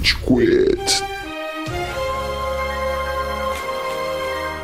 Rage 0.00 0.16
Quit. 0.24 1.09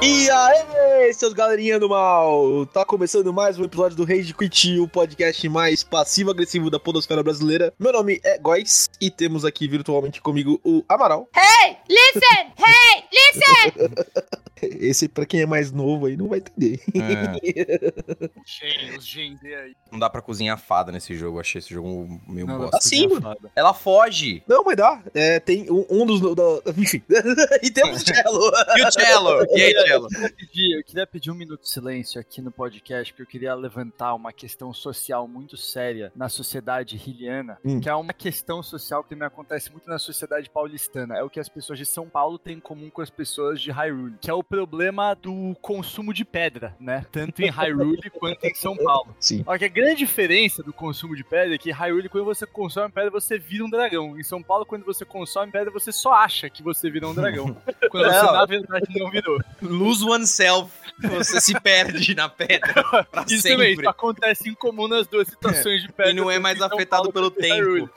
E 0.02 0.30
aí, 0.30 1.14
seus 1.14 1.32
galerinha 1.32 1.78
do 1.78 1.88
mal! 1.88 2.66
Tá 2.66 2.84
começando 2.84 3.32
mais 3.32 3.58
um 3.58 3.64
episódio 3.64 3.96
do 3.96 4.04
Rage 4.04 4.34
Quit, 4.34 4.78
o 4.78 4.86
podcast 4.86 5.48
mais 5.48 5.82
passivo-agressivo 5.82 6.70
da 6.70 6.78
podosfera 6.78 7.22
brasileira. 7.22 7.72
Meu 7.78 7.92
nome 7.92 8.20
é 8.22 8.38
Góis 8.38 8.90
e 9.00 9.10
temos 9.10 9.44
aqui 9.44 9.66
virtualmente 9.66 10.20
comigo 10.20 10.60
o 10.62 10.84
Amaral. 10.88 11.28
Hey, 11.34 11.76
listen! 11.88 12.52
Hey, 12.58 13.04
listen! 13.12 13.90
Esse, 14.62 15.06
pra 15.06 15.26
quem 15.26 15.42
é 15.42 15.46
mais 15.46 15.70
novo 15.70 16.06
aí, 16.06 16.16
não 16.16 16.28
vai 16.28 16.38
entender. 16.38 16.80
Gen, 18.46 18.96
os 18.96 19.06
Gen 19.06 19.36
D 19.36 19.54
aí. 19.54 19.76
Não 19.92 19.98
dá 19.98 20.08
pra 20.08 20.22
cozinhar 20.22 20.58
fada 20.58 20.90
nesse 20.90 21.14
jogo. 21.14 21.38
Achei 21.38 21.58
esse 21.58 21.74
jogo 21.74 22.20
meio 22.26 22.46
Não, 22.46 22.58
bosta. 22.58 22.78
Assim, 22.78 23.06
assim, 23.06 23.20
mano. 23.20 23.36
Ela 23.54 23.74
foge. 23.74 24.42
Não, 24.48 24.64
mas 24.64 24.76
dá. 24.76 25.02
É, 25.14 25.38
tem 25.40 25.70
um, 25.70 25.84
um 25.90 26.06
dos. 26.06 26.20
Da, 26.34 26.72
enfim. 26.76 27.02
e 27.62 27.70
temos 27.70 28.00
o 28.00 28.04
Cello. 28.06 28.50
E 28.76 28.82
o 28.82 28.92
Cello? 28.92 29.46
E 29.50 29.62
aí, 29.62 29.74
Eu, 29.88 30.06
pedi- 30.36 30.76
eu 30.78 30.84
queria 30.84 31.06
pedir 31.06 31.30
um 31.30 31.34
minuto 31.34 31.62
de 31.62 31.68
silêncio 31.70 32.20
aqui 32.20 32.40
no 32.42 32.50
podcast, 32.50 33.12
porque 33.12 33.22
eu 33.22 33.26
queria 33.26 33.54
levantar 33.54 34.14
uma 34.14 34.32
questão 34.32 34.72
social 34.72 35.26
muito 35.28 35.56
séria 35.56 36.12
na 36.14 36.28
sociedade 36.28 36.96
hiliana, 36.96 37.58
Hum. 37.64 37.80
que 37.80 37.88
é 37.88 37.94
uma 37.94 38.12
questão 38.12 38.62
social 38.62 39.02
que 39.02 39.10
também 39.10 39.26
acontece 39.26 39.70
muito 39.70 39.88
na 39.88 39.98
sociedade 39.98 40.48
paulistana. 40.50 41.16
É 41.16 41.22
o 41.22 41.30
que 41.30 41.40
as 41.40 41.48
pessoas 41.48 41.78
de 41.78 41.86
São 41.86 42.08
Paulo 42.08 42.38
têm 42.38 42.56
em 42.56 42.60
comum 42.60 42.90
com 42.90 43.00
as 43.02 43.10
pessoas 43.10 43.60
de 43.60 43.70
Hyrule, 43.70 44.14
que 44.20 44.30
é 44.30 44.34
o 44.34 44.42
problema 44.42 45.14
do 45.14 45.54
consumo 45.60 46.12
de 46.12 46.24
pedra, 46.24 46.74
né? 46.80 47.04
Tanto 47.12 47.40
em 47.42 47.50
Hyrule 47.50 48.10
quanto 48.18 48.44
em 48.44 48.54
São 48.54 48.76
Paulo. 48.76 49.14
Sim. 49.20 49.42
Olha 49.46 49.58
que 49.58 49.64
a 49.64 49.68
grande 49.68 49.96
diferença 49.96 50.62
do 50.62 50.72
consumo 50.72 51.14
de 51.16 51.24
pedra 51.24 51.54
é 51.54 51.58
que 51.58 51.70
em 51.70 51.72
Hyrule, 51.72 52.08
quando 52.08 52.24
você 52.24 52.46
consome 52.46 52.90
pedra, 52.92 53.10
você 53.10 53.38
vira 53.38 53.64
um 53.64 53.70
dragão. 53.70 54.18
Em 54.18 54.22
São 54.22 54.42
Paulo, 54.42 54.64
quando 54.66 54.84
você 54.84 55.04
consome 55.04 55.50
pedra, 55.52 55.70
você 55.70 55.92
só 55.92 56.12
acha 56.12 56.48
que 56.50 56.62
você 56.62 56.90
virou 56.90 57.10
um 57.10 57.14
dragão. 57.14 57.56
Quando 57.90 58.06
você, 58.06 58.22
na 58.32 58.44
verdade, 58.46 58.86
não 58.98 59.10
virou. 59.10 59.38
Lose 59.76 60.04
oneself. 60.04 60.70
Você 60.98 61.40
se 61.42 61.60
perde 61.60 62.14
na 62.14 62.26
pedra 62.26 62.82
pra 63.12 63.24
Isso 63.28 63.42
sempre. 63.42 63.72
isso 63.72 63.86
acontece 63.86 64.48
em 64.48 64.54
comum 64.54 64.88
nas 64.88 65.06
duas 65.06 65.28
situações 65.28 65.82
de 65.82 65.92
pedra. 65.92 66.10
E 66.12 66.14
não 66.14 66.30
é 66.30 66.38
mais 66.38 66.60
afetado 66.62 67.12
pelo 67.12 67.30
tempo. 67.30 67.90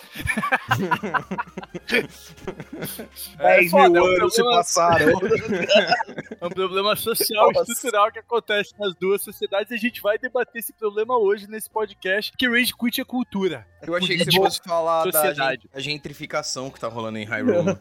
10 3.37 3.71
foda, 3.71 3.89
mil 3.89 4.01
é 4.01 4.03
um 4.03 4.15
anos 4.17 4.33
se 4.33 4.41
problema- 4.41 4.57
passaram. 4.57 5.19
É 6.41 6.45
um 6.45 6.49
problema 6.49 6.95
social 6.95 7.51
e 7.51 7.53
Nossa. 7.53 7.71
estrutural 7.71 8.09
que 8.13 8.19
acontece 8.19 8.73
nas 8.79 8.95
duas 8.95 9.21
sociedades 9.21 9.71
e 9.71 9.75
a 9.75 9.77
gente 9.77 10.01
vai 10.01 10.17
debater 10.17 10.59
esse 10.59 10.71
problema 10.71 11.17
hoje 11.17 11.47
nesse 11.49 11.69
podcast, 11.69 12.31
que 12.37 12.47
Rage 12.47 12.73
Quit 12.73 13.01
é 13.01 13.03
cultura. 13.05 13.67
Eu 13.85 13.93
achei 13.95 14.17
que 14.17 14.23
você 14.25 14.37
fosse 14.37 14.59
falar 14.65 15.03
da 15.05 15.11
sociedade. 15.11 15.61
gen- 15.63 15.69
a 15.73 15.79
gentrificação 15.79 16.69
que 16.69 16.79
tá 16.79 16.87
rolando 16.87 17.17
em 17.17 17.25
Hyrule. 17.25 17.75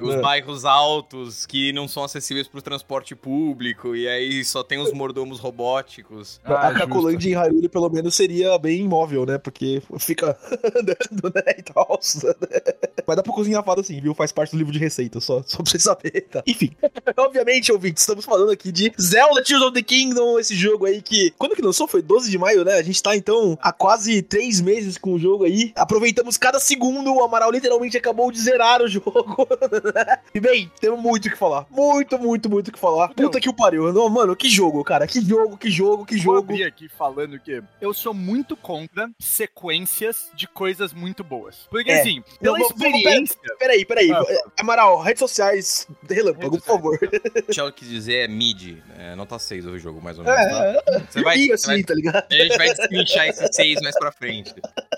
Os 0.00 0.14
bairros 0.20 0.64
altos 0.64 1.44
que 1.44 1.72
não 1.72 1.88
são 1.88 2.04
acessíveis 2.04 2.46
pro 2.46 2.62
transporte 2.62 3.14
público 3.16 3.27
e 3.94 4.08
aí 4.08 4.44
só 4.44 4.62
tem 4.62 4.78
os 4.78 4.92
mordomos 4.92 5.38
robóticos. 5.38 6.40
Ah, 6.44 6.68
a 6.68 6.74
Cracolândia 6.74 7.30
em 7.30 7.34
Hyrule, 7.34 7.68
pelo 7.68 7.88
menos, 7.88 8.14
seria 8.14 8.58
bem 8.58 8.82
imóvel, 8.82 9.26
né? 9.26 9.38
Porque 9.38 9.82
fica 9.98 10.38
andando, 10.74 11.32
né? 11.34 11.42
E 11.58 11.62
tal. 11.62 11.98
né? 12.24 12.60
Mas 13.06 13.16
dá 13.16 13.22
pra 13.22 13.32
cozinhar 13.32 13.64
fada 13.64 13.80
assim, 13.80 14.00
viu? 14.00 14.14
Faz 14.14 14.32
parte 14.32 14.52
do 14.52 14.58
livro 14.58 14.72
de 14.72 14.78
receita, 14.78 15.20
só, 15.20 15.42
só 15.46 15.58
pra 15.58 15.70
você 15.70 15.78
saber, 15.78 16.26
tá? 16.30 16.42
Enfim, 16.46 16.70
obviamente, 17.16 17.72
ouvintes, 17.72 18.02
estamos 18.02 18.24
falando 18.24 18.50
aqui 18.50 18.70
de 18.70 18.92
Zelda 19.00 19.42
Tears 19.42 19.62
of 19.62 19.72
the 19.72 19.82
Kingdom, 19.82 20.38
esse 20.38 20.54
jogo 20.54 20.86
aí 20.86 21.00
que... 21.00 21.32
Quando 21.38 21.54
que 21.54 21.62
lançou? 21.62 21.88
Foi 21.88 22.02
12 22.02 22.30
de 22.30 22.38
maio, 22.38 22.64
né? 22.64 22.74
A 22.74 22.82
gente 22.82 23.02
tá, 23.02 23.16
então, 23.16 23.58
há 23.60 23.72
quase 23.72 24.22
3 24.22 24.60
meses 24.60 24.98
com 24.98 25.14
o 25.14 25.18
jogo 25.18 25.44
aí. 25.44 25.72
Aproveitamos 25.74 26.36
cada 26.36 26.60
segundo, 26.60 27.14
o 27.14 27.22
Amaral 27.22 27.50
literalmente 27.50 27.96
acabou 27.96 28.30
de 28.30 28.40
zerar 28.40 28.82
o 28.82 28.88
jogo. 28.88 29.48
e 30.34 30.40
bem, 30.40 30.70
temos 30.80 31.00
muito 31.00 31.26
o 31.26 31.30
que 31.30 31.36
falar. 31.36 31.66
Muito, 31.70 32.18
muito, 32.18 32.50
muito 32.50 32.68
o 32.68 32.72
que 32.72 32.78
falar. 32.78 33.12
Puta 33.26 33.40
que 33.40 33.48
o 33.48 33.52
pariu. 33.54 33.92
Não, 33.92 34.08
mano, 34.08 34.34
que 34.36 34.48
jogo, 34.48 34.82
cara. 34.84 35.06
Que 35.06 35.20
jogo, 35.20 35.56
que 35.56 35.70
jogo, 35.70 36.04
que 36.06 36.16
jogo. 36.18 36.38
abrir 36.38 36.64
aqui 36.64 36.88
falando 36.88 37.38
que 37.38 37.62
eu 37.80 37.92
sou 37.94 38.12
muito 38.14 38.56
contra 38.56 39.10
sequências 39.18 40.30
de 40.34 40.46
coisas 40.46 40.92
muito 40.92 41.22
boas. 41.24 41.66
Porque 41.70 41.90
É. 41.90 42.00
assim, 42.00 42.22
pela 42.40 42.58
Não, 42.58 42.66
experiência. 42.66 43.36
Peraí, 43.58 43.84
peraí. 43.84 44.10
Ah, 44.12 44.22
É, 44.28 44.42
Amaral, 44.60 45.00
redes 45.00 45.20
sociais, 45.20 45.86
relâmpago, 46.08 46.58
por 46.58 46.64
favor. 46.66 46.98
O 47.48 47.52
Cello 47.52 47.72
quis 47.72 47.88
dizer 47.88 48.24
é 48.24 48.28
mid, 48.28 48.78
é 48.98 49.14
nota 49.14 49.38
6 49.38 49.66
o 49.66 49.78
jogo, 49.78 50.00
mais 50.02 50.18
ou 50.18 50.24
menos, 50.24 50.38
tá? 50.50 50.64
É, 50.64 51.00
Você 51.10 51.22
vai, 51.22 51.38
e 51.38 51.46
você 51.46 51.52
assim, 51.54 51.66
vai 51.66 51.82
tá 51.82 51.94
ligado? 51.94 52.26
A 52.30 52.34
gente 52.34 52.56
vai 52.56 52.68
destrinchar 52.68 53.26
esses 53.28 53.48
seis 53.54 53.80
mais 53.82 53.98
pra 53.98 54.12
frente. 54.12 54.54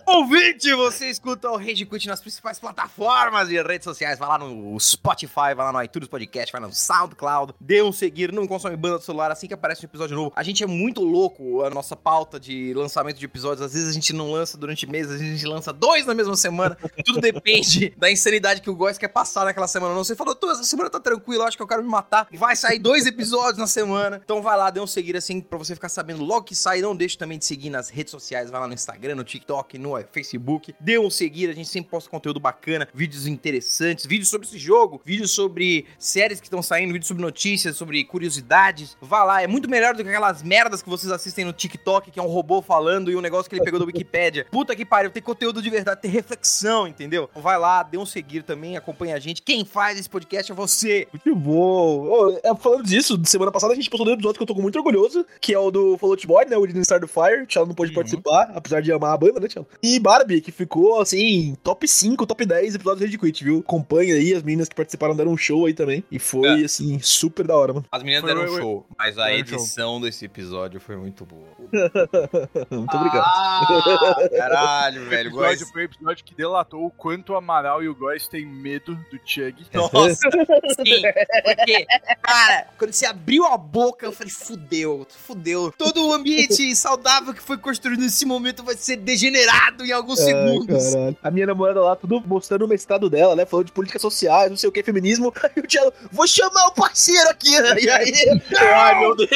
Ouvinte, 0.07 0.73
você 0.75 1.09
escuta 1.09 1.49
o 1.51 1.57
Rage 1.57 1.87
Quit 1.87 2.09
nas 2.09 2.21
principais 2.21 2.59
plataformas 2.59 3.49
de 3.49 3.61
redes 3.63 3.85
sociais. 3.85 4.19
Vai 4.19 4.29
lá 4.29 4.39
no 4.39 4.79
Spotify, 4.81 5.55
vai 5.55 5.57
lá 5.57 5.73
no 5.73 5.83
iTunes 5.83 6.09
Podcast, 6.09 6.51
vai 6.53 6.61
no 6.61 6.73
SoundCloud. 6.73 7.55
Dê 7.61 7.83
um 7.83 7.93
seguir, 8.11 8.33
não 8.33 8.47
consome 8.47 8.77
banda 8.77 8.99
do 8.99 9.05
celular 9.05 9.31
assim 9.31 9.47
que 9.47 9.55
aparece 9.55 9.85
um 9.85 9.89
episódio 9.89 10.17
novo. 10.17 10.33
A 10.35 10.43
gente 10.43 10.65
é 10.65 10.67
muito 10.67 11.01
louco, 11.01 11.63
a 11.63 11.71
nossa 11.71 11.95
pauta 11.95 12.41
de 12.41 12.75
lançamento 12.75 13.19
de 13.19 13.25
episódios. 13.25 13.63
Às 13.63 13.73
vezes 13.73 13.89
a 13.89 13.93
gente 13.93 14.13
não 14.13 14.33
lança 14.33 14.59
durante 14.59 14.87
meses, 14.87 15.13
às 15.13 15.21
vezes 15.21 15.35
a 15.35 15.37
gente 15.37 15.47
lança 15.47 15.73
dois 15.73 16.05
na 16.05 16.15
mesma 16.15 16.37
semana. 16.37 16.77
Tudo 17.07 17.21
depende 17.21 17.95
da 17.97 18.11
insanidade 18.11 18.61
que 18.61 18.69
o 18.69 18.75
Góis 18.75 18.99
quer 18.99 19.09
passar 19.09 19.45
naquela 19.45 19.69
semana. 19.69 19.95
Não, 19.95 20.03
você 20.03 20.17
falou, 20.17 20.35
tô, 20.35 20.51
essa 20.51 20.65
semana 20.65 20.91
tá 20.91 20.99
tranquilo, 20.99 21.45
acho 21.45 21.57
que 21.57 21.63
eu 21.63 21.67
quero 21.69 21.83
me 21.83 21.89
matar. 21.89 22.27
Vai 22.33 22.57
sair 22.57 22.79
dois 22.79 23.07
episódios 23.07 23.59
na 23.59 23.67
semana. 23.67 24.21
Então 24.25 24.43
vai 24.43 24.57
lá, 24.57 24.71
dê 24.71 24.81
um 24.81 24.87
seguir 24.87 25.17
assim 25.17 25.41
pra 25.41 25.57
você 25.57 25.75
ficar 25.75 25.89
sabendo 25.89 26.25
logo 26.25 26.45
que 26.45 26.55
sai. 26.55 26.81
Não 26.81 26.97
deixe 26.97 27.17
também 27.17 27.39
de 27.39 27.45
seguir 27.45 27.71
nas 27.71 27.89
redes 27.89 28.11
sociais. 28.11 28.51
Vai 28.51 28.61
lá 28.61 28.67
no 28.67 28.75
Instagram, 28.75 29.15
no 29.15 29.25
TikTok, 29.25 29.79
no 29.79 29.97
eh, 29.97 30.07
Facebook. 30.11 30.75
Dê 30.81 30.99
um 30.99 31.11
seguir, 31.11 31.49
a 31.51 31.53
gente 31.53 31.69
sempre 31.69 31.91
posta 31.91 32.11
conteúdo 32.11 32.41
bacana, 32.41 32.89
vídeos 32.93 33.27
interessantes, 33.27 34.07
vídeos 34.07 34.29
sobre 34.29 34.47
esse 34.47 34.59
jogo, 34.59 35.01
vídeos 35.05 35.31
sobre 35.31 35.87
séries 35.99 36.41
que 36.41 36.47
estão 36.47 36.63
saindo, 36.63 36.93
vídeos 36.93 37.09
sobre 37.09 37.23
notícias, 37.23 37.77
sobre 37.77 38.00
curiosidades. 38.05 38.97
Vá 39.01 39.23
lá, 39.25 39.43
é 39.43 39.47
muito 39.47 39.69
melhor 39.69 39.95
do 39.95 40.03
que 40.03 40.09
aquelas 40.09 40.43
merdas 40.43 40.83
que 40.83 40.89
vocês 40.89 41.11
assistem 41.13 41.45
no 41.45 41.53
TikTok, 41.53 42.11
que 42.11 42.19
é 42.19 42.23
um 42.23 42.27
robô 42.29 42.63
falando 42.63 43.11
e 43.11 43.17
um 43.17 43.21
negócio 43.21 43.49
que 43.49 43.57
ele 43.57 43.65
pegou 43.65 43.79
da 43.81 43.87
Wikipédia. 43.87 44.47
Puta 44.51 44.75
que 44.77 44.85
pariu, 44.85 45.11
tem 45.11 45.23
conteúdo 45.23 45.61
de 45.63 45.71
verdade, 45.71 46.01
tem 46.01 46.11
reflexão, 46.11 46.87
entendeu? 46.87 47.29
Então 47.31 47.43
vai 47.43 47.59
lá, 47.59 47.83
dê 47.83 47.99
um 47.99 48.07
seguir 48.07 48.43
também, 48.43 48.77
acompanha 48.77 49.17
a 49.17 49.19
gente. 49.19 49.43
Quem 49.43 49.65
faz 49.65 49.99
esse 49.99 50.09
podcast 50.09 50.51
é 50.51 50.55
você. 50.55 51.07
Muito 51.13 51.35
bom. 51.39 52.39
É, 52.43 52.55
falando 52.57 52.85
disso, 52.85 53.17
de 53.19 53.29
semana 53.29 53.51
passada 53.53 53.73
a 53.73 53.77
gente 53.77 53.91
postou 53.91 54.09
um 54.09 54.13
episódio 54.13 54.37
que 54.39 54.43
eu 54.43 54.47
tô 54.55 54.61
muito 54.61 54.77
orgulhoso, 54.77 55.25
que 55.41 55.53
é 55.55 55.59
o 55.59 55.71
do 55.71 55.97
Fall 55.99 56.11
Out 56.11 56.27
Boy, 56.27 56.45
né? 56.47 56.57
O 56.57 56.67
Didn't 56.67 56.83
Start 56.83 57.03
the 57.03 57.09
Fire. 57.09 57.43
O 57.43 57.47
Thiago 57.47 57.69
não 57.69 57.75
pôde 57.75 57.91
Uhum. 57.91 57.95
participar, 57.97 58.51
apesar 58.55 58.81
de 58.81 58.93
amar 58.93 59.13
a 59.13 59.17
banda, 59.17 59.41
né, 59.41 59.49
Thiago? 59.49 59.69
E 59.83 59.99
Barbie, 59.99 60.41
que 60.41 60.53
ficou, 60.53 61.01
assim, 61.01 61.57
top 61.63 61.87
5, 61.87 62.27
top 62.27 62.45
10 62.47 62.75
episódios 62.75 63.05
Rage 63.05 63.19
Quit, 63.19 63.45
viu? 63.45 63.59
Acompanha 63.61 64.15
aí, 64.15 64.33
as 64.35 64.43
meninas 64.43 64.69
que 64.69 64.75
participaram 64.75 65.15
deram 65.17 65.33
um 65.33 65.37
show 65.37 65.67
aí 65.67 65.75
também. 65.75 66.05
E 66.11 66.19
foi, 66.19 66.63
É. 66.63 66.65
assim, 66.65 66.99
super 67.01 67.47
da 67.47 67.57
hora, 67.57 67.73
mano. 67.73 67.87
As 67.93 68.05
meninas 68.05 68.21
Foi, 68.21 68.31
deram 68.33 68.47
um 68.47 68.53
foi, 68.53 68.61
show, 68.61 68.87
mas 68.97 69.19
a 69.19 69.23
um 69.23 69.27
show. 69.27 69.35
edição 69.37 70.01
desse 70.01 70.25
episódio 70.25 70.81
foi 70.81 70.95
muito 70.97 71.25
boa. 71.27 71.43
muito 72.71 72.97
obrigado. 72.97 73.25
Ah, 73.27 74.15
caralho, 74.31 75.09
velho. 75.09 75.31
O 75.31 75.45
episódio 75.45 75.67
Góis- 75.67 75.71
foi 75.73 75.83
o 75.83 75.85
episódio 75.87 76.25
que 76.25 76.33
delatou 76.33 76.87
o 76.87 76.91
quanto 76.93 77.33
o 77.33 77.37
Amaral 77.37 77.83
e 77.83 77.89
o 77.89 77.95
Góis 77.97 78.29
têm 78.29 78.47
medo 78.47 78.95
do 78.95 79.19
Chug. 79.25 79.67
Nossa, 79.75 80.15
sim. 80.15 81.03
Porque, 81.45 81.87
cara, 82.23 82.69
quando 82.79 82.93
você 82.93 83.07
abriu 83.07 83.45
a 83.47 83.59
boca, 83.59 84.07
eu 84.07 84.13
falei, 84.13 84.33
fudeu, 84.33 85.05
fudeu. 85.27 85.75
Todo 85.77 86.07
o 86.07 86.13
ambiente 86.13 86.77
saudável 86.77 87.35
que 87.35 87.43
foi 87.43 87.59
construído 87.59 87.99
nesse 88.03 88.25
momento 88.25 88.63
vai 88.63 88.77
ser 88.77 88.99
degenerado 88.99 89.85
em 89.85 89.91
alguns 89.91 90.21
segundos. 90.21 90.87
Ai, 90.87 90.93
caralho. 90.93 91.17
A 91.25 91.31
minha 91.33 91.47
namorada 91.49 91.81
lá, 91.83 91.97
tudo 91.97 92.23
mostrando 92.25 92.67
o 92.67 92.69
mestrado 92.69 93.11
dela, 93.11 93.35
né? 93.35 93.45
Falando 93.45 93.67
de 93.67 93.73
políticas 93.73 94.01
sociais, 94.01 94.49
não 94.49 94.57
sei 94.57 94.69
o 94.69 94.73
que, 94.73 94.81
feminismo. 94.81 95.35
Aí 95.43 95.61
o 95.61 95.67
Thiago, 95.67 95.93
vou 96.13 96.29
chamar 96.29 96.69
o 96.69 96.73
parceiro 96.73 97.29
aqui. 97.29 97.51
E 97.81 97.89
aí, 97.89 98.41
ai 98.57 99.01
meu 99.01 99.17
Deus, 99.17 99.31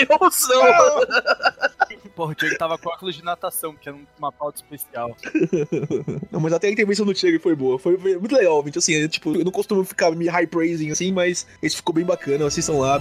não. 0.49 1.75
Porra, 2.15 2.32
o 2.32 2.41
Chug 2.41 2.56
tava 2.56 2.78
com 2.78 2.91
óculos 2.91 3.16
de 3.16 3.25
natação, 3.25 3.75
que 3.75 3.88
era 3.88 3.99
uma 4.19 4.31
pauta 4.31 4.59
especial. 4.59 5.16
Não, 6.31 6.38
mas 6.38 6.53
até 6.53 6.69
a 6.69 6.71
intervenção 6.71 7.05
do 7.05 7.12
Thiago 7.12 7.41
foi 7.41 7.56
boa. 7.56 7.77
Foi, 7.77 7.99
foi 7.99 8.16
muito 8.16 8.37
legal, 8.37 8.62
gente. 8.65 8.78
Assim, 8.78 8.93
eu, 8.93 9.08
tipo, 9.08 9.35
eu 9.35 9.44
não 9.44 9.50
costumo 9.50 9.82
ficar 9.85 10.12
me 10.12 10.29
high 10.29 10.46
praising 10.46 10.93
assim, 10.93 11.11
mas 11.11 11.44
esse 11.61 11.75
ficou 11.75 11.93
bem 11.93 12.05
bacana. 12.05 12.46
Assistam 12.46 12.75
lá. 12.75 13.00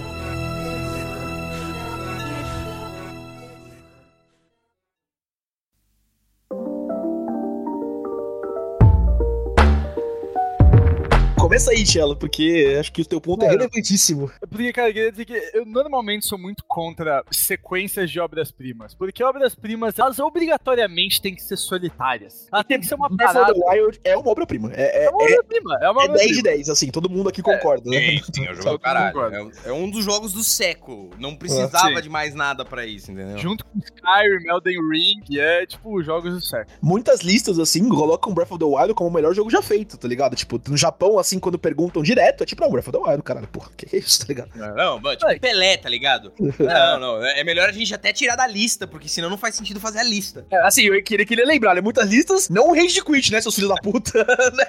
Começa 11.54 11.70
aí, 11.70 11.84
Tchelo, 11.84 12.16
porque 12.16 12.76
acho 12.80 12.92
que 12.92 13.02
o 13.02 13.04
teu 13.04 13.20
ponto 13.20 13.44
é 13.44 13.48
relevantíssimo. 13.48 14.28
Porque, 14.50 14.72
cara, 14.72 14.88
eu 14.88 14.92
queria 14.92 15.10
dizer 15.12 15.24
que 15.24 15.50
eu 15.54 15.64
normalmente 15.64 16.26
sou 16.26 16.36
muito 16.36 16.64
contra 16.66 17.22
sequências 17.30 18.10
de 18.10 18.18
obras-primas. 18.18 18.92
Porque 18.92 19.22
obras-primas, 19.22 19.96
elas 19.96 20.18
obrigatoriamente 20.18 21.22
têm 21.22 21.32
que 21.32 21.40
ser 21.40 21.56
solitárias. 21.56 22.48
Elas 22.52 22.66
têm 22.66 22.80
que 22.80 22.86
ser 22.86 22.96
uma 22.96 23.08
Breath 23.08 23.30
of 23.30 23.38
parada. 23.38 23.54
the 23.54 23.70
Wild 23.70 24.00
é 24.02 24.16
uma 24.16 24.28
obra-prima. 24.32 24.72
É, 24.74 25.02
é, 25.02 25.04
É 25.04 25.10
uma 25.10 25.22
é, 25.22 25.26
obra-prima, 25.26 25.78
é 25.80 25.90
uma 25.90 26.02
é 26.02 26.08
10 26.08 26.18
de 26.18 26.26
obra-prima. 26.38 26.56
10, 26.56 26.68
assim, 26.70 26.90
todo 26.90 27.08
mundo 27.08 27.28
aqui 27.28 27.40
concorda, 27.40 27.88
né? 27.88 28.00
Sim, 28.00 28.22
sim, 28.34 28.46
é 28.46 28.50
o 28.50 28.54
jogo 28.56 28.78
caralho. 28.80 29.52
É, 29.64 29.68
é 29.68 29.72
um 29.72 29.88
dos 29.88 30.04
jogos 30.04 30.32
do 30.32 30.42
século. 30.42 31.10
Não 31.20 31.36
precisava 31.36 32.02
de 32.02 32.08
mais 32.08 32.34
nada 32.34 32.64
pra 32.64 32.84
isso, 32.84 33.12
entendeu? 33.12 33.38
Junto 33.38 33.64
com 33.64 33.78
Skyrim, 33.78 34.48
Elden 34.48 34.90
Ring, 34.90 35.38
é 35.38 35.66
tipo 35.66 36.02
jogos 36.02 36.34
do 36.34 36.40
século. 36.40 36.76
Muitas 36.82 37.20
listas, 37.20 37.60
assim, 37.60 37.88
colocam 37.88 38.34
Breath 38.34 38.50
of 38.50 38.58
the 38.58 38.64
Wild 38.64 38.94
como 38.94 39.08
o 39.08 39.12
melhor 39.12 39.32
jogo 39.32 39.50
já 39.50 39.62
feito, 39.62 39.96
tá 39.96 40.08
ligado? 40.08 40.34
Tipo, 40.34 40.60
no 40.68 40.76
Japão, 40.76 41.16
assim, 41.16 41.43
quando 41.44 41.58
perguntam 41.58 42.02
direto, 42.02 42.42
é 42.42 42.46
tipo, 42.46 42.62
não, 42.62 42.70
Breath 42.70 42.88
of 42.88 42.92
the 42.92 42.98
Wild, 42.98 43.22
caralho, 43.22 43.46
porra, 43.48 43.70
que 43.76 43.94
é 43.94 43.98
isso, 43.98 44.20
tá 44.20 44.24
ligado? 44.28 44.50
Não, 44.56 44.98
mano, 44.98 45.14
tipo 45.14 45.40
Pelé, 45.40 45.76
tá 45.76 45.90
ligado? 45.90 46.32
Não, 46.58 46.98
não, 46.98 47.24
é 47.24 47.44
melhor 47.44 47.68
a 47.68 47.72
gente 47.72 47.94
até 47.94 48.12
tirar 48.12 48.36
da 48.36 48.46
lista, 48.46 48.86
porque 48.86 49.08
senão 49.08 49.28
não 49.28 49.36
faz 49.36 49.54
sentido 49.54 49.78
fazer 49.78 49.98
a 49.98 50.02
lista. 50.02 50.46
É, 50.50 50.56
assim, 50.66 50.82
eu 50.82 51.02
queria, 51.02 51.26
queria 51.26 51.44
lembrar, 51.44 51.74
né? 51.74 51.80
Muitas 51.80 52.08
listas, 52.08 52.48
não 52.48 52.70
o 52.70 52.74
Rage 52.74 53.04
Quit, 53.04 53.30
né, 53.30 53.40
seus 53.40 53.54
filhos 53.54 53.68
da 53.68 53.76
puta, 53.76 54.18
né? 54.54 54.64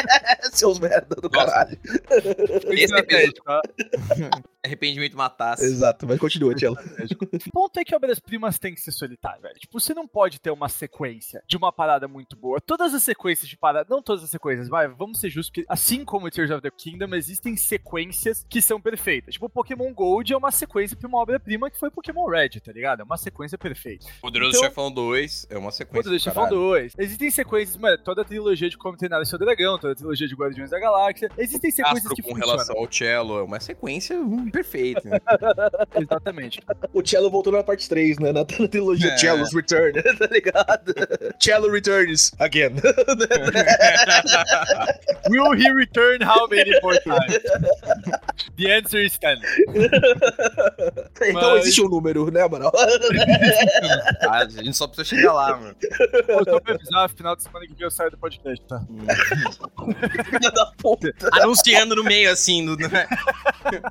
Seus 0.52 0.78
merda 0.78 1.16
do 1.16 1.28
Nossa. 1.28 1.46
caralho. 1.46 1.78
Esse 2.70 2.94
episódio. 2.94 3.42
Arrependimento 4.64 5.16
matasse. 5.16 5.64
Exato, 5.64 6.06
mas 6.06 6.18
continua, 6.18 6.54
Tchelo. 6.54 6.76
O 6.76 7.50
ponto 7.52 7.78
é 7.78 7.84
que 7.84 7.94
obras-primas 7.94 8.58
têm 8.58 8.74
que 8.74 8.80
ser 8.80 8.92
solitárias, 8.92 9.42
velho. 9.42 9.54
Tipo, 9.58 9.78
você 9.78 9.92
não 9.92 10.06
pode 10.06 10.40
ter 10.40 10.50
uma 10.50 10.68
sequência 10.68 11.42
de 11.46 11.56
uma 11.56 11.72
parada 11.72 12.08
muito 12.08 12.36
boa. 12.36 12.60
Todas 12.60 12.94
as 12.94 13.02
sequências 13.02 13.48
de 13.48 13.56
parada, 13.56 13.86
não 13.90 14.02
todas 14.02 14.24
as 14.24 14.30
sequências, 14.30 14.68
vai, 14.68 14.88
vamos 14.88 15.20
ser 15.20 15.28
justos, 15.28 15.52
que 15.52 15.64
assim 15.68 16.03
como 16.04 16.30
Tears 16.30 16.50
of 16.50 16.60
the 16.62 16.70
Kingdom, 16.70 17.14
existem 17.14 17.56
sequências 17.56 18.44
que 18.48 18.60
são 18.60 18.80
perfeitas. 18.80 19.34
Tipo, 19.34 19.48
Pokémon 19.48 19.92
Gold 19.92 20.32
é 20.32 20.36
uma 20.36 20.50
sequência 20.50 20.96
pra 20.96 21.08
uma 21.08 21.18
obra-prima 21.18 21.70
que 21.70 21.78
foi 21.78 21.90
Pokémon 21.90 22.26
Red, 22.28 22.60
tá 22.60 22.72
ligado? 22.72 23.00
É 23.00 23.04
uma 23.04 23.16
sequência 23.16 23.56
perfeita. 23.58 24.06
Poderoso 24.20 24.56
Então- 24.56 24.68
Chefão 24.68 24.90
2 24.92 25.46
é 25.50 25.58
uma 25.58 25.70
sequência. 25.70 26.02
Poderoso 26.02 26.24
Chefão 26.24 26.44
caralho. 26.44 26.60
2. 26.60 26.92
Existem 26.98 27.30
sequências, 27.30 27.76
mano, 27.76 27.98
toda 27.98 28.22
a 28.22 28.24
trilogia 28.24 28.68
de 28.68 28.76
Como 28.76 28.96
Treinar 28.96 29.20
o 29.20 29.26
Seu 29.26 29.38
Dragão, 29.38 29.78
toda 29.78 29.92
a 29.92 29.96
trilogia 29.96 30.26
de 30.28 30.34
Guardiões 30.34 30.70
da 30.70 30.78
Galáxia. 30.78 31.28
Existem 31.38 31.70
sequências 31.70 31.98
Astro 32.04 32.14
que 32.14 32.22
com 32.22 32.30
funcionam. 32.30 32.52
relação 32.54 32.76
ao 32.78 32.92
cello 32.92 33.38
é 33.38 33.42
uma 33.42 33.60
sequência 33.60 34.16
hum, 34.18 34.50
perfeita. 34.50 35.08
né? 35.08 35.18
Exatamente. 36.00 36.60
O 36.92 37.06
Cello 37.06 37.30
voltou 37.30 37.52
na 37.52 37.62
parte 37.62 37.88
3, 37.88 38.18
né? 38.18 38.32
Na, 38.32 38.40
na 38.40 38.44
trilogia 38.68 39.10
É. 39.12 39.18
Cello's 39.18 39.52
Return, 39.54 40.02
tá 40.18 40.26
ligado? 40.30 40.94
Cello 41.40 41.70
Returns 41.70 42.32
again. 42.38 42.72
Will 45.30 45.52
he 45.52 45.70
return 45.70 45.93
how 46.24 46.46
many 46.48 46.70
more 46.82 46.98
times? 47.00 47.42
The 48.56 48.70
answer 48.78 49.00
is 49.04 49.18
10. 49.18 49.40
então 51.28 51.50
Mas- 51.52 51.60
existe 51.62 51.82
um 51.82 51.88
número, 51.88 52.30
né, 52.30 52.42
Amaral? 52.42 52.72
Ah, 54.22 54.38
a 54.38 54.48
gente 54.48 54.74
só 54.76 54.86
precisa 54.86 55.16
chegar 55.16 55.32
lá, 55.32 55.56
mano. 55.56 55.76
Eu 56.28 56.44
tô 56.44 56.60
pra 56.60 56.74
avisar, 56.74 57.08
final 57.10 57.36
de 57.36 57.42
semana 57.42 57.66
que 57.66 57.74
vem 57.74 57.82
eu 57.84 57.90
saio 57.90 58.10
do 58.10 58.18
podcast, 58.18 58.64
tá? 58.66 58.80
Filha 60.24 60.50
da 60.50 60.66
puta. 60.78 61.12
Anunciando 61.32 61.94
no 61.94 62.04
meio, 62.04 62.30
assim. 62.30 62.64
do- 62.64 62.76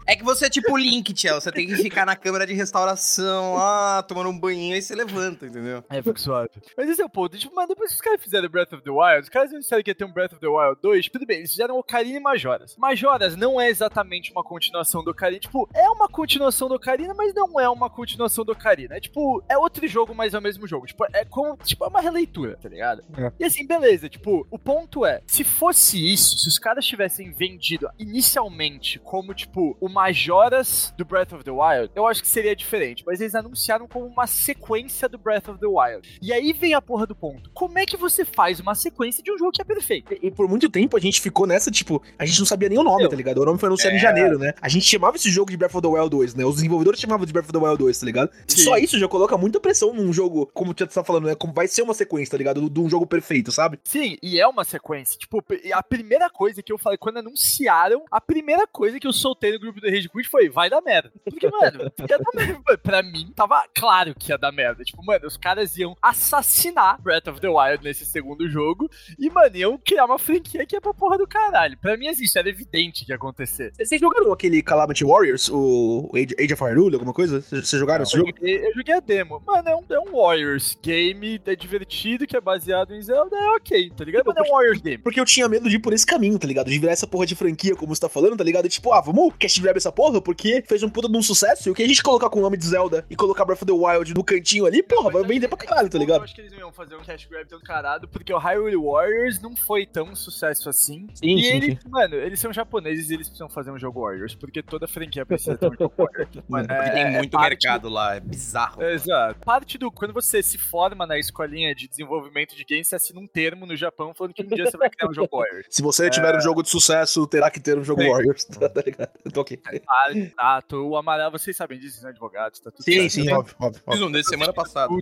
É 0.08 0.16
que 0.16 0.24
você 0.24 0.46
é 0.46 0.50
tipo 0.50 0.74
o 0.74 0.78
Link, 0.78 1.14
Tchel. 1.14 1.40
Você 1.40 1.52
tem 1.52 1.68
que 1.68 1.76
ficar 1.78 2.06
na 2.06 2.16
câmera 2.16 2.46
de 2.48 2.54
restauração, 2.54 3.56
lá, 3.56 4.02
tomando 4.04 4.30
um 4.30 4.40
banhinho, 4.40 4.76
aí 4.76 4.82
você 4.82 4.96
levanta, 4.96 5.46
entendeu? 5.46 5.84
É, 5.90 6.02
fico 6.02 6.20
suave. 6.20 6.50
Mas 6.78 6.90
esse 6.90 7.02
é 7.02 7.06
o 7.06 7.10
ponto. 7.10 7.38
Tipo, 7.38 7.54
mano, 7.56 7.68
depois 7.68 7.90
que 7.92 7.96
os 7.96 8.02
caras 8.02 8.22
fizeram 8.22 8.50
Breath 8.50 8.74
of 8.74 8.84
the 8.84 8.90
Wild, 8.92 9.22
os 9.24 9.30
caras 9.30 9.52
não 9.52 9.60
disseram 9.60 9.84
que 9.84 9.92
ia 9.92 9.96
ter 9.96 10.06
um 10.06 10.12
Breath 10.14 10.34
of 10.34 10.42
the 10.42 10.48
Wild 10.48 10.78
2, 10.82 11.10
tudo 11.10 11.26
bem, 11.26 11.38
eles 11.40 11.52
fizeram 11.52 11.78
Ocarina 11.94 12.18
e 12.18 12.20
Majoras. 12.20 12.76
Majoras 12.76 13.36
não 13.36 13.62
é 13.62 13.70
exatamente 13.70 14.32
uma 14.32 14.44
continuação 14.44 15.04
do 15.04 15.12
Ocarina. 15.12 15.40
Tipo, 15.40 15.70
é 15.76 15.88
uma 15.92 16.10
continuação 16.10 16.68
do 16.68 16.74
Ocarina, 16.74 17.14
mas 17.14 17.36
não 17.36 17.60
é 17.60 17.70
uma 17.70 17.88
continuação 17.88 18.44
do 18.44 18.52
Ocarina. 18.52 18.98
É 18.98 19.00
tipo, 19.00 19.44
é 19.48 19.56
outro 19.56 19.88
jogo, 19.88 20.16
mas 20.16 20.34
é 20.34 20.40
o 20.40 20.42
mesmo 20.42 20.68
jogo. 20.68 20.88
Tipo, 20.88 21.06
é 21.14 21.24
como, 21.24 21.56
tipo, 21.58 21.86
é 21.86 21.88
uma 21.88 22.02
releitura, 22.02 22.58
tá 22.60 22.68
ligado? 22.68 23.04
É. 23.16 23.32
E 23.40 23.46
assim, 23.46 23.68
beleza, 23.68 24.10
tipo, 24.10 24.48
o 24.50 24.58
ponto 24.58 25.06
é, 25.06 25.22
se 25.28 25.44
fosse 25.44 26.12
isso, 26.12 26.36
se 26.40 26.48
os 26.48 26.58
caras 26.58 26.84
tivessem 26.84 27.32
vendido 27.32 27.88
inicialmente 28.00 28.98
como, 28.98 29.32
tipo, 29.36 29.78
o 29.80 29.88
Majoras 29.88 30.92
do 30.98 31.06
Breath 31.06 31.34
of 31.34 31.44
the 31.44 31.52
Wild, 31.52 31.92
eu 31.94 32.08
acho 32.08 32.24
que 32.24 32.28
seria 32.28 32.56
diferente. 32.56 33.04
Mas 33.06 33.22
eles 33.22 33.36
anunciaram 33.36 33.88
como 33.88 34.08
uma 34.08 34.26
sequência 34.26 35.08
do 35.08 35.20
Breath 35.20 35.48
of 35.48 35.60
the 35.60 35.68
Wild. 35.68 36.18
E 36.24 36.34
aí 36.34 36.54
vem 36.54 36.74
a 36.74 36.82
porra 36.82 37.06
do 37.06 37.16
ponto. 37.16 37.52
Como 37.54 37.78
é 37.78 37.86
que 37.86 37.98
você 37.98 38.26
faz 38.26 38.60
uma 38.60 38.74
sequência 38.74 39.22
de 39.22 39.32
um 39.32 39.38
jogo 39.38 39.52
que 39.52 39.62
é 39.62 39.66
perfeito? 39.66 40.12
E 40.20 40.32
por 40.32 40.50
muito 40.50 40.68
tempo 40.72 40.98
a 40.98 41.00
gente 41.00 41.22
ficou 41.22 41.46
nessa, 41.46 41.70
tipo, 41.84 42.02
a 42.18 42.26
gente 42.26 42.40
não 42.40 42.46
sabia 42.46 42.70
nem 42.70 42.78
o 42.78 42.84
nome, 42.84 43.08
tá 43.10 43.16
ligado? 43.16 43.40
O 43.40 43.46
nome 43.46 43.60
foi 43.60 43.68
anunciado 43.68 43.96
É. 43.96 43.98
em 43.98 44.02
janeiro, 44.02 44.38
né? 44.40 44.54
A 44.62 44.70
gente 44.70 44.86
chamava 44.86 45.16
esse 45.18 45.30
jogo 45.30 45.52
de 45.52 45.58
Breath 45.58 45.76
of 45.76 45.82
the 45.82 45.88
Wild 45.88 46.10
2, 46.10 46.36
né? 46.36 46.46
Os 46.46 46.56
desenvolvedores 46.56 47.00
chamavam 47.00 47.26
de 47.26 47.34
Breath 47.34 47.46
of 47.46 47.54
the 47.54 47.60
Wild 47.60 47.78
2, 47.78 48.00
tá 48.00 48.06
ligado? 48.06 48.32
Sim. 48.48 48.64
Só 48.64 48.78
isso 48.78 48.98
já 49.00 49.08
coloca 49.08 49.38
muita 49.38 49.60
pressão 49.60 49.94
num 49.94 50.12
jogo, 50.14 50.50
como 50.54 50.72
o 50.72 50.74
Tieto 50.74 50.94
tá 50.94 51.04
falando, 51.04 51.26
né? 51.26 51.36
Como 51.36 51.54
vai 51.54 51.68
ser 51.68 51.82
uma 51.82 51.94
sequência, 51.94 52.32
tá 52.32 52.38
ligado? 52.38 52.70
De 52.70 52.80
um 52.80 52.90
jogo 52.90 53.06
perfeito, 53.06 53.52
sabe? 53.52 53.80
Sim, 53.84 54.18
e 54.22 54.40
é 54.40 54.48
uma 54.48 54.64
sequência. 54.64 55.18
Tipo, 55.18 55.44
a 55.74 55.84
primeira 55.84 56.30
coisa 56.30 56.62
que 56.64 56.72
eu 56.72 56.78
falei, 56.78 56.98
quando 56.98 57.18
anunciaram, 57.18 58.04
a 58.12 58.22
primeira 58.22 58.66
coisa 58.68 59.00
que 59.00 59.08
eu 59.08 59.14
soltei 59.14 59.52
no 59.54 59.60
grupo 59.60 59.80
do 59.82 59.90
Rage 59.90 60.10
Quit 60.10 60.30
foi, 60.30 60.50
vai 60.50 60.70
dar 60.70 60.82
merda. 60.82 61.12
Porque, 61.24 61.50
mano, 61.50 61.92
ia 62.10 62.18
dar 62.18 62.32
merda. 62.36 62.78
Pra 62.82 63.04
mim, 63.04 63.32
tava 63.36 63.64
claro 63.74 64.16
que 64.16 64.32
ia 64.32 64.38
dar 64.38 64.52
merda. 64.52 64.84
Tipo, 64.84 65.04
mano, 65.04 65.28
os 65.28 65.38
caras 65.38 65.78
iam 65.78 65.96
assassinar 66.02 67.02
Breath 67.02 67.28
of 67.28 67.40
the 67.42 67.48
Wild 67.50 67.84
nesse 67.84 68.06
segundo 68.06 68.48
jogo 68.50 68.90
e, 69.20 69.30
mano, 69.30 69.56
iam 69.56 69.78
criar 69.78 70.06
uma 70.06 70.18
franquia 70.20 70.66
que 70.66 70.76
é 70.76 70.80
pra 70.80 70.94
porra 70.94 71.18
do 71.18 71.28
caralho. 71.28 71.73
Pra 71.82 71.98
mim, 71.98 72.08
isso 72.08 72.38
era 72.38 72.50
evidente 72.50 73.06
que 73.06 73.12
ia 73.12 73.16
acontecer. 73.16 73.72
Vocês 73.78 74.00
jogaram 74.00 74.32
aquele 74.32 74.62
Calamity 74.62 75.04
Warriors, 75.04 75.50
o 75.50 76.10
Age, 76.14 76.36
Age 76.40 76.54
of 76.54 76.64
Hyrule, 76.64 76.96
alguma 76.96 77.14
coisa? 77.14 77.42
Vocês 77.42 77.68
jogaram 77.70 78.04
esse 78.04 78.16
Eu 78.16 78.20
jogo? 78.26 78.32
joguei, 78.38 78.66
eu 78.68 78.74
joguei 78.74 78.94
a 78.96 79.00
demo. 79.00 79.42
Mano, 79.46 79.70
é 79.70 79.76
um, 79.76 79.84
é 79.90 80.00
um 80.00 80.12
Warriors 80.22 80.78
game, 80.82 81.40
é 81.46 81.56
divertido, 81.56 82.26
que 82.28 82.36
é 82.36 82.42
baseado 82.42 82.94
em 82.94 83.02
Zelda, 83.02 83.36
é 83.36 83.50
ok, 83.56 83.92
tá 83.96 84.04
ligado? 84.04 84.26
Mano, 84.26 84.40
é 84.40 84.42
um 84.44 84.52
Warriors 84.52 84.82
game. 84.82 84.98
Porque 84.98 85.20
eu 85.20 85.26
tinha 85.26 85.48
medo 85.50 85.70
de 85.70 85.76
ir 85.76 85.80
por 85.80 85.94
esse 85.94 86.06
caminho, 86.06 86.38
tá 86.40 86.48
ligado? 86.48 86.70
De 86.70 86.78
virar 86.80 86.92
essa 86.94 87.08
porra 87.08 87.26
de 87.26 87.36
franquia, 87.36 87.76
como 87.76 87.94
você 87.94 88.02
tá 88.02 88.10
falando, 88.10 88.38
tá 88.38 88.44
ligado? 88.44 88.66
E 88.66 88.70
tipo, 88.70 88.92
ah, 88.94 89.02
vamos 89.02 89.34
cash 89.40 89.60
grab 89.60 89.78
essa 89.78 89.92
porra, 89.92 90.22
porque 90.22 90.64
fez 90.68 90.84
um 90.84 90.90
puta 90.90 91.10
de 91.10 91.18
um 91.18 91.22
sucesso. 91.22 91.70
E 91.70 91.72
o 91.72 91.76
que 91.76 91.84
a 91.84 91.88
gente 91.88 92.02
colocar 92.04 92.30
com 92.30 92.40
o 92.40 92.42
nome 92.42 92.58
de 92.58 92.66
Zelda 92.66 93.06
e 93.10 93.16
colocar 93.16 93.46
Breath 93.46 93.62
of 93.64 93.66
the 93.66 93.72
Wild 93.72 94.14
no 94.14 94.24
cantinho 94.24 94.66
ali, 94.66 94.82
porra, 94.84 95.10
vai 95.12 95.22
Mas 95.22 95.28
vender 95.32 95.48
pra 95.48 95.58
caralho, 95.58 95.90
tá 95.90 95.98
Eu 95.98 96.02
ligado? 96.02 96.24
acho 96.24 96.36
que 96.36 96.42
eles 96.42 96.52
não 96.52 96.60
iam 96.60 96.72
fazer 96.74 96.96
um 96.96 97.02
cash 97.04 97.26
grab 97.30 97.48
tão 97.48 97.60
carado, 97.60 98.08
porque 98.08 98.34
o 98.34 98.38
Hyrule 98.38 98.76
Warriors 98.78 99.42
não 99.42 99.56
foi 99.56 99.86
tão 99.86 100.16
sucesso 100.16 100.70
assim. 100.70 101.08
Sim, 101.14 101.36
e 101.38 101.44
sim, 101.44 101.60
eles, 101.66 101.84
mano, 101.86 102.16
eles 102.16 102.40
são 102.40 102.52
japoneses 102.54 103.10
e 103.10 103.14
eles 103.14 103.28
precisam 103.28 103.50
fazer 103.50 103.72
um 103.72 103.80
jogo 103.80 104.02
Warriors, 104.02 104.36
porque 104.36 104.62
toda 104.64 104.88
franquia 104.88 105.26
precisa 105.26 105.58
ter 105.58 105.68
um 105.68 105.74
jogo 105.76 105.94
Warriors. 105.98 106.30
Mano, 106.50 106.68
Porque 106.68 106.82
é- 106.84 106.90
tem 106.92 107.04
é 107.04 107.10
muito 107.12 107.32
parte- 107.32 107.50
mercado 107.50 107.90
lá, 107.90 108.16
é 108.16 108.20
bizarro. 108.20 108.84
Exato. 108.84 109.40
Parte 109.42 109.78
do. 109.78 109.92
Quando 109.92 110.14
você 110.14 110.42
se 110.44 110.58
forma 110.58 111.06
na 111.08 111.18
escolinha 111.18 111.74
de 111.74 111.88
desenvolvimento 111.88 112.56
de 112.56 112.64
games, 112.64 112.88
você 112.88 112.96
assina 112.96 113.20
um 113.20 113.28
termo 113.28 113.66
no 113.66 113.76
Japão 113.76 114.14
falando 114.14 114.34
que 114.34 114.44
um 114.44 114.48
dia 114.48 114.66
você 114.66 114.78
vai 114.78 114.90
criar 114.90 115.10
um 115.10 115.14
jogo 115.14 115.38
Warriors. 115.38 115.68
Se 115.70 115.82
você 115.82 116.10
tiver 116.10 116.36
um 116.36 116.42
jogo 116.42 116.62
de 116.64 116.70
sucesso, 116.70 117.26
terá 117.28 117.50
que 117.50 117.60
ter 117.60 117.78
um 117.78 117.84
jogo 117.84 118.02
Sim. 118.02 118.10
Warriors, 118.12 118.46
tá, 118.46 118.70
tá 118.70 118.82
ligado? 118.86 119.10
Então, 119.26 119.42
ok. 119.42 119.60
Ah, 119.90 120.12
exato. 120.12 120.78
O 120.88 120.98
amarelo, 120.98 121.32
vocês 121.32 121.56
sabem 121.56 121.80
disso, 121.80 122.02
são 122.02 122.10
advogados, 122.10 122.60
tá 122.60 122.70
tudo 122.72 122.84
Sim, 122.84 123.08
certo. 123.10 123.12
sim, 123.12 123.32
óbvio, 123.32 123.56
óbvio. 123.60 123.82
Fiz 123.92 124.02
um 124.02 124.12
desse 124.12 124.30
semana 124.30 124.54
passada. 124.54 124.94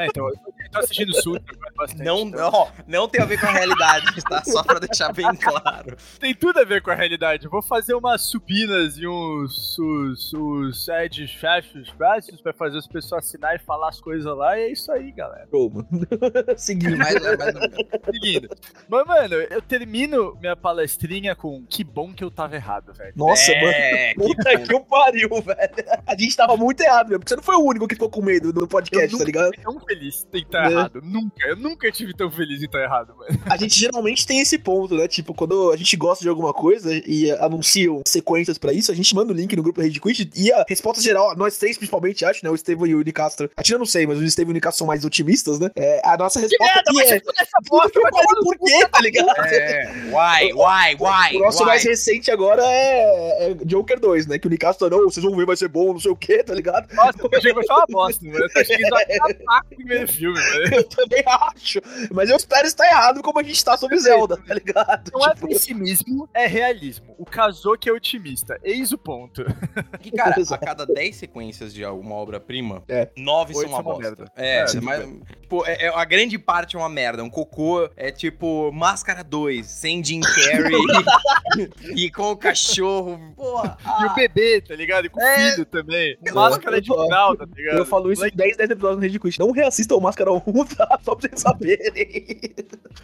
É, 0.00 0.06
então, 0.06 0.28
eu 0.28 0.34
tô 0.70 0.78
assistindo 0.78 1.12
Sutra 1.22 1.42
agora 1.54 1.72
bastante. 1.76 2.02
Não, 2.02 2.20
então. 2.20 2.50
ó, 2.52 2.68
não 2.86 3.08
tem 3.08 3.20
a 3.22 3.24
ver 3.26 3.38
com 3.40 3.46
a 3.46 3.50
realidade, 3.52 4.22
tá? 4.22 4.42
Só 4.44 4.62
pra 4.62 4.78
deixar 4.78 5.12
bem 5.12 5.26
claro. 5.36 5.96
Tem 6.18 6.34
tudo 6.34 6.58
a 6.60 6.64
ver 6.64 6.82
com 6.82 6.90
a 6.90 6.94
realidade. 6.94 7.44
Eu 7.44 7.50
vou 7.50 7.62
fazer 7.62 7.94
umas 7.94 8.22
supinas 8.30 8.96
e 8.98 9.06
uns 9.06 9.78
os, 9.78 10.32
os 10.32 10.88
edge 10.88 11.26
chefes 11.28 11.90
braços 11.90 12.40
pra 12.40 12.52
fazer 12.52 12.78
as 12.78 12.86
pessoas 12.86 13.24
assinar 13.26 13.54
e 13.56 13.58
falar 13.58 13.88
as 13.88 14.00
coisas 14.00 14.34
lá. 14.36 14.58
E 14.58 14.62
é 14.62 14.72
isso 14.72 14.90
aí, 14.92 15.12
galera. 15.12 15.46
Mano. 15.52 15.86
Seguindo. 16.56 16.96
Mas, 16.96 17.14
mas 17.14 17.54
não- 17.54 18.12
Seguindo. 18.12 18.48
Mas, 18.88 19.06
mano, 19.06 19.34
eu 19.34 19.62
termino 19.62 20.36
minha 20.40 20.56
palestrinha 20.56 21.34
com 21.34 21.64
que 21.68 21.84
bom 21.84 22.12
que 22.12 22.24
eu 22.24 22.30
tava 22.30 22.54
errado, 22.56 22.92
velho. 22.94 23.12
Nossa, 23.16 23.52
mano. 23.52 23.66
é, 23.68 24.14
que 24.14 24.20
Puta 24.20 24.58
que 24.60 24.74
o 24.74 24.80
pariu, 24.80 25.28
velho. 25.28 26.02
A 26.06 26.16
gente 26.16 26.36
tava 26.36 26.56
muito 26.56 26.80
errado 26.80 27.08
mesmo, 27.08 27.20
porque 27.20 27.30
você 27.30 27.36
não 27.36 27.42
foi 27.42 27.56
o 27.56 27.62
único 27.64 27.86
que 27.88 27.94
ficou 27.94 28.10
com 28.10 28.22
medo 28.22 28.52
no 28.52 28.62
Eu 28.62 28.68
podcast, 28.68 29.12
nunca 29.12 29.18
tá 29.18 29.24
ligado? 29.26 29.54
fui 29.54 29.62
tão 29.64 29.80
feliz 29.80 30.26
em 30.32 30.38
estar 30.38 30.68
É. 30.70 30.72
errado. 30.72 31.00
Nunca. 31.02 31.46
Eu 31.48 31.56
nunca 31.56 31.90
tive 31.92 32.14
tão 32.14 32.30
feliz 32.30 32.62
em 32.62 32.66
estar 32.66 32.82
errado, 32.82 33.14
mano. 33.16 33.38
A 33.48 33.56
gente 33.56 33.78
geralmente 33.78 34.26
tem 34.26 34.40
esse 34.40 34.58
ponto, 34.58 34.96
né? 34.96 35.06
Tipo, 35.08 35.34
quando 35.34 35.72
a 35.72 35.76
gente 35.76 35.95
gosta 35.96 36.22
de 36.22 36.28
alguma 36.28 36.52
coisa 36.52 36.90
e 37.06 37.30
anunciam 37.32 38.02
sequências 38.06 38.58
pra 38.58 38.72
isso, 38.72 38.92
a 38.92 38.94
gente 38.94 39.14
manda 39.14 39.32
o 39.32 39.36
link 39.36 39.54
no 39.56 39.62
grupo 39.62 39.80
Rede 39.80 40.00
Quit 40.00 40.30
e 40.34 40.52
a 40.52 40.64
resposta 40.68 41.02
geral, 41.02 41.36
nós 41.36 41.56
três 41.56 41.76
principalmente, 41.76 42.24
acho, 42.24 42.44
né? 42.44 42.50
O 42.50 42.54
Estevam 42.54 42.86
e 42.86 42.94
o 42.94 43.02
Nicastro. 43.02 43.50
A 43.56 43.62
Tina 43.62 43.78
não 43.78 43.86
sei, 43.86 44.06
mas 44.06 44.18
o 44.18 44.24
Estevam 44.24 44.50
e 44.50 44.52
o 44.52 44.54
Nicastro 44.54 44.78
são 44.78 44.86
mais 44.86 45.04
otimistas, 45.04 45.58
né? 45.58 45.70
É, 45.76 46.00
a 46.04 46.16
nossa 46.16 46.40
resposta 46.40 46.80
aqui 46.80 47.00
é. 47.02 47.16
essa 47.16 47.22
por 47.68 48.58
quê, 48.58 48.88
tá 48.90 49.00
ligado? 49.00 49.30
É, 49.46 49.92
why, 50.06 50.52
why, 50.52 50.96
why, 50.98 51.36
O 51.36 51.40
nosso 51.40 51.60
why? 51.60 51.66
mais 51.66 51.84
recente 51.84 52.30
agora 52.30 52.62
é, 52.64 53.50
é 53.50 53.54
Joker 53.64 53.98
2, 53.98 54.26
né? 54.26 54.38
Que 54.38 54.46
o 54.46 54.50
Nicastro, 54.50 54.88
não, 54.90 55.04
vocês 55.04 55.24
vão 55.24 55.36
ver, 55.36 55.46
vai 55.46 55.56
ser 55.56 55.68
bom, 55.68 55.92
não 55.92 56.00
sei 56.00 56.10
o 56.10 56.16
quê, 56.16 56.42
tá 56.42 56.54
ligado? 56.54 56.92
Nossa, 56.94 57.18
eu 57.18 57.30
achei 57.32 57.52
que 57.52 57.54
vai 57.54 57.64
ser 57.64 57.72
uma 57.72 57.86
bosta, 57.88 58.24
mano. 58.24 58.38
Eu 58.38 58.60
achei 58.60 58.76
que 58.76 58.82
eles 58.82 58.88
iam 58.88 59.26
acabar 59.26 59.62
com 59.62 59.74
o 59.74 59.76
primeiro 59.76 60.12
filme, 60.12 60.38
mano. 60.38 60.74
Eu 60.76 60.84
também 60.84 61.24
acho. 61.26 61.80
Mas 62.12 62.30
eu 62.30 62.36
espero 62.36 62.66
estar 62.66 62.86
errado 62.86 63.22
como 63.22 63.38
a 63.38 63.42
gente 63.42 63.64
tá 63.64 63.76
sobre 63.76 63.98
Zelda, 63.98 64.36
tá 64.36 64.54
ligado? 64.54 65.10
Não 65.12 65.26
é 65.26 65.34
Pessimismo, 65.78 66.28
é 66.34 66.46
realismo. 66.46 67.14
O 67.18 67.24
Kazoki 67.24 67.88
é 67.88 67.92
otimista. 67.92 68.58
Eis 68.62 68.92
o 68.92 68.98
ponto. 68.98 69.44
Que, 70.00 70.10
cara, 70.10 70.34
a 70.50 70.58
cada 70.58 70.86
10 70.86 71.16
sequências 71.16 71.72
de 71.74 71.82
alguma 71.84 72.14
obra-prima, 72.16 72.82
É. 72.88 73.08
9 73.16 73.52
são 73.54 73.60
Oito 73.62 73.68
uma 73.70 73.76
são 73.82 73.86
uma 73.86 73.94
bosta. 73.94 74.02
merda. 74.10 74.32
É, 74.36 74.58
É, 74.60 74.80
mas, 74.80 75.04
tipo, 75.40 75.64
é, 75.66 75.86
é- 75.86 75.88
a 75.88 76.04
grande 76.04 76.38
parte 76.38 76.76
é 76.76 76.78
uma 76.78 76.88
merda. 76.88 77.24
Um 77.24 77.30
cocô 77.30 77.88
é 77.96 78.10
tipo 78.12 78.70
Máscara 78.72 79.24
2, 79.24 79.66
sem 79.66 80.04
Jim 80.04 80.20
Carrey 80.20 80.72
e 81.96 82.10
com 82.10 82.30
o 82.30 82.36
cachorro. 82.36 83.18
Porra. 83.34 83.76
E 83.84 84.04
o 84.04 84.10
Ah, 84.10 84.14
bebê, 84.14 84.60
tá 84.60 84.74
ligado? 84.76 85.06
E 85.06 85.08
com 85.08 85.18
o 85.20 85.22
É. 85.24 85.50
filho 85.52 85.64
também. 85.66 86.16
Máscara 86.32 86.80
de 86.80 86.88
fralda, 86.88 87.46
tá 87.46 87.54
ligado? 87.56 87.78
Eu 87.78 87.86
falo 87.86 88.12
isso 88.12 88.24
em 88.24 88.30
10, 88.30 88.56
10 88.56 88.70
episódios 88.70 88.96
no 88.98 89.02
Rede 89.02 89.18
Quit. 89.18 89.38
Não 89.38 89.50
reassista 89.50 89.94
o 89.96 90.00
Máscara 90.00 90.32
1, 90.32 90.40
tá? 90.76 90.98
Só 91.02 91.14
pra 91.14 91.28
vocês 91.28 91.40
saberem. 91.40 92.10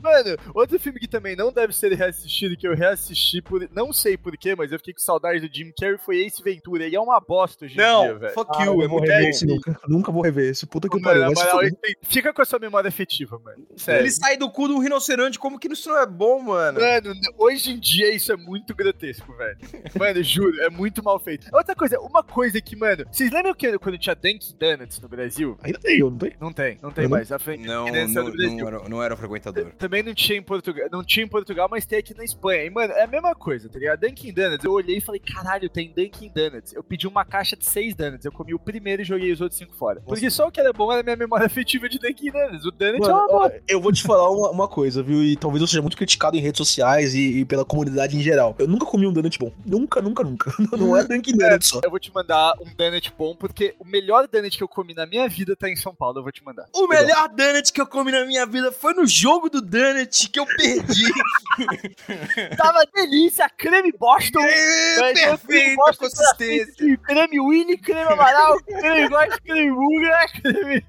Mano, 0.00 0.37
outro 0.55 0.79
filme 0.79 1.00
que 1.00 1.09
também 1.09 1.35
não 1.37 1.52
deve 1.52 1.73
ser 1.73 1.93
reassistido, 1.93 2.57
que 2.62 2.69
eu 2.69 2.76
reassisti 2.76 3.42
por. 3.42 3.69
Não 3.73 3.92
sei 3.92 4.16
porquê, 4.16 4.54
mas 4.54 4.71
eu 4.71 4.78
fiquei 4.78 4.95
com 4.95 5.00
saudade 5.00 5.40
do 5.40 5.52
Jim 5.52 5.73
Carrey, 5.76 5.99
foi 5.99 6.25
Ace 6.25 6.40
Ventura. 6.42 6.87
E 6.87 6.95
é 6.95 7.00
uma 7.00 7.19
bosta 7.21 7.64
hoje 7.64 7.75
em 7.75 7.76
dia, 7.78 7.87
Não, 7.87 8.19
velho. 8.21 8.33
fuck 8.35 8.50
Ah, 8.54 8.64
you, 8.64 8.75
eu 8.75 8.83
é 8.85 8.88
vou 8.88 8.99
muito 9.00 9.11
rever 9.11 9.28
esse 9.31 9.45
nunca. 9.47 9.81
Nunca 9.88 10.12
vou 10.12 10.23
rever 10.23 10.49
esse. 10.50 10.64
Puta 10.66 10.88
que 10.88 11.00
Mano, 11.00 11.35
pariu. 11.35 11.66
Ace- 11.66 11.97
Fica 12.02 12.33
com 12.33 12.40
a 12.40 12.45
sua 12.45 12.61
memória 12.61 12.87
afetiva, 12.88 13.38
mano. 13.45 13.66
Sério. 13.76 14.02
Ele 14.02 14.11
sai 14.12 14.37
do 14.37 14.49
cu 14.50 14.66
um 14.69 14.78
rinoceronte, 14.78 15.38
como 15.40 15.59
que 15.59 15.66
isso 15.73 15.88
não 15.88 15.99
é 16.00 16.07
bom, 16.07 16.40
mano? 16.40 16.78
Mano, 16.81 17.12
hoje 17.37 17.73
em 17.73 17.81
dia 17.81 18.14
isso 18.14 18.33
é 18.33 18.37
muito 18.37 18.75
grotesco, 18.76 19.33
velho. 19.37 19.59
Mano, 19.99 20.23
juro, 20.23 20.61
é 20.62 20.71
muito 20.71 21.02
mal 21.02 21.19
feito. 21.19 21.49
Outra 21.52 21.75
coisa, 21.75 21.99
uma 22.00 22.23
coisa 22.23 22.61
que, 22.61 22.76
mano, 22.76 23.04
vocês 23.11 23.31
lembram 23.31 23.54
que 23.54 23.76
quando 23.78 23.99
tinha 23.99 24.14
Dunkin' 24.14 24.57
Donuts 24.59 25.00
no 25.00 25.09
Brasil? 25.09 25.59
Ainda 25.62 25.78
tem, 25.81 25.99
eu 25.99 26.11
não 26.11 26.19
tenho. 26.19 26.35
Não 26.40 26.52
tem, 26.52 26.78
não 26.83 26.90
tem 26.92 27.04
Não? 27.04 27.11
mais. 27.11 27.33
A 27.33 27.38
frente 27.38 27.66
Não, 27.66 27.87
não, 27.87 28.25
do 28.25 28.33
Brasil. 28.33 28.57
não, 28.59 28.69
era, 28.69 28.88
não 28.88 29.02
era 29.02 29.14
o 29.14 29.16
frequentador. 29.16 29.73
Também 29.78 30.02
não 30.02 30.14
tinha 30.14 30.38
em 30.38 30.42
Portugal, 30.42 30.88
não 30.92 31.02
tinha 31.04 31.25
em 31.25 31.28
Portugal, 31.28 31.66
mas 31.71 31.85
tem 31.87 31.99
aqui 31.99 32.14
na 32.16 32.25
Espanha. 32.25 32.52
E, 32.55 32.71
mano, 32.71 32.93
é 32.93 33.05
a 33.05 33.07
mesma 33.07 33.35
coisa, 33.35 33.69
tá 33.69 33.79
ligado? 33.79 34.01
Dunkin' 34.01 34.33
Donuts, 34.33 34.65
eu 34.65 34.73
olhei 34.73 34.99
e 34.99 35.01
falei, 35.01 35.21
caralho, 35.21 35.69
tem 35.69 35.93
Dunkin' 35.93 36.31
Donuts. 36.35 36.73
Eu 36.73 36.83
pedi 36.83 37.07
uma 37.07 37.25
caixa 37.25 37.57
de 37.57 37.65
seis 37.65 37.95
donuts, 37.95 38.25
eu 38.25 38.33
comi 38.33 38.55
o 38.55 38.59
primeiro 38.59 39.03
e 39.03 39.05
joguei 39.05 39.33
os 39.33 39.41
outros 39.41 39.59
cinco 39.59 39.75
fora. 39.75 40.01
Porque 40.01 40.31
só 40.31 40.49
o 40.49 40.51
que 40.51 40.61
era 40.61 40.73
bom 40.73 40.91
era 40.91 41.01
a 41.01 41.05
minha 41.05 41.17
memória 41.17 41.47
afetiva 41.47 41.89
de 41.89 41.99
Dunkin' 41.99 42.31
Donuts. 42.31 42.65
O 42.65 42.71
donut 42.71 42.97
é 42.97 43.01
Mano, 43.01 43.15
uma 43.15 43.47
ó, 43.47 43.51
eu 43.69 43.81
vou 43.81 43.93
te 43.93 44.03
falar 44.03 44.31
uma, 44.31 44.51
uma 44.51 44.69
coisa, 44.69 45.03
viu? 45.03 45.23
E 45.23 45.37
talvez 45.37 45.61
eu 45.61 45.67
seja 45.67 45.83
muito 45.83 45.97
criticado 45.97 46.37
em 46.37 46.41
redes 46.41 46.59
sociais 46.59 47.15
e, 47.15 47.41
e 47.41 47.45
pela 47.45 47.65
comunidade 47.65 48.17
em 48.17 48.21
geral. 48.21 48.55
Eu 48.59 48.67
nunca 48.67 48.87
comi 48.87 49.07
um 49.07 49.13
donut 49.13 49.39
bom. 49.39 49.53
Nunca, 49.65 50.01
nunca, 50.01 50.23
nunca. 50.23 50.53
Não 50.77 50.97
é 50.97 51.05
Dunkin' 51.05 51.37
Donut 51.37 51.67
só. 51.67 51.81
Eu 51.83 51.91
vou 51.91 51.99
te 51.99 52.13
mandar 52.13 52.55
um 52.61 52.75
donut 52.75 53.13
bom, 53.17 53.35
porque 53.35 53.75
o 53.79 53.85
melhor 53.85 54.27
donut 54.27 54.57
que 54.57 54.63
eu 54.63 54.69
comi 54.69 54.95
na 54.95 55.07
minha 55.07 55.29
vida 55.29 55.55
tá 55.55 55.69
em 55.69 55.77
São 55.77 55.95
Paulo, 55.95 56.19
eu 56.19 56.23
vou 56.23 56.33
te 56.33 56.45
mandar. 56.45 56.67
O 56.75 56.87
melhor 56.87 57.29
donut 57.29 57.73
que 57.73 57.81
eu 57.81 57.87
comi 57.87 58.13
na 58.13 58.25
minha 58.25 58.47
vida 58.47 58.73
foi 58.73 58.95
no 58.95 59.07
jogo 59.07 59.49
do 59.49 59.61
donut 59.61 60.29
que 60.29 60.39
eu 60.39 60.47
perdi. 60.47 61.13
Tava 62.57 62.85
delícia, 62.95 63.49
creme 63.51 63.93
Boston. 63.93 64.41
É, 64.43 65.13
Perfeito, 65.13 65.47
creme 65.47 65.73
a 65.73 65.77
Boston 65.77 66.05
consistência. 66.05 66.99
Creme 66.99 67.41
Willy, 67.41 67.79
creme 67.79 68.13
Amaral, 68.13 68.59
creme 68.65 69.09
Gosto, 69.09 69.43
creme 69.43 69.71
Buga, 69.71 70.27
creme... 70.41 70.85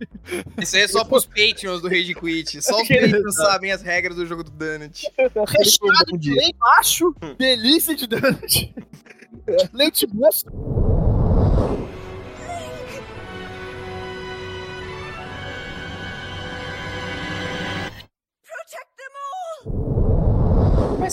Isso 0.61 0.75
aí 0.75 0.81
é 0.83 0.87
só 0.87 1.03
pros 1.03 1.25
Patreons 1.25 1.81
do 1.81 1.87
Rage 1.87 2.15
Quit. 2.15 2.61
Só 2.61 2.81
os 2.81 2.87
Patreons 2.87 3.35
sabem 3.35 3.71
as 3.71 3.81
regras 3.81 4.15
do 4.15 4.25
jogo 4.25 4.43
do 4.43 4.51
donut. 4.51 5.07
Recheado 5.17 6.11
de 6.13 6.17
dia. 6.17 6.35
leite 6.35 6.55
macho, 6.57 7.15
delícia 7.37 7.95
de 7.95 8.07
donut. 8.07 8.73
Leite 9.73 10.07
moço. 10.13 10.82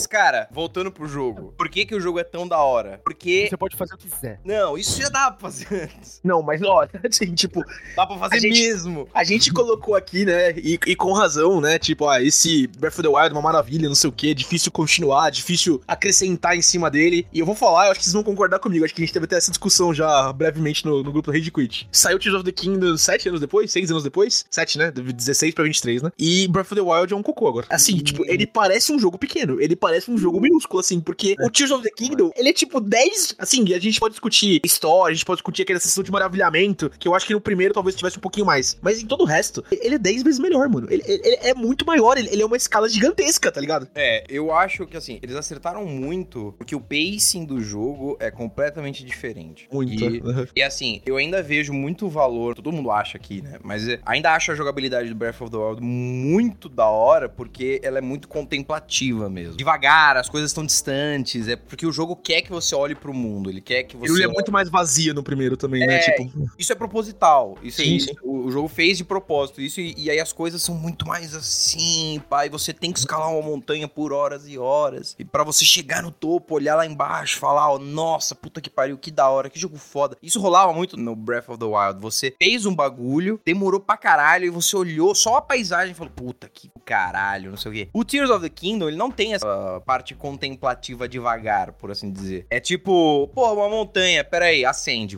Mas, 0.01 0.07
cara, 0.07 0.47
voltando 0.51 0.91
pro 0.91 1.07
jogo. 1.07 1.53
Por 1.55 1.69
que, 1.69 1.85
que 1.85 1.93
o 1.93 1.99
jogo 2.01 2.19
é 2.19 2.23
tão 2.23 2.47
da 2.47 2.57
hora? 2.59 2.99
Porque. 3.03 3.47
Você 3.49 3.55
pode 3.57 3.77
fazer 3.77 3.93
o 3.93 3.97
que 3.97 4.09
quiser. 4.09 4.39
Não, 4.43 4.75
isso 4.77 4.99
já 4.99 5.09
dá 5.09 5.29
pra 5.29 5.49
fazer 5.51 5.67
antes. 5.95 6.19
Não, 6.23 6.41
mas 6.41 6.59
ó, 6.63 6.87
assim, 7.07 7.33
tipo, 7.35 7.63
Dá 7.95 8.05
pra 8.07 8.17
fazer 8.17 8.37
A 8.37 8.39
gente- 8.39 8.59
mesmo. 8.59 9.07
a 9.13 9.23
gente 9.23 9.53
colocou 9.53 9.95
aqui, 9.95 10.25
né, 10.25 10.51
e, 10.57 10.79
e 10.87 10.95
com 10.95 11.11
razão, 11.13 11.61
né, 11.61 11.77
tipo, 11.77 12.07
ah, 12.07 12.21
esse 12.21 12.65
Breath 12.79 12.93
of 12.93 13.01
the 13.03 13.07
Wild 13.07 13.29
é 13.29 13.31
uma 13.33 13.41
maravilha, 13.41 13.87
não 13.87 13.95
sei 13.95 14.09
o 14.09 14.13
que, 14.13 14.33
difícil 14.33 14.71
continuar, 14.71 15.29
difícil 15.29 15.81
acrescentar 15.87 16.57
em 16.57 16.61
cima 16.61 16.89
dele. 16.89 17.27
E 17.31 17.39
eu 17.39 17.45
vou 17.45 17.53
falar, 17.55 17.85
eu 17.85 17.91
acho 17.91 17.99
que 17.99 18.05
vocês 18.05 18.13
vão 18.13 18.23
concordar 18.23 18.57
comigo, 18.59 18.83
acho 18.83 18.93
que 18.95 19.01
a 19.01 19.05
gente 19.05 19.13
teve 19.13 19.25
até 19.25 19.35
essa 19.35 19.51
discussão 19.51 19.93
já 19.93 20.31
brevemente 20.33 20.83
no, 20.85 21.03
no 21.03 21.11
grupo 21.11 21.31
do 21.31 21.37
Rage 21.37 21.51
Quit. 21.51 21.87
Saiu 21.91 22.17
Tears 22.17 22.35
of 22.35 22.43
the 22.45 22.51
Kingdom 22.51 22.97
sete 22.97 23.29
anos 23.29 23.39
depois, 23.41 23.71
seis 23.71 23.91
anos 23.91 24.03
depois, 24.03 24.45
sete, 24.49 24.77
né, 24.77 24.89
de 24.89 25.01
16 25.13 25.53
pra 25.53 25.63
23, 25.63 26.01
né, 26.01 26.11
e 26.17 26.47
Breath 26.47 26.71
of 26.71 26.75
the 26.75 26.81
Wild 26.81 27.13
é 27.13 27.15
um 27.15 27.21
cocô 27.23 27.47
agora. 27.47 27.67
Assim, 27.69 27.97
tipo, 27.99 28.25
ele 28.25 28.47
parece 28.47 28.91
um 28.91 28.97
jogo 28.99 29.17
pequeno, 29.17 29.59
ele 29.61 29.75
parece 29.75 29.90
um 30.09 30.17
jogo 30.17 30.39
minúsculo, 30.39 30.79
assim, 30.79 30.99
porque 30.99 31.35
o 31.39 31.49
Tears 31.49 31.71
of 31.71 31.83
the 31.83 31.89
Kingdom, 31.91 32.31
ele 32.35 32.49
é 32.49 32.53
tipo 32.53 32.79
10, 32.79 33.35
assim, 33.37 33.73
a 33.73 33.79
gente 33.79 33.99
pode 33.99 34.13
discutir 34.13 34.61
história, 34.63 35.11
a 35.11 35.15
gente 35.15 35.25
pode 35.25 35.37
discutir 35.37 35.63
aquela 35.63 35.79
sessão 35.79 36.03
de 36.03 36.11
maravilhamento, 36.11 36.89
que 36.99 37.07
eu 37.07 37.15
acho 37.15 37.25
que 37.25 37.33
no 37.33 37.41
primeiro 37.41 37.73
talvez 37.73 37.95
tivesse 37.95 38.17
um 38.17 38.21
pouquinho 38.21 38.45
mais, 38.45 38.77
mas 38.81 39.01
em 39.01 39.05
todo 39.05 39.21
o 39.21 39.25
resto, 39.25 39.63
ele 39.71 39.95
é 39.95 39.99
10 39.99 40.23
vezes 40.23 40.39
melhor, 40.39 40.67
mano. 40.69 40.87
Ele, 40.89 41.03
ele- 41.05 41.37
é 41.41 41.53
muito 41.53 41.85
maior, 41.85 42.17
ele, 42.17 42.29
ele 42.29 42.41
é 42.41 42.45
uma 42.45 42.57
escala 42.57 42.87
gigantesca, 42.87 43.51
tá 43.51 43.59
ligado? 43.59 43.87
É, 43.95 44.23
eu 44.29 44.53
acho 44.53 44.85
que 44.85 44.95
assim, 44.97 45.19
eles 45.21 45.35
acertaram 45.35 45.85
muito, 45.85 46.53
porque 46.57 46.75
o 46.75 46.79
pacing 46.81 47.45
do 47.45 47.59
jogo 47.61 48.17
é 48.19 48.29
completamente 48.31 49.03
diferente. 49.03 49.67
E, 49.71 50.21
e 50.55 50.61
assim, 50.63 51.01
eu 51.05 51.17
ainda 51.17 51.41
vejo 51.41 51.73
muito 51.73 52.07
valor, 52.09 52.55
todo 52.55 52.71
mundo 52.71 52.91
acha 52.91 53.17
aqui, 53.17 53.41
né? 53.41 53.57
Mas 53.63 53.87
é, 53.87 53.99
ainda 54.05 54.33
acho 54.33 54.51
a 54.51 54.55
jogabilidade 54.55 55.09
do 55.09 55.15
Breath 55.15 55.41
of 55.41 55.51
the 55.51 55.57
Wild 55.57 55.81
muito 55.81 56.69
da 56.69 56.87
hora, 56.87 57.27
porque 57.27 57.79
ela 57.83 57.97
é 57.97 58.01
muito 58.01 58.27
contemplativa 58.27 59.29
mesmo. 59.29 59.55
Devagar, 59.57 59.80
as 59.87 60.29
coisas 60.29 60.51
estão 60.51 60.65
distantes, 60.65 61.47
é 61.47 61.55
porque 61.55 61.85
o 61.85 61.91
jogo 61.91 62.15
quer 62.15 62.41
que 62.41 62.49
você 62.49 62.75
olhe 62.75 62.95
pro 62.95 63.13
mundo, 63.13 63.49
ele 63.49 63.61
quer 63.61 63.83
que 63.83 63.95
você 63.97 64.11
Ele 64.11 64.23
é 64.23 64.27
muito 64.27 64.51
mais 64.51 64.69
vazia 64.69 65.13
no 65.13 65.23
primeiro 65.23 65.57
também, 65.57 65.85
né? 65.85 65.95
É, 65.95 65.99
Tipo, 65.99 66.49
Isso 66.57 66.71
é 66.71 66.75
proposital. 66.75 67.57
Isso 67.61 67.81
Sim, 67.81 67.93
aí, 67.93 67.99
sim. 67.99 68.15
O, 68.23 68.45
o 68.45 68.51
jogo 68.51 68.67
fez 68.67 68.97
de 68.97 69.03
propósito 69.03 69.61
isso, 69.61 69.79
e, 69.79 69.93
e 69.97 70.09
aí 70.09 70.19
as 70.19 70.33
coisas 70.33 70.61
são 70.61 70.75
muito 70.75 71.07
mais 71.07 71.33
assim, 71.35 72.21
pai. 72.29 72.49
Você 72.49 72.73
tem 72.73 72.91
que 72.91 72.99
escalar 72.99 73.31
uma 73.31 73.41
montanha 73.41 73.87
por 73.87 74.13
horas 74.13 74.47
e 74.47 74.57
horas. 74.57 75.15
E 75.17 75.25
pra 75.25 75.43
você 75.43 75.65
chegar 75.65 76.01
no 76.01 76.11
topo, 76.11 76.55
olhar 76.55 76.75
lá 76.75 76.85
embaixo, 76.85 77.39
falar, 77.39 77.71
ó, 77.71 77.79
nossa, 77.79 78.35
puta 78.35 78.61
que 78.61 78.69
pariu, 78.69 78.97
que 78.97 79.11
da 79.11 79.29
hora, 79.29 79.49
que 79.49 79.59
jogo 79.59 79.77
foda. 79.77 80.17
Isso 80.21 80.39
rolava 80.39 80.73
muito 80.73 80.97
no 80.97 81.15
Breath 81.15 81.49
of 81.49 81.59
the 81.59 81.65
Wild. 81.65 81.99
Você 82.01 82.35
fez 82.41 82.65
um 82.65 82.75
bagulho, 82.75 83.39
demorou 83.45 83.79
pra 83.79 83.97
caralho, 83.97 84.45
e 84.45 84.49
você 84.49 84.75
olhou 84.75 85.13
só 85.15 85.37
a 85.37 85.41
paisagem 85.41 85.91
e 85.91 85.95
falou, 85.95 86.11
puta 86.15 86.49
que 86.49 86.69
caralho, 86.85 87.51
não 87.51 87.57
sei 87.57 87.71
o 87.71 87.73
quê. 87.73 87.89
O 87.93 88.03
Tears 88.03 88.29
of 88.29 88.41
the 88.41 88.49
Kingdom, 88.49 88.87
ele 88.87 88.97
não 88.97 89.11
tem 89.11 89.33
essa 89.33 89.70
parte 89.79 90.13
contemplativa 90.15 91.07
devagar, 91.07 91.71
por 91.73 91.91
assim 91.91 92.11
dizer. 92.11 92.45
É 92.49 92.59
tipo, 92.59 93.29
pô, 93.33 93.53
uma 93.53 93.69
montanha, 93.69 94.23
peraí, 94.23 94.65
acende. 94.65 95.17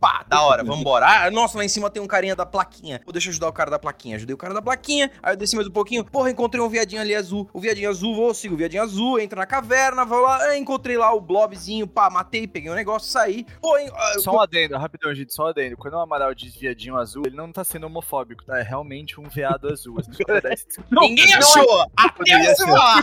Pá, 0.00 0.24
da 0.26 0.42
hora, 0.42 0.64
vambora. 0.64 1.06
Ah, 1.06 1.30
nossa, 1.30 1.58
lá 1.58 1.64
em 1.64 1.68
cima 1.68 1.90
tem 1.90 2.02
um 2.02 2.06
carinha 2.06 2.34
da 2.34 2.44
plaquinha. 2.44 3.00
Pô, 3.04 3.12
deixa 3.12 3.28
eu 3.28 3.30
ajudar 3.30 3.48
o 3.48 3.52
cara 3.52 3.70
da 3.70 3.78
plaquinha. 3.78 4.16
Ajudei 4.16 4.34
o 4.34 4.38
cara 4.38 4.54
da 4.54 4.62
plaquinha, 4.62 5.10
aí 5.22 5.32
eu 5.32 5.36
desci 5.36 5.56
mais 5.56 5.68
um 5.68 5.72
pouquinho. 5.72 6.04
Porra, 6.04 6.30
encontrei 6.30 6.62
um 6.62 6.68
viadinho 6.68 7.00
ali 7.00 7.14
azul. 7.14 7.48
O 7.52 7.60
viadinho 7.60 7.88
azul, 7.88 8.14
vou, 8.14 8.34
sigo 8.34 8.54
o 8.54 8.58
viadinho 8.58 8.82
azul, 8.82 9.20
entro 9.20 9.38
na 9.38 9.46
caverna, 9.46 10.04
vou 10.04 10.20
lá, 10.20 10.42
ah, 10.42 10.58
encontrei 10.58 10.96
lá 10.96 11.12
o 11.12 11.20
blobzinho, 11.20 11.86
pá, 11.86 12.10
matei, 12.10 12.46
peguei 12.46 12.70
um 12.70 12.74
negócio, 12.74 13.10
saí. 13.10 13.46
Pô, 13.60 13.76
hein, 13.78 13.90
ah, 13.94 14.18
Só 14.18 14.32
um 14.32 14.40
adendo, 14.40 14.76
rapidão, 14.76 15.14
gente, 15.14 15.32
só 15.32 15.44
um 15.44 15.48
adendo. 15.48 15.76
Quando 15.76 15.94
o 15.94 15.98
Amaral 15.98 16.34
diz 16.34 16.56
viadinho 16.56 16.96
azul, 16.96 17.22
ele 17.26 17.36
não 17.36 17.52
tá 17.52 17.64
sendo 17.64 17.86
homofóbico, 17.86 18.44
tá? 18.44 18.58
É 18.58 18.62
realmente 18.62 19.20
um 19.20 19.28
veado 19.28 19.68
azul. 19.72 19.98
Ninguém 20.90 21.34
achou. 21.34 21.86
Até 21.96 22.38
você 22.38 22.54
ser. 22.56 22.64
falar. 22.64 23.02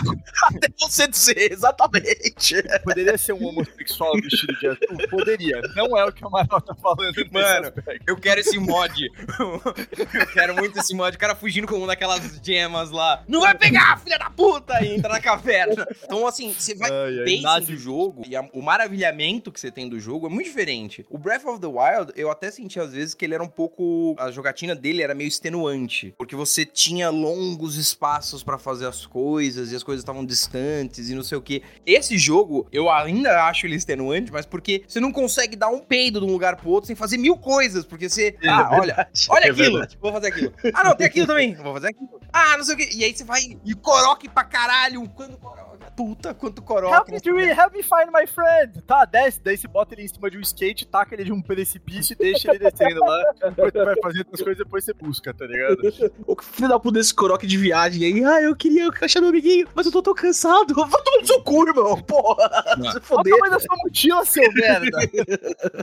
Até 0.58 0.68
você 0.80 1.08
dizer, 1.08 1.52
exatamente. 1.52 2.56
Poderia 2.84 3.18
ser 3.18 3.34
um 3.34 3.46
homossexual 3.48 4.14
vestido 4.14 4.54
de 4.60 4.68
azul? 4.68 5.08
Poderia. 5.10 5.62
Não 5.76 5.98
é 5.98 6.06
o 6.06 6.12
que 6.12 6.24
o 6.24 6.28
Amaral 6.28 6.62
tá 6.62 6.76
falando 6.76 7.14
Mano. 7.32 7.72
Eu 8.06 8.18
quero 8.18 8.40
esse 8.42 8.58
mod. 8.60 8.94
eu 9.40 10.28
quero 10.34 10.56
muito 10.56 10.78
esse 10.80 10.94
mod. 10.96 11.16
O 11.16 11.20
cara 11.20 11.36
fugindo 11.36 11.68
com 11.68 11.76
uma 11.76 11.88
daquelas 11.88 12.40
gemas 12.44 12.92
lá. 12.92 13.24
Não 13.28 13.42
vai 13.42 13.56
pegar, 13.58 14.00
filha 14.00 14.18
da 14.18 14.30
puta! 14.30 14.84
E 14.84 14.96
entra 14.96 15.10
na 15.14 15.20
caverna. 15.20 15.86
Então, 16.04 16.26
assim, 16.28 16.54
você 16.54 16.76
vai. 16.76 16.90
Ai, 16.92 17.42
nazi- 17.42 17.68
do 17.68 17.78
jogo 17.78 18.24
e 18.28 18.36
a- 18.36 18.48
o 18.54 18.62
maravilhamento 18.62 19.52
que 19.52 19.60
você 19.60 19.72
tem 19.72 19.88
do 19.90 20.00
jogo 20.00 20.28
é 20.28 20.30
muito 20.30 20.48
diferente. 20.48 21.06
O 21.10 21.18
Breath 21.18 21.46
of 21.46 21.60
the 21.60 21.68
Wild, 21.68 22.12
eu 22.16 22.30
até 22.32 22.50
senti 22.52 22.80
às 22.80 22.92
vezes 22.94 23.14
que 23.14 23.26
ele 23.26 23.34
era 23.34 23.44
um 23.44 23.48
pouco. 23.48 24.16
A 24.18 24.32
jogatina 24.32 24.76
dele 24.76 25.02
era 25.02 25.14
meio 25.14 25.28
extenuante. 25.28 26.14
Porque 26.18 26.36
você 26.36 26.66
tinha 26.66 27.10
longos 27.10 27.76
espaços 27.78 28.44
pra 28.44 28.58
fazer 28.58 28.88
as 28.88 29.06
coisas 29.06 29.72
e 29.72 29.76
as 29.76 29.84
coisas 29.84 30.02
estavam 30.02 30.26
distantes 30.26 30.47
e 30.54 31.16
não 31.16 31.24
sei 31.24 31.38
o 31.38 31.42
que. 31.42 31.62
Esse 31.86 32.18
jogo, 32.18 32.68
eu 32.72 32.90
ainda 32.90 33.46
acho 33.46 33.66
ele 33.66 33.76
extenuante, 33.76 34.32
mas 34.32 34.46
porque 34.46 34.84
você 34.88 35.00
não 35.00 35.12
consegue 35.12 35.56
dar 35.56 35.70
um 35.70 35.80
peido 35.80 36.20
de 36.20 36.26
um 36.26 36.32
lugar 36.32 36.56
pro 36.56 36.70
outro 36.70 36.88
sem 36.88 36.96
fazer 36.96 37.18
mil 37.18 37.38
coisas. 37.38 37.86
Porque 37.86 38.10
você. 38.10 38.36
É 38.42 38.48
ah, 38.50 38.70
olha, 38.72 38.96
verdade, 38.96 39.28
Olha 39.30 39.46
é 39.46 39.50
aquilo, 39.52 39.72
verdade. 39.72 39.98
vou 40.02 40.12
fazer 40.12 40.28
aquilo. 40.28 40.54
Ah, 40.74 40.84
não, 40.84 40.96
tem 40.96 41.08
aquilo 41.08 41.28
também, 41.28 41.56
vou 41.56 41.74
fazer 41.74 41.88
aquilo. 41.90 42.22
Ah, 42.32 42.58
não 42.58 42.64
sei 42.64 42.76
o 42.76 42.78
que. 42.78 42.96
E 42.96 43.04
aí 43.04 43.16
você 43.16 43.24
vai 43.24 43.42
e 43.66 43.74
coroque 43.74 44.30
pra 44.30 44.44
caralho. 44.44 45.08
Quando 45.10 45.38
coroque? 45.38 45.77
Puta, 45.96 46.34
quanto 46.34 46.60
Help 46.60 46.68
coroque. 46.68 47.32
me, 47.32 47.44
help 47.48 47.74
me 47.74 47.82
find 47.82 48.12
my 48.14 48.28
friend. 48.28 48.82
Tá, 48.84 49.06
desce, 49.06 49.42
daí 49.42 49.58
você 49.58 49.68
bota 49.68 49.96
ele 49.96 50.04
em 50.04 50.08
cima 50.08 50.30
de 50.30 50.38
um 50.38 50.42
skate, 50.42 50.86
taca 50.86 51.16
ele 51.16 51.24
de 51.24 51.32
um 51.32 51.42
precipício 51.42 52.14
e 52.14 52.16
deixa 52.16 52.50
ele 52.50 52.60
descendo 52.60 53.00
lá. 53.00 53.34
Depois 53.50 53.72
você 53.74 53.86
vai 53.86 53.96
fazendo 54.02 54.28
as 54.34 54.42
coisas, 54.42 54.58
depois 54.58 54.84
você 54.84 54.94
busca, 54.94 55.34
tá 55.34 55.46
ligado? 55.46 55.78
O 56.28 56.36
filho 56.42 56.68
da 56.70 56.80
puta 56.80 57.00
desse 57.00 57.14
coroque 57.14 57.48
de 57.48 57.58
viagem 57.58 58.04
aí, 58.04 58.24
ah, 58.24 58.42
eu 58.42 58.56
queria 58.56 58.90
achar 59.02 59.20
meu 59.22 59.30
amiguinho, 59.30 59.68
mas 59.74 59.86
eu 59.86 59.92
tô 59.92 60.02
tocando. 60.02 60.28
cansado. 60.28 60.74
Vai 60.88 61.02
tomar 61.04 61.20
no 61.22 61.26
seu 61.28 61.42
cu, 61.42 61.68
irmão. 61.68 62.02
Porra. 62.02 62.76
Não. 62.78 62.84
Se 62.84 62.90
Olha 62.90 62.98
o 62.98 63.02
foder. 63.02 63.34
tamanho 63.34 63.52
da 63.52 63.60
sua 63.60 63.76
mochila, 63.84 64.26
seu 64.26 64.52
merda. 64.54 64.98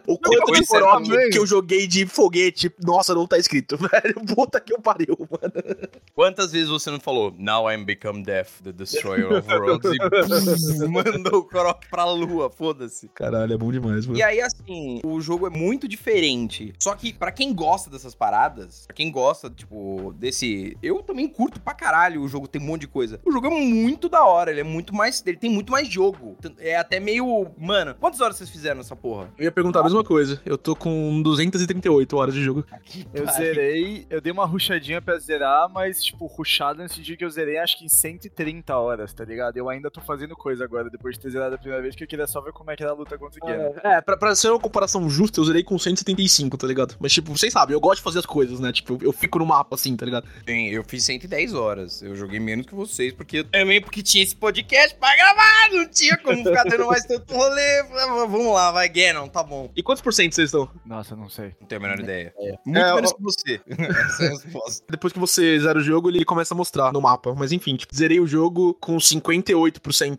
O 0.07 0.19
quanto 0.19 0.53
de 0.53 0.63
é, 0.63 0.67
coroque 0.67 1.09
também. 1.09 1.31
que 1.31 1.39
eu 1.39 1.47
joguei 1.47 1.87
de 1.87 2.07
foguete, 2.07 2.73
nossa, 2.85 3.15
não 3.15 3.27
tá 3.27 3.39
escrito, 3.39 3.77
velho. 3.77 4.15
Puta 4.35 4.61
que 4.61 4.73
eu 4.75 4.81
pariu, 4.81 5.17
mano. 5.31 5.89
Quantas 6.15 6.53
vezes 6.53 6.69
você 6.69 6.91
não 6.91 7.01
falou 7.01 7.35
Now 7.39 7.71
I'm 7.71 7.85
become 7.85 8.23
death, 8.23 8.63
the 8.63 8.73
destroyer 8.73 9.33
of 9.33 9.49
worlds 9.49 9.84
e 9.93 9.99
pum, 9.99 10.89
mandou 10.89 11.41
o 11.41 11.45
Korok 11.45 11.89
pra 11.89 12.05
lua, 12.05 12.51
foda-se. 12.51 13.09
Caralho, 13.09 13.53
é 13.55 13.57
bom 13.57 13.71
demais, 13.71 14.07
mano. 14.07 14.19
E 14.19 14.23
aí, 14.23 14.41
assim, 14.41 15.01
o 15.05 15.21
jogo 15.21 15.47
é 15.47 15.51
muito 15.51 15.89
diferente. 15.89 16.73
Só 16.79 16.95
que, 16.95 17.13
pra 17.13 17.33
quem 17.33 17.55
gosta 17.55 17.91
dessas 17.91 18.15
paradas, 18.15 18.85
pra 18.87 18.95
quem 18.95 19.11
gosta, 19.11 19.51
tipo, 19.51 20.15
desse. 20.19 20.77
Eu 20.83 21.03
também 21.03 21.29
curto 21.29 21.61
pra 21.61 21.75
caralho 21.75 22.23
o 22.23 22.29
jogo, 22.29 22.49
tem 22.49 22.61
um 22.61 22.65
monte 22.65 22.83
de 22.83 22.89
coisa. 22.89 23.21
O 23.25 23.33
jogo 23.33 23.47
é 23.47 23.51
muito 23.51 24.09
da 24.09 24.25
hora, 24.25 24.51
ele 24.51 24.61
é 24.61 24.65
muito 24.65 24.95
mais. 24.95 25.23
Ele 25.27 25.37
tem 25.37 25.51
muito 25.51 25.73
mais 25.73 25.89
jogo. 25.89 26.37
É 26.59 26.77
até 26.77 27.01
meio. 27.01 27.47
Mano, 27.59 27.95
quantas 27.95 28.21
horas 28.21 28.37
vocês 28.37 28.51
fizeram 28.51 28.77
nessa 28.79 28.97
porra? 28.97 29.33
Eu 29.39 29.45
ia 29.45 29.53
perguntar 29.53 29.81
a 29.81 29.85
mesma 29.85 30.05
coisa. 30.05 30.41
Eu 30.45 30.57
tô 30.59 30.77
com 30.77 31.23
238 31.23 32.17
horas 32.17 32.35
de 32.35 32.43
jogo. 32.43 32.65
Eu 33.13 33.27
zerei, 33.27 34.07
eu 34.11 34.21
dei 34.21 34.33
uma 34.33 34.47
ruchadinha 34.47 35.01
pra 35.01 35.19
zerar, 35.19 35.69
mas, 35.71 36.03
tipo, 36.03 36.27
ruchada 36.27 36.83
nesse 36.83 37.01
dia 37.01 37.17
que 37.17 37.25
eu 37.25 37.31
zerei, 37.31 37.59
acho 37.59 37.79
que 37.79 37.85
em 37.85 37.89
130 37.89 38.77
horas, 38.77 39.13
tá 39.13 39.25
ligado? 39.25 39.57
Eu 39.57 39.69
ainda 39.75 39.91
tô 39.91 40.01
fazendo 40.01 40.35
coisa 40.37 40.65
agora, 40.65 40.89
depois 40.91 41.17
de 41.17 41.21
ter 41.23 41.31
zerado 41.31 41.55
a 41.55 41.59
primeira 41.59 41.83
vez, 41.83 41.95
que 41.95 42.05
eu 42.05 42.09
queria 42.09 42.27
só 42.27 42.41
ver 42.41 42.53
como 42.53 42.71
é 42.71 42.77
que 42.77 42.83
era 42.83 42.93
a 42.93 42.95
luta 42.95 43.17
contra 43.19 43.39
o 43.43 43.47
Ganon. 43.47 43.73
É, 43.83 44.01
pra, 44.01 44.17
pra 44.17 44.35
ser 44.35 44.49
uma 44.51 44.59
comparação 44.61 45.09
justa, 45.11 45.41
eu 45.41 45.45
zerei 45.45 45.63
com 45.63 45.79
175, 45.79 46.57
tá 46.57 46.67
ligado? 46.67 46.97
Mas, 47.01 47.13
tipo, 47.13 47.37
vocês 47.37 47.53
sabem, 47.53 47.75
eu 47.75 47.81
gosto 47.81 47.97
de 47.99 48.03
fazer 48.05 48.19
as 48.21 48.27
coisas, 48.27 48.61
né? 48.61 48.73
Tipo, 48.73 48.99
eu 49.03 49.13
fico 49.13 49.39
no 49.39 49.47
mapa 49.47 49.75
assim, 49.75 49.97
tá 49.97 50.05
ligado? 50.05 50.27
Sim, 50.47 50.69
eu 50.69 50.83
fiz 50.85 51.05
110 51.05 51.55
horas. 51.55 52.03
Eu 52.03 52.15
joguei 52.17 52.41
menos 52.41 52.67
que 52.67 52.75
vocês, 52.75 53.13
porque 53.13 53.45
também 53.45 53.81
porque 53.81 54.03
tinha 54.03 54.23
esse 54.25 54.35
podcast 54.37 54.95
pra 54.97 55.15
gravar, 55.17 55.69
não 55.73 55.89
tinha 55.89 56.17
como 56.19 56.43
ficar 56.43 56.65
dando 56.69 56.87
mais 56.87 57.05
tanto 57.05 57.33
rolê. 57.35 57.83
Vamos 58.29 58.53
lá, 58.55 58.71
vai, 58.73 58.89
Ganon, 58.89 59.29
tá 59.29 59.43
bom. 59.43 59.71
E 59.77 59.83
quantos 59.83 60.03
por 60.03 60.13
cento 60.13 60.35
vocês 60.35 60.49
estão? 60.49 60.69
Nossa, 60.85 61.15
não 61.17 61.29
sei. 61.29 61.55
Não 61.61 61.67
tenho 61.67 61.81
a 61.81 61.85
menor 61.85 62.01
ideia. 62.01 62.33
Muito 62.65 62.79
É, 62.79 62.95
menos 62.95 63.11
ó- 63.11 63.15
que 63.15 63.23
você. 63.23 63.61
Essa 63.69 64.25
é 64.25 64.27
a 64.27 64.31
resposta. 64.31 64.85
Depois 64.91 65.13
que 65.13 65.19
você 65.19 65.59
zera 65.59 65.79
o 65.79 65.83
jogo, 65.83 66.09
ele 66.11 66.25
começa 66.25 66.55
a 66.55 66.57
mostrar 66.57 66.93
no 66.93 67.01
mapa. 67.01 67.35
Mas 67.35 67.53
enfim, 67.53 67.77
tipo, 67.77 67.95
zerei 67.95 68.21
o 68.21 68.27
jogo 68.27 68.75
com 68.81 68.97
58%, 68.97 69.64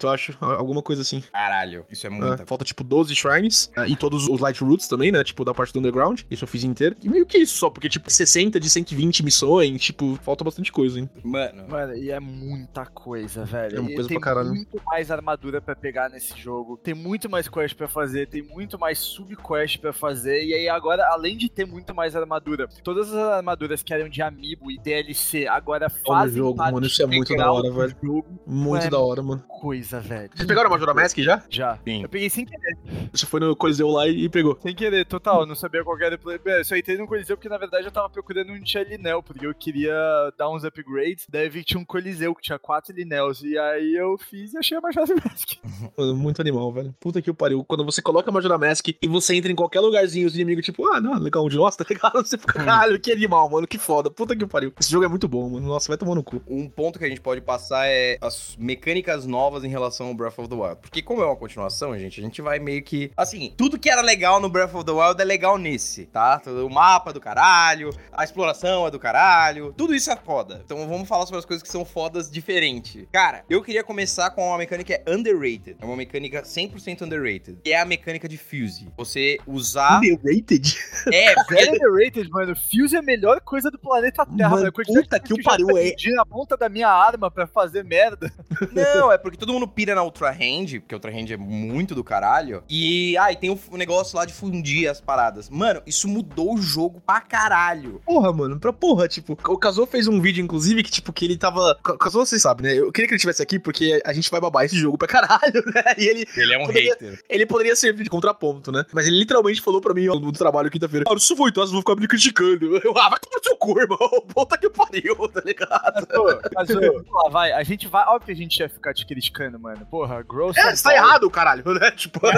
acho. 0.10 0.38
Alguma 0.42 0.82
coisa 0.82 1.02
assim. 1.02 1.22
Caralho, 1.32 1.86
isso 1.90 2.06
é 2.06 2.10
É, 2.10 2.14
muita. 2.14 2.46
falta, 2.46 2.64
tipo, 2.66 2.84
12 2.84 3.14
shrines. 3.16 3.72
é, 3.78 3.88
e 3.88 3.96
todos 3.96 4.28
os 4.28 4.40
light 4.40 4.64
roots 4.64 4.88
também, 4.88 5.12
né? 5.12 5.24
Tipo, 5.24 5.44
da 5.46 5.54
parte 5.54 5.74
do 5.74 5.80
underground. 5.80 6.22
Isso 6.30 6.44
eu 6.44 6.48
fiz 6.48 6.64
inteiro. 6.64 6.96
E 7.04 7.10
meio 7.10 7.26
que 7.26 7.38
isso 7.38 7.58
só, 7.58 7.70
porque, 7.70 7.90
tipo, 7.90 8.10
60 8.10 8.60
de 8.60 8.70
120 8.70 9.24
missões. 9.24 9.82
Tipo, 9.82 10.16
falta 10.24 10.44
bastante 10.44 10.72
coisa, 10.72 11.00
hein? 11.00 11.10
Mano, 11.24 11.68
Mano, 11.68 11.96
e 11.96 12.10
é 12.12 12.20
muita 12.20 12.86
coisa, 12.86 13.44
velho. 13.46 13.78
É 13.78 13.80
uma 13.80 13.92
E 13.92 13.96
coisa 13.96 14.10
tem 14.10 14.20
pra 14.20 14.30
caralho. 14.34 14.50
muito 14.54 14.82
mais 14.86 15.10
armadura 15.12 15.62
pra 15.62 15.76
pegar 15.76 16.10
nesse 16.10 16.38
jogo. 16.40 16.78
Tem 16.78 16.94
muito 16.94 17.30
mais 17.30 17.48
quest 17.48 17.76
pra 17.76 17.88
fazer, 17.88 18.28
tem 18.28 18.42
muito 18.42 18.78
mais 18.80 19.00
subquest 19.00 19.80
pra 19.80 19.94
fazer. 19.94 20.44
E 20.44 20.54
aí 20.54 20.70
agora, 20.70 21.06
além 21.12 21.38
de 21.38 21.50
ter 21.50 21.66
muito 21.66 21.94
mais 21.94 22.16
armadura, 22.16 22.68
todas 22.84 23.10
as 23.10 23.16
armaduras 23.16 23.82
que 23.84 23.94
eram 23.94 24.10
de 24.10 24.22
amiibo 24.22 24.72
e 24.72 24.78
DLC 24.80 25.48
agora 25.48 25.90
fazem 25.90 26.38
jogo, 26.38 26.56
parte 26.58 26.74
mano, 26.74 26.86
isso 26.88 27.02
é 27.02 27.06
muito 27.06 27.36
da 27.36 27.52
hora, 27.52 27.72
velho. 27.72 27.96
jogo. 28.04 28.26
Muito 28.46 28.84
Ué, 28.84 28.90
da 28.90 29.00
hora, 29.00 29.22
mano. 29.22 29.35
Coisa, 29.40 30.00
velho. 30.00 30.30
Vocês 30.34 30.48
pegaram 30.48 30.68
a 30.68 30.72
Majora 30.72 30.94
Mask 30.94 31.18
já? 31.20 31.44
Já. 31.50 31.78
Sim. 31.84 32.04
Eu 32.04 32.10
peguei 32.10 32.30
sem 32.30 32.46
querer. 32.46 32.78
Você 33.12 33.26
foi 33.26 33.40
no 33.40 33.56
Coliseu 33.56 33.90
lá 33.90 34.08
e 34.08 34.28
pegou. 34.30 34.58
Sem 34.62 34.76
querer, 34.76 35.06
total. 35.06 35.42
Eu 35.42 35.46
não 35.46 35.56
sabia 35.56 35.84
qual 35.84 36.00
era 36.00 36.16
o 36.16 36.20
play. 36.20 36.40
É, 36.46 36.60
Eu 36.60 36.66
só 36.66 36.76
entrei 36.76 36.98
no 36.98 37.08
Coliseu 37.08 37.36
porque, 37.38 37.50
na 37.50 37.58
verdade, 37.58 37.86
eu 37.86 37.92
tava 37.92 38.10
procurando 38.10 38.52
um 38.52 38.62
tinha 38.62 38.84
Linel, 38.84 39.24
porque 39.24 39.46
eu 39.46 39.54
queria 39.56 39.94
dar 40.38 40.50
uns 40.50 40.64
upgrades. 40.64 41.26
Daí 41.30 41.50
vi 41.50 41.60
que 41.60 41.66
tinha 41.66 41.80
um 41.80 41.86
Coliseu 41.86 42.36
que 42.36 42.42
tinha 42.42 42.60
quatro 42.60 42.94
Linels. 42.94 43.42
E 43.44 43.58
aí 43.58 43.96
eu 43.96 44.18
fiz 44.18 44.54
e 44.54 44.58
achei 44.58 44.78
a 44.78 44.82
Majora 44.82 45.14
Mask. 45.24 45.54
Mano, 45.98 46.16
muito 46.16 46.42
animal, 46.42 46.72
velho. 46.72 46.94
Puta 47.00 47.22
que 47.22 47.30
o 47.32 47.34
pariu. 47.34 47.64
Quando 47.64 47.86
você 47.86 48.02
coloca 48.02 48.30
a 48.30 48.34
Majora 48.34 48.58
Mask 48.58 48.88
e 49.02 49.08
você 49.08 49.36
entra 49.36 49.52
em 49.52 49.56
qualquer 49.56 49.80
lugarzinho, 49.80 50.28
os 50.28 50.36
inimigos, 50.36 50.66
tipo, 50.66 50.88
ah, 50.92 51.00
não, 51.02 51.18
legal, 51.20 51.46
um 51.46 51.50
de 51.50 51.58
nós, 51.58 51.76
tá 51.78 51.86
ligado? 51.90 52.26
Você 52.26 52.38
fica, 52.38 52.54
caralho, 52.54 53.00
que 53.00 53.12
animal, 53.12 53.50
mano, 53.50 53.68
que 53.68 53.78
foda. 53.78 54.10
Puta 54.12 54.36
que 54.36 54.44
o 54.44 54.48
pariu. 54.48 54.74
Esse 54.80 54.92
jogo 54.92 55.06
é 55.06 55.08
muito 55.08 55.28
bom, 55.28 55.50
mano. 55.50 55.66
Nossa, 55.68 55.88
vai 55.88 55.98
tomar 55.98 56.16
no 56.16 56.24
cu. 56.24 56.42
um 56.48 56.70
ponto 56.70 57.00
que 57.00 57.06
a 57.06 57.08
gente 57.10 57.22
pode 57.22 57.42
passar 57.42 57.88
é 57.88 58.18
as 58.22 58.56
mecânicas 58.60 59.25
novas 59.26 59.64
em 59.64 59.70
relação 59.70 60.08
ao 60.08 60.14
Breath 60.14 60.38
of 60.40 60.50
the 60.50 60.56
Wild. 60.56 60.78
Porque 60.82 61.02
como 61.02 61.22
é 61.22 61.26
uma 61.26 61.36
continuação, 61.36 61.98
gente, 61.98 62.20
a 62.20 62.24
gente 62.24 62.42
vai 62.42 62.60
meio 62.60 62.84
que... 62.84 63.12
Assim, 63.16 63.54
tudo 63.58 63.80
que 63.80 63.90
era 63.90 64.02
legal 64.02 64.40
no 64.40 64.50
Breath 64.50 64.74
of 64.74 64.86
the 64.86 64.92
Wild 64.92 65.22
é 65.22 65.26
legal 65.26 65.58
nesse, 65.58 66.06
tá? 66.06 66.42
O 66.66 66.70
mapa 66.70 67.12
é 67.12 67.14
do 67.14 67.22
caralho, 67.22 67.90
a 68.12 68.24
exploração 68.24 68.88
é 68.88 68.92
do 68.92 69.00
caralho, 69.00 69.74
tudo 69.78 69.94
isso 69.94 70.12
é 70.12 70.16
foda. 70.16 70.62
Então 70.66 70.88
vamos 70.88 71.08
falar 71.08 71.26
sobre 71.26 71.40
as 71.40 71.46
coisas 71.46 71.64
que 71.64 71.70
são 71.70 71.86
fodas 71.86 72.30
diferente. 72.30 73.08
Cara, 73.12 73.44
eu 73.50 73.62
queria 73.62 73.84
começar 73.84 74.30
com 74.32 74.48
uma 74.48 74.58
mecânica 74.58 74.86
que 74.86 74.94
é 74.94 75.14
underrated. 75.14 75.78
É 75.80 75.86
uma 75.86 75.96
mecânica 75.96 76.44
100% 76.44 77.02
underrated. 77.02 77.60
Que 77.64 77.72
é 77.72 77.80
a 77.80 77.86
mecânica 77.86 78.28
de 78.28 78.38
Fuse. 78.38 78.88
Você 78.98 79.38
usar... 79.48 79.98
Underrated? 80.00 80.78
É, 81.12 81.34
Very 81.50 81.70
underrated, 81.70 82.30
mano. 82.30 82.56
Fuse 82.56 82.96
é 82.96 83.00
a 83.00 83.02
melhor 83.02 83.40
coisa 83.42 83.72
do 83.72 83.80
planeta 83.80 84.26
Terra. 84.26 84.50
Mano, 84.50 84.72
puta 84.72 85.20
que 85.20 85.34
o 85.34 85.38
eu 85.38 85.44
pariu, 85.44 85.70
é- 85.78 85.84
perdi 85.84 86.12
na 86.14 86.26
ponta 86.26 86.58
da 86.58 86.70
minha 86.70 86.90
arma 86.90 87.30
pra 87.32 87.48
fazer 87.48 87.84
merda. 87.84 88.32
Não, 88.72 89.12
é 89.16 89.18
porque 89.18 89.38
todo 89.38 89.52
mundo 89.54 89.68
pira 89.68 89.96
na 89.96 90.04
Ultra 90.04 90.30
Hand, 90.32 90.80
porque 90.82 90.94
a 90.94 90.98
Ultra 90.98 91.12
Hand 91.12 91.32
é 91.32 91.38
muito 91.38 91.96
do 91.96 92.04
caralho. 92.04 92.64
E, 92.70 93.18
ah, 93.18 93.32
e 93.32 93.36
tem 93.36 93.50
o, 93.50 93.60
o 93.72 93.78
negócio 93.78 94.16
lá 94.18 94.26
de 94.26 94.34
fundir 94.34 94.88
as 94.90 95.02
paradas. 95.02 95.50
Mano, 95.50 95.82
isso 95.86 96.08
mudou 96.08 96.54
o 96.54 96.62
jogo 96.62 97.02
pra 97.06 97.22
caralho. 97.22 98.02
Porra, 98.06 98.32
mano, 98.32 98.60
pra 98.60 98.72
porra, 98.74 99.08
tipo, 99.08 99.38
o 99.48 99.58
Kazuo 99.58 99.86
fez 99.86 100.08
um 100.08 100.22
vídeo, 100.22 100.44
inclusive, 100.44 100.84
que, 100.84 100.92
tipo, 100.92 101.12
que 101.14 101.26
ele 101.26 101.38
tava. 101.38 101.78
O 101.88 101.98
Kazuo, 101.98 102.26
vocês 102.26 102.42
sabem, 102.42 102.68
né? 102.72 102.78
Eu 102.80 102.92
queria 102.92 103.08
que 103.08 103.14
ele 103.14 103.18
estivesse 103.18 103.42
aqui 103.42 103.58
porque 103.60 104.02
a 104.06 104.14
gente 104.14 104.30
vai 104.30 104.40
babar 104.42 104.64
esse 104.66 104.76
jogo 104.78 104.98
pra 104.98 105.08
caralho, 105.08 105.64
né? 105.74 105.84
E 105.98 106.06
ele, 106.06 106.26
Ele 106.36 106.54
é 106.54 106.58
um 106.58 106.66
Poderia- 106.66 106.94
hater. 106.94 107.24
ele 107.30 107.46
poderia 107.46 107.76
servir 107.76 108.04
de 108.04 108.10
contraponto, 108.10 108.72
né? 108.72 108.86
Mas 108.94 109.08
ele 109.08 109.18
literalmente 109.18 109.62
falou 109.62 109.82
pra 109.82 109.94
mim 109.94 110.08
ó, 110.08 110.16
no 110.20 110.32
trabalho 110.32 110.70
quinta-feira: 110.70 111.06
Ah, 111.08 111.14
eu 111.14 111.20
for 111.36 111.50
então, 111.50 111.64
vocês 111.64 111.72
vão 111.72 111.82
ficar 111.82 111.96
me 111.96 112.08
criticando. 112.08 112.78
Eu, 112.86 112.92
ah, 112.98 113.10
vai 113.10 113.20
tomar 113.20 113.38
no 113.38 113.44
seu 113.44 113.58
cu, 113.58 113.80
irmão. 113.80 113.98
Puta 114.34 114.58
que 114.58 114.70
pariu, 114.70 115.16
tá 115.30 115.42
ligado? 115.46 116.06
Pô, 116.08 116.26
mas, 116.54 116.70
ô, 116.70 116.80
vamos 116.80 117.06
lá, 117.12 117.30
vai. 117.30 117.52
A 117.52 117.64
gente 117.64 117.88
vai. 117.88 118.06
Óbvio 118.08 118.26
que 118.28 118.32
a 118.32 118.36
gente 118.36 118.58
ia 118.60 118.70
ficar 118.70 118.94
te 118.94 119.05
criticando, 119.06 119.60
mano. 119.60 119.86
Porra, 119.90 120.22
Gross. 120.24 120.58
É, 120.58 120.76
você 120.76 120.84
tá 120.84 120.94
errado, 120.94 121.30
caralho, 121.30 121.64
né? 121.80 121.92
Tipo. 121.92 122.20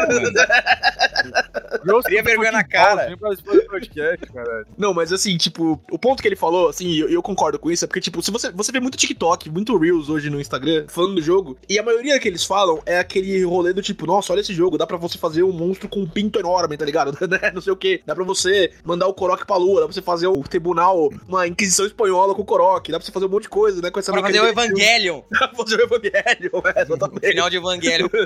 Gross 1.84 2.03
Teria 2.06 2.23
vergonha 2.23 2.51
na 2.51 2.63
fucking 2.63 2.71
cara. 2.71 4.65
Não, 4.77 4.93
mas 4.93 5.12
assim, 5.13 5.38
tipo, 5.38 5.82
o 5.91 5.99
ponto 5.99 6.21
que 6.21 6.27
ele 6.27 6.36
falou, 6.36 6.69
assim, 6.69 6.95
eu, 6.95 7.10
eu 7.10 7.21
concordo 7.21 7.58
com 7.58 7.71
isso, 7.71 7.86
é 7.86 7.88
porque, 7.88 8.01
tipo, 8.01 8.21
se 8.21 8.32
você, 8.32 8.51
você 8.51 8.71
vê 8.71 8.80
muito 8.80 8.97
TikTok, 8.97 9.49
muito 9.49 9.77
Reels 9.77 10.10
hoje 10.10 10.30
no 10.30 10.39
Instagram, 10.39 10.86
falando 10.88 11.15
do 11.15 11.21
jogo, 11.21 11.58
e 11.69 11.80
a 11.80 11.84
maioria 11.84 12.19
que 12.19 12.27
eles 12.27 12.43
falam 12.43 12.82
é 12.86 12.99
aquele 12.99 13.43
rolê 13.43 13.73
do 13.73 13.82
tipo, 13.82 14.06
nossa, 14.06 14.34
olha 14.34 14.41
esse 14.41 14.53
jogo, 14.53 14.77
dá 14.77 14.86
pra 14.86 14.97
você 14.97 15.17
fazer 15.17 15.43
um 15.43 15.51
monstro 15.51 15.89
com 15.89 16.01
um 16.01 16.08
pinto 16.08 16.39
enorme, 16.39 16.77
tá 16.77 16.86
ligado? 16.86 17.17
Né? 17.27 17.51
Não 17.53 17.62
sei 17.62 17.73
o 17.73 17.75
que. 17.75 18.01
Dá 18.06 18.15
pra 18.15 18.23
você 18.23 18.71
mandar 18.86 19.06
o 19.08 19.13
Korok 19.13 19.45
pra 19.45 19.58
lua, 19.58 19.82
dá 19.82 19.86
pra 19.88 19.93
você 19.93 20.01
fazer 20.01 20.27
o 20.27 20.41
tribunal, 20.43 21.10
uma 21.27 21.45
inquisição 21.45 21.86
espanhola 21.86 22.34
com 22.34 22.41
o 22.41 22.45
Korok, 22.45 22.89
dá 22.89 22.97
pra 22.97 23.06
você 23.06 23.12
fazer 23.12 23.25
um 23.25 23.30
monte 23.30 23.43
de 23.43 23.49
coisa, 23.49 23.82
né? 23.82 23.91
Com 23.91 23.99
essa 23.99 24.13
Pra 24.13 24.21
fazer 24.21 24.39
o 24.39 24.47
Evangelion. 24.47 25.21
Dá 25.30 25.47
pra 25.49 25.58
fazer 25.58 25.75
o 25.75 25.84
Evangelho, 26.47 26.77
é, 26.77 26.81
exatamente. 26.81 27.27
Final 27.27 27.49
de 27.49 27.57
Evangelion. 27.57 28.07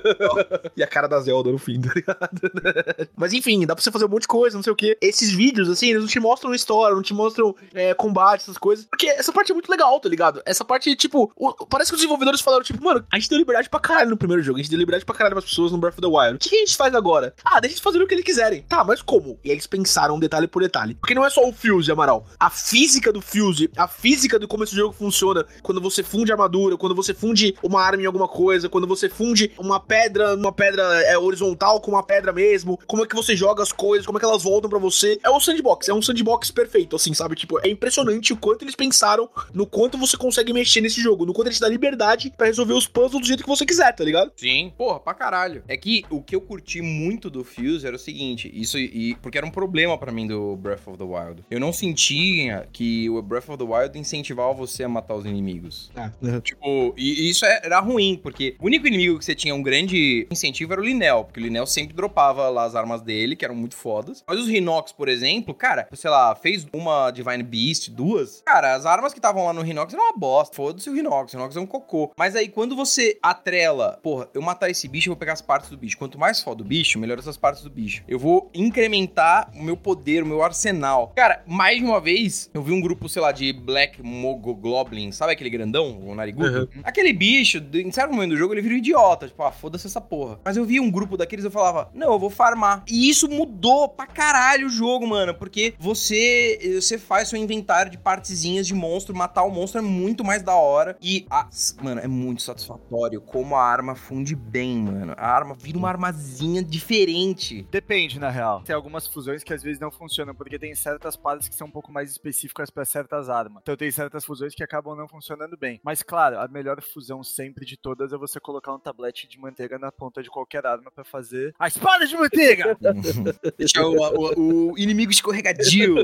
E 0.75 0.83
a 0.83 0.87
cara 0.87 1.07
da 1.07 1.19
Zelda 1.19 1.51
no 1.51 1.57
fim, 1.57 1.79
tá 1.81 1.91
ligado? 1.93 2.41
Mas 3.15 3.33
enfim, 3.33 3.65
dá 3.65 3.75
pra 3.75 3.83
você 3.83 3.91
fazer 3.91 4.05
um 4.05 4.09
monte 4.09 4.21
de 4.23 4.27
coisa, 4.27 4.55
não 4.55 4.63
sei 4.63 4.71
o 4.71 4.75
que. 4.75 4.97
Esses 5.01 5.31
vídeos, 5.31 5.69
assim, 5.69 5.89
eles 5.89 6.01
não 6.01 6.07
te 6.07 6.19
mostram 6.19 6.53
história, 6.53 6.95
não 6.95 7.01
te 7.03 7.13
mostram 7.13 7.55
é, 7.73 7.93
combate, 7.93 8.41
essas 8.41 8.57
coisas. 8.57 8.85
Porque 8.85 9.07
essa 9.07 9.31
parte 9.31 9.51
é 9.51 9.53
muito 9.53 9.69
legal, 9.69 9.99
tá 9.99 10.07
ligado? 10.09 10.41
Essa 10.45 10.63
parte, 10.63 10.95
tipo, 10.95 11.31
o- 11.35 11.65
parece 11.65 11.91
que 11.91 11.95
os 11.95 12.01
desenvolvedores 12.01 12.41
falaram, 12.41 12.63
tipo, 12.63 12.83
mano, 12.83 13.05
a 13.11 13.17
gente 13.19 13.29
deu 13.29 13.37
liberdade 13.37 13.69
pra 13.69 13.79
caralho 13.79 14.09
no 14.11 14.17
primeiro 14.17 14.41
jogo, 14.41 14.57
a 14.59 14.61
gente 14.61 14.69
deu 14.71 14.79
liberdade 14.79 15.05
pra 15.05 15.15
caralho 15.15 15.35
pras 15.35 15.45
pessoas 15.45 15.71
no 15.71 15.77
Breath 15.77 15.93
of 15.99 16.01
the 16.01 16.07
Wild. 16.07 16.35
O 16.35 16.39
que, 16.39 16.55
a 16.55 16.59
gente 16.59 16.75
faz 16.77 16.93
agora? 16.95 17.33
Ah, 17.43 17.59
deixa 17.59 17.73
eles 17.73 17.79
fazerem 17.83 18.05
o 18.05 18.07
que 18.07 18.13
eles 18.15 18.25
quiserem. 18.25 18.63
Tá, 18.63 18.83
mas 18.83 19.01
como? 19.01 19.39
E 19.43 19.49
aí 19.49 19.55
eles 19.55 19.67
pensaram 19.67 20.19
detalhe 20.19 20.47
por 20.47 20.61
detalhe. 20.61 20.95
Porque 20.95 21.13
não 21.15 21.25
é 21.25 21.29
só 21.29 21.47
o 21.47 21.51
Fuse, 21.53 21.91
Amaral. 21.91 22.25
A 22.39 22.49
física 22.49 23.11
do 23.11 23.21
Fuse, 23.21 23.69
a 23.77 23.87
física 23.87 24.39
de 24.39 24.47
como 24.47 24.63
esse 24.63 24.75
jogo 24.75 24.93
funciona, 24.93 25.45
quando 25.61 25.81
você 25.81 26.03
funde 26.03 26.31
armadura, 26.31 26.77
quando 26.77 26.95
você 26.95 27.13
funde 27.13 27.55
uma 27.63 27.81
arma 27.81 28.01
em 28.03 28.05
alguma 28.11 28.27
coisa, 28.27 28.69
quando 28.69 28.87
você 28.87 29.09
funde 29.09 29.51
uma 29.57 29.79
pedra 29.79 30.35
numa 30.35 30.51
pedra 30.51 30.83
é, 31.03 31.17
horizontal 31.17 31.79
com 31.81 31.91
uma 31.91 32.03
pedra 32.03 32.31
mesmo, 32.31 32.79
como 32.87 33.03
é 33.03 33.07
que 33.07 33.15
você 33.15 33.35
joga 33.35 33.63
as 33.63 33.71
coisas, 33.71 34.05
como 34.05 34.17
é 34.17 34.19
que 34.19 34.25
elas 34.25 34.43
voltam 34.43 34.69
pra 34.69 34.79
você. 34.79 35.19
É 35.23 35.29
um 35.29 35.39
sandbox, 35.39 35.89
é 35.89 35.93
um 35.93 36.01
sandbox 36.01 36.51
perfeito, 36.51 36.95
assim, 36.95 37.13
sabe? 37.13 37.35
Tipo, 37.35 37.59
é 37.65 37.69
impressionante 37.69 38.33
o 38.33 38.37
quanto 38.37 38.63
eles 38.63 38.75
pensaram 38.75 39.29
no 39.53 39.65
quanto 39.65 39.97
você 39.97 40.17
consegue 40.17 40.53
mexer 40.53 40.81
nesse 40.81 41.01
jogo, 41.01 41.25
no 41.25 41.33
quanto 41.33 41.47
ele 41.47 41.55
te 41.55 41.61
dá 41.61 41.67
liberdade 41.69 42.31
pra 42.35 42.47
resolver 42.47 42.73
os 42.73 42.87
puzzles 42.87 43.21
do 43.21 43.27
jeito 43.27 43.43
que 43.43 43.49
você 43.49 43.65
quiser, 43.65 43.93
tá 43.93 44.03
ligado? 44.03 44.31
Sim, 44.35 44.71
porra, 44.77 44.99
pra 44.99 45.13
caralho. 45.13 45.63
É 45.67 45.77
que 45.77 46.03
o 46.09 46.21
que 46.21 46.35
eu 46.35 46.41
curti 46.41 46.81
muito 46.81 47.29
do 47.29 47.43
Fuse 47.43 47.85
era 47.85 47.95
o 47.95 47.99
seguinte, 47.99 48.51
isso 48.53 48.77
e 48.77 49.15
porque 49.21 49.37
era 49.37 49.47
um 49.47 49.51
problema 49.51 49.97
pra 49.97 50.11
mim 50.11 50.27
do 50.27 50.55
Breath 50.57 50.87
of 50.87 50.97
the 50.97 51.03
Wild. 51.03 51.43
Eu 51.49 51.59
não 51.59 51.71
sentia 51.71 52.67
que 52.71 53.09
o 53.09 53.21
Breath 53.21 53.49
of 53.49 53.57
the 53.57 53.63
Wild 53.63 53.97
incentivava 53.97 54.53
você 54.53 54.83
a 54.83 54.89
matar 54.89 55.15
os 55.15 55.25
inimigos. 55.25 55.91
Ah, 55.95 56.11
Tipo, 56.43 56.93
e 56.97 57.11
e 57.21 57.29
isso 57.29 57.45
era 57.45 57.79
ruim, 57.79 58.00
porque 58.21 58.55
o 58.59 58.65
único 58.65 58.87
inimigo 58.87 59.17
que 59.19 59.25
você 59.25 59.35
tinha 59.35 59.53
um 59.53 59.61
grande 59.61 60.27
incentivo 60.31 60.73
era 60.73 60.81
o 60.81 60.83
Linel, 60.83 61.25
porque 61.25 61.39
o 61.39 61.43
Linel 61.43 61.65
sempre 61.65 61.95
dropava 61.95 62.49
lá 62.49 62.63
as 62.63 62.75
armas 62.75 63.01
dele 63.01 63.35
que 63.35 63.45
eram 63.45 63.55
muito 63.55 63.75
fodas. 63.75 64.23
Mas 64.27 64.39
os 64.39 64.47
Rhinox, 64.47 64.91
por 64.91 65.07
exemplo, 65.07 65.53
cara, 65.53 65.87
sei 65.93 66.09
lá, 66.09 66.35
fez 66.35 66.65
uma 66.73 67.11
Divine 67.11 67.43
Beast, 67.43 67.89
duas. 67.89 68.41
Cara, 68.45 68.75
as 68.75 68.85
armas 68.85 69.13
que 69.13 69.19
estavam 69.19 69.45
lá 69.45 69.53
no 69.53 69.61
Rhinox 69.61 69.93
eram 69.93 70.05
uma 70.05 70.17
bosta. 70.17 70.55
Foda-se 70.55 70.89
o 70.89 70.93
Rhinox. 70.93 71.33
O 71.33 71.37
Rhinox 71.37 71.55
é 71.55 71.59
um 71.59 71.65
cocô. 71.65 72.11
Mas 72.17 72.35
aí, 72.35 72.47
quando 72.47 72.75
você 72.75 73.17
atrela, 73.21 73.99
porra, 74.01 74.27
eu 74.33 74.41
matar 74.41 74.69
esse 74.69 74.87
bicho, 74.87 75.09
eu 75.09 75.13
vou 75.13 75.19
pegar 75.19 75.33
as 75.33 75.41
partes 75.41 75.69
do 75.69 75.77
bicho. 75.77 75.97
Quanto 75.97 76.19
mais 76.19 76.41
foda 76.41 76.61
o 76.61 76.65
bicho, 76.65 76.99
melhor 76.99 77.19
essas 77.19 77.37
partes 77.37 77.63
do 77.63 77.69
bicho. 77.69 78.03
Eu 78.07 78.19
vou 78.19 78.49
incrementar 78.53 79.51
o 79.55 79.63
meu 79.63 79.77
poder, 79.77 80.23
o 80.23 80.25
meu 80.25 80.43
arsenal. 80.43 81.11
Cara, 81.15 81.43
mais 81.45 81.77
de 81.77 81.83
uma 81.83 81.99
vez, 81.99 82.49
eu 82.53 82.61
vi 82.61 82.71
um 82.71 82.81
grupo, 82.81 83.07
sei 83.09 83.21
lá, 83.21 83.31
de 83.31 83.53
Black 83.53 84.01
Mogoglobin, 84.01 85.11
sabe 85.11 85.33
aquele 85.33 85.49
grandão, 85.49 85.99
o 85.99 86.15
narigudo? 86.15 86.69
Aquele 86.83 87.13
bicho, 87.13 87.61
em 87.91 87.93
certo 87.93 88.13
momento 88.13 88.31
do 88.31 88.37
jogo, 88.37 88.53
ele 88.53 88.61
vira 88.61 88.73
um 88.73 88.77
idiota. 88.77 89.27
Tipo, 89.27 89.43
ah, 89.43 89.51
foda-se 89.51 89.85
essa 89.85 89.99
porra. 89.99 90.39
Mas 90.45 90.55
eu 90.55 90.63
vi 90.63 90.79
um 90.79 90.89
grupo 90.89 91.17
daqueles, 91.17 91.43
eu 91.43 91.51
falava, 91.51 91.91
não, 91.93 92.13
eu 92.13 92.19
vou 92.19 92.29
farmar. 92.29 92.83
E 92.87 93.09
isso 93.09 93.27
mudou 93.27 93.89
pra 93.89 94.07
caralho 94.07 94.67
o 94.67 94.69
jogo, 94.69 95.05
mano. 95.05 95.35
Porque 95.35 95.75
você, 95.77 96.79
você 96.81 96.97
faz 96.97 97.27
seu 97.27 97.37
inventário 97.37 97.91
de 97.91 97.97
partezinhas 97.97 98.65
de 98.65 98.73
monstro, 98.73 99.13
matar 99.13 99.43
o 99.43 99.51
monstro 99.51 99.79
é 99.79 99.81
muito 99.81 100.23
mais 100.23 100.41
da 100.41 100.55
hora. 100.55 100.97
E, 101.01 101.25
ah, 101.29 101.49
mano, 101.81 101.99
é 101.99 102.07
muito 102.07 102.41
satisfatório 102.41 103.19
como 103.19 103.55
a 103.55 103.63
arma 103.63 103.93
funde 103.93 104.35
bem, 104.35 104.77
mano. 104.77 105.13
A 105.17 105.27
arma 105.27 105.53
vira 105.53 105.77
uma 105.77 105.89
armazinha 105.89 106.63
diferente. 106.63 107.67
Depende, 107.69 108.19
na 108.19 108.29
real. 108.29 108.61
Tem 108.63 108.73
algumas 108.73 109.05
fusões 109.05 109.43
que 109.43 109.53
às 109.53 109.61
vezes 109.61 109.81
não 109.81 109.91
funcionam, 109.91 110.33
porque 110.33 110.57
tem 110.57 110.73
certas 110.73 111.17
partes 111.17 111.49
que 111.49 111.55
são 111.55 111.67
um 111.67 111.71
pouco 111.71 111.91
mais 111.91 112.09
específicas 112.09 112.69
pra 112.69 112.85
certas 112.85 113.29
armas. 113.29 113.61
Então 113.63 113.75
tem 113.75 113.91
certas 113.91 114.23
fusões 114.23 114.55
que 114.55 114.63
acabam 114.63 114.95
não 114.95 115.09
funcionando 115.09 115.57
bem. 115.57 115.81
Mas 115.83 116.01
claro, 116.01 116.39
a 116.39 116.47
melhor 116.47 116.81
fusão 116.81 117.21
sempre 117.21 117.65
de 117.65 117.80
todas 117.81 118.13
é 118.13 118.17
você 118.17 118.39
colocar 118.39 118.73
um 118.73 118.79
tablete 118.79 119.27
de 119.27 119.39
manteiga 119.39 119.77
na 119.79 119.91
ponta 119.91 120.21
de 120.21 120.29
qualquer 120.29 120.65
arma 120.65 120.91
pra 120.93 121.03
fazer 121.03 121.53
a 121.59 121.67
espada 121.67 122.05
de 122.05 122.15
manteiga! 122.15 122.77
Deixa 123.57 123.85
o, 123.85 123.95
o- 123.97 124.71
o 124.73 124.77
inimigo 124.77 125.11
escorregadio. 125.11 125.95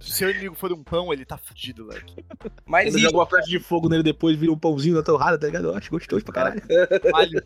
Se 0.00 0.10
seu 0.12 0.30
inimigo 0.30 0.54
for 0.54 0.72
um 0.72 0.82
pão, 0.82 1.12
ele 1.12 1.24
tá 1.24 1.36
fudido, 1.38 1.86
leque. 1.86 2.14
Mas 2.66 2.86
Quando 2.86 2.96
isso, 2.98 3.04
joga 3.06 3.16
uma 3.18 3.26
flecha 3.26 3.48
de 3.48 3.58
fogo 3.60 3.88
nele 3.88 4.02
depois, 4.02 4.36
vira 4.36 4.52
um 4.52 4.58
pãozinho 4.58 4.94
na 4.96 5.02
torrada, 5.02 5.38
tá 5.38 5.46
ligado? 5.46 5.68
Eu 5.68 5.76
acho 5.76 5.90
gostoso 5.90 6.24
pra 6.24 6.34
caralho. 6.34 6.62
Malho, 7.12 7.42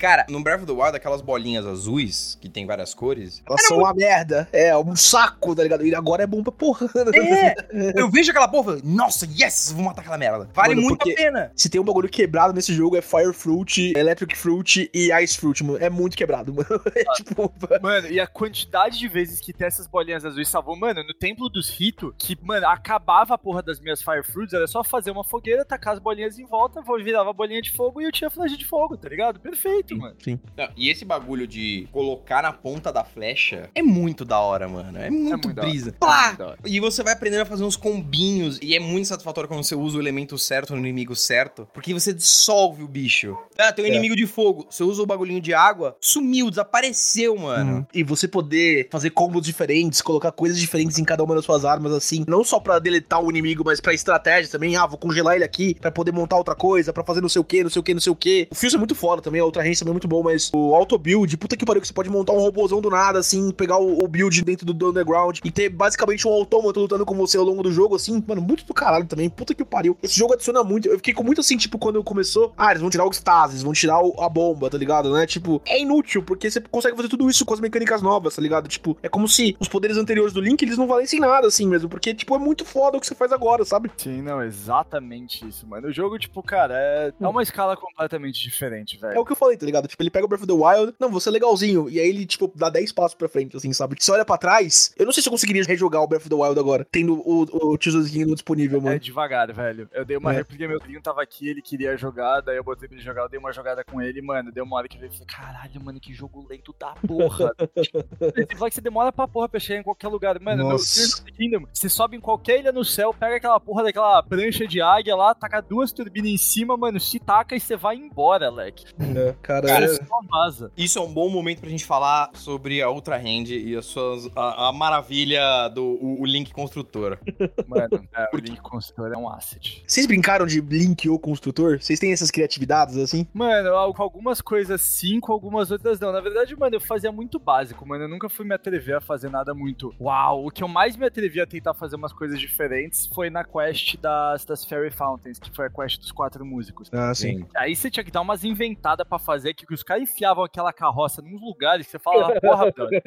cara, 0.00 0.26
no 0.28 0.42
Breath 0.42 0.62
of 0.62 0.66
the 0.66 0.72
Wild, 0.72 0.96
aquelas 0.96 1.20
bolinhas 1.20 1.66
azuis, 1.66 2.38
que 2.40 2.48
tem 2.48 2.66
várias 2.66 2.94
cores, 2.94 3.42
Elas 3.48 3.66
são 3.66 3.78
uma 3.78 3.92
merda. 3.94 4.48
É, 4.52 4.76
um 4.76 4.94
saco, 4.96 5.54
tá 5.54 5.62
ligado? 5.62 5.84
E 5.86 5.94
agora 5.94 6.22
é 6.22 6.26
bom 6.26 6.42
pra 6.42 6.52
porra. 6.52 6.88
É, 7.14 7.54
eu 8.00 8.10
vejo 8.10 8.30
aquela 8.30 8.48
porra, 8.48 8.76
e 8.76 8.80
falo, 8.80 8.92
nossa, 8.94 9.26
yes, 9.26 9.72
vou 9.72 9.84
matar 9.84 10.02
aquela 10.02 10.18
merda. 10.18 10.48
Vale 10.54 10.74
Mano, 10.74 10.88
muito 10.88 11.10
a 11.10 11.14
pena. 11.14 11.52
Se 11.56 11.68
tem 11.68 11.80
um 11.80 11.84
bagulho 11.84 12.08
quebrado 12.08 12.51
nesse 12.54 12.74
jogo, 12.74 12.96
é 12.96 13.02
Fire 13.02 13.32
Fruit, 13.32 13.92
Electric 13.96 14.36
Fruit 14.36 14.90
e 14.92 15.12
Ice 15.22 15.38
Fruit, 15.38 15.62
mano. 15.64 15.78
É 15.78 15.90
muito 15.90 16.16
quebrado, 16.16 16.52
mano. 16.54 16.68
É 16.94 17.04
tipo. 17.14 17.52
Mano, 17.82 18.08
e 18.08 18.20
a 18.20 18.26
quantidade 18.26 18.98
de 18.98 19.08
vezes 19.08 19.40
que 19.40 19.52
tem 19.52 19.66
essas 19.66 19.86
bolinhas 19.86 20.24
azuis 20.24 20.48
salvou, 20.48 20.76
mano, 20.76 21.02
no 21.02 21.14
templo 21.14 21.48
dos 21.48 21.70
Rito, 21.70 22.14
que, 22.18 22.36
mano, 22.42 22.66
acabava 22.66 23.34
a 23.34 23.38
porra 23.38 23.62
das 23.62 23.80
minhas 23.80 24.02
Fire 24.02 24.22
Fruits, 24.22 24.52
era 24.52 24.66
só 24.66 24.84
fazer 24.84 25.10
uma 25.10 25.24
fogueira, 25.24 25.64
tacar 25.64 25.94
as 25.94 25.98
bolinhas 25.98 26.38
em 26.38 26.46
volta, 26.46 26.82
virava 27.02 27.30
a 27.30 27.32
bolinha 27.32 27.60
de 27.60 27.70
fogo 27.70 28.00
e 28.00 28.04
eu 28.04 28.12
tinha 28.12 28.30
flecha 28.30 28.56
de 28.56 28.64
fogo, 28.64 28.96
tá 28.96 29.08
ligado? 29.08 29.40
Perfeito, 29.40 29.96
mano. 29.96 30.14
Sim. 30.22 30.38
Não, 30.56 30.68
e 30.76 30.88
esse 30.88 31.04
bagulho 31.04 31.46
de 31.46 31.88
colocar 31.90 32.42
na 32.42 32.52
ponta 32.52 32.92
da 32.92 33.04
flecha 33.04 33.70
é 33.74 33.82
muito 33.82 34.24
da 34.24 34.38
hora, 34.38 34.68
mano. 34.68 34.98
É 34.98 35.10
muito, 35.10 35.48
muito 35.48 35.54
da 35.54 35.62
hora. 35.62 35.70
brisa. 35.70 35.94
É 36.00 36.06
muito 36.26 36.38
da 36.38 36.46
hora. 36.48 36.58
E 36.64 36.80
você 36.80 37.02
vai 37.02 37.12
aprendendo 37.12 37.42
a 37.42 37.46
fazer 37.46 37.64
uns 37.64 37.76
combinhos. 37.76 38.58
E 38.62 38.74
é 38.74 38.80
muito 38.80 39.06
satisfatório 39.08 39.48
quando 39.48 39.64
você 39.64 39.74
usa 39.74 39.98
o 39.98 40.00
elemento 40.00 40.38
certo 40.38 40.74
no 40.74 40.80
inimigo 40.80 41.14
certo. 41.16 41.68
Porque 41.72 41.92
você 41.92 42.12
dissolve 42.42 42.82
o 42.82 42.88
bicho. 42.88 43.36
Ah, 43.56 43.72
tem 43.72 43.84
um 43.84 43.88
É. 43.88 43.90
inimigo 43.90 44.16
de 44.16 44.26
fogo. 44.26 44.66
Você 44.68 44.82
usa 44.82 45.02
o 45.02 45.06
bagulhinho 45.06 45.40
de 45.40 45.54
água, 45.54 45.96
sumiu, 46.00 46.50
desapareceu, 46.50 47.36
mano. 47.36 47.72
Uhum. 47.76 47.86
E 47.94 48.02
você 48.02 48.26
poder 48.26 48.88
fazer 48.90 49.10
combos 49.10 49.44
diferentes, 49.44 50.02
colocar 50.02 50.32
coisas 50.32 50.58
diferentes 50.58 50.98
em 50.98 51.04
cada 51.04 51.22
uma 51.22 51.34
das 51.34 51.44
suas 51.44 51.64
armas, 51.64 51.92
assim. 51.92 52.24
Não 52.26 52.42
só 52.42 52.58
pra 52.58 52.78
deletar 52.78 53.22
o 53.22 53.30
inimigo, 53.30 53.62
mas 53.64 53.80
pra 53.80 53.94
estratégia 53.94 54.50
também. 54.50 54.74
Ah, 54.76 54.86
vou 54.86 54.98
congelar 54.98 55.36
ele 55.36 55.44
aqui 55.44 55.74
pra 55.74 55.92
poder 55.92 56.12
montar 56.12 56.36
outra 56.36 56.54
coisa, 56.54 56.92
pra 56.92 57.04
fazer 57.04 57.20
não 57.20 57.28
sei 57.28 57.40
o 57.40 57.44
que, 57.44 57.62
não 57.62 57.70
sei 57.70 57.80
o 57.80 57.82
que, 57.82 57.94
não 57.94 58.00
sei 58.00 58.12
o 58.12 58.16
que. 58.16 58.48
O 58.50 58.54
Fuse 58.54 58.74
é 58.74 58.78
muito 58.78 58.94
foda 58.94 59.22
também, 59.22 59.40
a 59.40 59.44
outra 59.44 59.62
range 59.62 59.78
também 59.78 59.92
é 59.92 59.94
muito 59.94 60.08
bom, 60.08 60.22
mas 60.22 60.50
o 60.52 60.74
auto 60.74 60.98
build, 60.98 61.36
puta 61.36 61.56
que 61.56 61.64
pariu, 61.64 61.80
que 61.80 61.86
você 61.86 61.92
pode 61.94 62.10
montar 62.10 62.32
um 62.32 62.38
robôzão 62.40 62.80
do 62.80 62.90
nada, 62.90 63.18
assim, 63.18 63.50
pegar 63.52 63.78
o, 63.78 64.02
o 64.02 64.08
build 64.08 64.42
dentro 64.44 64.66
do, 64.66 64.72
do 64.74 64.90
underground 64.90 65.38
e 65.44 65.50
ter 65.50 65.68
basicamente 65.68 66.26
um 66.26 66.32
autômato 66.32 66.80
lutando 66.80 67.04
com 67.06 67.14
você 67.14 67.36
ao 67.36 67.44
longo 67.44 67.62
do 67.62 67.70
jogo, 67.72 67.94
assim, 67.96 68.22
mano, 68.26 68.40
muito 68.42 68.64
do 68.64 68.74
caralho 68.74 69.06
também. 69.06 69.28
Puta 69.28 69.54
que 69.54 69.64
pariu. 69.64 69.96
Esse 70.02 70.16
jogo 70.18 70.32
adiciona 70.34 70.64
muito. 70.64 70.88
Eu 70.88 70.96
fiquei 70.96 71.14
com 71.14 71.22
muito 71.22 71.40
assim, 71.40 71.56
tipo, 71.56 71.78
quando 71.78 72.02
começou, 72.32 72.52
ah, 72.56 72.70
eles 72.70 72.80
vão 72.80 72.90
tirar 72.90 73.04
o 73.06 73.10
stasis, 73.12 73.62
vão 73.62 73.72
tirar 73.72 74.00
o- 74.02 74.20
a 74.20 74.28
bomba, 74.28 74.70
tá 74.70 74.78
ligado, 74.78 75.12
né? 75.12 75.26
Tipo, 75.26 75.60
é 75.66 75.80
inútil, 75.80 76.22
porque 76.22 76.50
você 76.50 76.60
consegue 76.60 76.96
fazer 76.96 77.08
tudo 77.08 77.28
isso 77.28 77.44
com 77.44 77.52
as 77.54 77.60
mecânicas 77.60 78.00
novas, 78.02 78.34
tá 78.34 78.40
ligado? 78.42 78.68
Tipo, 78.68 78.96
é 79.02 79.08
como 79.08 79.28
se 79.28 79.56
os 79.60 79.68
poderes 79.68 79.96
anteriores 79.96 80.32
do 80.32 80.40
Link, 80.40 80.62
eles 80.62 80.78
não 80.78 80.86
valessem 80.86 81.20
nada, 81.20 81.46
assim 81.46 81.66
mesmo, 81.66 81.88
porque, 81.88 82.14
tipo, 82.14 82.34
é 82.34 82.38
muito 82.38 82.64
foda 82.64 82.96
o 82.96 83.00
que 83.00 83.06
você 83.06 83.14
faz 83.14 83.32
agora, 83.32 83.64
sabe? 83.64 83.90
Sim, 83.96 84.22
não, 84.22 84.42
exatamente 84.42 85.46
isso, 85.46 85.66
mano. 85.66 85.88
O 85.88 85.92
jogo, 85.92 86.18
tipo, 86.18 86.42
cara, 86.42 86.74
é, 86.76 87.12
é 87.20 87.28
uma 87.28 87.42
escala 87.42 87.76
completamente 87.76 88.40
diferente, 88.42 88.96
É 88.96 89.08
velho. 89.08 89.20
o 89.20 89.24
que 89.24 89.32
eu 89.32 89.36
falei, 89.36 89.56
tá 89.56 89.66
ligado? 89.66 89.86
Tipo, 89.88 90.02
ele 90.02 90.10
pega 90.10 90.24
o 90.24 90.28
Breath 90.28 90.42
of 90.42 90.46
the 90.46 90.52
Wild, 90.52 90.94
não, 90.98 91.10
você 91.10 91.28
é 91.28 91.32
legalzinho, 91.32 91.88
e 91.88 92.00
aí 92.00 92.08
ele, 92.08 92.24
tipo, 92.26 92.50
dá 92.54 92.68
10 92.70 92.92
passos 92.92 93.14
pra 93.14 93.28
frente, 93.28 93.56
assim, 93.56 93.72
sabe? 93.72 93.96
Você 93.98 94.10
olha 94.10 94.24
pra 94.24 94.38
trás, 94.38 94.92
eu 94.98 95.04
não 95.06 95.12
sei 95.12 95.22
se 95.22 95.28
eu 95.28 95.32
conseguiria 95.32 95.62
rejogar 95.64 96.02
o 96.02 96.06
Breath 96.06 96.22
of 96.22 96.28
the 96.30 96.34
Wild 96.34 96.58
agora, 96.58 96.86
tendo 96.90 97.14
o, 97.14 97.42
o 97.42 97.78
Kingdom 97.78 98.34
disponível, 98.34 98.78
É 98.78 98.82
mano. 98.82 98.98
devagar, 99.00 99.52
velho. 99.52 99.88
Eu 99.92 100.04
dei 100.04 100.16
uma 100.16 100.32
É. 100.32 100.36
réplica, 100.38 100.66
meu 100.66 100.80
primo 100.80 101.00
tava 101.02 101.22
aqui, 101.22 101.48
ele 101.48 101.60
queria 101.62 101.96
jogar, 101.96 102.21
daí 102.44 102.56
eu 102.56 102.64
botei 102.64 102.88
pra 102.88 102.96
ele 102.96 103.04
jogar, 103.04 103.22
eu 103.22 103.28
dei 103.28 103.38
uma 103.38 103.52
jogada 103.52 103.84
com 103.84 104.00
ele, 104.00 104.20
mano. 104.22 104.52
Deu 104.52 104.64
uma 104.64 104.76
hora 104.76 104.88
que 104.88 104.96
ele 104.96 105.08
falei, 105.10 105.26
caralho, 105.26 105.84
mano, 105.84 106.00
que 106.00 106.12
jogo 106.12 106.46
lento 106.48 106.74
da 106.78 106.92
porra. 107.06 107.52
Você 108.20 108.56
fala 108.56 108.68
que 108.70 108.74
você 108.74 108.80
demora 108.80 109.12
pra 109.12 109.26
porra 109.28 109.48
pra 109.48 109.60
chegar 109.60 109.80
em 109.80 109.82
qualquer 109.82 110.08
lugar. 110.08 110.38
Mano, 110.40 110.62
no 110.64 110.70
Nossa. 110.70 110.94
Tears 110.94 111.14
of 111.14 111.24
the 111.24 111.32
Kingdom, 111.32 111.66
você 111.72 111.88
sobe 111.88 112.16
em 112.16 112.20
qualquer 112.20 112.60
ilha 112.60 112.72
no 112.72 112.84
céu, 112.84 113.12
pega 113.12 113.36
aquela 113.36 113.58
porra 113.60 113.82
daquela 113.84 114.22
prancha 114.22 114.66
de 114.66 114.80
águia 114.80 115.14
lá, 115.16 115.34
taca 115.34 115.60
duas 115.60 115.92
turbinas 115.92 116.30
em 116.30 116.36
cima, 116.36 116.76
mano, 116.76 116.98
se 117.00 117.18
taca 117.18 117.54
e 117.56 117.60
você 117.60 117.76
vai 117.76 117.96
embora, 117.96 118.50
leque. 118.50 118.84
É, 119.00 119.34
cara, 119.42 119.66
Cara, 119.66 119.86
é- 119.86 119.98
vaza. 120.30 120.70
Isso 120.76 120.98
é 120.98 121.02
um 121.02 121.12
bom 121.12 121.28
momento 121.28 121.60
pra 121.60 121.70
gente 121.70 121.84
falar 121.84 122.30
sobre 122.34 122.80
a 122.82 122.90
Ultra 122.90 123.16
Hand 123.16 123.48
e 123.48 123.76
as 123.76 123.86
suas, 123.86 124.30
a, 124.36 124.68
a 124.68 124.72
maravilha 124.72 125.68
do 125.68 125.84
o, 125.84 126.22
o 126.22 126.26
Link 126.26 126.52
Construtor. 126.52 127.18
Mano, 127.66 128.08
é, 128.14 128.28
o 128.32 128.36
Link 128.36 128.60
Construtor 128.60 129.12
é 129.12 129.16
um 129.18 129.28
asset. 129.28 129.82
Vocês 129.86 130.06
brincaram 130.06 130.46
de 130.46 130.60
Link 130.60 131.08
ou 131.08 131.18
Construtor? 131.18 131.80
Vocês 131.80 131.98
têm 132.02 132.12
essas 132.12 132.32
criatividades, 132.32 132.96
assim? 132.96 133.28
Mano, 133.32 133.70
algumas 133.76 134.40
coisas 134.40 134.82
sim, 134.82 135.20
com 135.20 135.32
algumas 135.32 135.70
outras 135.70 136.00
não. 136.00 136.10
Na 136.10 136.20
verdade, 136.20 136.56
mano, 136.56 136.74
eu 136.74 136.80
fazia 136.80 137.12
muito 137.12 137.38
básico, 137.38 137.86
mano. 137.86 138.04
Eu 138.04 138.08
nunca 138.08 138.28
fui 138.28 138.44
me 138.44 138.52
atrever 138.52 138.96
a 138.96 139.00
fazer 139.00 139.30
nada 139.30 139.54
muito. 139.54 139.94
Uau! 140.00 140.46
O 140.46 140.50
que 140.50 140.64
eu 140.64 140.68
mais 140.68 140.96
me 140.96 141.06
atrevi 141.06 141.40
a 141.40 141.46
tentar 141.46 141.74
fazer 141.74 141.94
umas 141.94 142.12
coisas 142.12 142.40
diferentes 142.40 143.06
foi 143.06 143.30
na 143.30 143.44
quest 143.44 143.96
das, 143.98 144.44
das 144.44 144.64
Fairy 144.64 144.90
Fountains, 144.90 145.38
que 145.38 145.54
foi 145.54 145.66
a 145.66 145.70
quest 145.70 146.00
dos 146.00 146.10
quatro 146.10 146.44
músicos. 146.44 146.90
Ah, 146.92 147.12
Aí 147.56 147.76
você 147.76 147.88
tinha 147.88 148.02
que 148.02 148.10
dar 148.10 148.20
umas 148.20 148.42
inventadas 148.42 149.06
pra 149.06 149.20
fazer, 149.20 149.54
que 149.54 149.72
os 149.72 149.84
caras 149.84 150.02
enfiavam 150.02 150.42
aquela 150.42 150.72
carroça 150.72 151.22
nos 151.22 151.40
lugares 151.40 151.86
que 151.86 151.92
você 151.92 151.98
falava, 152.00 152.40
porra, 152.40 152.72
brother, 152.72 153.02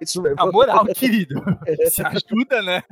Isso 0.00 0.22
mesmo. 0.22 0.40
a 0.40 0.50
moral, 0.50 0.86
querido. 0.86 1.34
Se 1.90 2.00
ajuda, 2.02 2.62
né? 2.62 2.82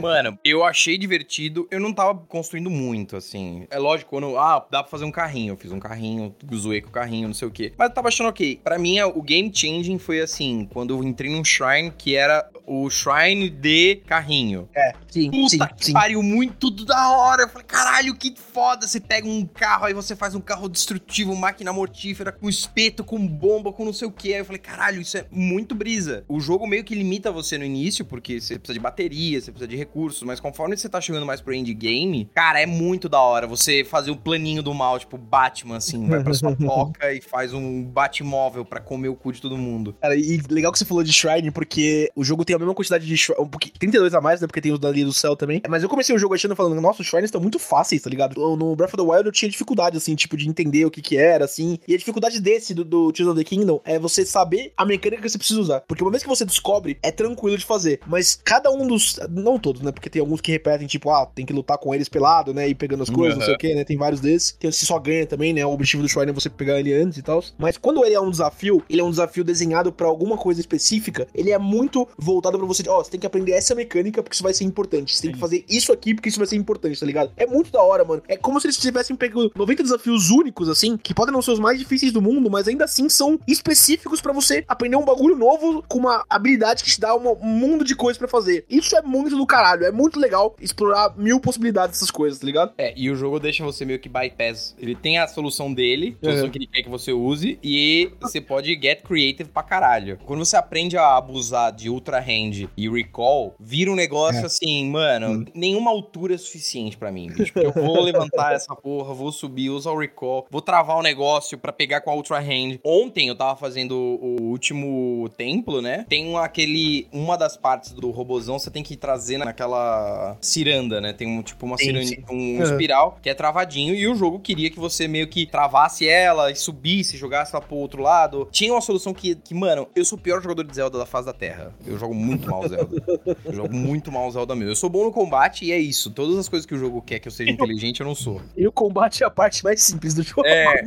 Mano, 0.00 0.38
eu 0.44 0.62
achei 0.64 0.96
divertido. 0.96 1.66
Eu 1.72 1.80
não 1.80 1.92
tava 1.92 2.14
construindo 2.14 2.70
muito, 2.70 3.16
assim. 3.16 3.66
É 3.68 3.78
lógico, 3.80 4.10
quando. 4.10 4.38
Ah, 4.38 4.64
dá 4.70 4.82
pra 4.82 4.91
fazer 4.92 5.04
um 5.04 5.10
carrinho. 5.10 5.52
Eu 5.52 5.56
fiz 5.56 5.72
um 5.72 5.80
carrinho, 5.80 6.34
zoei 6.54 6.80
com 6.80 6.90
o 6.90 6.92
carrinho, 6.92 7.26
não 7.26 7.34
sei 7.34 7.48
o 7.48 7.50
quê. 7.50 7.72
Mas 7.76 7.88
eu 7.88 7.94
tava 7.94 8.08
achando 8.08 8.28
ok. 8.28 8.60
Pra 8.62 8.78
mim, 8.78 9.00
o 9.00 9.22
game 9.22 9.50
changing 9.52 9.98
foi 9.98 10.20
assim: 10.20 10.68
quando 10.72 10.94
eu 10.94 11.02
entrei 11.02 11.30
num 11.30 11.44
shrine 11.44 11.90
que 11.90 12.14
era 12.14 12.48
o 12.66 12.88
shrine 12.88 13.50
de 13.50 13.96
carrinho. 14.06 14.68
É, 14.74 14.92
sim, 15.08 15.30
Puta 15.30 15.48
sim, 15.48 15.58
que 15.76 15.86
sim. 15.86 15.92
pariu, 15.92 16.22
muito 16.22 16.70
da 16.70 17.10
hora. 17.10 17.42
Eu 17.42 17.48
falei, 17.48 17.66
caralho, 17.66 18.14
que 18.14 18.34
foda. 18.36 18.86
Você 18.86 19.00
pega 19.00 19.26
um 19.26 19.44
carro, 19.46 19.86
aí 19.86 19.94
você 19.94 20.14
faz 20.14 20.34
um 20.34 20.40
carro 20.40 20.68
destrutivo, 20.68 21.34
máquina 21.34 21.72
mortífera, 21.72 22.32
com 22.32 22.48
espeto, 22.48 23.04
com 23.04 23.26
bomba, 23.26 23.72
com 23.72 23.84
não 23.84 23.92
sei 23.92 24.08
o 24.08 24.12
que. 24.12 24.32
Aí 24.32 24.40
eu 24.40 24.44
falei, 24.44 24.58
caralho, 24.58 25.00
isso 25.00 25.16
é 25.16 25.26
muito 25.30 25.74
brisa. 25.74 26.24
O 26.28 26.40
jogo 26.40 26.66
meio 26.66 26.84
que 26.84 26.94
limita 26.94 27.30
você 27.30 27.58
no 27.58 27.64
início, 27.64 28.04
porque 28.04 28.40
você 28.40 28.58
precisa 28.58 28.74
de 28.74 28.80
bateria, 28.80 29.40
você 29.40 29.50
precisa 29.50 29.68
de 29.68 29.76
recursos, 29.76 30.22
mas 30.22 30.40
conforme 30.40 30.76
você 30.76 30.88
tá 30.88 31.00
chegando 31.00 31.26
mais 31.26 31.40
pro 31.40 31.54
endgame, 31.54 32.28
cara, 32.34 32.60
é 32.60 32.66
muito 32.66 33.08
da 33.08 33.20
hora 33.20 33.46
você 33.46 33.84
fazer 33.84 34.10
o 34.10 34.16
planinho 34.16 34.62
do 34.62 34.74
mal, 34.82 34.98
tipo 34.98 35.16
Batman, 35.16 35.76
assim, 35.76 36.08
vai 36.08 36.22
pra 36.22 36.34
sua 36.34 36.54
toca 36.56 37.12
e 37.12 37.20
faz 37.20 37.52
um 37.54 37.84
Batmóvel 37.84 38.64
pra 38.64 38.80
comer 38.80 39.08
o 39.08 39.14
cu 39.14 39.32
de 39.32 39.40
todo 39.40 39.56
mundo. 39.56 39.94
Cara, 40.00 40.16
e 40.16 40.40
legal 40.50 40.72
que 40.72 40.78
você 40.78 40.84
falou 40.84 41.02
de 41.04 41.12
Shrine, 41.12 41.50
porque 41.50 42.10
o 42.16 42.24
jogo 42.24 42.44
tem 42.44 42.56
a 42.56 42.58
mesma 42.58 42.74
quantidade 42.74 43.06
de 43.06 43.16
Shrine, 43.16 43.40
um 43.40 43.48
pouquinho, 43.48 43.74
32 43.78 44.14
a 44.14 44.20
mais, 44.20 44.40
né, 44.40 44.46
porque 44.46 44.60
tem 44.60 44.72
os 44.72 44.78
da 44.78 44.90
linha 44.90 45.06
do 45.06 45.12
céu 45.12 45.36
também. 45.36 45.62
Mas 45.68 45.82
eu 45.82 45.88
comecei 45.88 46.14
o 46.14 46.18
jogo 46.18 46.34
achando, 46.34 46.56
falando, 46.56 46.80
nossa, 46.80 47.00
os 47.02 47.06
Shrines 47.08 47.28
estão 47.28 47.40
muito 47.40 47.58
fáceis, 47.58 48.02
tá 48.02 48.10
ligado? 48.10 48.34
No- 48.56 48.74
Breath 48.74 48.94
of 48.94 48.96
the 48.96 49.02
Wild 49.08 49.26
eu 49.26 49.32
tinha 49.32 49.48
dificuldade, 49.50 49.96
assim, 49.96 50.14
tipo, 50.14 50.36
de 50.36 50.48
entender 50.48 50.84
o 50.84 50.90
que 50.90 51.00
que 51.00 51.16
era, 51.16 51.44
assim. 51.44 51.78
E 51.86 51.94
a 51.94 51.98
dificuldade 51.98 52.40
desse, 52.40 52.74
do, 52.74 52.84
do 52.84 53.12
Tears 53.12 53.30
of 53.30 53.38
the 53.38 53.44
Kingdom, 53.44 53.80
é 53.84 53.98
você 53.98 54.24
saber 54.26 54.72
a 54.76 54.84
mecânica 54.84 55.22
que 55.22 55.28
você 55.30 55.38
precisa 55.38 55.60
usar. 55.60 55.80
Porque 55.82 56.02
uma 56.02 56.10
vez 56.10 56.22
que 56.22 56.28
você 56.28 56.44
descobre, 56.44 56.98
é 57.02 57.10
tranquilo 57.10 57.56
de 57.56 57.64
fazer. 57.64 58.00
Mas 58.06 58.40
cada 58.42 58.70
um 58.70 58.86
dos, 58.86 59.18
não 59.30 59.58
todos, 59.58 59.82
né, 59.82 59.92
porque 59.92 60.08
tem 60.10 60.20
alguns 60.20 60.40
que 60.40 60.50
repetem, 60.50 60.86
tipo, 60.86 61.10
ah, 61.10 61.26
tem 61.26 61.44
que 61.46 61.52
lutar 61.52 61.78
com 61.78 61.94
eles 61.94 62.08
pelado, 62.08 62.52
né, 62.54 62.68
e 62.68 62.74
pegando 62.74 63.02
as 63.02 63.10
coisas, 63.10 63.38
não 63.38 63.44
sei 63.44 63.54
o 63.54 63.58
que, 63.58 63.74
né, 63.74 63.84
tem 63.84 63.96
vários 63.96 64.20
desses. 64.20 64.52
Tem 64.52 64.68
você 64.72 64.86
só 64.86 64.98
ganha 64.98 65.26
também, 65.26 65.52
né, 65.52 65.64
o 65.64 65.70
objetivo 65.70 66.02
do 66.02 66.08
Shrine 66.08 66.30
é 66.30 66.34
você 66.34 66.48
pegar 66.48 66.78
ele 66.80 66.92
antes 66.92 67.18
e 67.18 67.22
tal. 67.22 67.42
Mas 67.58 67.76
quando 67.76 68.04
ele 68.04 68.14
é 68.14 68.20
um 68.20 68.30
desafio, 68.30 68.82
ele 68.88 69.00
é 69.00 69.04
um 69.04 69.10
desafio 69.10 69.44
desenhado 69.44 69.92
pra 69.92 70.06
alguma 70.06 70.36
coisa 70.36 70.60
específica, 70.60 71.26
ele 71.34 71.50
é 71.50 71.58
muito 71.58 72.08
voltado 72.16 72.58
pra 72.58 72.66
você, 72.66 72.82
ó, 72.88 73.02
você 73.02 73.10
tem 73.10 73.20
que 73.20 73.26
aprender 73.26 73.52
essa 73.52 73.74
mecânica 73.74 74.22
porque 74.22 74.34
isso 74.34 74.42
vai 74.42 74.54
ser 74.54 74.64
importante. 74.64 75.16
Você 75.16 75.22
tem 75.22 75.32
que 75.32 75.38
fazer 75.38 75.64
isso 75.68 75.92
aqui 75.92 76.14
porque 76.14 76.28
isso 76.28 76.38
vai 76.38 76.46
ser 76.46 76.56
importante, 76.56 76.98
tá 76.98 77.06
ligado? 77.06 77.32
É 77.36 77.46
muito 77.46 77.70
da 77.70 77.82
hora, 77.82 78.04
mano. 78.04 78.22
É 78.28 78.36
como 78.36 78.60
se 78.60 78.66
eles 78.66 78.76
tivessem 78.76 79.16
pego 79.16 79.50
90 79.54 79.82
desafios 79.82 80.30
únicos, 80.30 80.68
assim, 80.68 80.96
que 80.96 81.14
podem 81.14 81.32
não 81.32 81.42
ser 81.42 81.52
os 81.52 81.58
mais 81.58 81.78
difíceis 81.78 82.12
do 82.12 82.22
mundo, 82.22 82.50
mas 82.50 82.68
ainda 82.68 82.84
assim 82.84 83.08
são 83.08 83.38
específicos 83.46 84.20
pra 84.20 84.32
você 84.32 84.64
aprender 84.68 84.96
um 84.96 85.04
bagulho 85.04 85.36
novo 85.36 85.82
com 85.88 85.98
uma 85.98 86.24
habilidade 86.28 86.84
que 86.84 86.90
te 86.90 87.00
dá 87.00 87.14
um 87.14 87.34
mundo 87.36 87.84
de 87.84 87.94
coisas 87.94 88.18
pra 88.18 88.28
fazer. 88.28 88.64
Isso 88.68 88.96
é 88.96 89.02
muito 89.02 89.36
do 89.36 89.46
caralho. 89.46 89.84
É 89.84 89.92
muito 89.92 90.18
legal 90.18 90.56
explorar 90.60 91.16
mil 91.16 91.40
possibilidades 91.40 91.96
dessas 91.98 92.10
coisas, 92.10 92.38
tá 92.38 92.46
ligado? 92.46 92.72
É, 92.78 92.92
e 92.96 93.10
o 93.10 93.16
jogo 93.16 93.38
deixa 93.38 93.64
você 93.64 93.84
meio 93.84 93.98
que 93.98 94.08
bypass. 94.08 94.61
Ele 94.78 94.94
tem 94.94 95.18
a 95.18 95.26
solução 95.26 95.72
dele, 95.72 96.16
a 96.22 96.24
solução 96.24 96.44
Uhum. 96.46 96.50
que 96.50 96.58
ele 96.58 96.66
quer 96.66 96.82
que 96.82 96.88
você 96.88 97.12
use, 97.12 97.58
e 97.62 98.10
você 98.20 98.40
pode 98.40 98.72
get 98.80 99.02
creative 99.02 99.48
pra 99.50 99.62
caralho. 99.62 100.18
Quando 100.24 100.44
você 100.44 100.56
aprende 100.56 100.96
a 100.96 101.16
abusar 101.16 101.72
de 101.72 101.88
Ultra 101.90 102.18
Hand 102.18 102.68
e 102.76 102.88
Recall, 102.88 103.54
vira 103.58 103.90
um 103.90 103.94
negócio 103.94 104.44
assim, 104.44 104.88
mano, 104.90 105.44
nenhuma 105.54 105.90
altura 105.90 106.34
é 106.34 106.38
suficiente 106.38 106.96
pra 106.96 107.10
mim. 107.12 107.28
bicho. 107.30 107.52
Eu 107.56 107.72
vou 107.72 108.00
levantar 108.02 108.54
essa 108.54 108.74
porra, 108.74 109.14
vou 109.14 109.30
subir, 109.32 109.70
usar 109.70 109.90
o 109.92 109.98
Recall, 109.98 110.46
vou 110.50 110.60
travar 110.62 110.96
o 110.98 111.02
negócio 111.02 111.56
pra 111.58 111.72
pegar 111.72 112.00
com 112.00 112.10
a 112.10 112.14
Ultra 112.14 112.38
Hand. 112.38 112.78
Ontem 112.84 113.28
eu 113.28 113.34
tava 113.36 113.56
fazendo 113.56 113.92
o 113.96 114.42
último 114.42 115.28
templo, 115.36 115.80
né? 115.82 116.04
Tem 116.08 116.36
aquele. 116.36 117.06
Uma 117.12 117.36
das 117.36 117.56
partes 117.56 117.92
do 117.92 118.10
robozão 118.10 118.58
você 118.58 118.70
tem 118.70 118.82
que 118.82 118.96
trazer 118.96 119.38
naquela 119.38 120.36
ciranda, 120.40 121.00
né? 121.00 121.12
Tem 121.12 121.26
um 121.28 121.42
tipo 121.42 121.64
uma 121.66 121.76
Sim, 121.76 121.84
ciranda, 121.86 122.06
sim. 122.06 122.16
um 122.30 122.56
Uhum. 122.56 122.62
espiral 122.62 123.18
que 123.22 123.28
é 123.30 123.34
travadinho 123.34 123.94
e 123.94 124.06
o 124.08 124.14
jogo 124.14 124.38
queria 124.54 124.70
que 124.70 124.78
você 124.78 125.08
meio 125.08 125.26
que 125.28 125.46
travasse 125.46 126.06
ela 126.06 126.50
e 126.50 126.56
subisse, 126.56 127.16
jogasse 127.16 127.54
ela 127.54 127.64
pro 127.64 127.76
outro 127.76 128.02
lado. 128.02 128.46
Tinha 128.50 128.72
uma 128.72 128.82
solução 128.82 129.14
que, 129.14 129.34
que, 129.34 129.54
mano, 129.54 129.88
eu 129.96 130.04
sou 130.04 130.18
o 130.18 130.20
pior 130.20 130.42
jogador 130.42 130.64
de 130.64 130.74
Zelda 130.74 130.98
da 130.98 131.06
face 131.06 131.24
da 131.24 131.32
Terra. 131.32 131.74
Eu 131.86 131.98
jogo 131.98 132.14
muito 132.14 132.50
mal 132.50 132.68
Zelda. 132.68 133.02
Eu 133.44 133.54
jogo 133.54 133.74
muito 133.74 134.12
mal 134.12 134.30
Zelda 134.30 134.54
mesmo. 134.54 134.72
Eu 134.72 134.76
sou 134.76 134.90
bom 134.90 135.04
no 135.04 135.12
combate 135.12 135.64
e 135.64 135.72
é 135.72 135.78
isso. 135.78 136.10
Todas 136.10 136.36
as 136.36 136.48
coisas 136.48 136.66
que 136.66 136.74
o 136.74 136.78
jogo 136.78 137.00
quer 137.00 137.18
que 137.18 137.28
eu 137.28 137.32
seja 137.32 137.50
inteligente, 137.50 138.00
eu 138.00 138.06
não 138.06 138.14
sou. 138.14 138.42
E 138.56 138.66
o 138.66 138.72
combate 138.72 139.22
é 139.22 139.26
a 139.26 139.30
parte 139.30 139.64
mais 139.64 139.82
simples 139.82 140.12
do 140.12 140.22
jogo. 140.22 140.46
É. 140.46 140.82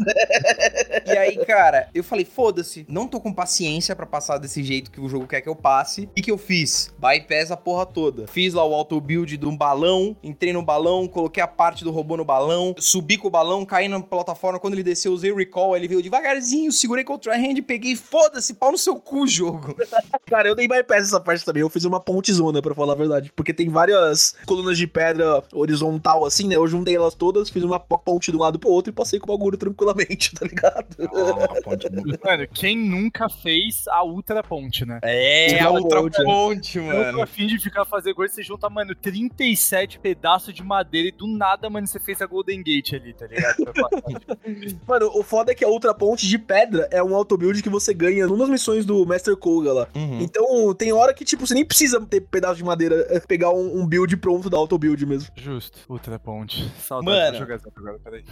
E 1.07 1.17
aí, 1.17 1.37
cara, 1.45 1.89
eu 1.93 2.03
falei, 2.03 2.25
foda-se, 2.25 2.85
não 2.87 3.07
tô 3.07 3.19
com 3.19 3.33
paciência 3.33 3.95
pra 3.95 4.05
passar 4.05 4.37
desse 4.37 4.63
jeito 4.63 4.91
que 4.91 5.01
o 5.01 5.09
jogo 5.09 5.27
quer 5.27 5.41
que 5.41 5.49
eu 5.49 5.55
passe. 5.55 6.09
E 6.15 6.21
que 6.21 6.31
eu 6.31 6.37
fiz? 6.37 6.93
Bypass 6.99 7.51
a 7.51 7.57
porra 7.57 7.85
toda. 7.85 8.27
Fiz 8.27 8.53
lá 8.53 8.65
o 8.65 8.73
auto 8.73 8.99
build 9.01 9.37
de 9.37 9.45
um 9.45 9.55
balão, 9.55 10.15
entrei 10.23 10.53
no 10.53 10.61
balão, 10.61 11.07
coloquei 11.07 11.41
a 11.41 11.47
parte 11.47 11.83
do 11.83 11.91
robô 11.91 12.17
no 12.17 12.25
balão, 12.25 12.75
subi 12.77 13.17
com 13.17 13.27
o 13.27 13.31
balão, 13.31 13.54
caí 13.63 13.87
na 13.87 14.01
plataforma. 14.01 14.59
Quando 14.59 14.73
ele 14.73 14.83
desceu, 14.83 15.13
usei 15.13 15.31
o 15.31 15.35
recall, 15.35 15.77
ele 15.77 15.87
veio 15.87 16.01
devagarzinho, 16.01 16.71
segurei 16.71 17.03
contra 17.03 17.33
a 17.33 17.37
hand, 17.37 17.61
peguei, 17.61 17.95
foda-se, 17.95 18.55
pau 18.55 18.71
no 18.71 18.77
seu 18.77 18.95
cu, 18.95 19.27
jogo. 19.27 19.75
Cara, 20.25 20.47
eu 20.47 20.55
dei 20.55 20.67
bypass 20.67 21.07
essa 21.07 21.19
parte 21.19 21.45
também. 21.45 21.61
Eu 21.61 21.69
fiz 21.69 21.85
uma 21.85 21.99
pontezona, 21.99 22.61
pra 22.61 22.73
falar 22.73 22.93
a 22.93 22.97
verdade. 22.97 23.31
Porque 23.35 23.53
tem 23.53 23.69
várias 23.69 24.35
colunas 24.45 24.77
de 24.77 24.87
pedra 24.87 25.43
horizontal, 25.53 26.25
assim, 26.25 26.47
né? 26.47 26.55
Eu 26.55 26.67
juntei 26.67 26.95
elas 26.95 27.13
todas, 27.13 27.49
fiz 27.49 27.63
uma 27.63 27.79
ponte 27.79 28.31
de 28.31 28.37
um 28.37 28.39
lado 28.39 28.57
pro 28.57 28.69
outro 28.69 28.91
e 28.91 28.95
passei 28.95 29.19
com 29.19 29.31
o 29.31 29.37
bagulho 29.37 29.57
tranquilamente, 29.57 30.33
tá 30.35 30.45
ligado? 30.45 30.87
Ah, 30.99 31.61
ponte 31.61 31.85
Mano, 32.25 32.47
quem 32.53 32.77
nunca 32.77 33.29
fez 33.29 33.87
a 33.87 34.03
Ultra 34.03 34.41
Ponte, 34.41 34.85
né? 34.85 34.99
É, 35.03 35.47
Ultra 35.51 35.67
a 35.67 35.71
ultra 35.71 36.01
ponte, 36.01 36.23
ponte, 36.23 36.77
Eu 36.79 36.83
tô 36.85 36.93
mano. 36.93 37.21
afim 37.21 37.47
de 37.47 37.59
ficar 37.59 37.85
fazer 37.85 38.13
coisa, 38.13 38.33
você 38.33 38.41
junta, 38.41 38.69
mano, 38.69 38.95
37 38.95 39.99
pedaços 39.99 40.53
de 40.53 40.63
madeira 40.63 41.09
e 41.09 41.11
do 41.11 41.27
nada, 41.27 41.69
mano, 41.69 41.85
você 41.85 41.99
fez 41.99 42.21
a 42.21 42.25
Golden 42.25 42.63
Gate 42.63 42.93
ali, 42.93 43.13
tá 43.13 43.27
ligado? 43.27 43.44
Mano, 44.87 45.11
o 45.13 45.23
foda 45.23 45.51
é 45.51 45.55
que 45.55 45.63
a 45.63 45.67
outra 45.67 45.93
ponte 45.93 46.27
de 46.27 46.37
pedra 46.37 46.87
é 46.91 47.03
um 47.03 47.15
auto-build 47.15 47.61
que 47.61 47.69
você 47.69 47.93
ganha 47.93 48.27
numa 48.27 48.39
das 48.39 48.49
missões 48.49 48.85
do 48.85 49.05
Master 49.05 49.35
Koga 49.35 49.73
lá. 49.73 49.87
Uhum. 49.95 50.21
Então, 50.21 50.73
tem 50.73 50.93
hora 50.93 51.13
que, 51.13 51.25
tipo, 51.25 51.45
você 51.45 51.53
nem 51.53 51.65
precisa 51.65 51.99
ter 52.05 52.21
pedaço 52.21 52.55
de 52.55 52.63
madeira, 52.63 53.07
é 53.09 53.19
pegar 53.19 53.51
um, 53.51 53.79
um 53.79 53.85
build 53.85 54.15
pronto 54.17 54.49
da 54.49 54.57
auto-build 54.57 55.05
mesmo. 55.05 55.29
Justo, 55.35 55.79
Ultra 55.89 56.19
Ponte. 56.19 56.71
Saudade 56.79 57.17
Mano. 57.17 57.31
de 57.33 57.37
jogar 57.39 57.57
Zelda 57.57 57.79
agora, 57.79 57.99
peraí. 58.03 58.23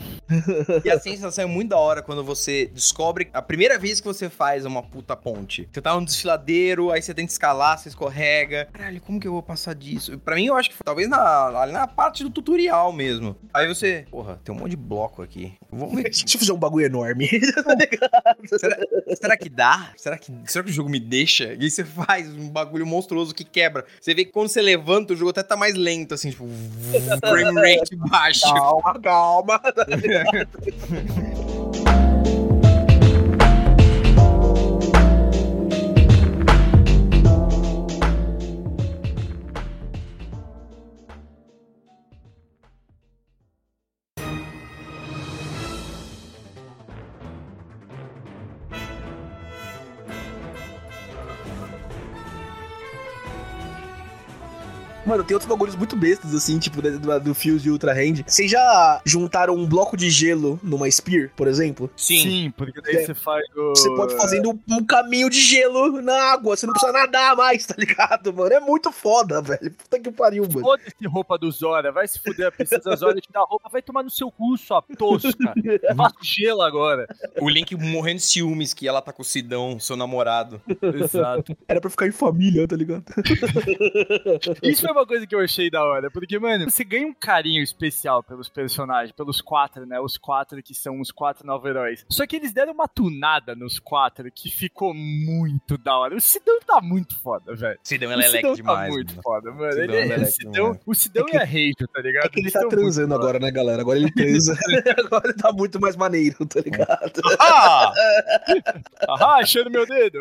E 0.83 0.89
a 0.89 0.99
sensação 0.99 1.43
é 1.43 1.47
muito 1.47 1.69
da 1.69 1.77
hora 1.77 2.01
quando 2.01 2.23
você 2.23 2.67
descobre 2.73 3.29
a 3.33 3.41
primeira 3.41 3.77
vez 3.77 3.99
que 3.99 4.07
você 4.07 4.29
faz 4.29 4.65
uma 4.65 4.81
puta 4.81 5.15
ponte. 5.15 5.67
Você 5.71 5.81
tá 5.81 5.93
num 5.95 6.03
desfiladeiro, 6.03 6.91
aí 6.91 7.01
você 7.01 7.13
tenta 7.13 7.31
escalar, 7.31 7.77
você 7.77 7.89
escorrega. 7.89 8.67
Caralho, 8.71 9.01
como 9.01 9.19
que 9.19 9.27
eu 9.27 9.31
vou 9.31 9.43
passar 9.43 9.73
disso? 9.73 10.17
Pra 10.19 10.35
mim, 10.35 10.45
eu 10.45 10.55
acho 10.55 10.69
que 10.69 10.75
foi 10.75 10.83
talvez 10.83 11.09
na, 11.09 11.47
ali 11.59 11.71
na 11.71 11.87
parte 11.87 12.23
do 12.23 12.29
tutorial 12.29 12.91
mesmo. 12.91 13.35
Aí 13.53 13.67
você, 13.67 14.05
porra, 14.09 14.39
tem 14.43 14.53
um 14.53 14.57
monte 14.57 14.71
de 14.71 14.77
bloco 14.93 15.23
aqui. 15.23 15.53
Vamos 15.71 15.95
ver. 15.95 16.03
Deixa 16.13 16.35
eu 16.35 16.39
fazer 16.39 16.51
um 16.51 16.57
bagulho 16.57 16.85
enorme. 16.85 17.27
será, 18.45 18.77
será 19.19 19.37
que 19.37 19.49
dá? 19.49 19.91
Será 19.97 20.17
que, 20.17 20.31
será 20.45 20.63
que 20.63 20.69
o 20.69 20.73
jogo 20.73 20.89
me 20.89 20.99
deixa? 20.99 21.53
E 21.53 21.63
aí 21.63 21.71
você 21.71 21.83
faz 21.83 22.29
um 22.29 22.49
bagulho 22.49 22.85
monstruoso 22.85 23.33
que 23.33 23.43
quebra. 23.43 23.85
Você 23.99 24.13
vê 24.13 24.23
que 24.23 24.31
quando 24.31 24.49
você 24.49 24.61
levanta, 24.61 25.13
o 25.13 25.15
jogo 25.15 25.31
até 25.31 25.41
tá 25.41 25.57
mais 25.57 25.73
lento, 25.75 26.13
assim, 26.13 26.29
tipo, 26.29 26.47
frame 27.27 27.77
rate 27.77 27.95
baixo. 27.95 28.53
calma, 28.53 28.99
calma. 29.01 29.61
Mano, 55.05 55.23
tem 55.23 55.35
outros 55.35 55.49
bagulhos 55.49 55.75
muito 55.75 55.95
bestas, 55.95 56.33
assim, 56.33 56.57
tipo, 56.59 56.81
do, 56.81 57.19
do, 57.19 57.35
Fuse 57.35 57.59
de 57.59 57.69
Ultra 57.69 57.93
Hand. 57.93 58.23
Vocês 58.25 58.49
já 58.49 59.01
juntaram 59.05 59.53
um 59.53 59.67
bloco 59.67 59.97
de 59.97 60.09
gelo 60.09 60.59
numa 60.63 60.89
Spear, 60.89 61.29
por 61.35 61.47
exemplo? 61.47 61.89
Sim. 61.95 62.53
porque 62.55 62.81
daí 62.81 62.97
É. 62.97 63.05
você 63.05 63.13
faz 63.13 63.43
o... 63.55 63.69
Você 63.69 63.89
pode 63.95 64.15
fazer 64.15 64.45
um, 64.45 64.57
um 64.69 64.85
caminho 64.85 65.29
de 65.29 65.39
gelo 65.41 66.01
na 66.01 66.31
água, 66.31 66.55
você 66.55 66.65
não 66.65 66.73
precisa 66.73 66.93
nadar 66.93 67.35
mais, 67.35 67.65
tá 67.65 67.75
ligado, 67.77 68.33
mano? 68.33 68.53
É 68.53 68.59
muito 68.59 68.91
foda, 68.91 69.41
velho. 69.41 69.71
Puta 69.71 69.99
que 69.99 70.11
pariu, 70.11 70.43
mano. 70.43 70.61
Foda-se 70.61 71.05
roupa 71.05 71.37
do 71.37 71.51
Zora, 71.51 71.91
vai 71.91 72.07
se 72.07 72.19
fuder, 72.19 72.47
a 72.47 72.51
princesa 72.51 72.95
Zora 72.95 73.19
te 73.19 73.29
dá 73.31 73.41
roupa, 73.41 73.69
vai 73.69 73.81
tomar 73.81 74.03
no 74.03 74.09
seu 74.09 74.31
cu, 74.31 74.57
sua 74.57 74.81
tosca. 74.97 75.29
Faço 75.97 76.15
gelo 76.21 76.61
agora. 76.61 77.07
O 77.41 77.49
Link 77.49 77.75
morrendo 77.75 78.17
de 78.17 78.23
ciúmes 78.23 78.73
que 78.73 78.87
ela 78.87 79.01
tá 79.01 79.11
com 79.11 79.21
o 79.21 79.25
Sidão, 79.25 79.79
seu 79.79 79.97
namorado. 79.97 80.61
Exato. 80.81 81.57
Era 81.67 81.81
pra 81.81 81.89
ficar 81.89 82.07
em 82.07 82.11
família, 82.11 82.67
tá 82.67 82.75
ligado? 82.75 83.03
Isso 84.63 84.81
foi 84.81 84.92
uma 84.93 85.05
coisa 85.05 85.27
que 85.27 85.35
eu 85.35 85.39
achei 85.39 85.69
da 85.69 85.83
hora, 85.83 86.09
porque, 86.09 86.39
mano, 86.39 86.69
você 86.69 86.83
ganha 86.83 87.07
um 87.07 87.13
carinho 87.13 87.61
especial 87.63 88.23
pelos 88.23 88.47
personagens, 88.49 89.11
pelos 89.11 89.41
quatro, 89.41 89.85
né? 89.85 89.99
Os 89.99 90.17
quatro 90.17 90.61
que 90.63 90.73
são 90.73 90.99
os 91.01 91.11
quatro 91.11 91.45
novos 91.45 91.69
heróis. 91.69 92.05
Só 92.09 92.25
que 92.25 92.35
eles 92.35 92.53
deram 92.53 92.73
uma 92.73 92.87
tunada 92.87 93.55
nos 93.55 93.79
quatro 93.79 94.31
que 94.31 94.49
ficou 94.49 94.93
muito 94.93 95.77
da 95.77 95.97
hora. 95.97 96.15
O 96.15 96.21
Sidão 96.21 96.59
tá 96.65 96.79
muito 96.81 97.17
foda, 97.19 97.55
velho. 97.55 97.79
Sidão 97.83 98.11
é 98.11 98.15
O 98.15 98.17
leleque 98.17 98.37
Sidão 98.37 98.53
demais. 98.55 98.87
tá 98.89 98.93
muito 98.93 99.09
mano. 99.11 99.21
foda, 99.23 99.51
mano. 99.51 99.71
Sidão 99.73 99.83
Ele 99.83 99.95
é 99.95 100.15
é, 100.15 100.19
o 100.21 100.25
Sidão, 100.25 100.51
demais. 100.51 100.81
o 100.85 100.93
Sidão 100.93 101.25
É 101.27 101.31
que- 101.31 101.37
é 101.37 101.87
tá 101.93 102.01
ligado? 102.01 102.25
É 102.25 102.29
que 102.29 102.39
ele 102.39 102.51
tá 102.51 102.67
transando 102.67 103.13
agora, 103.15 103.39
né, 103.39 103.51
galera? 103.51 103.81
Agora 103.81 103.97
ele 103.99 104.11
transa. 104.11 104.57
agora 105.05 105.23
ele 105.25 105.33
tá 105.37 105.51
muito 105.51 105.79
mais 105.79 105.95
maneiro, 105.95 106.45
tá 106.45 106.59
ligado? 106.61 107.21
Ah! 107.39 107.91
Ahá, 109.09 109.39
achando 109.39 109.69
meu 109.69 109.85
dedo. 109.85 110.19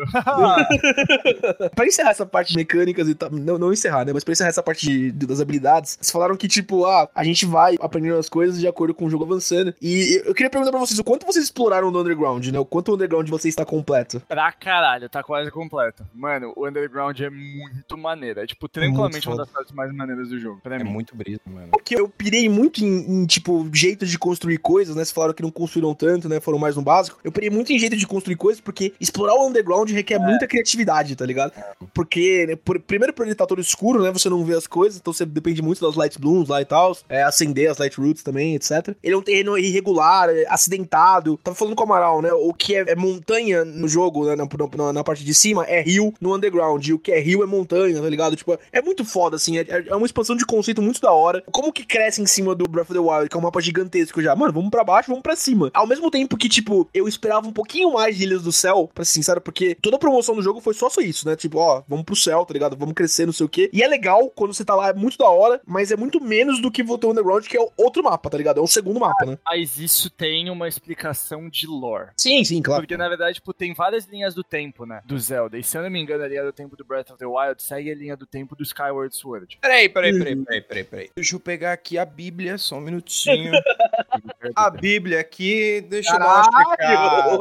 pra 1.75 1.85
encerrar 1.85 2.11
essa 2.11 2.25
parte 2.25 2.51
de 2.51 2.57
mecânicas 2.57 3.07
e 3.07 3.15
tal. 3.15 3.29
Não, 3.31 3.57
não 3.57 3.73
encerrar, 3.73 4.05
né? 4.05 4.13
Mas 4.13 4.23
pra 4.23 4.31
encerrar 4.33 4.49
essa 4.49 4.62
parte 4.63 4.87
de- 4.87 5.11
de- 5.11 5.25
das 5.27 5.39
habilidades, 5.39 5.97
vocês 5.99 6.11
falaram 6.11 6.35
que, 6.35 6.47
tipo, 6.47 6.85
ah, 6.85 7.09
a 7.13 7.23
gente 7.23 7.45
vai 7.45 7.75
aprendendo 7.79 8.17
as 8.17 8.29
coisas 8.29 8.59
de 8.59 8.67
acordo 8.67 8.93
com 8.93 9.05
o 9.05 9.09
jogo 9.09 9.23
avançando. 9.25 9.73
E 9.81 10.21
eu 10.25 10.33
queria 10.33 10.49
perguntar 10.49 10.71
pra 10.71 10.79
vocês, 10.79 10.97
o 10.99 11.03
quanto 11.03 11.25
vocês 11.25 11.45
exploraram 11.45 11.91
do 11.91 11.99
Underground, 11.99 12.47
né? 12.47 12.59
O 12.59 12.65
quanto 12.65 12.89
o 12.91 12.95
Underground 12.95 13.25
de 13.25 13.31
vocês 13.31 13.51
está 13.51 13.65
completo? 13.65 14.21
Pra 14.27 14.51
caralho, 14.51 15.09
tá 15.09 15.21
quase 15.23 15.51
completo. 15.51 16.05
Mano, 16.13 16.53
o 16.55 16.67
Underground 16.67 17.19
é 17.19 17.29
muito 17.29 17.97
maneiro. 17.97 18.39
É, 18.39 18.45
tipo, 18.47 18.67
tranquilamente 18.69 19.27
uma 19.27 19.37
das 19.37 19.49
partes 19.49 19.73
mais 19.73 19.93
maneiras 19.93 20.29
do 20.29 20.39
jogo. 20.39 20.59
Pra 20.63 20.75
É 20.75 20.83
mim. 20.83 20.89
muito 20.89 21.15
brisa, 21.15 21.41
mano. 21.45 21.67
Porque 21.71 21.95
eu 21.99 22.07
pirei 22.09 22.47
muito 22.49 22.83
em, 22.83 23.21
em, 23.23 23.25
tipo, 23.25 23.67
jeito 23.73 24.05
de 24.05 24.17
construir 24.17 24.57
coisas, 24.57 24.95
né? 24.95 25.03
Vocês 25.03 25.11
falaram 25.11 25.33
que 25.33 25.43
não 25.43 25.51
construíram 25.51 25.93
tanto, 25.93 26.29
né? 26.29 26.39
Foram 26.39 26.57
mais 26.59 26.75
no 26.75 26.81
básico. 26.81 27.19
Eu 27.23 27.31
pirei 27.31 27.49
muito 27.49 27.71
em 27.73 27.79
jeito 27.79 27.95
de 27.97 28.07
construir 28.07 28.35
coisas, 28.35 28.61
porque 28.61 28.93
explorar 28.99 29.33
o 29.35 29.47
underground 29.47 29.89
requer 29.91 30.19
muita 30.19 30.47
criatividade, 30.47 31.15
tá 31.15 31.25
ligado? 31.25 31.51
Porque, 31.93 32.45
né, 32.47 32.55
por- 32.55 32.79
primeiro 32.79 33.13
por 33.13 33.25
ele 33.25 33.35
tá 33.35 33.45
todo 33.45 33.59
escuro, 33.61 34.01
né? 34.01 34.11
Você 34.11 34.29
não 34.29 34.43
vê 34.45 34.52
desenvolver 34.53 34.57
as 34.57 34.67
coisas, 34.67 34.99
então 34.99 35.11
você 35.11 35.25
depende 35.25 35.61
muito 35.61 35.85
das 35.85 35.95
Light 35.95 36.19
Blooms 36.19 36.49
lá 36.49 36.61
e 36.61 36.65
tal, 36.65 36.95
é, 37.09 37.23
acender 37.23 37.69
as 37.69 37.77
Light 37.77 37.99
Roots 37.99 38.23
também, 38.23 38.55
etc. 38.55 38.95
Ele 39.03 39.13
é 39.13 39.17
um 39.17 39.21
terreno 39.21 39.57
irregular, 39.57 40.29
é, 40.29 40.45
acidentado. 40.47 41.39
Tava 41.43 41.55
falando 41.55 41.75
com 41.75 41.83
o 41.83 41.85
Amaral, 41.85 42.21
né? 42.21 42.31
O 42.33 42.53
que 42.53 42.75
é, 42.75 42.85
é 42.87 42.95
montanha 42.95 43.65
no 43.65 43.87
jogo, 43.87 44.25
né, 44.25 44.35
na, 44.35 44.47
na, 44.77 44.93
na, 44.93 45.03
parte 45.03 45.23
de 45.23 45.33
cima, 45.33 45.65
é 45.65 45.81
rio 45.81 46.13
no 46.21 46.35
underground. 46.35 46.85
E 46.85 46.93
o 46.93 46.99
que 46.99 47.11
é 47.11 47.19
rio 47.19 47.43
é 47.43 47.45
montanha, 47.45 48.01
tá 48.01 48.09
ligado? 48.09 48.35
Tipo, 48.35 48.57
é 48.71 48.81
muito 48.81 49.03
foda, 49.03 49.35
assim. 49.35 49.57
É, 49.57 49.65
é 49.87 49.95
uma 49.95 50.05
expansão 50.05 50.35
de 50.35 50.45
conceito 50.45 50.81
muito 50.81 51.01
da 51.01 51.11
hora. 51.11 51.43
Como 51.51 51.73
que 51.73 51.85
cresce 51.85 52.21
em 52.21 52.25
cima 52.25 52.55
do 52.55 52.65
Breath 52.65 52.91
of 52.91 52.93
the 52.93 52.99
Wild, 52.99 53.29
que 53.29 53.35
é 53.35 53.39
um 53.39 53.43
mapa 53.43 53.61
gigantesco 53.61 54.21
já? 54.21 54.35
Mano, 54.35 54.53
vamos 54.53 54.69
para 54.69 54.83
baixo, 54.83 55.09
vamos 55.09 55.23
para 55.23 55.35
cima. 55.35 55.71
Ao 55.73 55.87
mesmo 55.87 56.09
tempo 56.11 56.37
que, 56.37 56.49
tipo, 56.49 56.87
eu 56.93 57.07
esperava 57.07 57.47
um 57.47 57.53
pouquinho 57.53 57.93
mais 57.93 58.17
de 58.17 58.23
Ilhas 58.23 58.43
do 58.43 58.51
Céu, 58.51 58.89
pra 58.93 59.03
ser 59.03 59.13
sincero, 59.13 59.41
porque 59.41 59.75
toda 59.81 59.95
a 59.95 59.99
promoção 59.99 60.35
do 60.35 60.41
jogo 60.41 60.59
foi 60.61 60.73
só 60.73 60.89
isso, 61.01 61.27
né? 61.27 61.35
Tipo, 61.35 61.59
ó, 61.59 61.83
vamos 61.87 62.05
pro 62.05 62.15
céu, 62.15 62.45
tá 62.45 62.53
ligado? 62.53 62.77
Vamos 62.77 62.93
crescer, 62.93 63.25
não 63.25 63.33
sei 63.33 63.45
o 63.45 63.49
quê. 63.49 63.69
E 63.73 63.81
é 63.81 63.87
legal 63.87 64.29
quando 64.43 64.53
você 64.53 64.65
tá 64.65 64.75
lá, 64.75 64.89
é 64.89 64.93
muito 64.93 65.17
da 65.17 65.29
hora, 65.29 65.61
mas 65.65 65.89
é 65.89 65.95
muito 65.95 66.19
menos 66.19 66.61
do 66.61 66.69
que 66.69 66.83
Voltando 66.83 67.11
Underground, 67.11 67.47
que 67.47 67.57
é 67.57 67.65
outro 67.77 68.03
mapa, 68.03 68.29
tá 68.29 68.37
ligado? 68.37 68.59
É 68.59 68.61
um 68.61 68.67
segundo 68.67 68.99
mapa, 68.99 69.25
né? 69.25 69.37
Mas 69.45 69.77
isso 69.77 70.09
tem 70.09 70.49
uma 70.49 70.67
explicação 70.67 71.47
de 71.47 71.65
lore. 71.65 72.09
Sim, 72.17 72.43
sim, 72.43 72.61
claro. 72.61 72.81
Porque, 72.81 72.97
na 72.97 73.07
verdade, 73.07 73.35
tipo, 73.35 73.53
tem 73.53 73.73
várias 73.73 74.05
linhas 74.05 74.35
do 74.35 74.43
tempo, 74.43 74.85
né? 74.85 75.01
Do 75.05 75.17
Zelda. 75.17 75.57
E 75.57 75.63
se 75.63 75.77
eu 75.77 75.81
não 75.81 75.89
me 75.89 76.01
engano, 76.01 76.25
a 76.25 76.27
linha 76.27 76.43
do 76.43 76.51
tempo 76.51 76.75
do 76.75 76.83
Breath 76.83 77.11
of 77.11 77.17
the 77.17 77.25
Wild 77.25 77.63
segue 77.63 77.89
a 77.89 77.95
linha 77.95 78.17
do 78.17 78.25
tempo 78.25 78.53
do 78.53 78.63
Skyward 78.63 79.15
Sword. 79.15 79.57
Peraí, 79.61 79.87
peraí, 79.87 80.11
peraí, 80.11 80.35
peraí, 80.35 80.61
peraí, 80.61 80.83
peraí. 80.83 81.09
Deixa 81.15 81.35
eu 81.37 81.39
pegar 81.39 81.71
aqui 81.71 81.97
a 81.97 82.03
Bíblia, 82.03 82.57
só 82.57 82.75
um 82.75 82.81
minutinho. 82.81 83.53
a 84.53 84.69
Bíblia 84.69 85.21
aqui, 85.21 85.79
deixa 85.89 86.13
eu 86.13 86.19
dar 86.19 86.49
uma 86.49 86.69
checada. 86.69 87.37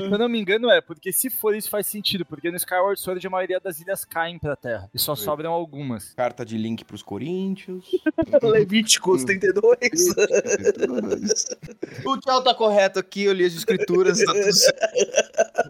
Se 0.00 0.06
eu 0.10 0.18
não 0.18 0.28
me 0.28 0.40
engano, 0.40 0.68
é, 0.68 0.80
porque 0.80 1.12
se 1.12 1.30
for 1.30 1.54
isso 1.54 1.70
faz 1.70 1.86
sentido, 1.86 2.26
porque 2.26 2.50
no 2.50 2.56
Skyward 2.56 2.98
Sword 2.98 3.24
a 3.24 3.30
maioria 3.30 3.60
das 3.60 3.78
ilhas 3.80 4.04
caem 4.04 4.38
pra 4.38 4.56
terra. 4.56 4.79
E 4.94 4.98
só 4.98 5.14
sobram 5.14 5.52
algumas. 5.52 6.14
Carta 6.14 6.44
de 6.44 6.56
link 6.56 6.84
pros 6.84 7.02
Coríntios. 7.02 7.84
Levíticos 8.42 9.24
32. 9.24 10.14
o 12.04 12.18
tchau 12.18 12.42
tá 12.42 12.54
correto 12.54 12.98
aqui, 12.98 13.24
eu 13.24 13.32
li 13.32 13.44
as 13.44 13.54
escrituras, 13.54 14.18
tá 14.18 14.32
tudo. 14.32 14.50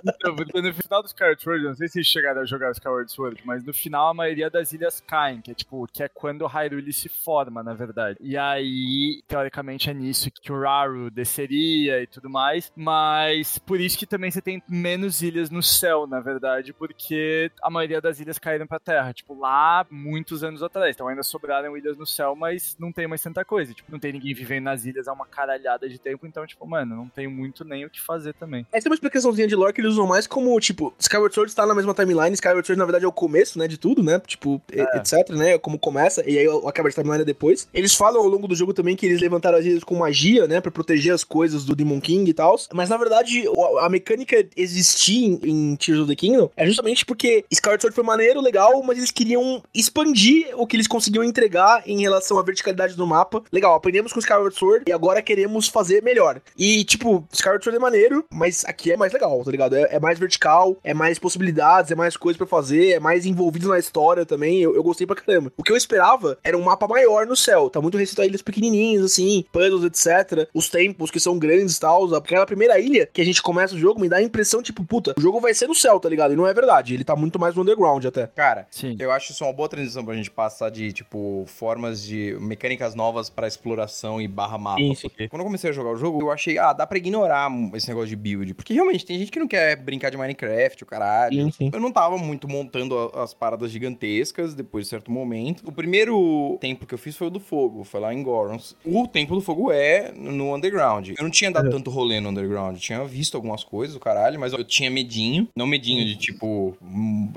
Então, 0.05 0.63
no 0.63 0.75
final 0.75 1.03
do 1.03 1.07
Skyward 1.07 1.43
Sword, 1.43 1.65
não 1.65 1.75
sei 1.75 1.89
se 1.89 1.95
vocês 1.95 2.07
chegaram 2.07 2.43
a 2.43 2.45
jogar 2.45 2.71
Skyward 2.73 3.11
Sword, 3.11 3.43
mas 3.45 3.65
no 3.65 3.73
final 3.73 4.09
a 4.09 4.15
maioria 4.15 4.51
das 4.51 4.73
ilhas 4.73 5.01
caem, 5.01 5.41
que 5.41 5.51
é 5.51 5.55
tipo, 5.55 5.87
que 5.93 6.03
é 6.03 6.09
quando 6.09 6.43
o 6.43 6.47
Hyrule 6.47 6.93
se 6.93 7.09
forma, 7.09 7.63
na 7.63 7.75
verdade. 7.75 8.19
E 8.21 8.37
aí, 8.37 9.23
teoricamente, 9.27 9.91
é 9.91 9.95
nisso 9.95 10.31
que 10.31 10.53
o 10.53 10.61
Raru 10.61 11.11
desceria 11.11 12.03
e 12.03 12.07
tudo 12.07 12.29
mais, 12.29 12.73
mas 12.77 13.59
por 13.59 13.81
isso 13.81 13.99
que 13.99 14.07
também 14.07 14.31
você 14.31 14.41
tem 14.41 14.63
menos 14.69 15.23
ilhas 15.23 15.51
no 15.51 15.63
céu, 15.63 16.07
na 16.07 16.21
verdade, 16.21 16.73
porque 16.73 17.51
a 17.63 17.71
maioria 17.71 18.01
das 18.01 18.21
ilhas 18.21 18.39
caíram 18.39 18.67
pra 18.67 18.79
terra, 18.79 19.00
tipo, 19.13 19.39
lá 19.39 19.87
muitos 19.91 20.45
anos 20.45 20.63
atrás. 20.63 20.95
Então 20.95 21.09
ainda 21.09 21.23
sobraram 21.23 21.77
ilhas 21.77 21.97
no 21.97 22.07
céu, 22.07 22.35
mas 22.35 22.77
não 22.79 22.93
tem 22.93 23.07
mais 23.07 23.23
tanta 23.23 23.45
coisa. 23.45 23.73
Tipo, 23.75 23.91
não 23.91 23.99
tem 23.99 24.13
ninguém 24.13 24.35
vivendo 24.35 24.65
nas 24.65 24.85
ilhas 24.85 25.09
há 25.09 25.13
uma 25.13 25.27
caralhada 25.27 25.89
de 25.89 25.99
tempo, 25.99 26.27
então, 26.27 26.47
tipo, 26.47 26.67
mano, 26.67 26.97
não 26.97 27.09
tem 27.09 27.29
muito 27.29 27.65
nem 27.65 27.85
o 27.85 27.91
que 27.91 28.01
fazer 28.01 28.35
também. 28.35 28.67
Essa 28.73 28.89
é 28.89 28.91
uma 28.91 28.95
explicaçãozinha 28.95 29.47
de 29.47 29.55
lore 29.55 29.73
que 29.73 29.81
eles 29.81 29.93
usam 29.93 30.07
mais 30.07 30.27
como, 30.27 30.59
tipo, 30.61 30.95
Skyward 30.99 31.35
Sword 31.35 31.51
está 31.51 31.67
na 31.67 31.75
mesma 31.75 31.95
timeline, 31.95 32.35
Skyward 32.35 32.67
Sword, 32.67 32.79
na 32.79 32.85
verdade, 32.85 33.05
é 33.05 33.09
o 33.09 33.13
começo, 33.13 33.59
né, 33.59 33.67
de 33.67 33.79
tudo, 33.79 34.03
né? 34.03 34.21
Tipo, 34.27 34.61
é. 34.73 34.97
etc, 34.97 35.31
né? 35.31 35.59
Como 35.59 35.79
começa, 35.79 36.29
e 36.29 36.39
aí 36.39 36.47
a 36.47 36.73
quebra 36.73 36.91
de 36.91 36.97
timeline 36.97 37.23
é 37.23 37.25
depois. 37.25 37.69
Eles 37.73 37.95
falam 37.95 38.21
ao 38.23 38.29
longo 38.29 38.47
do 38.47 38.55
jogo 38.55 38.73
também 38.73 38.97
que 38.97 39.07
eles 39.07 39.21
levantaram 39.21 39.59
as 39.59 39.65
ilhas 39.65 39.85
com 39.85 39.97
magia, 39.97 40.47
né? 40.47 40.61
Pra 40.61 40.71
proteger 40.71 41.15
as 41.15 41.25
coisas 41.25 41.65
do 41.65 41.75
Demon 41.75 42.01
King 42.01 42.31
e 42.31 42.35
tal. 42.35 42.57
Mas 42.73 42.89
na 42.89 42.97
verdade, 42.97 43.45
a 43.81 43.89
mecânica 43.89 44.47
existir 44.57 45.41
em 45.45 45.77
Tears 45.77 46.01
of 46.01 46.09
the 46.09 46.17
Kingdom 46.17 46.51
é 46.57 46.67
justamente 46.67 47.05
porque 47.05 47.45
Skyward 47.51 47.81
Sword 47.81 47.95
foi 47.95 48.05
maneiro, 48.05 48.41
legal, 48.41 48.83
mas 48.91 48.99
eles 48.99 49.13
queriam 49.13 49.63
expandir 49.73 50.49
o 50.57 50.67
que 50.67 50.75
eles 50.75 50.89
conseguiam 50.89 51.23
entregar 51.23 51.83
em 51.87 52.01
relação 52.01 52.39
à 52.39 52.43
verticalidade 52.43 52.97
do 52.97 53.07
mapa. 53.07 53.41
Legal, 53.53 53.73
aprendemos 53.73 54.13
com 54.13 54.19
Skyward 54.19 54.57
Sword 54.57 54.85
e 54.89 54.93
agora 54.93 55.23
queremos 55.23 55.69
fazer 55.69 56.03
melhor. 56.03 56.41
E, 56.59 56.83
tipo, 56.83 57.25
Skyward 57.33 57.63
Sword 57.63 57.77
é 57.77 57.81
maneiro, 57.81 58.25
mas 58.33 58.65
aqui 58.65 58.91
é 58.91 58.97
mais 58.97 59.13
legal, 59.13 59.45
tá 59.45 59.51
ligado? 59.51 59.77
É, 59.77 59.95
é 59.95 60.01
mais 60.01 60.19
vertical, 60.19 60.77
é 60.83 60.93
mais 60.93 61.21
possibilidades, 61.21 61.93
é 61.93 61.95
mais 61.95 62.17
coisas 62.17 62.37
para 62.37 62.49
fazer, 62.49 62.91
é 62.91 62.99
mais 62.99 63.25
envolvido 63.25 63.69
na 63.69 63.79
história 63.79 64.27
também. 64.27 64.61
Eu, 64.61 64.75
eu, 64.75 64.83
gostei 64.83 65.07
pra 65.07 65.15
caramba. 65.15 65.53
O 65.57 65.63
que 65.63 65.71
eu 65.71 65.77
esperava 65.77 66.37
era 66.43 66.59
um 66.59 66.63
mapa 66.63 66.89
maior 66.89 67.27
no 67.27 67.37
céu. 67.37 67.71
Tá 67.71 67.81
muito 67.81 67.97
restrito 67.97 68.23
a 68.23 68.27
ilhas 68.27 68.43
pequenininhas, 68.43 69.05
assim, 69.05 69.45
puzzles, 69.53 69.85
etc. 69.85 70.49
Os 70.53 70.69
tempos 70.69 71.13
que 71.13 71.21
são 71.21 71.39
grandes 71.39 71.77
e 71.77 71.81
tal. 71.81 72.13
Aquela 72.13 72.45
primeira 72.45 72.81
ilha 72.81 73.09
que 73.13 73.21
a 73.21 73.25
gente 73.25 73.41
começa 73.41 73.77
o 73.77 73.79
jogo 73.79 74.01
me 74.01 74.09
dá 74.09 74.17
a 74.17 74.23
impressão, 74.23 74.61
tipo, 74.61 74.85
puta, 74.85 75.15
o 75.17 75.21
jogo 75.21 75.41
vai 75.41 75.55
ser 75.55 75.69
no 75.69 75.77
céu, 75.77 76.01
tá 76.01 76.09
ligado? 76.09 76.33
E 76.33 76.37
não 76.37 76.47
é 76.47 76.53
verdade. 76.53 76.95
Ele 76.95 77.05
tá 77.05 77.15
muito 77.15 77.39
mais 77.39 77.55
no 77.55 77.63
underground 77.63 78.05
até. 78.05 78.27
Cara, 78.27 78.67
Sim. 78.71 78.97
eu 78.99 79.11
acho 79.11 79.33
isso 79.33 79.45
uma 79.45 79.53
boa 79.53 79.69
transição 79.69 80.05
pra 80.05 80.15
gente 80.15 80.31
passar 80.31 80.71
de, 80.71 80.93
tipo, 80.93 81.45
formas 81.47 82.03
de 82.03 82.37
mecânicas 82.41 82.95
novas 82.95 83.29
para 83.29 83.49
exploração 83.49 84.21
e 84.21 84.29
barra 84.29 84.57
mapa. 84.57 84.81
Sim, 84.81 84.95
sim. 84.95 85.09
Quando 85.29 85.41
eu 85.41 85.47
comecei 85.47 85.71
a 85.71 85.73
jogar 85.73 85.91
o 85.91 85.97
jogo, 85.97 86.21
eu 86.21 86.31
achei, 86.31 86.57
ah, 86.57 86.73
dá 86.73 86.87
pra 86.87 86.99
ignorar 86.99 87.51
esse 87.75 87.89
negócio 87.89 88.09
de 88.09 88.17
build. 88.17 88.55
Porque 88.55 88.73
realmente 88.73 89.05
tem 89.05 89.19
gente 89.19 89.31
que 89.31 89.41
não 89.41 89.49
quer 89.49 89.77
brincar 89.77 90.11
de 90.11 90.17
Minecraft, 90.17 90.85
o 90.85 90.87
caralho. 90.87 91.45
Sim, 91.45 91.51
sim. 91.51 91.71
Eu 91.73 91.81
não 91.81 91.91
tava 91.91 92.17
muito 92.17 92.49
montando 92.49 92.97
as 93.15 93.35
paradas 93.35 93.71
gigantescas 93.71 94.55
depois 94.55 94.85
de 94.85 94.91
certo 94.91 95.11
momento. 95.11 95.63
O 95.67 95.73
primeiro 95.73 96.57
templo 96.61 96.87
que 96.87 96.95
eu 96.95 96.99
fiz 96.99 97.17
foi 97.17 97.27
o 97.27 97.31
do 97.31 97.41
fogo, 97.41 97.83
foi 97.85 98.01
lá 98.01 98.15
em 98.15 98.23
Gorons. 98.23 98.77
O 98.85 99.07
templo 99.09 99.37
do 99.37 99.43
fogo 99.43 99.73
é 99.73 100.13
no 100.13 100.55
underground. 100.55 101.11
Eu 101.11 101.25
não 101.25 101.31
tinha 101.31 101.51
dado 101.51 101.69
é. 101.69 101.71
tanto 101.71 101.91
rolê 101.91 102.21
no 102.21 102.29
underground. 102.29 102.75
Eu 102.77 102.81
tinha 102.81 103.05
visto 103.05 103.35
algumas 103.35 103.65
coisas, 103.65 103.97
o 103.97 104.01
caralho, 104.01 104.39
mas 104.39 104.53
eu 104.53 104.63
tinha 104.63 104.91
medinho. 104.91 105.49
Não 105.57 105.67
medinho 105.67 106.05
de 106.05 106.17
tipo. 106.17 106.77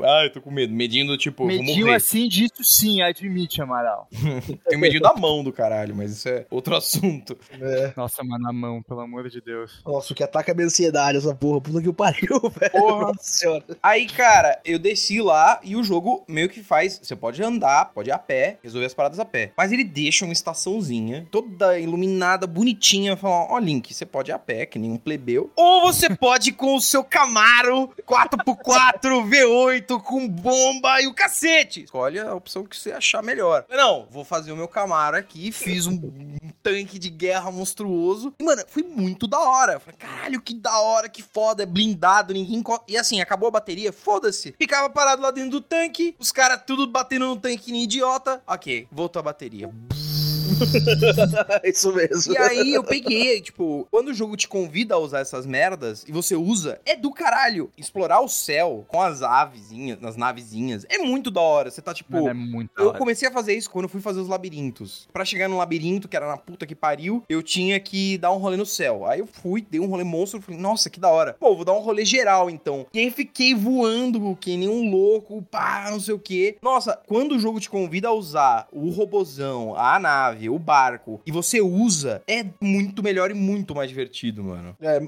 Ah, 0.02 0.26
eu 0.26 0.32
tô 0.32 0.41
com 0.41 0.52
medo. 0.52 0.74
Medinho 0.74 1.08
do 1.08 1.17
tipo. 1.23 1.45
Medinho 1.45 1.93
assim 1.93 2.27
disso 2.27 2.63
sim, 2.63 3.01
admite, 3.01 3.62
Amaral. 3.62 4.07
Tenho 4.67 4.81
medinho 4.81 5.01
da 5.01 5.13
mão 5.13 5.43
do 5.43 5.51
caralho, 5.51 5.95
mas 5.95 6.12
isso 6.12 6.29
é 6.29 6.45
outro 6.49 6.75
assunto. 6.75 7.38
É. 7.59 7.93
Nossa, 7.95 8.23
mano, 8.23 8.49
a 8.49 8.53
mão, 8.53 8.81
pelo 8.81 8.99
amor 9.01 9.29
de 9.29 9.41
Deus. 9.41 9.81
Nossa, 9.86 10.13
o 10.13 10.15
que 10.15 10.23
ataca 10.23 10.51
a 10.51 10.55
minha 10.55 10.67
ansiedade, 10.67 11.17
essa 11.17 11.33
porra. 11.33 11.62
Puta 11.62 11.81
que 11.81 11.89
o 11.89 11.93
pariu, 11.93 12.39
velho. 12.49 12.71
Porra. 12.71 13.07
Nossa 13.07 13.23
senhora. 13.23 13.63
Aí, 13.81 14.07
cara, 14.07 14.59
eu 14.65 14.77
desci 14.77 15.21
lá 15.21 15.59
e 15.63 15.75
o 15.75 15.83
jogo 15.83 16.23
meio 16.27 16.49
que 16.49 16.63
faz. 16.63 16.99
Você 17.01 17.15
pode 17.15 17.41
andar, 17.41 17.91
pode 17.93 18.09
ir 18.09 18.13
a 18.13 18.17
pé, 18.17 18.57
resolver 18.62 18.86
as 18.86 18.93
paradas 18.93 19.19
a 19.19 19.25
pé. 19.25 19.51
Mas 19.55 19.71
ele 19.71 19.83
deixa 19.83 20.25
uma 20.25 20.33
estaçãozinha, 20.33 21.27
toda 21.31 21.79
iluminada, 21.79 22.45
bonitinha, 22.45 23.15
falando: 23.15 23.51
ó, 23.51 23.59
Link, 23.59 23.93
você 23.93 24.05
pode 24.05 24.31
ir 24.31 24.33
a 24.33 24.39
pé, 24.39 24.65
que 24.65 24.79
nem 24.79 24.91
um 24.91 24.97
plebeu. 24.97 25.51
Ou 25.55 25.81
você 25.81 26.09
pode 26.15 26.49
ir 26.49 26.53
com 26.53 26.75
o 26.75 26.81
seu 26.81 27.03
Camaro 27.03 27.89
4x4 28.07 29.29
V8 29.29 30.01
com 30.01 30.27
bomba 30.27 31.01
e 31.01 31.07
o 31.07 31.12
cacete. 31.13 31.84
Escolhe 31.84 32.19
a 32.19 32.34
opção 32.34 32.63
que 32.65 32.76
você 32.76 32.91
achar 32.91 33.21
melhor. 33.21 33.65
Não, 33.69 34.08
vou 34.10 34.26
fazer 34.26 34.52
o 34.52 34.58
meu 34.58 34.67
Camaro 34.67 35.17
aqui, 35.17 35.52
fiz 35.52 35.88
um, 35.88 35.93
um 35.93 36.52
tanque 36.62 36.97
de 36.97 37.10
guerra 37.10 37.52
monstruoso. 37.52 38.34
E, 38.39 38.43
mano, 38.43 38.63
foi 38.67 38.84
muito 38.84 39.28
da 39.28 39.39
hora. 39.39 39.80
Falei, 39.80 39.97
caralho, 39.97 40.41
que 40.41 40.54
da 40.54 40.80
hora, 40.80 41.10
que 41.10 41.21
foda, 41.21 41.63
é 41.63 41.65
blindado, 41.65 42.34
ninguém. 42.34 42.63
E 42.88 42.97
assim, 42.97 43.21
acabou 43.21 43.47
a 43.47 43.52
bateria, 43.52 43.91
foda-se. 43.91 44.56
Ficava 44.58 44.89
parado 44.89 45.21
lá 45.21 45.32
dentro 45.32 45.52
do 45.52 45.62
tanque, 45.62 46.15
os 46.19 46.32
caras 46.32 46.62
tudo 46.65 46.88
batendo 46.88 47.28
no 47.28 47.38
tanque 47.38 47.71
nem 47.71 47.84
idiota. 47.84 48.41
Ok, 48.47 48.88
voltou 48.91 49.19
a 49.19 49.23
bateria. 49.23 49.69
Isso 51.63 51.93
mesmo. 51.93 52.33
E 52.33 52.37
aí 52.37 52.73
eu 52.73 52.83
peguei, 52.83 53.41
tipo, 53.41 53.87
quando 53.91 54.09
o 54.09 54.13
jogo 54.13 54.35
te 54.35 54.47
convida 54.47 54.95
a 54.95 54.97
usar 54.97 55.19
essas 55.19 55.45
merdas 55.45 56.03
e 56.07 56.11
você 56.11 56.35
usa, 56.35 56.79
é 56.85 56.95
do 56.95 57.11
caralho. 57.11 57.71
Explorar 57.77 58.21
o 58.21 58.27
céu 58.27 58.85
com 58.87 59.01
as 59.01 59.21
avezinhas, 59.21 59.99
nas 59.99 60.15
navezinhas, 60.15 60.85
é 60.89 60.97
muito 60.97 61.31
da 61.31 61.41
hora. 61.41 61.71
Você 61.71 61.81
tá 61.81 61.93
tipo. 61.93 62.13
Mano, 62.13 62.29
é 62.29 62.33
muito 62.33 62.71
eu 62.77 62.89
hora. 62.89 62.97
comecei 62.97 63.27
a 63.27 63.31
fazer 63.31 63.53
isso 63.53 63.69
quando 63.69 63.85
eu 63.85 63.89
fui 63.89 64.01
fazer 64.01 64.19
os 64.19 64.27
labirintos. 64.27 65.07
Para 65.11 65.25
chegar 65.25 65.47
no 65.47 65.57
labirinto, 65.57 66.07
que 66.07 66.15
era 66.15 66.27
na 66.27 66.37
puta 66.37 66.65
que 66.65 66.75
pariu, 66.75 67.23
eu 67.29 67.41
tinha 67.41 67.79
que 67.79 68.17
dar 68.17 68.31
um 68.31 68.37
rolê 68.37 68.57
no 68.57 68.65
céu. 68.65 69.05
Aí 69.05 69.19
eu 69.19 69.27
fui, 69.27 69.65
dei 69.69 69.79
um 69.79 69.87
rolê 69.87 70.03
monstro, 70.03 70.41
falei, 70.41 70.59
nossa, 70.59 70.89
que 70.89 70.99
da 70.99 71.09
hora. 71.09 71.35
Pô, 71.39 71.55
vou 71.55 71.65
dar 71.65 71.73
um 71.73 71.79
rolê 71.79 72.05
geral 72.05 72.49
então. 72.49 72.85
E 72.93 72.99
aí 72.99 73.11
fiquei 73.11 73.53
voando 73.55 74.35
que 74.39 74.55
nem 74.57 74.69
um 74.69 74.89
louco, 74.89 75.41
pá, 75.49 75.87
não 75.89 75.99
sei 75.99 76.13
o 76.13 76.19
que. 76.19 76.57
Nossa, 76.61 76.99
quando 77.07 77.35
o 77.35 77.39
jogo 77.39 77.59
te 77.59 77.69
convida 77.69 78.07
a 78.07 78.13
usar 78.13 78.67
o 78.71 78.89
robozão, 78.89 79.75
a 79.75 79.99
nave, 79.99 80.42
o 80.49 80.60
barco, 80.60 81.21
e 81.25 81.32
você 81.32 81.62
usa, 81.62 82.21
é 82.27 82.45
muito 82.62 83.03
melhor 83.03 83.32
e 83.32 83.34
muito 83.34 83.75
mais 83.75 83.89
divertido, 83.89 84.43
mano. 84.43 84.75
É, 84.82 84.99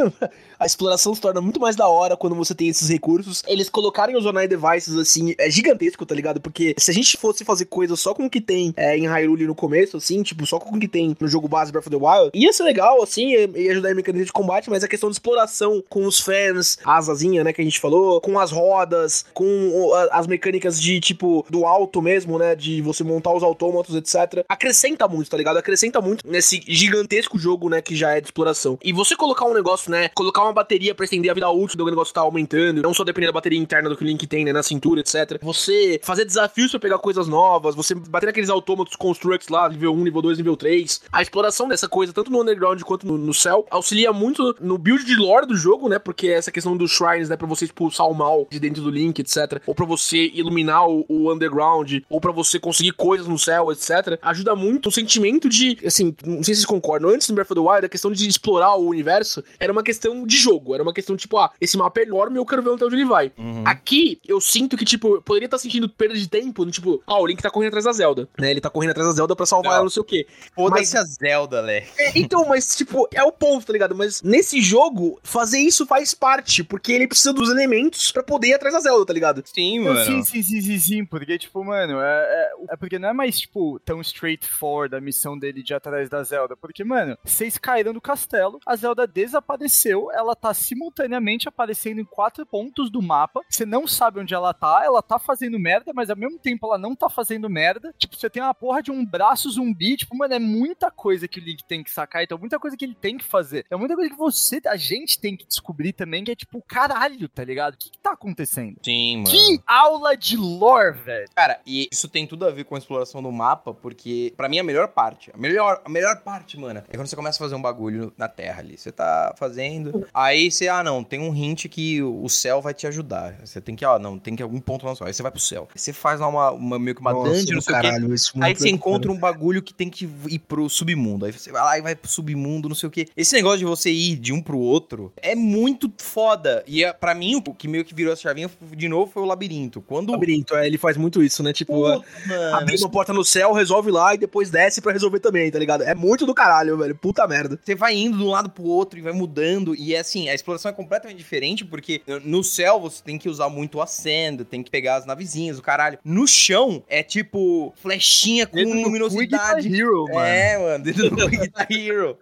a 0.58 0.66
exploração 0.66 1.14
se 1.14 1.20
torna 1.20 1.40
muito 1.40 1.60
mais 1.60 1.76
da 1.76 1.88
hora 1.88 2.16
quando 2.16 2.34
você 2.34 2.54
tem 2.54 2.68
esses 2.68 2.88
recursos. 2.88 3.42
Eles 3.46 3.68
colocarem 3.68 4.16
os 4.16 4.24
Zonai 4.24 4.48
Devices, 4.48 4.96
assim, 4.96 5.34
é 5.38 5.50
gigantesco, 5.50 6.04
tá 6.06 6.14
ligado? 6.14 6.40
Porque 6.40 6.74
se 6.78 6.90
a 6.90 6.94
gente 6.94 7.16
fosse 7.16 7.44
fazer 7.44 7.66
coisa 7.66 7.96
só 7.96 8.14
com 8.14 8.26
o 8.26 8.30
que 8.30 8.40
tem 8.40 8.72
é, 8.76 8.96
em 8.96 9.06
Hyrule 9.06 9.46
no 9.46 9.54
começo, 9.54 9.96
assim, 9.96 10.22
tipo, 10.22 10.46
só 10.46 10.58
com 10.58 10.76
o 10.76 10.80
que 10.80 10.88
tem 10.88 11.16
no 11.20 11.28
jogo 11.28 11.48
base 11.48 11.72
Breath 11.72 11.86
of 11.86 11.96
the 11.96 12.04
Wild, 12.04 12.30
ia 12.34 12.52
ser 12.52 12.64
legal, 12.64 13.02
assim, 13.02 13.32
ia 13.32 13.72
ajudar 13.72 13.90
em 13.90 13.94
mecanismo 13.94 14.26
de 14.26 14.32
combate, 14.32 14.70
mas 14.70 14.84
a 14.84 14.88
questão 14.88 15.08
de 15.08 15.14
exploração 15.14 15.82
com 15.88 16.04
os 16.04 16.20
fans, 16.20 16.78
a 16.84 16.96
asazinha, 16.96 17.44
né, 17.44 17.52
que 17.52 17.60
a 17.60 17.64
gente 17.64 17.80
falou, 17.80 18.20
com 18.20 18.38
as 18.38 18.50
rodas, 18.50 19.24
com 19.32 19.92
as 20.10 20.26
mecânicas 20.26 20.80
de, 20.80 21.00
tipo, 21.00 21.44
do 21.48 21.64
alto 21.64 22.00
mesmo, 22.00 22.38
né, 22.38 22.54
de 22.54 22.80
você 22.80 23.04
montar 23.04 23.32
os 23.32 23.42
autômatos, 23.42 23.94
etc. 23.94 24.44
Acrescenta 24.48 24.71
acrescenta 24.72 25.06
muito, 25.06 25.30
tá 25.30 25.36
ligado? 25.36 25.58
Acrescenta 25.58 26.00
muito 26.00 26.26
nesse 26.26 26.62
gigantesco 26.66 27.38
jogo, 27.38 27.68
né, 27.68 27.82
que 27.82 27.94
já 27.94 28.16
é 28.16 28.20
de 28.20 28.28
exploração. 28.28 28.78
E 28.82 28.92
você 28.92 29.14
colocar 29.14 29.44
um 29.44 29.52
negócio, 29.52 29.90
né, 29.90 30.08
colocar 30.14 30.42
uma 30.42 30.52
bateria 30.52 30.94
pra 30.94 31.04
estender 31.04 31.30
a 31.30 31.34
vida 31.34 31.48
útil 31.50 31.76
do 31.76 31.84
negócio 31.84 32.12
tá 32.12 32.22
aumentando, 32.22 32.82
não 32.82 32.94
só 32.94 33.04
dependendo 33.04 33.32
da 33.32 33.36
bateria 33.36 33.58
interna 33.58 33.90
do 33.90 33.96
que 33.96 34.02
o 34.02 34.06
Link 34.06 34.26
tem, 34.26 34.44
né, 34.44 34.52
na 34.52 34.62
cintura, 34.62 35.00
etc. 35.00 35.38
Você 35.42 36.00
fazer 36.02 36.24
desafios 36.24 36.70
pra 36.70 36.80
pegar 36.80 36.98
coisas 36.98 37.28
novas, 37.28 37.74
você 37.74 37.94
bater 37.94 38.26
naqueles 38.26 38.48
autômatos 38.48 38.96
constructs 38.96 39.48
lá, 39.48 39.68
nível 39.68 39.92
1, 39.92 40.04
nível 40.04 40.22
2, 40.22 40.38
nível 40.38 40.56
3. 40.56 41.02
A 41.12 41.20
exploração 41.20 41.68
dessa 41.68 41.88
coisa, 41.88 42.12
tanto 42.12 42.30
no 42.30 42.40
underground 42.40 42.80
quanto 42.82 43.06
no, 43.06 43.18
no 43.18 43.34
céu, 43.34 43.66
auxilia 43.70 44.12
muito 44.12 44.56
no 44.58 44.78
build 44.78 45.04
de 45.04 45.14
lore 45.14 45.46
do 45.46 45.56
jogo, 45.56 45.88
né, 45.88 45.98
porque 45.98 46.28
essa 46.28 46.50
questão 46.50 46.76
dos 46.76 46.90
shrines, 46.92 47.28
né, 47.28 47.36
pra 47.36 47.46
você 47.46 47.66
expulsar 47.66 48.06
o 48.08 48.14
mal 48.14 48.46
de 48.50 48.58
dentro 48.58 48.82
do 48.82 48.90
Link, 48.90 49.20
etc. 49.20 49.60
Ou 49.66 49.74
pra 49.74 49.84
você 49.84 50.30
iluminar 50.34 50.88
o, 50.88 51.04
o 51.08 51.32
underground, 51.32 52.00
ou 52.08 52.20
pra 52.20 52.32
você 52.32 52.58
conseguir 52.58 52.92
coisas 52.92 53.26
no 53.26 53.38
céu, 53.38 53.70
etc. 53.70 54.18
Ajuda 54.22 54.51
muito 54.54 54.88
o 54.88 54.92
sentimento 54.92 55.48
de, 55.48 55.78
assim, 55.84 56.14
não 56.24 56.42
sei 56.42 56.54
se 56.54 56.60
vocês 56.60 56.66
concordam, 56.66 57.10
antes 57.10 57.26
do 57.28 57.34
Breath 57.34 57.50
of 57.50 57.60
the 57.60 57.68
Wild, 57.68 57.86
a 57.86 57.88
questão 57.88 58.10
de 58.10 58.28
explorar 58.28 58.74
o 58.76 58.88
universo 58.88 59.42
era 59.58 59.72
uma 59.72 59.82
questão 59.82 60.26
de 60.26 60.36
jogo, 60.36 60.74
era 60.74 60.82
uma 60.82 60.92
questão 60.92 61.16
tipo, 61.16 61.38
ah, 61.38 61.50
esse 61.60 61.76
mapa 61.76 62.00
é 62.00 62.04
enorme, 62.04 62.38
eu 62.38 62.46
quero 62.46 62.62
ver 62.62 62.72
até 62.72 62.84
onde 62.84 62.96
ele 62.96 63.04
vai. 63.04 63.32
Uhum. 63.36 63.62
Aqui, 63.66 64.20
eu 64.26 64.40
sinto 64.40 64.76
que, 64.76 64.84
tipo, 64.84 65.16
eu 65.16 65.22
poderia 65.22 65.46
estar 65.46 65.58
sentindo 65.58 65.88
perda 65.88 66.14
de 66.14 66.28
tempo, 66.28 66.64
no 66.64 66.70
tipo, 66.70 67.02
ah, 67.06 67.18
o 67.18 67.26
Link 67.26 67.42
tá 67.42 67.50
correndo 67.50 67.68
atrás 67.68 67.84
da 67.84 67.92
Zelda, 67.92 68.28
né? 68.38 68.50
Ele 68.50 68.60
tá 68.60 68.70
correndo 68.70 68.90
atrás 68.90 69.08
da 69.08 69.14
Zelda 69.14 69.36
pra 69.36 69.46
salvar 69.46 69.70
Não. 69.70 69.76
ela, 69.76 69.82
não 69.84 69.90
sei 69.90 70.00
o 70.02 70.04
quê. 70.04 70.26
Foda-se 70.54 70.96
a 70.96 71.04
Zelda, 71.04 71.60
Lé. 71.60 71.86
É, 71.98 72.18
então, 72.18 72.46
mas, 72.48 72.74
tipo, 72.76 73.08
é 73.12 73.22
o 73.22 73.32
ponto, 73.32 73.66
tá 73.66 73.72
ligado? 73.72 73.94
Mas 73.94 74.22
nesse 74.22 74.60
jogo, 74.60 75.18
fazer 75.22 75.60
isso 75.60 75.86
faz 75.86 76.14
parte, 76.14 76.62
porque 76.64 76.92
ele 76.92 77.06
precisa 77.06 77.32
dos 77.32 77.50
elementos 77.50 78.10
pra 78.12 78.22
poder 78.22 78.48
ir 78.48 78.54
atrás 78.54 78.74
da 78.74 78.80
Zelda, 78.80 79.06
tá 79.06 79.12
ligado? 79.12 79.42
Sim, 79.44 79.80
mano. 79.80 80.04
Sim, 80.04 80.22
sim, 80.24 80.42
sim, 80.42 80.60
sim, 80.60 80.78
sim, 80.78 81.04
porque, 81.04 81.38
tipo, 81.38 81.64
mano, 81.64 82.00
é, 82.00 82.22
é, 82.22 82.50
é 82.70 82.76
porque 82.76 82.98
não 82.98 83.08
é 83.08 83.12
mais, 83.12 83.38
tipo, 83.38 83.80
tão 83.84 84.00
straightforward 84.42 84.94
a 84.94 85.00
missão 85.00 85.38
dele 85.38 85.62
de 85.62 85.72
ir 85.72 85.76
atrás 85.76 86.08
da 86.08 86.22
Zelda, 86.22 86.56
porque, 86.56 86.84
mano, 86.84 87.16
vocês 87.24 87.56
caíram 87.56 87.92
do 87.92 88.00
castelo, 88.00 88.58
a 88.66 88.76
Zelda 88.76 89.06
desapareceu, 89.06 90.10
ela 90.12 90.34
tá 90.34 90.52
simultaneamente 90.52 91.48
aparecendo 91.48 92.00
em 92.00 92.04
quatro 92.04 92.44
pontos 92.44 92.90
do 92.90 93.00
mapa, 93.00 93.40
você 93.48 93.64
não 93.64 93.86
sabe 93.86 94.20
onde 94.20 94.34
ela 94.34 94.52
tá, 94.52 94.82
ela 94.84 95.02
tá 95.02 95.18
fazendo 95.18 95.58
merda, 95.58 95.92
mas 95.94 96.10
ao 96.10 96.16
mesmo 96.16 96.38
tempo 96.38 96.66
ela 96.66 96.78
não 96.78 96.94
tá 96.94 97.08
fazendo 97.08 97.48
merda, 97.48 97.94
tipo, 97.98 98.16
você 98.16 98.28
tem 98.28 98.42
uma 98.42 98.54
porra 98.54 98.82
de 98.82 98.90
um 98.90 99.04
braço 99.04 99.50
zumbi, 99.50 99.96
tipo, 99.96 100.16
mano, 100.16 100.34
é 100.34 100.38
muita 100.38 100.90
coisa 100.90 101.28
que 101.28 101.40
o 101.40 101.42
Link 101.42 101.64
tem 101.64 101.82
que 101.82 101.90
sacar, 101.90 102.22
então 102.22 102.38
muita 102.38 102.58
coisa 102.58 102.76
que 102.76 102.84
ele 102.84 102.94
tem 102.94 103.16
que 103.16 103.24
fazer, 103.24 103.64
é 103.70 103.76
muita 103.76 103.94
coisa 103.94 104.10
que 104.10 104.16
você, 104.16 104.60
a 104.66 104.76
gente 104.76 105.20
tem 105.20 105.36
que 105.36 105.46
descobrir 105.46 105.92
também, 105.92 106.24
que 106.24 106.30
é 106.30 106.36
tipo, 106.36 106.62
caralho, 106.62 107.28
tá 107.28 107.44
ligado? 107.44 107.74
O 107.74 107.78
que, 107.78 107.90
que 107.90 107.98
tá 107.98 108.12
acontecendo? 108.12 108.78
Sim, 108.82 109.18
mano. 109.18 109.30
Que 109.30 109.60
aula 109.66 110.16
de 110.16 110.36
lore, 110.36 110.98
velho. 110.98 111.28
Cara, 111.34 111.60
e 111.66 111.88
isso 111.90 112.08
tem 112.08 112.26
tudo 112.26 112.46
a 112.46 112.50
ver 112.50 112.64
com 112.64 112.74
a 112.74 112.78
exploração 112.78 113.22
do 113.22 113.30
mapa, 113.30 113.74
porque 113.74 114.31
pra 114.36 114.48
mim 114.48 114.58
a 114.58 114.62
melhor 114.64 114.88
parte, 114.88 115.30
a 115.32 115.36
melhor, 115.36 115.80
a 115.84 115.88
melhor 115.88 116.20
parte, 116.22 116.58
mano, 116.58 116.82
é 116.88 116.96
quando 116.96 117.06
você 117.06 117.16
começa 117.16 117.36
a 117.38 117.44
fazer 117.44 117.54
um 117.54 117.62
bagulho 117.62 118.12
na 118.16 118.28
Terra 118.28 118.60
ali. 118.60 118.76
Você 118.78 118.90
tá 118.92 119.34
fazendo, 119.38 120.06
aí 120.12 120.50
você, 120.50 120.68
ah, 120.68 120.82
não, 120.82 121.02
tem 121.04 121.20
um 121.20 121.34
hint 121.34 121.66
que 121.68 122.02
o 122.02 122.28
céu 122.28 122.60
vai 122.60 122.74
te 122.74 122.86
ajudar. 122.86 123.36
Você 123.44 123.60
tem 123.60 123.74
que, 123.76 123.84
ah, 123.84 123.98
não, 123.98 124.18
tem 124.18 124.34
que 124.36 124.42
algum 124.42 124.60
ponto 124.60 124.86
lá 124.86 124.94
só. 124.94 125.04
Aí 125.06 125.14
você 125.14 125.22
vai 125.22 125.30
pro 125.32 125.40
céu. 125.40 125.68
Aí 125.74 125.78
você 125.78 125.92
faz 125.92 126.20
lá 126.20 126.28
uma, 126.28 126.50
uma 126.50 126.78
meio 126.78 126.94
que 126.94 127.00
uma 127.00 127.12
dungeon, 127.12 127.54
não 127.54 127.60
sei 127.60 127.74
o 127.74 127.80
quê. 127.80 128.14
isso 128.14 128.32
Aí 128.40 128.54
você 128.54 128.68
encontra 128.68 129.10
um 129.10 129.18
bagulho 129.18 129.62
que 129.62 129.72
tem 129.74 129.88
que 129.90 130.08
ir 130.28 130.38
pro 130.38 130.68
submundo. 130.68 131.24
Aí 131.26 131.32
você 131.32 131.50
vai 131.52 131.62
lá 131.62 131.78
e 131.78 131.82
vai 131.82 131.94
pro 131.94 132.10
submundo, 132.10 132.68
não 132.68 132.76
sei 132.76 132.88
o 132.88 132.92
quê. 132.92 133.08
Esse 133.16 133.34
negócio 133.34 133.58
de 133.58 133.64
você 133.64 133.90
ir 133.90 134.16
de 134.16 134.32
um 134.32 134.40
pro 134.42 134.58
outro 134.58 135.12
é 135.16 135.34
muito 135.34 135.92
foda. 135.98 136.62
E 136.66 136.84
é, 136.84 136.92
pra 136.92 137.14
mim, 137.14 137.36
o 137.36 137.42
que 137.54 137.68
meio 137.68 137.84
que 137.84 137.94
virou 137.94 138.12
essa 138.12 138.22
chavinha 138.22 138.50
de 138.76 138.88
novo 138.88 139.10
foi 139.12 139.22
o 139.22 139.26
labirinto. 139.26 139.80
Quando. 139.82 140.10
O 140.10 140.12
labirinto, 140.12 140.54
é, 140.54 140.66
ele 140.66 140.78
faz 140.78 140.96
muito 140.96 141.22
isso, 141.22 141.42
né? 141.42 141.52
Tipo, 141.52 141.72
Puta, 141.74 142.04
mano, 142.26 142.56
abrir 142.56 142.74
isso- 142.74 142.84
uma 142.84 142.90
porta 142.90 143.12
no 143.12 143.24
céu, 143.24 143.52
resolve 143.52 143.90
lá 143.90 144.14
e 144.14 144.18
depois 144.22 144.50
desce 144.50 144.80
pra 144.80 144.92
resolver 144.92 145.20
também, 145.20 145.50
tá 145.50 145.58
ligado? 145.58 145.82
É 145.82 145.94
muito 145.94 146.24
do 146.24 146.34
caralho, 146.34 146.78
velho. 146.78 146.94
Puta 146.94 147.26
merda. 147.26 147.58
Você 147.62 147.74
vai 147.74 147.94
indo 147.94 148.16
de 148.16 148.22
um 148.24 148.28
lado 148.28 148.48
pro 148.48 148.64
outro 148.64 148.98
e 148.98 149.02
vai 149.02 149.12
mudando. 149.12 149.74
E 149.74 149.94
é 149.94 149.98
assim, 149.98 150.28
a 150.28 150.34
exploração 150.34 150.70
é 150.70 150.74
completamente 150.74 151.18
diferente, 151.18 151.64
porque 151.64 152.02
no 152.24 152.42
céu 152.42 152.80
você 152.80 153.02
tem 153.02 153.18
que 153.18 153.28
usar 153.28 153.48
muito 153.48 153.78
o 153.78 153.82
Ascend, 153.82 154.44
tem 154.44 154.62
que 154.62 154.70
pegar 154.70 154.96
as 154.96 155.06
navezinhas, 155.06 155.58
o 155.58 155.62
caralho. 155.62 155.98
No 156.04 156.26
chão 156.26 156.82
é 156.88 157.02
tipo 157.02 157.72
flechinha 157.76 158.46
com 158.46 158.56
Dentro 158.56 158.74
do 158.74 158.82
luminosidade. 158.82 159.68
Quick 159.68 159.80
Hero, 159.80 160.04
mano. 160.04 160.20
É, 160.20 160.58
mano, 160.58 160.84
dentro 160.84 161.10
do 161.10 161.28
Quick 161.28 161.52
Hero. 161.70 162.16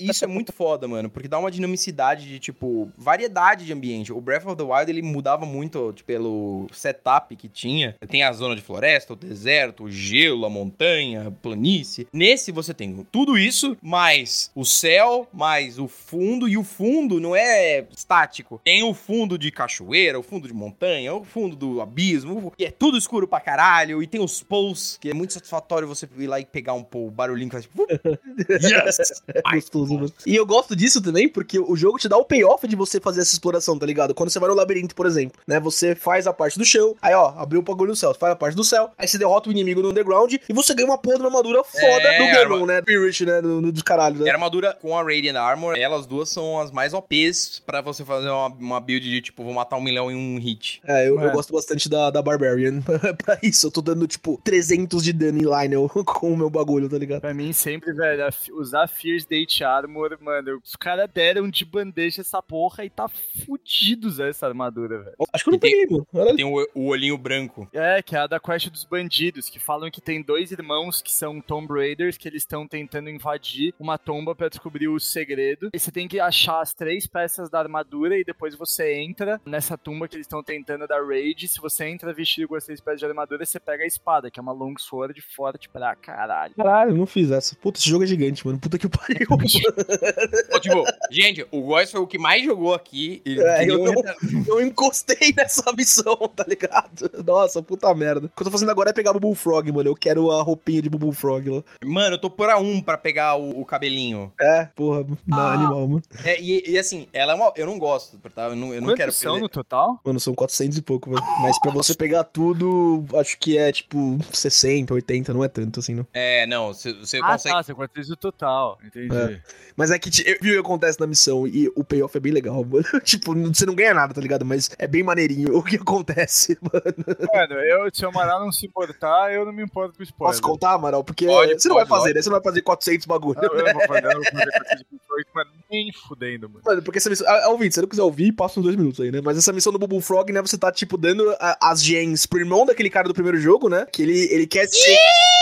Isso 0.00 0.24
é 0.24 0.28
muito 0.28 0.52
foda, 0.52 0.88
mano, 0.88 1.08
porque 1.08 1.28
dá 1.28 1.38
uma 1.38 1.50
dinamicidade 1.50 2.26
de, 2.26 2.38
tipo, 2.38 2.90
variedade 2.96 3.64
de 3.64 3.72
ambiente. 3.72 4.12
O 4.12 4.20
Breath 4.20 4.46
of 4.46 4.56
the 4.56 4.62
Wild, 4.62 4.90
ele 4.90 5.02
mudava 5.02 5.46
muito, 5.46 5.92
tipo, 5.92 6.06
pelo 6.06 6.66
setup 6.72 7.34
que 7.36 7.48
tinha. 7.48 7.94
Tem 8.08 8.22
a 8.22 8.32
zona 8.32 8.56
de 8.56 8.62
floresta, 8.62 9.12
o 9.12 9.16
deserto, 9.16 9.84
o 9.84 9.90
gelo, 9.90 10.46
a 10.46 10.50
montanha, 10.50 11.35
planície. 11.36 12.06
Nesse 12.12 12.52
você 12.52 12.74
tem 12.74 13.06
tudo 13.10 13.38
isso, 13.38 13.76
mais 13.82 14.50
o 14.54 14.64
céu, 14.64 15.28
mais 15.32 15.78
o 15.78 15.88
fundo, 15.88 16.48
e 16.48 16.56
o 16.56 16.64
fundo 16.64 17.20
não 17.20 17.34
é 17.34 17.84
estático. 17.94 18.60
Tem 18.64 18.82
o 18.82 18.94
fundo 18.94 19.38
de 19.38 19.50
cachoeira, 19.50 20.18
o 20.18 20.22
fundo 20.22 20.48
de 20.48 20.54
montanha, 20.54 21.14
o 21.14 21.24
fundo 21.24 21.56
do 21.56 21.80
abismo, 21.80 22.52
e 22.58 22.64
é 22.64 22.70
tudo 22.70 22.98
escuro 22.98 23.28
pra 23.28 23.40
caralho, 23.40 24.02
e 24.02 24.06
tem 24.06 24.20
os 24.20 24.42
pulls, 24.42 24.98
que 25.00 25.10
é 25.10 25.14
muito 25.14 25.32
satisfatório 25.32 25.88
você 25.88 26.08
ir 26.18 26.26
lá 26.26 26.40
e 26.40 26.44
pegar 26.44 26.72
um 26.72 26.82
pull, 26.82 27.10
barulhinho 27.10 27.50
que 27.50 27.56
faz 27.56 27.64
tipo... 27.64 27.86
yes! 28.50 29.22
Gostoso, 29.52 29.94
mano. 29.94 30.12
E 30.26 30.34
eu 30.34 30.46
gosto 30.46 30.74
disso 30.74 31.00
também 31.00 31.28
porque 31.28 31.58
o 31.58 31.76
jogo 31.76 31.98
te 31.98 32.08
dá 32.08 32.16
o 32.16 32.24
payoff 32.24 32.66
de 32.66 32.76
você 32.76 33.00
fazer 33.00 33.20
essa 33.20 33.32
exploração, 33.32 33.78
tá 33.78 33.86
ligado? 33.86 34.14
Quando 34.14 34.30
você 34.30 34.38
vai 34.38 34.48
no 34.48 34.54
labirinto, 34.54 34.94
por 34.94 35.06
exemplo, 35.06 35.40
né? 35.46 35.60
Você 35.60 35.94
faz 35.94 36.26
a 36.26 36.32
parte 36.32 36.58
do 36.58 36.64
chão, 36.64 36.94
aí 37.00 37.14
ó, 37.14 37.34
abriu 37.36 37.60
o 37.60 37.62
bagulho 37.62 37.90
no 37.90 37.96
céu, 37.96 38.14
faz 38.14 38.32
a 38.32 38.36
parte 38.36 38.54
do 38.54 38.64
céu, 38.64 38.90
aí 38.96 39.06
você 39.06 39.18
derrota 39.18 39.48
o 39.48 39.52
inimigo 39.52 39.82
no 39.82 39.90
underground 39.90 40.32
e 40.32 40.52
você 40.52 40.74
ganha 40.74 40.88
uma 40.88 40.98
porra 40.98 41.25
uma 41.26 41.38
armadura 41.38 41.64
foda 41.64 41.82
É, 42.08 42.18
do 42.18 42.26
Ganon, 42.26 42.54
arma- 42.54 42.66
né? 42.66 42.80
Spirit, 42.80 43.26
né? 43.26 43.40
No, 43.40 43.60
no 43.60 43.72
dos 43.72 43.82
caralho, 43.82 44.16
né? 44.20 44.26
E 44.26 44.30
a 44.30 44.34
armadura 44.34 44.72
com 44.80 44.96
a 44.96 45.02
Radiant 45.02 45.36
Armor, 45.36 45.76
elas 45.76 46.06
duas 46.06 46.28
são 46.28 46.58
as 46.60 46.70
mais 46.70 46.94
OPs 46.94 47.62
pra 47.64 47.80
você 47.80 48.04
fazer 48.04 48.28
uma, 48.28 48.46
uma 48.48 48.80
build 48.80 49.08
de 49.08 49.20
tipo, 49.20 49.44
vou 49.44 49.52
matar 49.52 49.76
um 49.76 49.80
milhão 49.82 50.10
em 50.10 50.14
um 50.16 50.38
hit. 50.38 50.80
É, 50.86 51.08
eu, 51.08 51.20
eu 51.20 51.28
É. 51.28 51.32
gosto 51.32 51.52
bastante 51.52 51.88
da, 51.88 52.10
da 52.10 52.22
Barbarian. 52.22 52.80
pra 53.24 53.38
isso, 53.42 53.66
eu 53.66 53.70
tô 53.70 53.80
dando, 53.82 54.06
tipo, 54.06 54.40
300 54.44 55.02
de 55.02 55.12
dano 55.12 55.38
em 55.38 55.42
Lionel 55.42 55.88
com 56.06 56.32
o 56.32 56.36
meu 56.36 56.50
bagulho, 56.50 56.88
tá 56.88 56.98
ligado? 56.98 57.20
Pra 57.20 57.34
mim, 57.34 57.52
sempre, 57.52 57.92
velho, 57.92 58.24
usar 58.52 58.86
Fierce 58.88 59.26
Date 59.28 59.62
Armor, 59.64 60.16
mano, 60.20 60.60
os 60.64 60.76
caras 60.76 61.08
deram 61.12 61.48
de 61.48 61.64
bandeja 61.64 62.20
essa 62.22 62.42
porra 62.42 62.84
e 62.84 62.90
tá 62.90 63.06
fudido 63.44 64.08
usar 64.08 64.28
essa 64.28 64.46
armadura, 64.46 65.02
velho. 65.02 65.16
Acho 65.32 65.44
que 65.44 65.50
eu 65.50 65.52
não 65.52 65.58
tem- 65.58 65.70
peguei, 65.70 65.86
mano. 66.12 66.36
Tem 66.36 66.44
o, 66.44 66.68
o 66.74 66.86
olhinho 66.88 67.16
branco. 67.18 67.68
É, 67.72 68.02
que 68.02 68.14
é 68.16 68.20
a 68.20 68.26
da 68.26 68.40
quest 68.40 68.68
dos 68.68 68.84
bandidos, 68.84 69.48
que 69.48 69.58
falam 69.58 69.90
que 69.90 70.00
tem 70.00 70.22
dois 70.22 70.50
irmãos 70.52 71.00
que 71.02 71.12
são 71.16 71.40
Tomb 71.40 71.72
Raiders, 71.72 72.16
que 72.16 72.28
eles 72.28 72.42
estão 72.42 72.66
tentando 72.66 73.10
invadir 73.10 73.74
uma 73.78 73.98
tomba 73.98 74.34
pra 74.34 74.48
descobrir 74.48 74.88
o 74.88 75.00
segredo. 75.00 75.70
E 75.72 75.78
você 75.78 75.90
tem 75.90 76.06
que 76.06 76.20
achar 76.20 76.60
as 76.60 76.74
três 76.74 77.06
peças 77.06 77.48
da 77.48 77.58
armadura 77.58 78.18
e 78.18 78.24
depois 78.24 78.54
você 78.54 78.94
entra 78.94 79.40
nessa 79.44 79.76
tumba 79.76 80.08
que 80.08 80.16
eles 80.16 80.26
estão 80.26 80.42
tentando 80.42 80.86
dar 80.86 81.04
raid. 81.04 81.48
Se 81.48 81.60
você 81.60 81.86
entra 81.86 82.12
vestido 82.12 82.48
com 82.48 82.54
as 82.54 82.64
três 82.64 82.80
peças 82.80 83.00
de 83.00 83.06
armadura, 83.06 83.44
você 83.44 83.58
pega 83.58 83.84
a 83.84 83.86
espada, 83.86 84.30
que 84.30 84.38
é 84.38 84.42
uma 84.42 84.52
longsword 84.52 85.20
forte 85.20 85.68
pra 85.68 85.94
caralho. 85.94 86.54
Caralho, 86.54 86.94
não 86.94 87.06
fiz 87.06 87.30
essa. 87.30 87.56
Puta, 87.56 87.78
esse 87.78 87.88
jogo 87.88 88.04
é 88.04 88.06
gigante, 88.06 88.46
mano. 88.46 88.58
Puta 88.58 88.78
que 88.78 88.88
pariu. 88.88 89.26
Ó, 90.52 90.58
tipo, 90.58 90.84
gente, 91.10 91.46
o 91.50 91.62
Góis 91.62 91.90
foi 91.90 92.00
o 92.00 92.06
que 92.06 92.18
mais 92.18 92.44
jogou 92.44 92.74
aqui. 92.74 93.22
E 93.24 93.40
É, 93.40 93.68
eu, 93.68 93.78
não, 93.84 93.94
eu 94.48 94.60
encostei 94.60 95.32
nessa 95.36 95.72
missão, 95.72 96.16
tá 96.34 96.44
ligado? 96.46 97.10
Nossa, 97.24 97.62
puta 97.62 97.92
merda. 97.94 98.26
O 98.26 98.28
que 98.28 98.42
eu 98.42 98.44
tô 98.44 98.50
fazendo 98.50 98.70
agora 98.70 98.90
é 98.90 98.92
pegar 98.92 99.16
o 99.16 99.20
Bullfrog, 99.20 99.70
mano. 99.72 99.88
Eu 99.88 99.94
quero 99.94 100.30
a 100.30 100.42
roupinha 100.42 100.82
de 100.82 100.90
Bullfrog 101.06 101.48
lá. 101.50 101.62
Mano, 101.84 102.14
eu 102.16 102.20
tô 102.20 102.28
por 102.30 102.48
a 102.50 102.58
um 102.58 102.80
pra 102.80 102.98
pegar 102.98 103.36
o, 103.36 103.60
o 103.60 103.64
cabelinho. 103.64 104.32
É, 104.40 104.66
porra, 104.74 105.04
na 105.26 105.36
Ah. 105.36 105.52
animal, 105.54 105.88
mano. 105.88 106.02
É, 106.24 106.40
e, 106.40 106.70
e 106.70 106.78
assim, 106.78 107.06
ela 107.12 107.32
é 107.32 107.34
uma. 107.34 107.52
Eu 107.56 107.66
não 107.66 107.78
gosto, 107.78 108.18
tá? 108.34 108.44
Eu 108.48 108.56
não, 108.56 108.74
eu 108.74 108.80
não 108.80 108.88
Quantos 108.88 108.96
quero 108.98 109.12
são 109.12 109.32
perder. 109.32 109.42
no 109.42 109.48
total? 109.48 110.00
Mano, 110.04 110.20
são 110.20 110.34
400 110.34 110.78
e 110.78 110.82
pouco, 110.82 111.10
velho. 111.10 111.22
Mas 111.40 111.58
pra 111.60 111.70
você 111.70 111.94
pegar 111.94 112.24
tudo, 112.24 113.04
acho 113.18 113.38
que 113.38 113.56
é 113.58 113.70
tipo 113.72 114.18
60, 114.32 114.92
80, 114.94 115.32
não 115.34 115.44
é 115.44 115.48
tanto 115.48 115.80
assim, 115.80 115.94
não. 115.94 116.06
É, 116.12 116.46
não, 116.46 116.68
você, 116.72 116.92
você 116.92 117.18
ah, 117.18 117.32
consegue. 117.32 117.54
tá, 117.54 117.62
são 117.62 117.74
400 117.76 118.10
no 118.10 118.16
total. 118.16 118.78
Entendi. 118.84 119.14
É. 119.16 119.40
Mas 119.76 119.90
é 119.90 119.98
que 119.98 120.10
te- 120.10 120.22
eu 120.26 120.38
vi 120.40 120.50
o 120.50 120.54
que 120.54 120.58
acontece 120.60 120.98
na 121.00 121.06
missão 121.06 121.46
e 121.46 121.70
o 121.76 121.84
payoff 121.84 122.16
é 122.16 122.20
bem 122.20 122.32
legal, 122.32 122.62
mano. 122.64 122.84
tipo, 123.04 123.34
você 123.34 123.66
não 123.66 123.74
ganha 123.74 123.94
nada, 123.94 124.14
tá 124.14 124.20
ligado? 124.20 124.44
Mas 124.44 124.70
é 124.78 124.86
bem 124.86 125.02
maneirinho 125.02 125.54
o 125.56 125.62
que 125.62 125.76
acontece, 125.76 126.58
mano. 126.60 127.16
Mano, 127.32 127.54
eu, 127.62 127.88
se 127.92 128.04
o 128.04 128.08
Amaral 128.08 128.40
não 128.40 128.52
se 128.52 128.66
importar, 128.66 129.32
eu 129.32 129.44
não 129.44 129.52
me 129.52 129.62
importo 129.62 129.96
com 129.96 130.02
spoiler. 130.02 130.32
Posso 130.34 130.42
contar, 130.42 130.78
Amaral? 130.86 131.04
Porque 131.04 131.26
Pode, 131.26 131.54
você 131.60 131.68
não 131.68 131.76
pode, 131.76 131.88
vai 131.88 131.98
fazer, 131.98 132.08
pode. 132.08 132.14
né? 132.14 132.22
Você 132.22 132.28
não 132.30 132.36
vai 132.36 132.42
fazer 132.44 132.62
400 132.62 133.06
bagulho. 133.06 133.38
Não, 133.42 133.52
eu 133.58 133.64
não 133.64 133.72
vou 133.72 133.86
fazer, 133.86 134.04
eu 134.06 134.10
não 134.10 134.22
vou 134.22 134.24
fazer 134.24 134.50
400 134.52 134.78
de 134.80 134.96
mas 135.34 135.46
nem 135.70 135.90
fudendo, 136.06 136.48
mano. 136.48 136.62
Mano, 136.64 136.82
porque 136.82 136.98
essa 136.98 137.08
missão. 137.08 137.26
Ah, 137.26 137.48
ouvinte, 137.48 137.70
se 137.70 137.74
você 137.76 137.80
não 137.80 137.88
quiser 137.88 138.02
ouvir, 138.02 138.32
passa 138.32 138.60
uns 138.60 138.64
dois 138.64 138.76
minutos 138.76 139.00
aí, 139.00 139.10
né? 139.10 139.20
Mas 139.24 139.38
essa 139.38 139.52
missão 139.52 139.72
do 139.72 139.78
Bubble 139.78 140.00
Frog, 140.02 140.30
né? 140.30 140.42
Você 140.42 140.58
tá, 140.58 140.70
tipo, 140.70 140.98
dando 140.98 141.30
a- 141.40 141.56
as 141.60 141.82
gens 141.82 142.26
pro 142.26 142.38
irmão 142.38 142.66
daquele 142.66 142.90
cara 142.90 143.08
do 143.08 143.14
primeiro 143.14 143.38
jogo, 143.38 143.68
né? 143.70 143.86
Que 143.90 144.02
ele, 144.02 144.28
ele 144.32 144.46
quer 144.46 144.66
ser. 144.68 144.96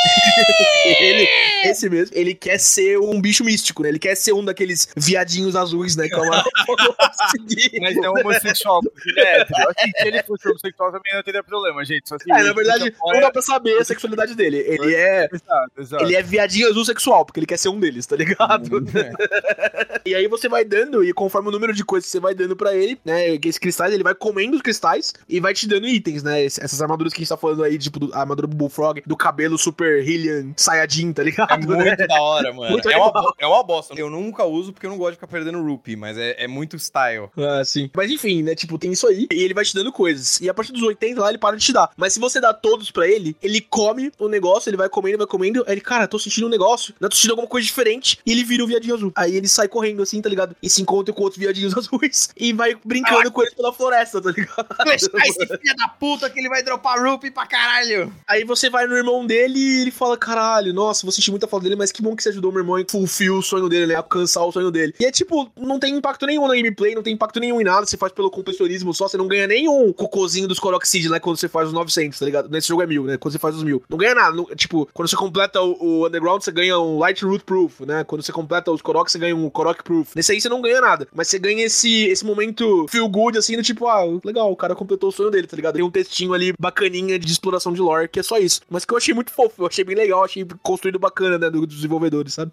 ele, 1.00 1.28
esse 1.64 1.88
mesmo, 1.88 2.14
ele 2.16 2.34
quer 2.34 2.58
ser 2.58 2.98
um 2.98 3.20
bicho 3.20 3.42
místico, 3.44 3.82
né? 3.82 3.88
Ele 3.88 3.98
quer 3.98 4.14
ser 4.14 4.32
um 4.32 4.44
daqueles 4.44 4.88
viadinhos 4.96 5.56
azuis, 5.56 5.96
né? 5.96 6.08
Que 6.08 6.14
é 6.14 6.18
uma... 6.18 6.44
Mas 7.80 7.96
não 7.96 8.12
homossexual, 8.12 8.80
é 9.16 9.40
hétero. 9.40 9.62
Eu 9.62 9.68
acho 9.70 9.92
que 9.92 9.98
se 10.02 10.08
ele 10.08 10.22
fosse 10.22 10.48
homossexual 10.48 10.92
também 10.92 11.14
não 11.14 11.22
teria 11.22 11.42
problema, 11.42 11.84
gente. 11.84 12.08
Só 12.08 12.16
assim, 12.16 12.30
É, 12.30 12.42
na 12.42 12.52
verdade, 12.52 12.94
não 13.04 13.20
dá 13.20 13.30
pra 13.30 13.42
saber 13.42 13.78
a 13.80 13.84
sexualidade 13.84 14.34
dele. 14.34 14.58
Ele 14.58 14.94
é. 14.94 15.28
Exato, 15.34 15.72
exato. 15.78 16.04
Ele 16.04 16.16
é 16.16 16.22
viadinho 16.22 16.68
azul 16.68 16.84
sexual, 16.84 17.24
porque 17.24 17.40
ele 17.40 17.46
quer 17.46 17.58
ser 17.58 17.68
um 17.68 17.78
deles, 17.80 18.06
tá 18.06 18.16
ligado? 18.16 18.84
e 20.04 20.14
aí 20.14 20.26
você 20.28 20.48
vai 20.48 20.64
dando, 20.64 21.04
e 21.04 21.12
conforme 21.12 21.48
o 21.48 21.52
número 21.52 21.72
de 21.72 21.84
coisas 21.84 22.06
que 22.06 22.12
você 22.12 22.20
vai 22.20 22.34
dando 22.34 22.56
pra 22.56 22.74
ele, 22.74 22.98
né? 23.04 23.34
Esses 23.34 23.58
cristais, 23.58 23.92
ele 23.92 24.02
vai 24.02 24.14
comendo 24.14 24.56
os 24.56 24.62
cristais 24.62 25.12
e 25.28 25.40
vai 25.40 25.52
te 25.54 25.66
dando 25.66 25.86
itens, 25.86 26.22
né? 26.22 26.44
Essas 26.44 26.80
armaduras 26.80 27.12
que 27.12 27.18
a 27.18 27.22
gente 27.22 27.28
tá 27.28 27.36
falando 27.36 27.62
aí, 27.64 27.78
tipo, 27.78 27.98
do- 27.98 28.14
a 28.14 28.20
armadura 28.20 28.46
do 28.46 28.56
Bullfrog, 28.56 29.02
do 29.06 29.16
cabelo 29.16 29.58
super 29.58 30.02
Hylian 30.02 30.52
Saiyajin, 30.56 31.12
tá 31.12 31.22
ligado? 31.22 31.52
É 31.52 31.56
muito 31.58 32.06
da 32.06 32.22
hora, 32.22 32.52
mano. 32.52 32.70
Muito 32.70 32.88
é, 32.88 32.96
uma, 32.96 33.06
legal. 33.06 33.34
é 33.38 33.46
uma 33.46 33.62
bosta. 33.62 33.94
Eu 33.96 34.10
nunca 34.10 34.44
uso 34.44 34.72
porque 34.72 34.86
eu 34.86 34.90
não 34.90 34.98
gosto 34.98 35.12
de 35.12 35.16
ficar 35.16 35.26
perdendo 35.26 35.62
rupee, 35.62 35.96
mas 35.96 36.16
é, 36.18 36.44
é 36.44 36.46
muito 36.46 36.76
style. 36.76 37.28
Ah, 37.36 37.64
sim. 37.64 37.90
Mas 37.94 38.10
enfim, 38.10 38.42
né? 38.42 38.54
Tipo, 38.54 38.78
tem 38.78 38.92
isso 38.92 39.06
aí. 39.06 39.26
E 39.32 39.42
ele 39.42 39.54
vai 39.54 39.64
te 39.64 39.74
dando 39.74 39.92
coisas. 39.92 40.40
E 40.40 40.48
a 40.48 40.54
partir 40.54 40.72
dos 40.72 40.82
80 40.82 41.20
lá, 41.20 41.28
ele 41.28 41.38
para 41.38 41.56
de 41.56 41.64
te 41.64 41.72
dar. 41.72 41.90
Mas 41.96 42.12
se 42.12 42.20
você 42.20 42.40
dá 42.40 42.52
todos 42.52 42.90
pra 42.90 43.06
ele, 43.06 43.36
ele 43.42 43.60
come 43.60 44.12
o 44.18 44.28
negócio, 44.28 44.68
ele 44.70 44.76
vai 44.76 44.88
comendo, 44.88 45.23
comendo. 45.26 45.64
Aí 45.66 45.74
ele, 45.74 45.80
cara, 45.80 46.06
tô 46.06 46.18
sentindo 46.18 46.46
um 46.46 46.50
negócio. 46.50 46.94
Né? 47.00 47.08
Tô 47.08 47.14
sentindo 47.16 47.32
alguma 47.32 47.48
coisa 47.48 47.64
diferente. 47.66 48.18
E 48.24 48.32
ele 48.32 48.44
vira 48.44 48.64
o 48.64 48.66
viadinho 48.66 48.94
azul. 48.94 49.12
Aí 49.14 49.34
ele 49.34 49.48
sai 49.48 49.68
correndo 49.68 50.02
assim, 50.02 50.20
tá 50.20 50.28
ligado? 50.28 50.56
E 50.62 50.68
se 50.70 50.82
encontra 50.82 51.12
com 51.14 51.22
outros 51.22 51.38
viadinhos 51.38 51.74
azuis. 51.78 52.28
E 52.36 52.52
vai 52.52 52.76
brincando 52.84 53.30
com 53.30 53.42
eles 53.42 53.54
pela 53.54 53.72
floresta, 53.72 54.20
tá 54.20 54.30
ligado? 54.30 54.66
Deixa 54.84 55.10
esse 55.26 55.46
filho 55.46 55.76
da 55.76 55.88
puta 55.88 56.28
que 56.30 56.38
ele 56.38 56.48
vai 56.48 56.62
dropar 56.62 57.02
rupee 57.02 57.30
pra 57.30 57.46
caralho. 57.46 58.12
Aí 58.26 58.44
você 58.44 58.68
vai 58.70 58.86
no 58.86 58.96
irmão 58.96 59.26
dele 59.26 59.58
e 59.58 59.80
ele 59.82 59.90
fala: 59.90 60.16
caralho, 60.16 60.72
nossa, 60.72 61.02
vou 61.02 61.12
sentir 61.12 61.30
muita 61.30 61.46
falta 61.46 61.64
dele, 61.64 61.76
mas 61.76 61.90
que 61.92 62.02
bom 62.02 62.14
que 62.16 62.22
você 62.22 62.28
ajudou 62.30 62.52
meu 62.52 62.60
irmão 62.60 62.76
a 62.76 62.84
fulfill 62.90 63.38
o 63.38 63.42
sonho 63.42 63.68
dele, 63.68 63.86
né? 63.86 63.94
Alcançar 63.94 64.44
o 64.44 64.52
sonho 64.52 64.70
dele. 64.70 64.94
E 65.00 65.04
é 65.04 65.10
tipo, 65.10 65.50
não 65.56 65.78
tem 65.78 65.94
impacto 65.94 66.26
nenhum 66.26 66.46
na 66.46 66.54
gameplay, 66.54 66.94
não 66.94 67.02
tem 67.02 67.14
impacto 67.14 67.40
nenhum 67.40 67.60
em 67.60 67.64
nada. 67.64 67.86
Você 67.86 67.96
faz 67.96 68.12
pelo 68.12 68.30
completionismo 68.30 68.92
só, 68.94 69.08
você 69.08 69.16
não 69.16 69.26
ganha 69.26 69.46
nem 69.46 69.68
um 69.68 69.92
cocôzinho 69.92 70.46
dos 70.48 70.58
Seed, 70.84 71.06
né? 71.06 71.18
Quando 71.18 71.36
você 71.36 71.48
faz 71.48 71.68
os 71.68 71.74
900, 71.74 72.18
tá 72.18 72.24
ligado? 72.24 72.48
Nesse 72.50 72.68
jogo 72.68 72.82
é 72.82 72.86
mil, 72.86 73.04
né? 73.04 73.16
Quando 73.16 73.32
você 73.32 73.38
faz 73.38 73.56
os 73.56 73.62
mil. 73.62 73.82
Não 73.88 73.98
ganha 73.98 74.14
nada. 74.14 74.36
não- 74.36 74.44
tipo, 74.56 74.88
quando 74.92 75.08
você 75.08 75.13
completa 75.16 75.60
o, 75.60 75.76
o 76.02 76.06
Underground, 76.06 76.42
você 76.42 76.50
ganha 76.52 76.78
um 76.78 76.98
Light 76.98 77.24
Root 77.24 77.44
Proof, 77.44 77.80
né? 77.80 78.04
Quando 78.04 78.22
você 78.22 78.32
completa 78.32 78.70
os 78.70 78.80
Korok, 78.82 79.10
você 79.10 79.18
ganha 79.18 79.34
um 79.36 79.48
Korok 79.50 79.82
Proof. 79.82 80.14
Nesse 80.14 80.32
aí 80.32 80.40
você 80.40 80.48
não 80.48 80.60
ganha 80.62 80.80
nada. 80.80 81.06
Mas 81.14 81.28
você 81.28 81.38
ganha 81.38 81.64
esse, 81.64 82.04
esse 82.06 82.24
momento 82.24 82.86
feel 82.88 83.08
good, 83.08 83.38
assim, 83.38 83.56
do 83.56 83.62
tipo, 83.62 83.86
ah, 83.86 84.02
legal, 84.24 84.50
o 84.50 84.56
cara 84.56 84.74
completou 84.74 85.08
o 85.08 85.12
sonho 85.12 85.30
dele, 85.30 85.46
tá 85.46 85.56
ligado? 85.56 85.74
Tem 85.74 85.82
um 85.84 85.90
textinho 85.90 86.32
ali 86.34 86.52
bacaninha 86.58 87.18
de 87.18 87.30
exploração 87.30 87.72
de 87.72 87.80
lore, 87.80 88.08
que 88.08 88.20
é 88.20 88.22
só 88.22 88.38
isso. 88.38 88.60
Mas 88.68 88.84
que 88.84 88.92
eu 88.92 88.98
achei 88.98 89.14
muito 89.14 89.30
fofo, 89.32 89.62
eu 89.62 89.66
achei 89.66 89.84
bem 89.84 89.96
legal, 89.96 90.24
achei 90.24 90.46
construído 90.62 90.98
bacana, 90.98 91.38
né, 91.38 91.50
do- 91.50 91.66
dos 91.66 91.76
desenvolvedores, 91.76 92.34
sabe? 92.34 92.52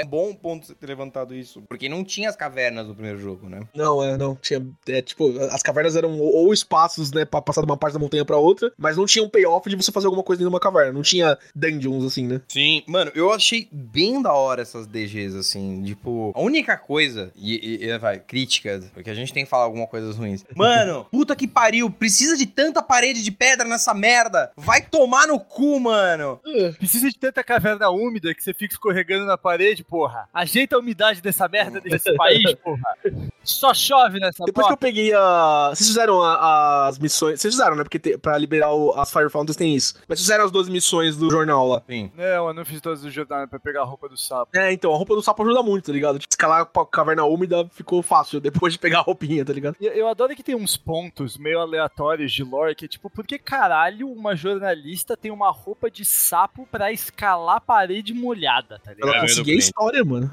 É 0.00 0.04
bom 0.04 0.34
ponto 0.34 0.66
você 0.66 0.74
ter 0.74 0.86
levantado 0.86 1.34
isso. 1.34 1.62
Porque 1.68 1.88
não 1.88 2.04
tinha 2.04 2.28
as 2.28 2.36
cavernas 2.36 2.86
no 2.86 2.94
primeiro 2.94 3.18
jogo, 3.18 3.48
né? 3.48 3.60
Não, 3.74 4.02
é, 4.02 4.16
não. 4.16 4.34
Tinha. 4.36 4.64
É, 4.88 5.02
tipo, 5.02 5.32
as 5.50 5.62
cavernas 5.62 5.96
eram 5.96 6.18
ou 6.18 6.52
espaços, 6.52 7.10
né, 7.12 7.24
pra 7.24 7.40
passar 7.42 7.60
de 7.62 7.66
uma 7.66 7.76
parte 7.76 7.94
da 7.94 7.98
montanha 7.98 8.24
pra 8.24 8.36
outra, 8.36 8.72
mas 8.78 8.96
não 8.96 9.06
tinha 9.06 9.24
um 9.24 9.28
payoff 9.28 9.68
de 9.68 9.76
você 9.76 9.90
fazer 9.92 10.06
alguma 10.06 10.22
coisa 10.22 10.38
dentro 10.40 10.50
de 10.50 10.54
uma 10.54 10.60
caverna. 10.60 10.92
Não 10.92 11.02
tinha 11.02 11.38
dungeons, 11.54 12.04
assim, 12.04 12.26
né? 12.26 12.40
Sim. 12.48 12.82
Mano, 12.86 13.10
eu 13.14 13.32
achei 13.32 13.68
bem 13.72 14.20
da 14.22 14.32
hora 14.32 14.62
essas 14.62 14.86
DGs, 14.86 15.36
assim. 15.36 15.82
Tipo, 15.84 16.32
a 16.34 16.40
única 16.40 16.76
coisa. 16.76 17.32
E, 17.36 17.54
e- 17.84 17.84
e, 17.88 17.98
vai, 17.98 18.18
crítica, 18.20 18.80
porque 18.94 19.10
a 19.10 19.14
gente 19.14 19.32
tem 19.32 19.44
que 19.44 19.50
falar 19.50 19.64
algumas 19.64 19.88
coisas 19.88 20.16
ruins. 20.16 20.44
Mano, 20.54 21.06
puta 21.10 21.34
que 21.36 21.46
pariu. 21.46 21.90
Precisa 21.90 22.36
de 22.36 22.46
tanta 22.46 22.82
parede 22.82 23.22
de 23.22 23.30
pedra 23.30 23.66
nessa 23.66 23.92
merda. 23.94 24.50
Vai 24.56 24.82
tomar 24.82 25.26
no 25.26 25.38
cu, 25.40 25.78
mano. 25.80 26.40
Precisa 26.78 27.08
de 27.10 27.18
tanta 27.18 27.42
caverna 27.42 27.90
úmida 27.90 28.34
que 28.34 28.42
você 28.42 28.52
fica 28.54 28.74
escorregando 28.74 29.26
na 29.26 29.36
parede, 29.38 29.84
porra. 29.88 30.28
Ajeita 30.32 30.76
a 30.76 30.78
umidade 30.78 31.20
dessa 31.20 31.48
merda 31.48 31.80
desse 31.80 32.12
país, 32.16 32.54
porra. 32.56 32.94
Só 33.42 33.72
chove 33.72 34.20
nessa 34.20 34.44
Depois 34.44 34.66
que 34.66 34.72
porra. 34.72 34.72
eu 34.74 34.76
peguei 34.76 35.12
a. 35.14 35.70
Vocês 35.74 35.88
fizeram 35.88 36.22
a- 36.22 36.86
as 36.88 36.98
missões. 36.98 37.40
Vocês 37.40 37.54
fizeram, 37.54 37.76
né? 37.76 37.82
Porque 37.82 37.98
te... 37.98 38.18
pra 38.18 38.36
liberar 38.36 38.72
o- 38.74 38.92
as 38.98 39.10
Fire 39.12 39.30
Fountains 39.30 39.56
tem 39.56 39.74
isso. 39.74 39.94
Mas 40.06 40.20
fizeram 40.20 40.44
as 40.44 40.50
duas 40.50 40.68
missões 40.68 41.16
do 41.16 41.30
jornal 41.30 41.66
lá. 41.66 41.82
Sim. 41.88 42.10
Não, 42.16 42.48
eu 42.48 42.54
não 42.54 42.64
fiz 42.64 42.80
todos 42.80 43.02
os 43.04 43.12
jornais 43.12 43.48
pra 43.48 43.58
pegar 43.58 43.82
a 43.82 43.84
roupa 43.84 44.08
do 44.08 44.16
sapo. 44.16 44.50
É, 44.56 44.72
então, 44.72 44.92
a 44.92 44.96
roupa 44.96 45.14
do 45.14 45.22
sapo 45.22 45.42
ajuda 45.42 45.62
muito, 45.62 45.86
tá 45.86 45.92
ligado? 45.92 46.18
Tipo, 46.18 46.30
escalar 46.32 46.66
pra 46.66 46.84
caverna 46.84 47.24
úmida 47.24 47.66
ficou 47.72 48.02
fácil 48.02 48.40
depois 48.40 48.74
de 48.74 48.78
pegar 48.78 48.98
a 48.98 49.02
roupinha, 49.02 49.44
tá 49.44 49.52
ligado? 49.52 49.76
E 49.80 49.86
Eu 49.86 50.08
adoro 50.08 50.34
que 50.36 50.42
tem 50.42 50.54
uns 50.54 50.76
pontos 50.76 51.36
meio 51.38 51.58
aleatórios 51.60 52.30
de 52.32 52.42
lore 52.44 52.74
que 52.74 52.84
é 52.84 52.88
tipo, 52.88 53.08
por 53.08 53.26
que 53.26 53.38
caralho 53.38 54.10
uma 54.10 54.36
jornalista 54.36 55.16
tem 55.16 55.30
uma 55.30 55.50
roupa 55.50 55.90
de 55.90 56.04
sapo 56.04 56.66
pra 56.70 56.92
escalar 56.92 57.60
parede 57.60 58.12
molhada, 58.12 58.78
tá 58.84 58.92
ligado? 58.92 59.08
Ela 59.08 59.18
É, 59.18 59.20
conseguia 59.22 59.54
a. 59.54 59.58
história, 59.78 60.04
mano. 60.04 60.30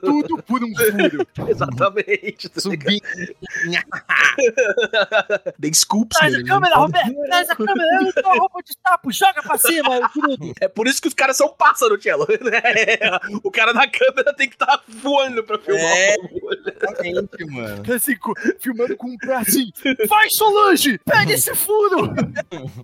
Tudo 0.00 0.42
por 0.42 0.62
um 0.64 0.74
furo. 0.74 1.26
Exatamente. 1.48 2.48
Tá 2.48 2.60
Scoops, 5.72 6.18
Traz 6.18 6.34
a 6.34 6.38
mano. 6.38 6.48
câmera, 6.48 6.76
Roberto! 6.76 7.14
Traz 7.26 7.50
a 7.50 7.56
câmera! 7.56 8.02
Eu 8.06 8.12
tô 8.22 8.28
a 8.28 8.34
roupa 8.34 8.60
de 8.62 8.72
sapo! 8.86 9.12
Joga 9.12 9.42
pra 9.42 9.58
cima, 9.58 10.10
querido! 10.10 10.52
É 10.60 10.68
por 10.68 10.86
isso 10.86 11.00
que 11.00 11.08
os 11.08 11.14
caras 11.14 11.36
são 11.36 11.48
pássaro, 11.48 12.00
Cello. 12.00 12.26
né? 12.40 12.60
O 13.42 13.50
cara 13.50 13.72
da 13.72 13.86
câmera 13.88 14.34
tem 14.34 14.48
que 14.48 14.54
estar 14.54 14.66
tá 14.66 14.82
voando 14.88 15.42
pra 15.44 15.58
filmar 15.58 15.82
É. 15.82 16.14
Exatamente, 16.66 17.44
mano. 17.46 17.94
Assim, 17.94 18.16
co- 18.16 18.34
filmando 18.58 18.96
com 18.96 19.08
um 19.08 19.16
pé 19.18 19.34
assim. 19.36 19.70
Vai, 20.08 20.30
Solange! 20.30 20.98
Pega 20.98 21.32
esse 21.32 21.54
furo! 21.54 22.12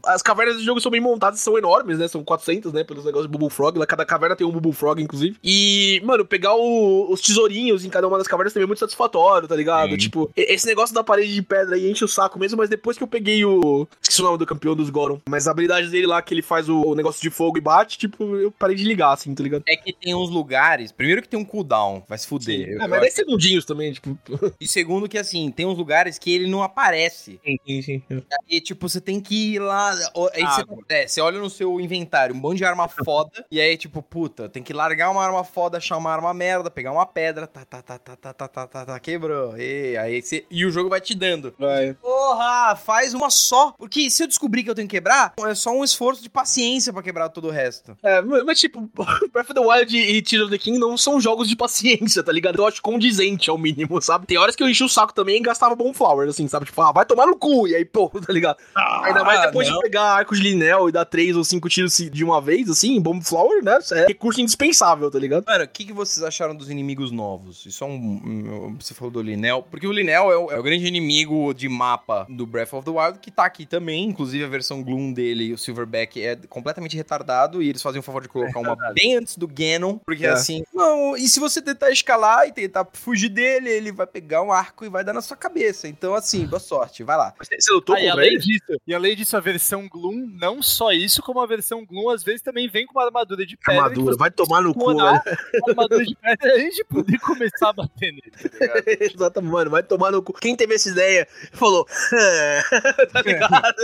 As 0.04 0.22
cavernas 0.22 0.56
do 0.56 0.62
jogo 0.62 0.80
são 0.80 0.90
bem 0.90 1.00
montadas, 1.00 1.40
são 1.40 1.56
enormes, 1.58 1.98
né? 1.98 2.08
São 2.08 2.24
400, 2.24 2.72
né? 2.72 2.84
Pelos 2.84 3.04
negócios 3.04 3.26
de 3.30 3.32
Bubble 3.32 3.50
Frog. 3.50 3.78
Lá 3.78 3.86
cada 3.86 4.04
caverna 4.04 4.36
tem 4.36 4.46
um 4.46 4.52
Bubble 4.66 4.72
Frog, 4.78 5.00
inclusive. 5.02 5.36
E, 5.42 6.00
mano, 6.04 6.24
pegar 6.24 6.54
o- 6.54 7.10
os 7.12 7.20
tesourinhos 7.20 7.84
em 7.84 7.88
cada 7.90 8.06
uma 8.08 8.18
das 8.18 8.26
cavernas 8.28 8.52
também 8.52 8.64
é 8.64 8.66
muito 8.66 8.78
satisfatório, 8.80 9.46
tá 9.48 9.54
ligado? 9.56 9.90
Sim. 9.90 9.96
Tipo, 9.96 10.30
esse 10.36 10.66
negócio 10.66 10.94
da 10.94 11.04
parede 11.04 11.32
de 11.34 11.42
pedra 11.42 11.76
aí 11.76 11.90
enche 11.90 12.04
o 12.04 12.08
saco 12.08 12.38
mesmo, 12.38 12.58
mas 12.58 12.68
depois 12.68 12.96
que 12.96 13.02
eu 13.02 13.08
peguei 13.08 13.44
o. 13.44 13.86
Esqueci 14.02 14.20
o 14.20 14.24
nome 14.24 14.38
do 14.38 14.46
campeão 14.46 14.74
dos 14.74 14.90
Goron. 14.90 15.20
Mas 15.28 15.46
a 15.46 15.50
habilidade 15.50 15.88
dele 15.88 16.06
lá, 16.06 16.20
que 16.22 16.34
ele 16.34 16.42
faz 16.42 16.68
o, 16.68 16.80
o 16.82 16.94
negócio 16.94 17.20
de 17.22 17.30
fogo 17.30 17.58
e 17.58 17.60
bate, 17.60 17.98
tipo, 17.98 18.36
eu 18.36 18.50
parei 18.50 18.76
de 18.76 18.84
ligar, 18.84 19.12
assim, 19.12 19.34
tá 19.34 19.42
ligado? 19.42 19.62
É 19.68 19.76
que 19.76 19.92
tem 19.92 20.14
uns 20.14 20.30
lugares. 20.30 20.92
Primeiro 20.92 21.22
que 21.22 21.28
tem 21.28 21.38
um 21.38 21.44
cooldown, 21.44 22.02
vai 22.08 22.18
se 22.18 22.26
fuder. 22.26 22.68
Eu- 22.68 22.80
eu 22.80 22.88
mas 22.88 23.00
10 23.00 23.14
segundinhos 23.14 23.64
também, 23.64 23.92
tipo. 23.92 24.16
E 24.60 24.66
segundo 24.66 25.08
que, 25.08 25.18
assim, 25.18 25.50
tem 25.50 25.66
uns 25.66 25.76
lugares 25.78 26.18
que 26.18 26.30
ele 26.32 26.48
não 26.48 26.62
aparece. 26.62 27.38
Sim, 27.66 27.82
sim. 27.82 28.02
E, 28.48 28.60
tipo, 28.60 28.88
você 28.88 29.00
tem 29.00 29.20
que 29.20 29.54
ir 29.54 29.58
lá... 29.58 29.90
Aí 30.34 30.42
você, 30.44 30.60
Água. 30.62 30.78
é, 30.88 31.06
você 31.06 31.20
olha 31.20 31.38
no 31.38 31.50
seu 31.50 31.80
inventário, 31.80 32.34
um 32.34 32.38
monte 32.38 32.58
de 32.58 32.64
arma 32.64 32.88
foda. 33.04 33.44
e 33.50 33.60
aí, 33.60 33.76
tipo, 33.76 34.02
puta, 34.02 34.48
tem 34.56 34.62
que 34.62 34.72
largar 34.72 35.10
uma 35.10 35.22
arma 35.22 35.44
foda, 35.44 35.76
achar 35.76 35.98
uma 35.98 36.10
arma 36.10 36.32
merda, 36.32 36.70
pegar 36.70 36.90
uma 36.90 37.04
pedra, 37.04 37.46
tá, 37.46 37.62
tá, 37.62 37.82
tá, 37.82 37.98
tá, 37.98 38.16
tá, 38.16 38.32
tá, 38.32 38.48
tá, 38.48 38.66
tá, 38.66 38.86
tá 38.86 39.00
quebrou. 39.00 39.54
E 39.58 39.98
aí 39.98 40.22
você... 40.22 40.46
E 40.50 40.64
o 40.64 40.70
jogo 40.70 40.88
vai 40.88 40.98
te 40.98 41.14
dando. 41.14 41.52
Vai. 41.58 41.92
Porra, 41.92 42.74
faz 42.74 43.12
uma 43.12 43.28
só. 43.28 43.72
Porque 43.72 44.08
se 44.08 44.22
eu 44.22 44.26
descobrir 44.26 44.64
que 44.64 44.70
eu 44.70 44.74
tenho 44.74 44.88
que 44.88 44.96
quebrar, 44.96 45.34
é 45.38 45.54
só 45.54 45.72
um 45.72 45.84
esforço 45.84 46.22
de 46.22 46.30
paciência 46.30 46.90
pra 46.90 47.02
quebrar 47.02 47.28
todo 47.28 47.48
o 47.48 47.50
resto. 47.50 47.98
É, 48.02 48.22
mas 48.22 48.58
tipo, 48.58 48.80
Breath 49.30 49.50
of 49.50 49.54
the 49.54 49.60
Wild 49.60 49.94
e 49.94 50.22
Tears 50.22 50.44
of 50.46 50.50
the 50.50 50.56
King 50.56 50.78
não 50.78 50.96
são 50.96 51.20
jogos 51.20 51.50
de 51.50 51.54
paciência, 51.54 52.22
tá 52.22 52.32
ligado? 52.32 52.58
Eu 52.58 52.66
acho 52.66 52.80
condizente 52.80 53.50
ao 53.50 53.58
mínimo, 53.58 54.00
sabe? 54.00 54.26
Tem 54.26 54.38
horas 54.38 54.56
que 54.56 54.62
eu 54.62 54.70
enchi 54.70 54.82
o 54.82 54.88
saco 54.88 55.12
também 55.12 55.36
e 55.36 55.40
gastava 55.40 55.76
Bonflower, 55.76 56.30
assim, 56.30 56.48
sabe? 56.48 56.64
Tipo, 56.64 56.80
ah, 56.80 56.92
vai 56.92 57.04
tomar 57.04 57.26
no 57.26 57.36
cu, 57.36 57.68
e 57.68 57.76
aí, 57.76 57.84
pô, 57.84 58.08
tá 58.08 58.32
ligado? 58.32 58.56
Ainda 58.74 59.22
mais 59.22 59.42
depois 59.42 59.68
não. 59.68 59.76
de 59.76 59.82
pegar 59.82 60.14
arco 60.14 60.34
de 60.34 60.40
Linel 60.40 60.88
e 60.88 60.92
dar 60.92 61.04
três 61.04 61.36
ou 61.36 61.44
cinco 61.44 61.68
tiros 61.68 61.94
de 61.94 62.24
uma 62.24 62.40
vez, 62.40 62.70
assim, 62.70 62.98
Bonflower, 62.98 63.62
né? 63.62 63.78
É 63.92 64.06
recurso 64.06 64.45
indispensável, 64.46 65.10
tá 65.10 65.18
ligado? 65.18 65.44
Mano, 65.46 65.64
o 65.64 65.68
que, 65.68 65.84
que 65.84 65.92
vocês 65.92 66.22
acharam 66.24 66.54
dos 66.54 66.70
inimigos 66.70 67.10
novos? 67.10 67.66
Isso 67.66 67.84
é 67.84 67.86
um, 67.86 68.76
Você 68.80 68.94
falou 68.94 69.10
do 69.10 69.20
Linel. 69.22 69.66
Porque 69.70 69.86
o 69.86 69.92
Linel 69.92 70.30
é 70.32 70.36
o, 70.36 70.50
é 70.52 70.58
o 70.58 70.62
grande 70.62 70.86
inimigo 70.86 71.52
de 71.52 71.68
mapa 71.68 72.26
do 72.28 72.46
Breath 72.46 72.72
of 72.72 72.84
the 72.84 72.90
Wild, 72.90 73.18
que 73.18 73.30
tá 73.30 73.44
aqui 73.44 73.66
também. 73.66 74.04
Inclusive 74.08 74.44
a 74.44 74.48
versão 74.48 74.82
Gloom 74.82 75.12
dele, 75.12 75.52
o 75.52 75.58
Silverback, 75.58 76.22
é 76.22 76.36
completamente 76.48 76.96
retardado. 76.96 77.62
E 77.62 77.68
eles 77.68 77.82
fazem 77.82 77.98
o 78.00 78.02
favor 78.02 78.22
de 78.22 78.28
colocar 78.28 78.60
uma 78.60 78.76
bem 78.92 79.16
antes 79.16 79.36
do 79.36 79.46
Ganon. 79.46 79.98
Porque 80.04 80.24
É. 80.26 80.30
assim, 80.30 80.62
não. 80.72 81.16
E 81.16 81.28
se 81.28 81.40
você 81.40 81.60
tentar 81.60 81.90
escalar 81.90 82.46
e 82.48 82.52
tentar 82.52 82.86
fugir 82.92 83.28
dele, 83.28 83.68
ele 83.68 83.92
vai 83.92 84.06
pegar 84.06 84.42
um 84.42 84.52
arco 84.52 84.84
e 84.84 84.88
vai 84.88 85.04
dar 85.04 85.12
na 85.12 85.20
sua 85.20 85.36
cabeça. 85.36 85.88
Então, 85.88 86.14
assim, 86.14 86.46
boa 86.46 86.60
sorte. 86.60 87.02
Vai 87.02 87.16
lá. 87.16 87.34
Mas 87.38 87.48
Você 87.58 87.72
lutou 87.72 87.94
Ah, 87.94 88.00
e 88.00 88.04
contra 88.04 88.20
além 88.20 88.34
ele? 88.34 88.38
disso, 88.38 88.80
e 88.86 88.94
além 88.94 89.16
disso, 89.16 89.36
a 89.36 89.40
versão 89.40 89.88
Gloom, 89.88 90.26
não 90.40 90.62
só 90.62 90.92
isso, 90.92 91.22
como 91.22 91.40
a 91.40 91.46
versão 91.46 91.84
Gloom 91.84 92.10
às 92.10 92.22
vezes 92.22 92.42
também 92.42 92.68
vem 92.68 92.86
com 92.86 92.92
uma 92.98 93.04
armadura 93.04 93.44
de 93.44 93.56
pedra. 93.56 93.82
Armadura, 93.82 94.16
vai 94.16 94.30
tomar 94.36 94.60
no 94.62 94.72
cu, 94.74 94.94
velho. 94.94 95.00
a 95.66 95.70
armadura 95.70 96.04
de 96.04 96.14
pedra 96.14 96.54
antes 96.56 96.76
de 96.76 96.84
poder 96.84 97.18
começar 97.18 97.70
a 97.70 97.72
bater 97.72 98.12
nele, 98.12 98.30
tá 98.30 98.58
ligado? 98.60 98.84
Exato, 99.02 99.42
mano, 99.42 99.70
vai 99.70 99.82
tomar 99.82 100.12
no 100.12 100.22
cu. 100.22 100.32
Quem 100.34 100.54
teve 100.54 100.74
essa 100.74 100.88
ideia 100.90 101.26
falou, 101.52 101.86
"Ah", 102.12 103.06
tá 103.12 103.22
ligado? 103.22 103.76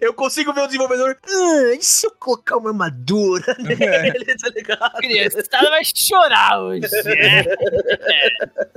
Eu 0.00 0.12
consigo 0.12 0.52
ver 0.52 0.62
o 0.62 0.66
desenvolvedor, 0.66 1.16
"Ah, 1.24 1.74
e 1.78 1.82
se 1.82 2.06
eu 2.06 2.10
colocar 2.18 2.56
uma 2.56 2.70
armadura 2.70 3.56
nele, 3.58 4.36
tá 4.36 4.48
ligado? 4.54 4.92
Criançada 4.98 5.70
vai 5.70 5.82
chorar 5.84 6.60
hoje. 6.62 6.80
né? 7.04 7.44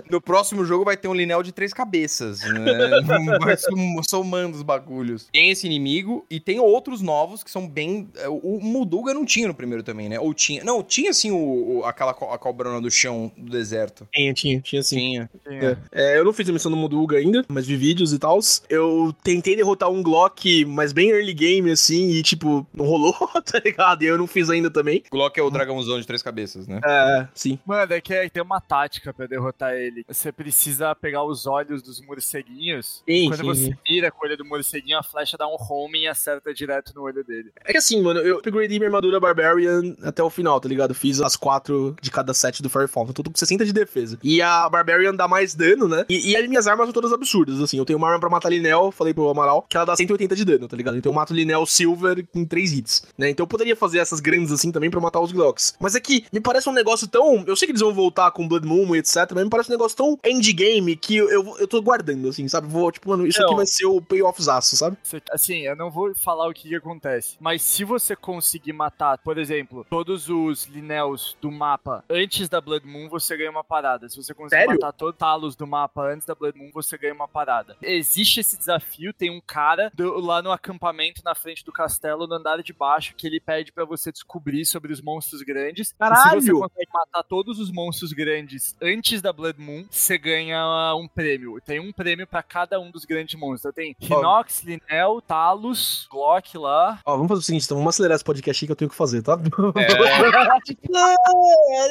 No 0.10 0.22
próximo 0.22 0.64
jogo 0.66 0.86
vai 0.86 0.96
ter 0.96 1.08
um 1.08 1.14
Linel 1.14 1.44
de 1.44 1.52
três 1.52 1.74
cabeças, 1.74 2.42
né? 2.42 3.02
Vai 3.42 3.58
som- 3.58 4.02
somando 4.08 4.56
os 4.56 4.64
bagulhos. 4.64 5.28
Tem 5.34 5.50
esse 5.50 5.66
inimigo 5.66 6.26
e 6.30 6.40
tem 6.40 6.60
outros 6.60 7.02
novos 7.02 7.44
que 7.44 7.52
são 7.52 7.68
bem... 7.68 8.10
é, 8.18 8.28
O 8.30 8.58
o 8.58 8.62
Muduga 8.64 9.14
não 9.14 9.24
tinha 9.26 9.48
no 9.48 9.54
primeiro 9.54 9.84
também, 9.84 10.10
né? 10.10 10.20
Ou 10.20 10.34
tinha... 10.34 10.64
Não, 10.64 10.82
tinha 10.82 10.97
sim 11.14 11.32
o, 11.32 11.80
o- 11.80 11.86
aquela 11.86 12.14
co- 12.14 12.32
a 12.32 12.38
cobrona 12.38 12.82
do 12.82 12.90
chão 12.92 13.32
do 13.38 13.52
deserto. 13.52 14.08
Tinha, 14.14 14.34
tinha, 14.34 14.60
tinha 14.62 14.84
sim. 14.84 14.96
Tinha. 14.98 15.30
Tinha. 15.48 15.84
É, 15.92 16.18
eu 16.18 16.26
não 16.26 16.34
fiz 16.34 16.48
a 16.50 16.54
missão 16.54 16.72
do 16.72 16.78
Muduga 16.78 17.18
ainda, 17.18 17.44
mas 17.48 17.66
vi 17.68 17.76
vídeos 17.76 18.14
e 18.14 18.20
tal. 18.20 18.40
Eu 18.70 19.16
tentei 19.24 19.56
derrotar 19.56 19.90
um 19.90 20.02
Glock, 20.04 20.66
mas 20.66 20.92
bem 20.94 21.10
early 21.10 21.34
game, 21.34 21.72
assim, 21.72 22.10
e 22.12 22.24
tipo, 22.24 22.66
não 22.74 22.86
rolou, 22.86 23.14
tá 23.46 23.60
ligado? 23.64 24.04
E 24.04 24.06
eu 24.08 24.18
não 24.18 24.28
fiz 24.28 24.50
ainda 24.50 24.70
também. 24.70 25.04
Glock 25.12 25.40
é 25.40 25.44
o 25.44 25.50
dragãozão 25.50 26.00
de 26.00 26.06
três 26.08 26.22
cabeças, 26.22 26.68
né? 26.68 26.80
É, 26.84 27.28
sim. 27.34 27.58
Mano, 27.66 27.94
é 27.94 28.02
que 28.02 28.14
é- 28.14 28.30
tem 28.30 28.42
uma 28.44 28.60
tática 28.62 29.14
pra 29.14 29.26
derrotar 29.28 29.74
ele. 29.74 30.04
Você 30.08 30.32
precisa 30.32 30.94
pegar 30.96 31.24
os 31.24 31.46
olhos 31.48 31.82
dos 31.82 32.00
morceguinhos. 32.02 33.04
Sim, 33.08 33.28
Quando 33.30 33.40
sim, 33.40 33.46
você 33.46 33.62
sim. 33.66 33.74
mira 33.90 34.12
com 34.12 34.24
o 34.24 34.28
olho 34.28 34.38
do 34.38 34.46
morceguinho, 34.46 34.98
a 34.98 35.04
flecha 35.04 35.38
dá 35.38 35.48
um 35.48 35.58
home 35.60 36.02
e 36.04 36.08
acerta 36.08 36.54
direto 36.54 36.94
no 36.96 37.02
olho 37.04 37.24
dele. 37.24 37.52
É 37.66 37.72
que 37.72 37.78
assim, 37.78 38.02
mano, 38.02 38.20
eu 38.20 38.38
upgradei 38.38 38.78
minha 38.78 38.88
armadura 38.90 39.20
Barbarian 39.20 39.96
até 40.04 40.22
o 40.24 40.30
final, 40.30 40.60
tá 40.60 40.68
ligado? 40.70 40.87
Fiz 40.94 41.22
as 41.22 41.36
quatro 41.36 41.96
de 42.02 42.12
cada 42.12 42.34
set 42.34 42.62
do 42.62 42.70
Firefall, 42.70 43.04
então 43.10 43.24
tô 43.24 43.32
com 43.32 43.38
60 43.38 43.66
de 43.66 43.74
defesa. 43.74 44.18
E 44.24 44.42
a 44.42 44.68
Barbarian 44.70 45.14
dá 45.16 45.28
mais 45.28 45.54
dano, 45.56 45.88
né? 45.88 46.06
E, 46.10 46.32
e 46.32 46.36
as 46.36 46.48
minhas 46.48 46.68
armas 46.68 46.86
são 46.88 46.94
todas 46.94 47.12
absurdas, 47.14 47.60
assim. 47.62 47.78
Eu 47.78 47.86
tenho 47.86 47.98
uma 47.98 48.08
arma 48.08 48.20
pra 48.20 48.30
matar 48.30 48.50
Linel, 48.50 48.92
falei 48.92 49.14
pro 49.14 49.30
Amaral, 49.30 49.66
que 49.70 49.78
ela 49.78 49.86
dá 49.86 49.96
180 49.96 50.36
de 50.36 50.46
dano, 50.46 50.68
tá 50.68 50.76
ligado? 50.78 50.98
Então 50.98 51.12
eu 51.12 51.16
mato 51.16 51.34
Linel 51.34 51.66
Silver 51.66 52.26
em 52.34 52.46
3 52.46 52.74
hits, 52.74 53.04
né? 53.18 53.30
Então 53.30 53.44
eu 53.44 53.48
poderia 53.48 53.76
fazer 53.76 54.00
essas 54.00 54.20
grandes 54.20 54.52
assim 54.52 54.72
também 54.72 54.90
pra 54.90 55.00
matar 55.00 55.20
os 55.20 55.32
Glocks. 55.32 55.76
Mas 55.80 55.96
é 55.96 56.00
que 56.00 56.26
me 56.32 56.40
parece 56.40 56.70
um 56.70 56.74
negócio 56.74 57.08
tão. 57.08 57.44
Eu 57.46 57.56
sei 57.56 57.66
que 57.68 57.72
eles 57.72 57.82
vão 57.82 57.94
voltar 57.94 58.32
com 58.32 58.48
Blood 58.48 58.66
Moon 58.68 58.96
e 58.96 59.00
etc, 59.00 59.32
mas 59.34 59.44
me 59.44 59.50
parece 59.50 59.70
um 59.70 59.74
negócio 59.74 59.98
tão 59.98 60.18
endgame 60.26 60.96
que 60.96 61.16
eu, 61.18 61.30
eu, 61.30 61.58
eu 61.60 61.68
tô 61.68 61.82
guardando, 61.82 62.28
assim, 62.30 62.48
sabe? 62.48 62.68
Vou, 62.68 62.92
tipo, 62.92 63.10
mano, 63.10 63.26
isso 63.28 63.40
aqui 63.42 63.50
Não. 63.52 63.58
vai 63.58 63.66
ser 63.66 63.86
o 63.86 64.02
payoffzaço, 64.02 64.76
sabe? 64.78 64.98
Você- 65.04 65.22
assim, 65.32 65.60
eu 65.62 65.76
não 65.76 65.90
vou 65.92 66.14
falar 66.16 66.48
o 66.48 66.54
que, 66.54 66.70
que 66.70 66.76
acontece, 66.76 67.36
mas 67.40 67.62
se 67.62 67.84
você 67.84 68.16
conseguir 68.16 68.74
matar, 68.74 69.18
por 69.20 69.38
exemplo, 69.38 69.86
todos 69.90 70.30
os 70.30 70.66
Linels 70.82 71.36
do 71.42 71.52
mapa 71.52 72.04
antes 72.10 72.48
da 72.50 72.62
Blood 72.62 72.86
Moon, 72.88 73.10
você 73.10 73.36
ganha 73.36 73.50
uma 73.52 73.64
parada. 73.64 74.08
Se 74.10 74.16
você 74.16 74.34
conseguir 74.34 74.62
Sério? 74.62 74.74
matar 74.76 74.92
todos 74.94 75.14
os 75.14 75.20
talos 75.20 75.56
do 75.56 75.66
mapa 75.66 76.04
antes 76.04 76.26
da 76.28 76.36
Blood 76.36 76.58
Moon, 76.58 76.70
você 76.74 76.98
ganha 76.98 77.14
uma 77.14 77.28
parada. 77.28 77.76
Existe 77.82 78.40
esse 78.40 78.58
desafio, 78.58 79.14
tem 79.14 79.30
um 79.32 79.42
cara 79.42 79.92
do- 79.94 80.20
lá 80.20 80.42
no 80.42 80.52
acampamento 80.52 81.22
na 81.24 81.34
frente 81.34 81.64
do 81.66 81.72
castelo, 81.72 82.28
no 82.28 82.36
andar 82.36 82.62
de 82.62 82.74
baixo, 82.74 83.14
que 83.16 83.26
ele 83.26 83.40
pede 83.40 83.72
pra 83.72 83.86
você 83.86 84.12
descobrir 84.12 84.66
sobre 84.66 84.92
os 84.94 85.02
monstros 85.02 85.42
grandes. 85.42 85.90
E 85.92 85.96
Caralho! 85.96 86.42
se 86.42 86.48
você 86.52 86.60
consegue 86.60 86.92
matar 86.94 87.24
todos 87.24 87.60
os 87.60 87.72
monstros 87.72 88.14
grandes 88.14 88.76
antes 88.82 89.22
da 89.22 89.34
Blood 89.34 89.60
Moon, 89.60 89.86
você 89.90 90.18
ganha 90.18 90.94
um 90.96 91.08
prêmio. 91.08 91.60
Tem 91.62 91.80
um 91.80 91.92
prêmio 91.92 92.28
pra 92.28 92.44
cada 92.44 92.80
um 92.80 92.92
dos 92.92 93.06
grandes 93.06 93.40
monstros. 93.40 93.60
Então 93.62 93.72
tem 93.74 93.96
Rhinox, 94.00 94.64
Linel, 94.64 95.22
Talos, 95.22 96.08
Glock 96.12 96.58
lá. 96.58 97.00
Ó, 97.06 97.16
vamos 97.16 97.30
fazer 97.30 97.40
o 97.40 97.44
seguinte, 97.44 97.66
então, 97.66 97.78
vamos 97.78 97.96
acelerar 97.96 98.16
esse 98.16 98.24
podcast 98.24 98.60
aqui 98.64 98.68
que 98.68 98.72
eu 98.72 98.76
tenho 98.76 98.90
que 98.90 98.96
fazer, 98.98 99.22
tá? 99.22 99.38
É, 99.76 99.88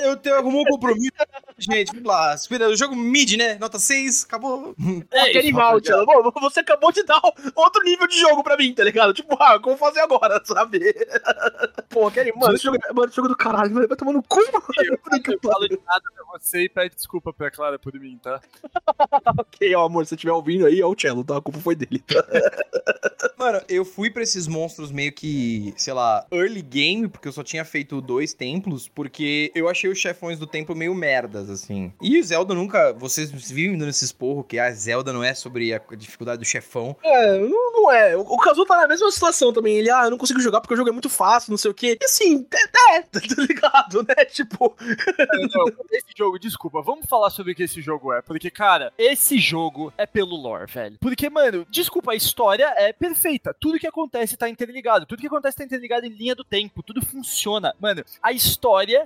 eu 0.04 0.16
tenho 0.16 0.36
algum 0.36 0.64
compromisso. 0.64 1.12
Gente, 1.58 1.92
vamos 1.92 2.04
lá. 2.04 2.34
Espera, 2.34 2.68
o 2.68 2.76
jogo 2.76 2.94
mid, 2.94 3.34
né? 3.36 3.56
Nota 3.56 3.78
6, 3.78 4.24
acabou. 4.24 4.74
É 5.10 5.30
que 5.30 5.38
animal. 5.38 5.80
Pô, 5.80 6.40
Você 6.40 6.60
acabou 6.60 6.92
de 6.92 7.02
dar 7.04 7.20
outro 7.54 7.82
nível 7.84 8.06
de 8.06 8.18
jogo 8.18 8.42
pra 8.42 8.56
mim, 8.56 8.74
tá 8.74 8.84
ligado? 8.84 9.12
Tipo, 9.14 9.36
ah, 9.40 9.58
como 9.58 9.76
fazer 9.76 10.00
agora, 10.00 10.40
sabe? 10.44 10.80
Pô, 11.88 12.10
que 12.10 12.20
animal. 12.20 12.40
Mano, 12.40 12.54
esse 12.54 12.64
jogo, 12.64 12.78
mano, 12.94 13.08
esse 13.08 13.16
jogo 13.16 13.28
do 13.28 13.36
caralho, 13.36 13.72
mano, 13.72 13.88
vai 13.88 13.96
tomar 13.96 14.12
no 14.12 14.22
cu, 14.22 14.40
mano. 14.52 14.98
Puta 15.02 15.20
que 15.20 15.34
Eu 15.34 15.40
falo 15.42 15.68
de 15.68 15.78
nada 15.86 16.02
pra 16.14 16.38
você 16.38 16.64
e 16.64 16.68
pede 16.68 16.94
desculpa 16.94 17.32
pra 17.32 17.50
Clara 17.50 17.78
por 17.78 17.94
mim, 17.98 18.18
tá? 18.22 18.40
Ok, 19.38 19.74
ó, 19.74 19.86
amor, 19.86 20.04
se 20.04 20.10
você 20.10 20.14
estiver 20.14 20.32
ouvindo 20.32 20.66
aí, 20.66 20.82
ó, 20.82 20.88
o 20.88 20.94
Cello, 20.98 21.24
tá? 21.24 21.36
A 21.36 21.40
culpa 21.40 21.58
foi 21.60 21.74
dele, 21.74 21.98
tá? 22.00 22.24
Mano, 23.36 23.60
eu 23.68 23.84
fui 23.84 24.10
pra 24.10 24.22
esses 24.22 24.46
monstros 24.46 24.90
meio 24.90 25.12
que, 25.12 25.74
sei 25.76 25.92
lá, 25.92 26.26
early 26.30 26.62
game, 26.62 27.08
porque 27.08 27.28
eu 27.28 27.32
só 27.32 27.42
tinha 27.42 27.64
feito 27.64 28.00
dois 28.00 28.32
templos, 28.66 28.88
porque 28.88 29.52
eu 29.54 29.68
achei 29.68 29.88
os 29.88 29.98
chefões 29.98 30.38
do 30.38 30.46
templo 30.46 30.74
meio 30.74 30.94
merdas, 30.94 31.48
assim. 31.48 31.92
E 32.02 32.18
o 32.18 32.24
Zelda 32.24 32.54
nunca. 32.54 32.92
Vocês 32.92 33.30
vivem 33.30 33.72
me 33.72 33.78
dando 33.78 33.90
esse 33.90 34.04
esporro 34.04 34.42
que 34.42 34.58
a 34.58 34.70
Zelda 34.72 35.12
não 35.12 35.22
é 35.22 35.32
sobre 35.34 35.72
a 35.72 35.80
dificuldade 35.96 36.38
do 36.38 36.44
chefão. 36.44 36.96
É, 37.02 37.38
não, 37.38 37.72
não 37.72 37.92
é. 37.92 38.16
O, 38.16 38.20
o 38.20 38.38
Kazu 38.38 38.64
tá 38.64 38.76
na 38.76 38.88
mesma 38.88 39.10
situação 39.10 39.52
também. 39.52 39.76
Ele, 39.76 39.90
ah, 39.90 40.04
eu 40.04 40.10
não 40.10 40.18
consigo 40.18 40.40
jogar 40.40 40.60
porque 40.60 40.74
o 40.74 40.76
jogo 40.76 40.90
é 40.90 40.92
muito 40.92 41.08
fácil, 41.08 41.50
não 41.50 41.58
sei 41.58 41.70
o 41.70 41.74
quê. 41.74 41.96
E 42.00 42.04
assim, 42.04 42.46
é, 42.52 42.96
é 42.96 43.02
tá 43.02 43.20
ligado, 43.38 44.02
né? 44.02 44.24
Tipo, 44.24 44.76
Não, 44.78 45.66
esse 45.92 46.12
jogo, 46.16 46.38
desculpa, 46.38 46.82
vamos 46.82 47.06
falar 47.06 47.30
sobre 47.30 47.52
o 47.52 47.54
que 47.54 47.62
esse 47.62 47.80
jogo 47.80 48.12
é. 48.12 48.20
Porque, 48.22 48.50
cara, 48.50 48.92
esse 48.98 49.38
jogo 49.38 49.92
é 49.96 50.06
pelo 50.06 50.36
lore, 50.36 50.70
velho. 50.70 50.98
Porque, 51.00 51.30
mano, 51.30 51.66
desculpa, 51.70 52.12
a 52.12 52.16
história 52.16 52.72
é 52.76 52.92
perfeita. 52.92 53.54
Tudo 53.58 53.78
que 53.78 53.86
acontece 53.86 54.36
tá 54.36 54.48
interligado. 54.48 55.06
Tudo 55.06 55.20
que 55.20 55.26
acontece 55.26 55.56
tá 55.56 55.64
interligado 55.64 56.06
em 56.06 56.10
linha 56.10 56.34
do 56.34 56.44
tempo. 56.44 56.82
Tudo 56.82 57.04
funciona. 57.04 57.74
Mano, 57.80 58.02
a 58.22 58.32
história 58.32 58.55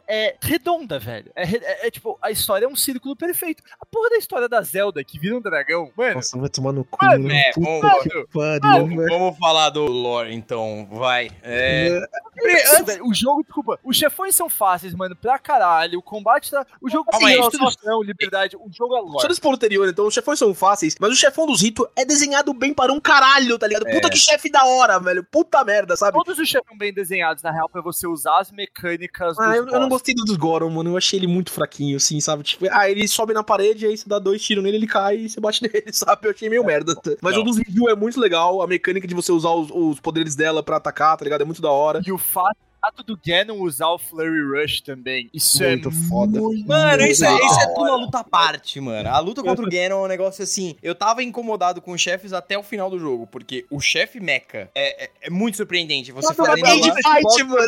é 0.09 0.37
redonda, 0.41 0.99
velho. 0.99 1.31
É, 1.35 1.43
é- 1.45 1.87
é, 1.87 1.91
tipo, 1.91 2.19
a 2.23 2.31
história 2.31 2.65
é 2.65 2.69
um 2.69 2.77
círculo 2.77 3.17
perfeito. 3.17 3.63
A 3.81 3.87
porra 3.87 4.11
da 4.11 4.17
história 4.17 4.49
da 4.49 4.61
Zelda 4.63 5.03
que 5.05 5.19
vira 5.19 5.37
um 5.37 5.41
dragão, 5.41 5.91
mano. 5.97 6.15
nossa, 6.17 6.39
vai 6.39 6.49
tomar 6.49 6.73
no 6.73 6.85
cu, 6.85 7.05
Mano, 7.05 7.29
né? 7.29 7.41
é, 7.49 7.53
vamos- 7.57 8.03
que 8.03 8.27
pariu, 8.33 8.61
Vamos, 8.61 8.97
velho. 8.97 9.09
vamos 9.09 9.39
falar 9.39 9.71
do 9.71 9.85
lore, 9.87 10.35
então. 10.35 10.89
Vai. 10.91 11.31
É. 11.43 12.01
Isso, 12.43 12.85
velho, 12.85 13.07
o 13.07 13.15
jogo, 13.15 13.43
desculpa, 13.43 13.79
os 13.85 13.97
chefões 13.97 14.35
são 14.35 14.49
fáceis, 14.49 14.95
mano, 14.95 15.15
pra 15.15 15.39
caralho. 15.39 15.99
O 15.99 16.03
combate 16.03 16.51
tá. 16.51 16.67
O 16.81 16.89
jogo 16.89 17.11
tem 17.11 17.39
instrução, 17.39 18.03
liberdade. 18.03 18.57
O 18.57 18.71
jogo 18.73 18.97
é 18.97 19.01
Só 19.01 19.07
lore. 19.07 19.29
desse 19.29 19.41
ponto 19.41 19.55
anterior, 19.57 19.89
então, 19.89 20.07
os 20.07 20.15
chefões 20.15 20.39
são 20.39 20.55
fáceis, 20.55 20.95
mas 20.99 21.11
o 21.13 21.17
chefão 21.17 21.47
dos 21.47 21.61
ritos 21.63 21.87
é 21.97 22.05
desenhado 22.05 22.53
bem 22.55 22.73
para 22.73 22.93
um 22.93 23.01
caralho, 23.01 23.59
tá 23.59 23.67
ligado? 23.67 23.85
Puta 23.91 24.09
que 24.09 24.17
chefe 24.17 24.51
da 24.51 24.65
hora, 24.65 24.99
velho. 24.99 25.23
Puta 25.25 25.63
merda, 25.65 25.97
sabe? 25.97 26.13
Todos 26.17 26.39
os 26.39 26.49
chefes 26.49 26.67
são 26.69 26.79
bem 26.79 26.93
desenhados, 26.93 27.43
na 27.43 27.51
real, 27.51 27.69
pra 27.69 27.83
você 27.83 28.07
usar 28.07 28.39
as 28.39 28.51
mecânicas 28.51 29.37
Ah, 29.41 29.57
eu, 29.57 29.67
eu 29.67 29.81
não 29.81 29.89
gostei 29.89 30.15
do 30.15 30.25
dos 30.25 30.37
Goron, 30.37 30.71
mano. 30.71 30.91
Eu 30.91 30.97
achei 30.97 31.19
ele 31.19 31.27
muito 31.27 31.51
fraquinho, 31.51 31.97
assim, 31.97 32.21
sabe? 32.21 32.43
Tipo, 32.43 32.67
ah, 32.71 32.91
ele 32.91 33.07
sobe 33.09 33.33
na 33.33 33.43
parede, 33.43 33.87
aí 33.87 33.97
você 33.97 34.09
dá 34.09 34.19
dois 34.19 34.43
tiros 34.43 34.63
nele, 34.63 34.77
ele 34.77 34.87
cai 34.87 35.17
e 35.17 35.29
você 35.29 35.41
bate 35.41 35.63
nele, 35.67 35.93
sabe? 35.93 36.27
Eu 36.27 36.33
achei 36.33 36.49
meio 36.49 36.65
merda. 36.65 36.95
Mas 37.23 37.35
Não. 37.35 37.43
o 37.43 37.45
dos 37.45 37.57
review 37.57 37.89
é 37.89 37.95
muito 37.95 38.21
legal. 38.21 38.63
A 38.63 38.67
mecânica 38.67 39.07
de 39.07 39.15
você 39.15 39.33
usar 39.33 39.51
os, 39.51 39.71
os 39.71 40.01
poderes 40.01 40.35
dela 40.35 40.63
pra 40.63 40.77
atacar, 40.77 41.17
tá 41.17 41.25
ligado? 41.25 41.43
É 41.43 41.45
muito 41.45 41.63
da 41.63 41.71
hora. 41.71 42.01
E 42.07 42.13
o 42.13 42.19
fato 42.19 42.57
do 43.05 43.19
Ganon 43.25 43.59
usar 43.61 43.89
o 43.89 43.99
Flurry 43.99 44.43
Rush 44.43 44.81
também. 44.81 45.29
Isso 45.33 45.63
Muito 45.63 45.89
é 45.89 45.93
foda. 46.09 46.41
muito 46.41 46.67
Mano, 46.69 47.03
isso, 47.05 47.25
é- 47.25 47.35
isso 47.35 47.61
é 47.61 47.67
tudo 47.69 47.83
uma 47.89 47.97
luta 47.97 48.19
à 48.19 48.25
parte, 48.25 48.81
mano. 48.81 49.09
A 49.09 49.19
luta 49.19 49.43
contra 49.43 49.65
o 49.65 49.69
Ganon 49.71 50.03
é 50.03 50.05
um 50.05 50.09
negócio 50.09 50.43
assim. 50.43 50.77
Eu 50.83 50.95
tava 50.95 51.23
incomodado 51.23 51.81
com 51.81 51.93
os 51.93 52.01
chefes 52.01 52.33
até 52.33 52.57
o 52.59 52.63
final 52.63 52.91
do 52.91 52.99
jogo, 52.99 53.27
porque 53.27 53.65
o 53.71 53.81
chefe 53.81 54.21
mecha 54.21 54.69
é, 54.75 55.05
é- 55.05 55.11
é 55.23 55.31
muito 55.31 55.57
surpreendente. 55.57 56.13
Você 56.13 56.33
fazendo 56.35 56.67
Age 56.67 56.89
lá- 56.91 56.97
Fight, 56.97 57.45
mano. 57.45 57.67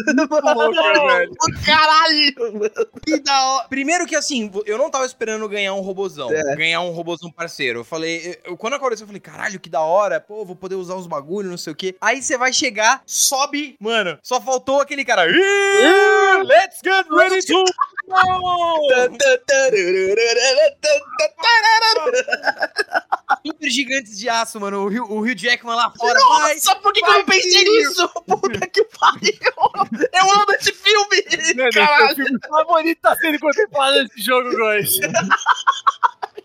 louco, 0.55 1.07
velho. 1.07 1.33
Caralho, 1.65 2.53
mano. 2.55 2.71
Que 3.05 3.21
da 3.21 3.45
hora. 3.47 3.69
Primeiro 3.69 4.07
que 4.07 4.15
assim, 4.17 4.51
eu 4.67 4.79
não 4.79 4.91
tava 4.91 5.05
esperando 5.07 5.49
ganhar 5.49 5.75
um 5.75 5.81
robozão. 5.81 6.31
É. 6.33 6.57
Ganhar 6.57 6.81
um 6.83 6.91
robozão 6.91 7.31
parceiro. 7.31 7.81
Eu 7.81 7.85
falei, 7.85 8.39
eu, 8.45 8.57
quando 8.57 8.75
aconteceu, 8.75 9.05
eu 9.05 9.09
falei, 9.09 9.21
caralho, 9.21 9.61
que 9.61 9.69
da 9.69 9.81
hora. 9.81 10.21
Pô, 10.21 10.45
vou 10.45 10.57
poder 10.57 10.75
usar 10.77 10.95
os 10.95 11.07
bagulhos, 11.07 11.51
não 11.51 11.59
sei 11.59 11.73
o 11.73 11.77
quê. 11.77 11.97
Aí 12.01 12.23
você 12.23 12.37
vai 12.37 12.53
chegar, 12.53 13.03
sobe, 13.07 13.77
mano. 13.81 14.19
Só 14.23 14.41
faltou 14.41 14.81
aquele 14.81 15.02
cara. 15.05 15.31
"Ih, 15.31 16.43
Let's 16.45 16.81
get 16.83 17.07
ready 17.11 17.41
to 17.47 17.65
go! 17.65 17.73
Super 23.47 23.71
gigantes 23.71 24.19
de 24.19 24.29
aço, 24.29 24.61
mano. 24.61 24.85
O 24.85 24.89
Rio, 24.89 25.05
o 25.11 25.21
Rio 25.21 25.35
Jackman 25.37 25.75
lá 25.75 25.91
fora. 25.97 26.19
Nossa, 26.19 26.75
por 26.77 26.93
que, 26.93 27.01
que 27.01 27.09
eu 27.09 27.13
não 27.15 27.25
pensei 27.25 27.51
filho. 27.65 27.73
nisso? 27.73 28.09
Puta 28.27 28.67
que 28.69 28.85
pariu. 28.85 29.33
Eu 30.13 30.31
amo 30.33 30.53
esse 30.53 30.73
filme. 30.73 31.25
Mano, 31.57 31.71
Caralho. 31.73 32.17
seu 32.17 32.27
filme 32.27 32.39
favorito 32.49 33.01
tá 33.01 33.17
sendo 33.17 33.39
contemplado 33.39 34.03
nesse 34.03 34.21
jogo, 34.23 34.51
guys. 34.57 34.99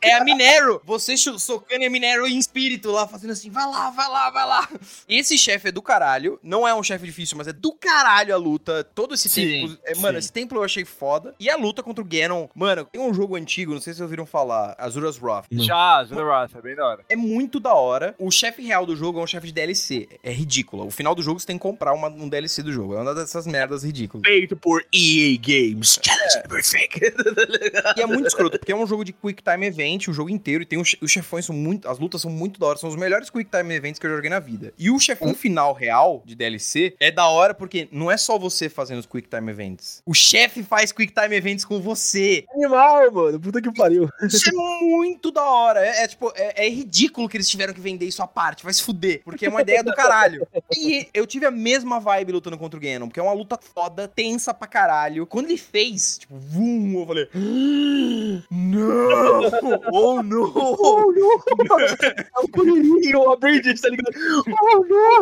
É 0.07 0.13
a 0.13 0.23
Minero. 0.23 0.81
Você 0.85 1.15
socando 1.17 1.85
a 1.85 1.89
Minero 1.89 2.27
em 2.27 2.37
espírito 2.37 2.91
lá, 2.91 3.07
fazendo 3.07 3.31
assim, 3.31 3.49
vai 3.49 3.65
lá, 3.65 3.89
vai 3.89 4.07
lá, 4.09 4.29
vai 4.29 4.45
lá. 4.45 4.69
Esse 5.07 5.37
chefe 5.37 5.69
é 5.69 5.71
do 5.71 5.81
caralho. 5.81 6.39
Não 6.43 6.67
é 6.67 6.73
um 6.73 6.83
chefe 6.83 7.05
difícil, 7.05 7.37
mas 7.37 7.47
é 7.47 7.53
do 7.53 7.71
caralho 7.73 8.33
a 8.33 8.37
luta. 8.37 8.83
Todo 8.83 9.13
esse 9.15 9.29
Sim, 9.29 9.45
templo. 9.67 9.77
é, 9.85 9.95
mano, 9.95 10.13
sim. 10.13 10.19
esse 10.19 10.31
templo 10.31 10.57
eu 10.59 10.63
achei 10.63 10.85
foda. 10.85 11.33
E 11.39 11.49
a 11.49 11.55
luta 11.57 11.81
contra 11.83 12.03
o 12.03 12.07
Ganon. 12.07 12.47
Mano, 12.55 12.85
tem 12.85 13.01
um 13.01 13.13
jogo 13.13 13.35
antigo, 13.35 13.73
não 13.73 13.81
sei 13.81 13.93
se 13.93 13.97
vocês 13.97 14.01
ouviram 14.05 14.25
falar, 14.25 14.75
Azura's 14.77 15.21
Wrath. 15.21 15.45
Já, 15.51 16.03
Zoroath, 16.03 16.55
é 16.55 16.61
bem 16.61 16.75
da 16.75 16.85
hora. 16.85 17.03
É 17.09 17.15
muito 17.15 17.59
da 17.59 17.73
hora. 17.73 18.15
O 18.19 18.29
chefe 18.31 18.61
real 18.61 18.85
do 18.85 18.95
jogo 18.95 19.19
é 19.19 19.23
um 19.23 19.27
chefe 19.27 19.47
de 19.47 19.53
DLC. 19.53 20.07
É 20.23 20.31
ridículo. 20.31 20.85
O 20.87 20.91
final 20.91 21.13
do 21.15 21.21
jogo 21.21 21.39
você 21.39 21.47
tem 21.47 21.57
que 21.57 21.61
comprar 21.63 21.93
uma- 21.93 22.09
um 22.09 22.27
DLC 22.29 22.61
do 22.63 22.71
jogo. 22.71 22.95
É 22.95 23.01
uma 23.01 23.13
dessas 23.15 23.45
merdas 23.47 23.83
ridículas. 23.83 24.23
Feito 24.25 24.55
por 24.55 24.85
EA 24.93 25.37
Games. 25.39 25.99
Challenge 26.03 26.47
Perfect. 26.47 26.99
E 27.97 28.01
é 28.01 28.05
muito 28.05 28.27
escroto, 28.27 28.57
porque 28.59 28.71
é 28.71 28.75
um 28.75 28.85
jogo 28.85 29.03
de 29.03 29.11
Quick 29.13 29.41
Time 29.43 29.65
Event 29.65 29.96
o 30.09 30.13
jogo 30.13 30.29
inteiro. 30.29 30.63
E 30.63 30.65
tem 30.65 30.79
os, 30.79 30.95
os 31.01 31.11
chefões 31.11 31.45
são 31.45 31.55
muito. 31.55 31.87
As 31.87 31.99
lutas 31.99 32.21
são 32.21 32.31
muito 32.31 32.59
da 32.59 32.67
hora. 32.67 32.77
São 32.77 32.89
os 32.89 32.95
melhores 32.95 33.29
Quick 33.29 33.49
Time 33.49 33.73
Events 33.73 33.99
que 33.99 34.05
eu 34.05 34.15
joguei 34.15 34.29
na 34.29 34.39
vida. 34.39 34.73
E 34.77 34.91
o 34.91 34.99
chefão 34.99 35.33
final 35.33 35.73
real 35.73 36.21
de 36.25 36.35
DLC 36.35 36.95
é 36.99 37.11
da 37.11 37.27
hora 37.27 37.53
porque 37.53 37.87
não 37.91 38.11
é 38.11 38.17
só 38.17 38.37
você 38.37 38.69
fazendo 38.69 38.99
os 38.99 39.05
Quick 39.05 39.27
Time 39.27 39.51
Events. 39.51 40.01
O 40.05 40.13
chefe 40.13 40.63
faz 40.63 40.91
Quick 40.91 41.13
Time 41.13 41.35
Events 41.35 41.65
com 41.65 41.81
você. 41.81 42.45
Animal, 42.53 43.11
mano. 43.11 43.39
Puta 43.39 43.61
que 43.61 43.71
pariu. 43.73 44.09
Isso 44.23 44.49
é 44.49 44.53
muito 44.53 45.31
da 45.31 45.43
hora. 45.43 45.85
É, 45.85 46.03
é, 46.03 46.07
tipo, 46.07 46.31
é, 46.35 46.65
é 46.65 46.69
ridículo 46.69 47.27
que 47.27 47.37
eles 47.37 47.49
tiveram 47.49 47.73
que 47.73 47.81
vender 47.81 48.05
isso 48.05 48.21
à 48.21 48.27
parte. 48.27 48.63
Vai 48.63 48.73
se 48.73 48.83
fuder. 48.83 49.21
Porque 49.23 49.45
é 49.45 49.49
uma 49.49 49.61
ideia 49.61 49.83
do 49.83 49.93
caralho. 49.93 50.47
E 50.75 51.07
eu 51.13 51.25
tive 51.25 51.45
a 51.45 51.51
mesma 51.51 51.99
vibe 51.99 52.33
lutando 52.33 52.57
contra 52.57 52.77
o 52.77 52.81
Ganon, 52.81 53.07
porque 53.07 53.19
é 53.19 53.23
uma 53.23 53.33
luta 53.33 53.57
foda, 53.57 54.07
tensa 54.07 54.53
pra 54.53 54.67
caralho. 54.67 55.25
Quando 55.25 55.45
ele 55.45 55.57
fez, 55.57 56.17
tipo, 56.19 56.35
vum, 56.35 56.99
eu 56.99 57.07
falei. 57.07 57.29
Não! 58.51 59.76
Oh, 59.91 60.21
não! 60.23 60.51
Oh, 60.55 61.11
não. 61.11 61.79
É 61.79 62.39
o 62.43 62.47
colherinho, 62.49 63.19
o 63.19 63.31
Aprendiz, 63.31 63.81
tá 63.81 63.89
ligado? 63.89 64.13
Oh, 64.61 64.83
não. 64.85 65.17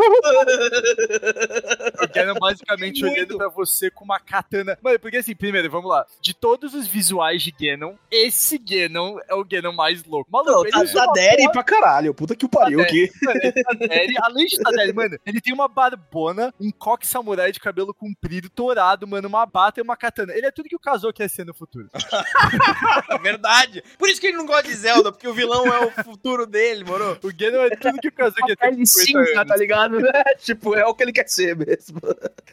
O 2.04 2.08
Ganon 2.14 2.36
basicamente 2.40 3.02
Muito. 3.02 3.14
olhando 3.16 3.38
pra 3.38 3.50
você 3.50 3.90
com 3.90 4.04
uma 4.04 4.20
katana. 4.20 4.78
Mano, 4.82 5.00
porque 5.00 5.18
assim, 5.18 5.36
primeiro, 5.36 5.70
vamos 5.70 5.90
lá. 5.90 6.06
De 6.22 6.34
todos 6.34 6.74
os 6.74 6.88
visuais 6.88 7.42
de 7.44 7.52
Ganon, 7.52 7.96
esse 8.12 8.58
Ganon 8.58 9.18
é 9.28 9.34
o 9.36 9.44
Ganon 9.44 9.74
mais 9.74 10.04
louco. 10.04 10.30
Maluco, 10.32 10.52
Não, 10.52 10.62
ele 10.64 10.72
tá, 10.72 10.80
uma 10.80 11.14
porra- 11.14 11.52
pra 11.52 11.64
caralho. 11.64 12.14
Puta 12.14 12.36
que 12.36 12.46
o 12.46 12.50
pariu. 12.50 12.86
Que... 12.86 13.12
Mano, 13.24 13.40
ele 13.42 13.52
tá 13.64 13.74
Daddy, 13.74 14.14
além 14.22 14.46
de 14.46 14.58
Tadere, 14.60 14.94
mano, 14.94 15.18
ele 15.26 15.42
tem 15.42 15.54
uma 15.54 15.68
barbona, 15.68 16.54
um 16.60 16.72
coque 16.72 17.08
samurai 17.08 17.52
de 17.52 17.60
cabelo 17.60 17.94
comprido, 17.94 18.50
torado, 18.50 19.08
mano, 19.08 19.28
uma 19.28 19.46
bata 19.46 19.80
e 19.80 19.84
uma 19.84 19.96
katana. 19.98 20.34
Ele 20.34 20.46
é 20.48 20.52
tudo 20.52 20.70
que 20.70 20.76
o 20.76 20.80
Kazuo 20.80 21.14
quer 21.14 21.30
ser 21.30 21.46
no 21.46 21.54
futuro. 21.54 21.90
É 23.10 23.18
verdade. 23.20 23.84
Por 23.98 24.10
isso 24.10 24.20
que 24.22 24.28
ele 24.28 24.38
não 24.38 24.45
gosta 24.46 24.68
de 24.68 24.76
Zelda, 24.76 25.12
porque 25.12 25.28
o 25.28 25.34
vilão 25.34 25.66
é 25.68 25.86
o 25.86 26.04
futuro 26.04 26.46
dele, 26.46 26.84
moro? 26.84 27.18
O 27.24 27.32
Ganon 27.34 27.64
é 27.64 27.76
tudo 27.76 28.00
que 28.00 28.08
o 28.08 28.12
Kazuo 28.12 28.46
quer 28.46 28.56
ter. 28.56 28.68
Ele 28.68 28.78
com 28.78 28.86
50 28.86 29.26
sim, 29.26 29.48
tá 29.48 29.56
ligado? 29.56 30.00
né? 30.00 30.12
Tipo, 30.40 30.76
é 30.76 30.86
o 30.86 30.94
que 30.94 31.04
ele 31.04 31.12
quer 31.12 31.28
ser 31.28 31.56
mesmo. 31.56 32.00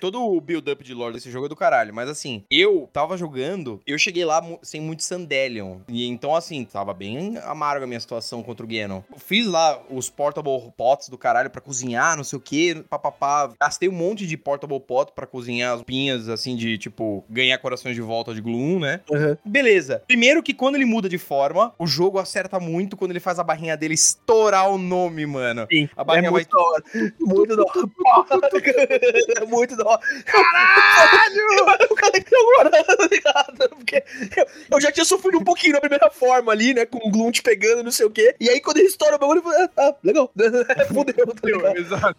Todo 0.01 0.23
o 0.23 0.41
build-up 0.41 0.83
de 0.83 0.95
lore 0.95 1.15
desse 1.15 1.31
jogo 1.31 1.47
é 1.47 1.49
do 1.49 1.57
caralho, 1.57 1.95
mas 1.95 2.09
assim, 2.09 2.45
eu 2.51 2.89
tava 2.93 3.17
jogando, 3.17 3.81
eu 3.87 3.99
cheguei 3.99 4.25
lá 4.25 4.43
sem 4.63 4.81
muito 4.81 5.03
Sandelion. 5.03 5.79
E 5.89 6.07
então, 6.07 6.35
assim, 6.35 6.65
tava 6.65 6.95
bem 6.95 7.39
amarga 7.45 7.85
a 7.85 7.89
minha 7.89 8.01
situação 8.01 8.43
contra 8.43 8.65
o 8.65 8.69
Ganon. 8.69 9.03
Eu 9.11 9.19
fiz 9.19 9.47
lá 9.47 9.81
os 9.91 10.09
portable 10.09 10.73
pots 10.77 11.09
do 11.09 11.19
caralho 11.19 11.51
pra 11.51 11.61
cozinhar, 11.61 12.17
não 12.17 12.25
sei 12.25 12.39
o 12.39 12.41
que, 12.41 12.83
papapá. 12.89 13.53
Gastei 13.61 13.89
um 13.89 13.93
monte 13.93 14.27
de 14.27 14.37
portable 14.37 14.81
pot 14.81 15.13
pra 15.15 15.27
cozinhar 15.27 15.75
as 15.75 15.83
pinhas, 15.83 16.29
assim, 16.29 16.57
de 16.57 16.79
tipo, 16.79 17.25
ganhar 17.29 17.59
corações 17.59 17.95
de 17.95 18.03
volta 18.03 18.35
de 18.35 18.41
Gloom, 18.41 18.81
né? 18.81 19.01
Uhum. 19.11 19.37
Beleza. 19.45 20.03
Primeiro 20.07 20.43
que 20.43 20.55
quando 20.55 20.77
ele 20.77 20.85
muda 20.85 21.09
de 21.09 21.19
forma, 21.19 21.75
o 21.83 21.87
jogo 21.87 22.21
acerta 22.21 22.61
muito 22.61 22.97
quando 22.97 23.11
ele 23.11 23.19
faz 23.19 23.41
a 23.41 23.43
barrinha 23.43 23.77
dele 23.77 23.95
estourar 23.95 24.71
o 24.71 24.79
nome, 24.79 25.27
mano. 25.27 25.67
Sim, 25.69 25.89
A 25.97 26.05
barrinha 26.05 26.29
é 26.29 26.31
vai 26.31 26.43
muito 26.43 26.51
da 26.53 26.63
hora. 26.63 26.85
Hora. 28.07 29.47
muito 29.51 29.77
da 29.77 29.85
hora. 29.89 30.01
Caralho! 30.25 31.91
O 31.91 31.95
cara 31.97 32.21
que 32.21 32.37
agora, 32.37 32.71
tá 32.87 33.09
ligado? 33.11 33.69
Porque 33.71 34.05
eu, 34.37 34.47
eu 34.71 34.81
já 34.81 34.93
tinha 34.93 35.05
sofrido 35.05 35.39
um 35.39 35.45
pouquinho 35.45 35.73
na 35.73 35.81
primeira 35.81 36.09
forma 36.09 36.53
ali, 36.53 36.73
né? 36.73 36.87
Com 36.87 36.99
o 36.99 37.33
te 37.33 37.43
pegando, 37.43 37.83
não 37.83 37.91
sei 37.91 38.07
o 38.07 38.11
quê. 38.11 38.37
E 38.39 38.49
aí 38.49 38.61
quando 38.61 38.77
ele 38.77 38.87
estoura 38.87 39.17
o 39.17 39.19
bagulho, 39.19 39.39
eu 39.39 39.43
falei, 39.43 39.65
ah, 39.65 39.71
ah, 39.79 39.95
legal. 40.05 40.31
Fudeu, 40.87 41.35
tá 41.35 41.49
ligado? 41.49 41.77
Exato. 41.79 42.17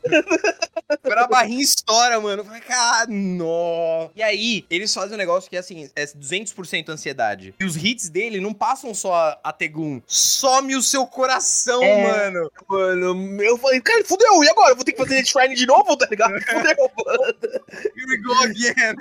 Quando 1.01 1.19
a 1.19 1.27
barrinha 1.27 1.63
estoura, 1.63 2.19
mano, 2.19 2.41
eu 2.41 2.45
falei, 2.45 2.61
cara, 2.61 3.07
nó. 3.09 4.09
E 4.13 4.21
aí, 4.21 4.65
eles 4.69 4.93
fazem 4.93 5.15
um 5.15 5.17
negócio 5.17 5.49
que 5.49 5.55
é 5.55 5.59
assim, 5.59 5.89
é 5.95 6.05
200% 6.05 6.89
ansiedade. 6.89 7.55
E 7.57 7.63
os 7.63 7.77
hits 7.77 8.09
dele 8.09 8.41
não 8.41 8.53
passam 8.53 8.93
só 8.93 9.39
a, 9.41 9.52
a 9.53 9.57
Tegum, 9.57 10.01
some 10.07 10.75
o 10.75 10.81
seu 10.81 11.05
coração, 11.05 11.81
É. 11.83 12.03
mano. 12.31 12.51
Mano, 12.67 13.41
eu 13.43 13.57
falei, 13.57 13.79
cara, 13.81 14.03
fudeu, 14.03 14.43
e 14.43 14.49
agora? 14.49 14.71
Eu 14.71 14.75
vou 14.75 14.83
ter 14.83 14.93
que 14.93 14.97
fazer 14.97 15.23
Shrine 15.25 15.55
de 15.55 15.65
novo, 15.65 15.95
tá 15.95 16.07
ligado? 16.09 16.33
Fudeu, 16.43 16.91
mano. 17.05 17.33
Here 17.71 18.05
we 18.07 18.17
go 18.17 18.33
again. 18.43 18.95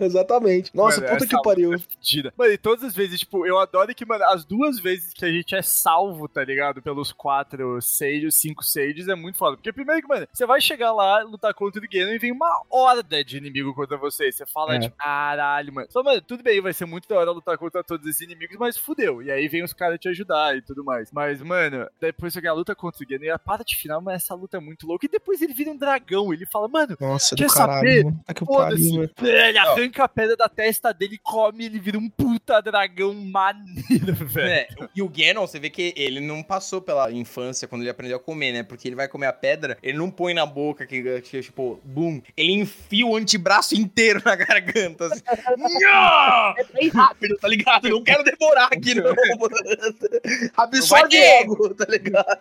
Exatamente. 0.04 0.70
Nossa, 0.74 1.00
Mano, 1.00 1.12
puta 1.18 1.26
que 1.26 1.42
pariu. 1.42 1.78
Fudida. 1.78 2.32
Mano, 2.36 2.52
e 2.52 2.58
todas 2.58 2.84
as 2.84 2.94
vezes, 2.94 3.20
tipo, 3.20 3.46
eu 3.46 3.58
adoro 3.58 3.94
que, 3.94 4.04
mano, 4.04 4.24
as 4.26 4.44
duas 4.44 4.78
vezes 4.80 5.12
que 5.12 5.24
a 5.24 5.30
gente 5.32 5.54
é 5.54 5.62
salvo, 5.62 6.28
tá 6.28 6.44
ligado? 6.44 6.82
Pelos 6.82 7.12
quatro 7.12 7.80
sages, 7.80 8.36
cinco 8.36 8.64
sages, 8.64 9.08
é 9.08 9.14
muito 9.14 9.38
foda. 9.38 9.56
Porque 9.56 9.72
primeiro 9.72 10.02
que, 10.02 10.08
mano, 10.08 10.26
você 10.32 10.46
vai 10.46 10.60
chegar 10.60 10.92
lá, 10.92 11.22
lutar 11.22 11.54
contra 11.54 11.80
o 11.82 11.88
Ganon 11.90 12.12
e 12.12 12.18
vem 12.18 12.32
uma 12.32 12.62
horda 12.70 13.24
de 13.24 13.36
inimigo 13.38 13.74
contra 13.74 13.96
você. 13.96 14.30
Você 14.32 14.44
fala, 14.46 14.74
É. 14.76 14.80
tipo, 14.80 14.96
caralho, 14.96 15.72
mano. 15.72 15.86
Só, 15.90 16.02
mano, 16.02 16.20
tudo 16.20 16.42
bem, 16.42 16.60
vai 16.60 16.72
ser 16.72 16.86
muito 16.86 17.08
da 17.08 17.16
hora 17.18 17.30
lutar 17.30 17.56
contra 17.58 17.82
todos 17.84 18.06
esses 18.06 18.20
inimigos, 18.20 18.56
mas 18.58 18.76
fudeu. 18.76 19.22
E 19.22 19.30
aí 19.30 19.48
vem 19.48 19.59
os 19.62 19.72
caras 19.72 19.98
te 19.98 20.08
ajudar 20.08 20.56
e 20.56 20.62
tudo 20.62 20.84
mais. 20.84 21.10
Mas, 21.12 21.42
mano, 21.42 21.88
depois 22.00 22.34
que 22.34 22.46
a 22.46 22.52
luta 22.52 22.74
contra 22.74 23.04
o 23.04 23.06
Ganon 23.06 23.24
e 23.24 23.30
a 23.30 23.38
parte 23.38 23.76
final, 23.76 24.00
mas 24.00 24.22
essa 24.22 24.34
luta 24.34 24.56
é 24.56 24.60
muito 24.60 24.86
louca. 24.86 25.06
E 25.06 25.08
depois 25.08 25.42
ele 25.42 25.52
vira 25.52 25.70
um 25.70 25.76
dragão. 25.76 26.32
Ele 26.32 26.46
fala, 26.46 26.68
mano, 26.68 26.96
Nossa, 27.00 27.36
Quer 27.36 27.48
caralho, 27.48 28.02
saber? 28.02 28.34
que 28.34 28.44
Foda-se. 28.44 29.10
Ele 29.22 29.58
arranca 29.58 30.04
a 30.04 30.08
pedra 30.08 30.36
da 30.36 30.48
testa 30.48 30.92
dele, 30.92 31.18
come, 31.22 31.64
ele 31.66 31.78
vira 31.78 31.98
um 31.98 32.08
puta 32.08 32.60
dragão 32.60 33.14
maneiro, 33.14 34.14
velho. 34.26 34.50
É, 34.50 34.68
e 34.94 35.02
o 35.02 35.08
Ganon, 35.08 35.46
você 35.46 35.58
vê 35.58 35.70
que 35.70 35.92
ele 35.96 36.20
não 36.20 36.42
passou 36.42 36.80
pela 36.80 37.10
infância 37.12 37.68
quando 37.68 37.82
ele 37.82 37.90
aprendeu 37.90 38.16
a 38.16 38.20
comer, 38.20 38.52
né? 38.52 38.62
Porque 38.62 38.88
ele 38.88 38.96
vai 38.96 39.08
comer 39.08 39.26
a 39.26 39.32
pedra, 39.32 39.76
ele 39.82 39.98
não 39.98 40.10
põe 40.10 40.34
na 40.34 40.46
boca, 40.46 40.86
que, 40.86 41.20
que 41.22 41.42
tipo, 41.42 41.80
boom. 41.84 42.22
Ele 42.36 42.52
enfia 42.52 43.06
o 43.06 43.16
antebraço 43.16 43.74
inteiro 43.74 44.22
na 44.24 44.34
garganta. 44.36 45.06
Assim. 45.06 45.20
É 46.58 46.64
bem 46.64 46.88
rápido, 46.88 47.36
tá 47.38 47.48
ligado? 47.48 47.88
Não 47.88 48.02
quero 48.02 48.22
demorar 48.24 48.66
aqui, 48.66 48.94
não. 48.94 49.12
Absorve 50.56 51.08
ter. 51.08 51.46
logo, 51.46 51.74
tá 51.74 51.86
ligado? 51.88 52.40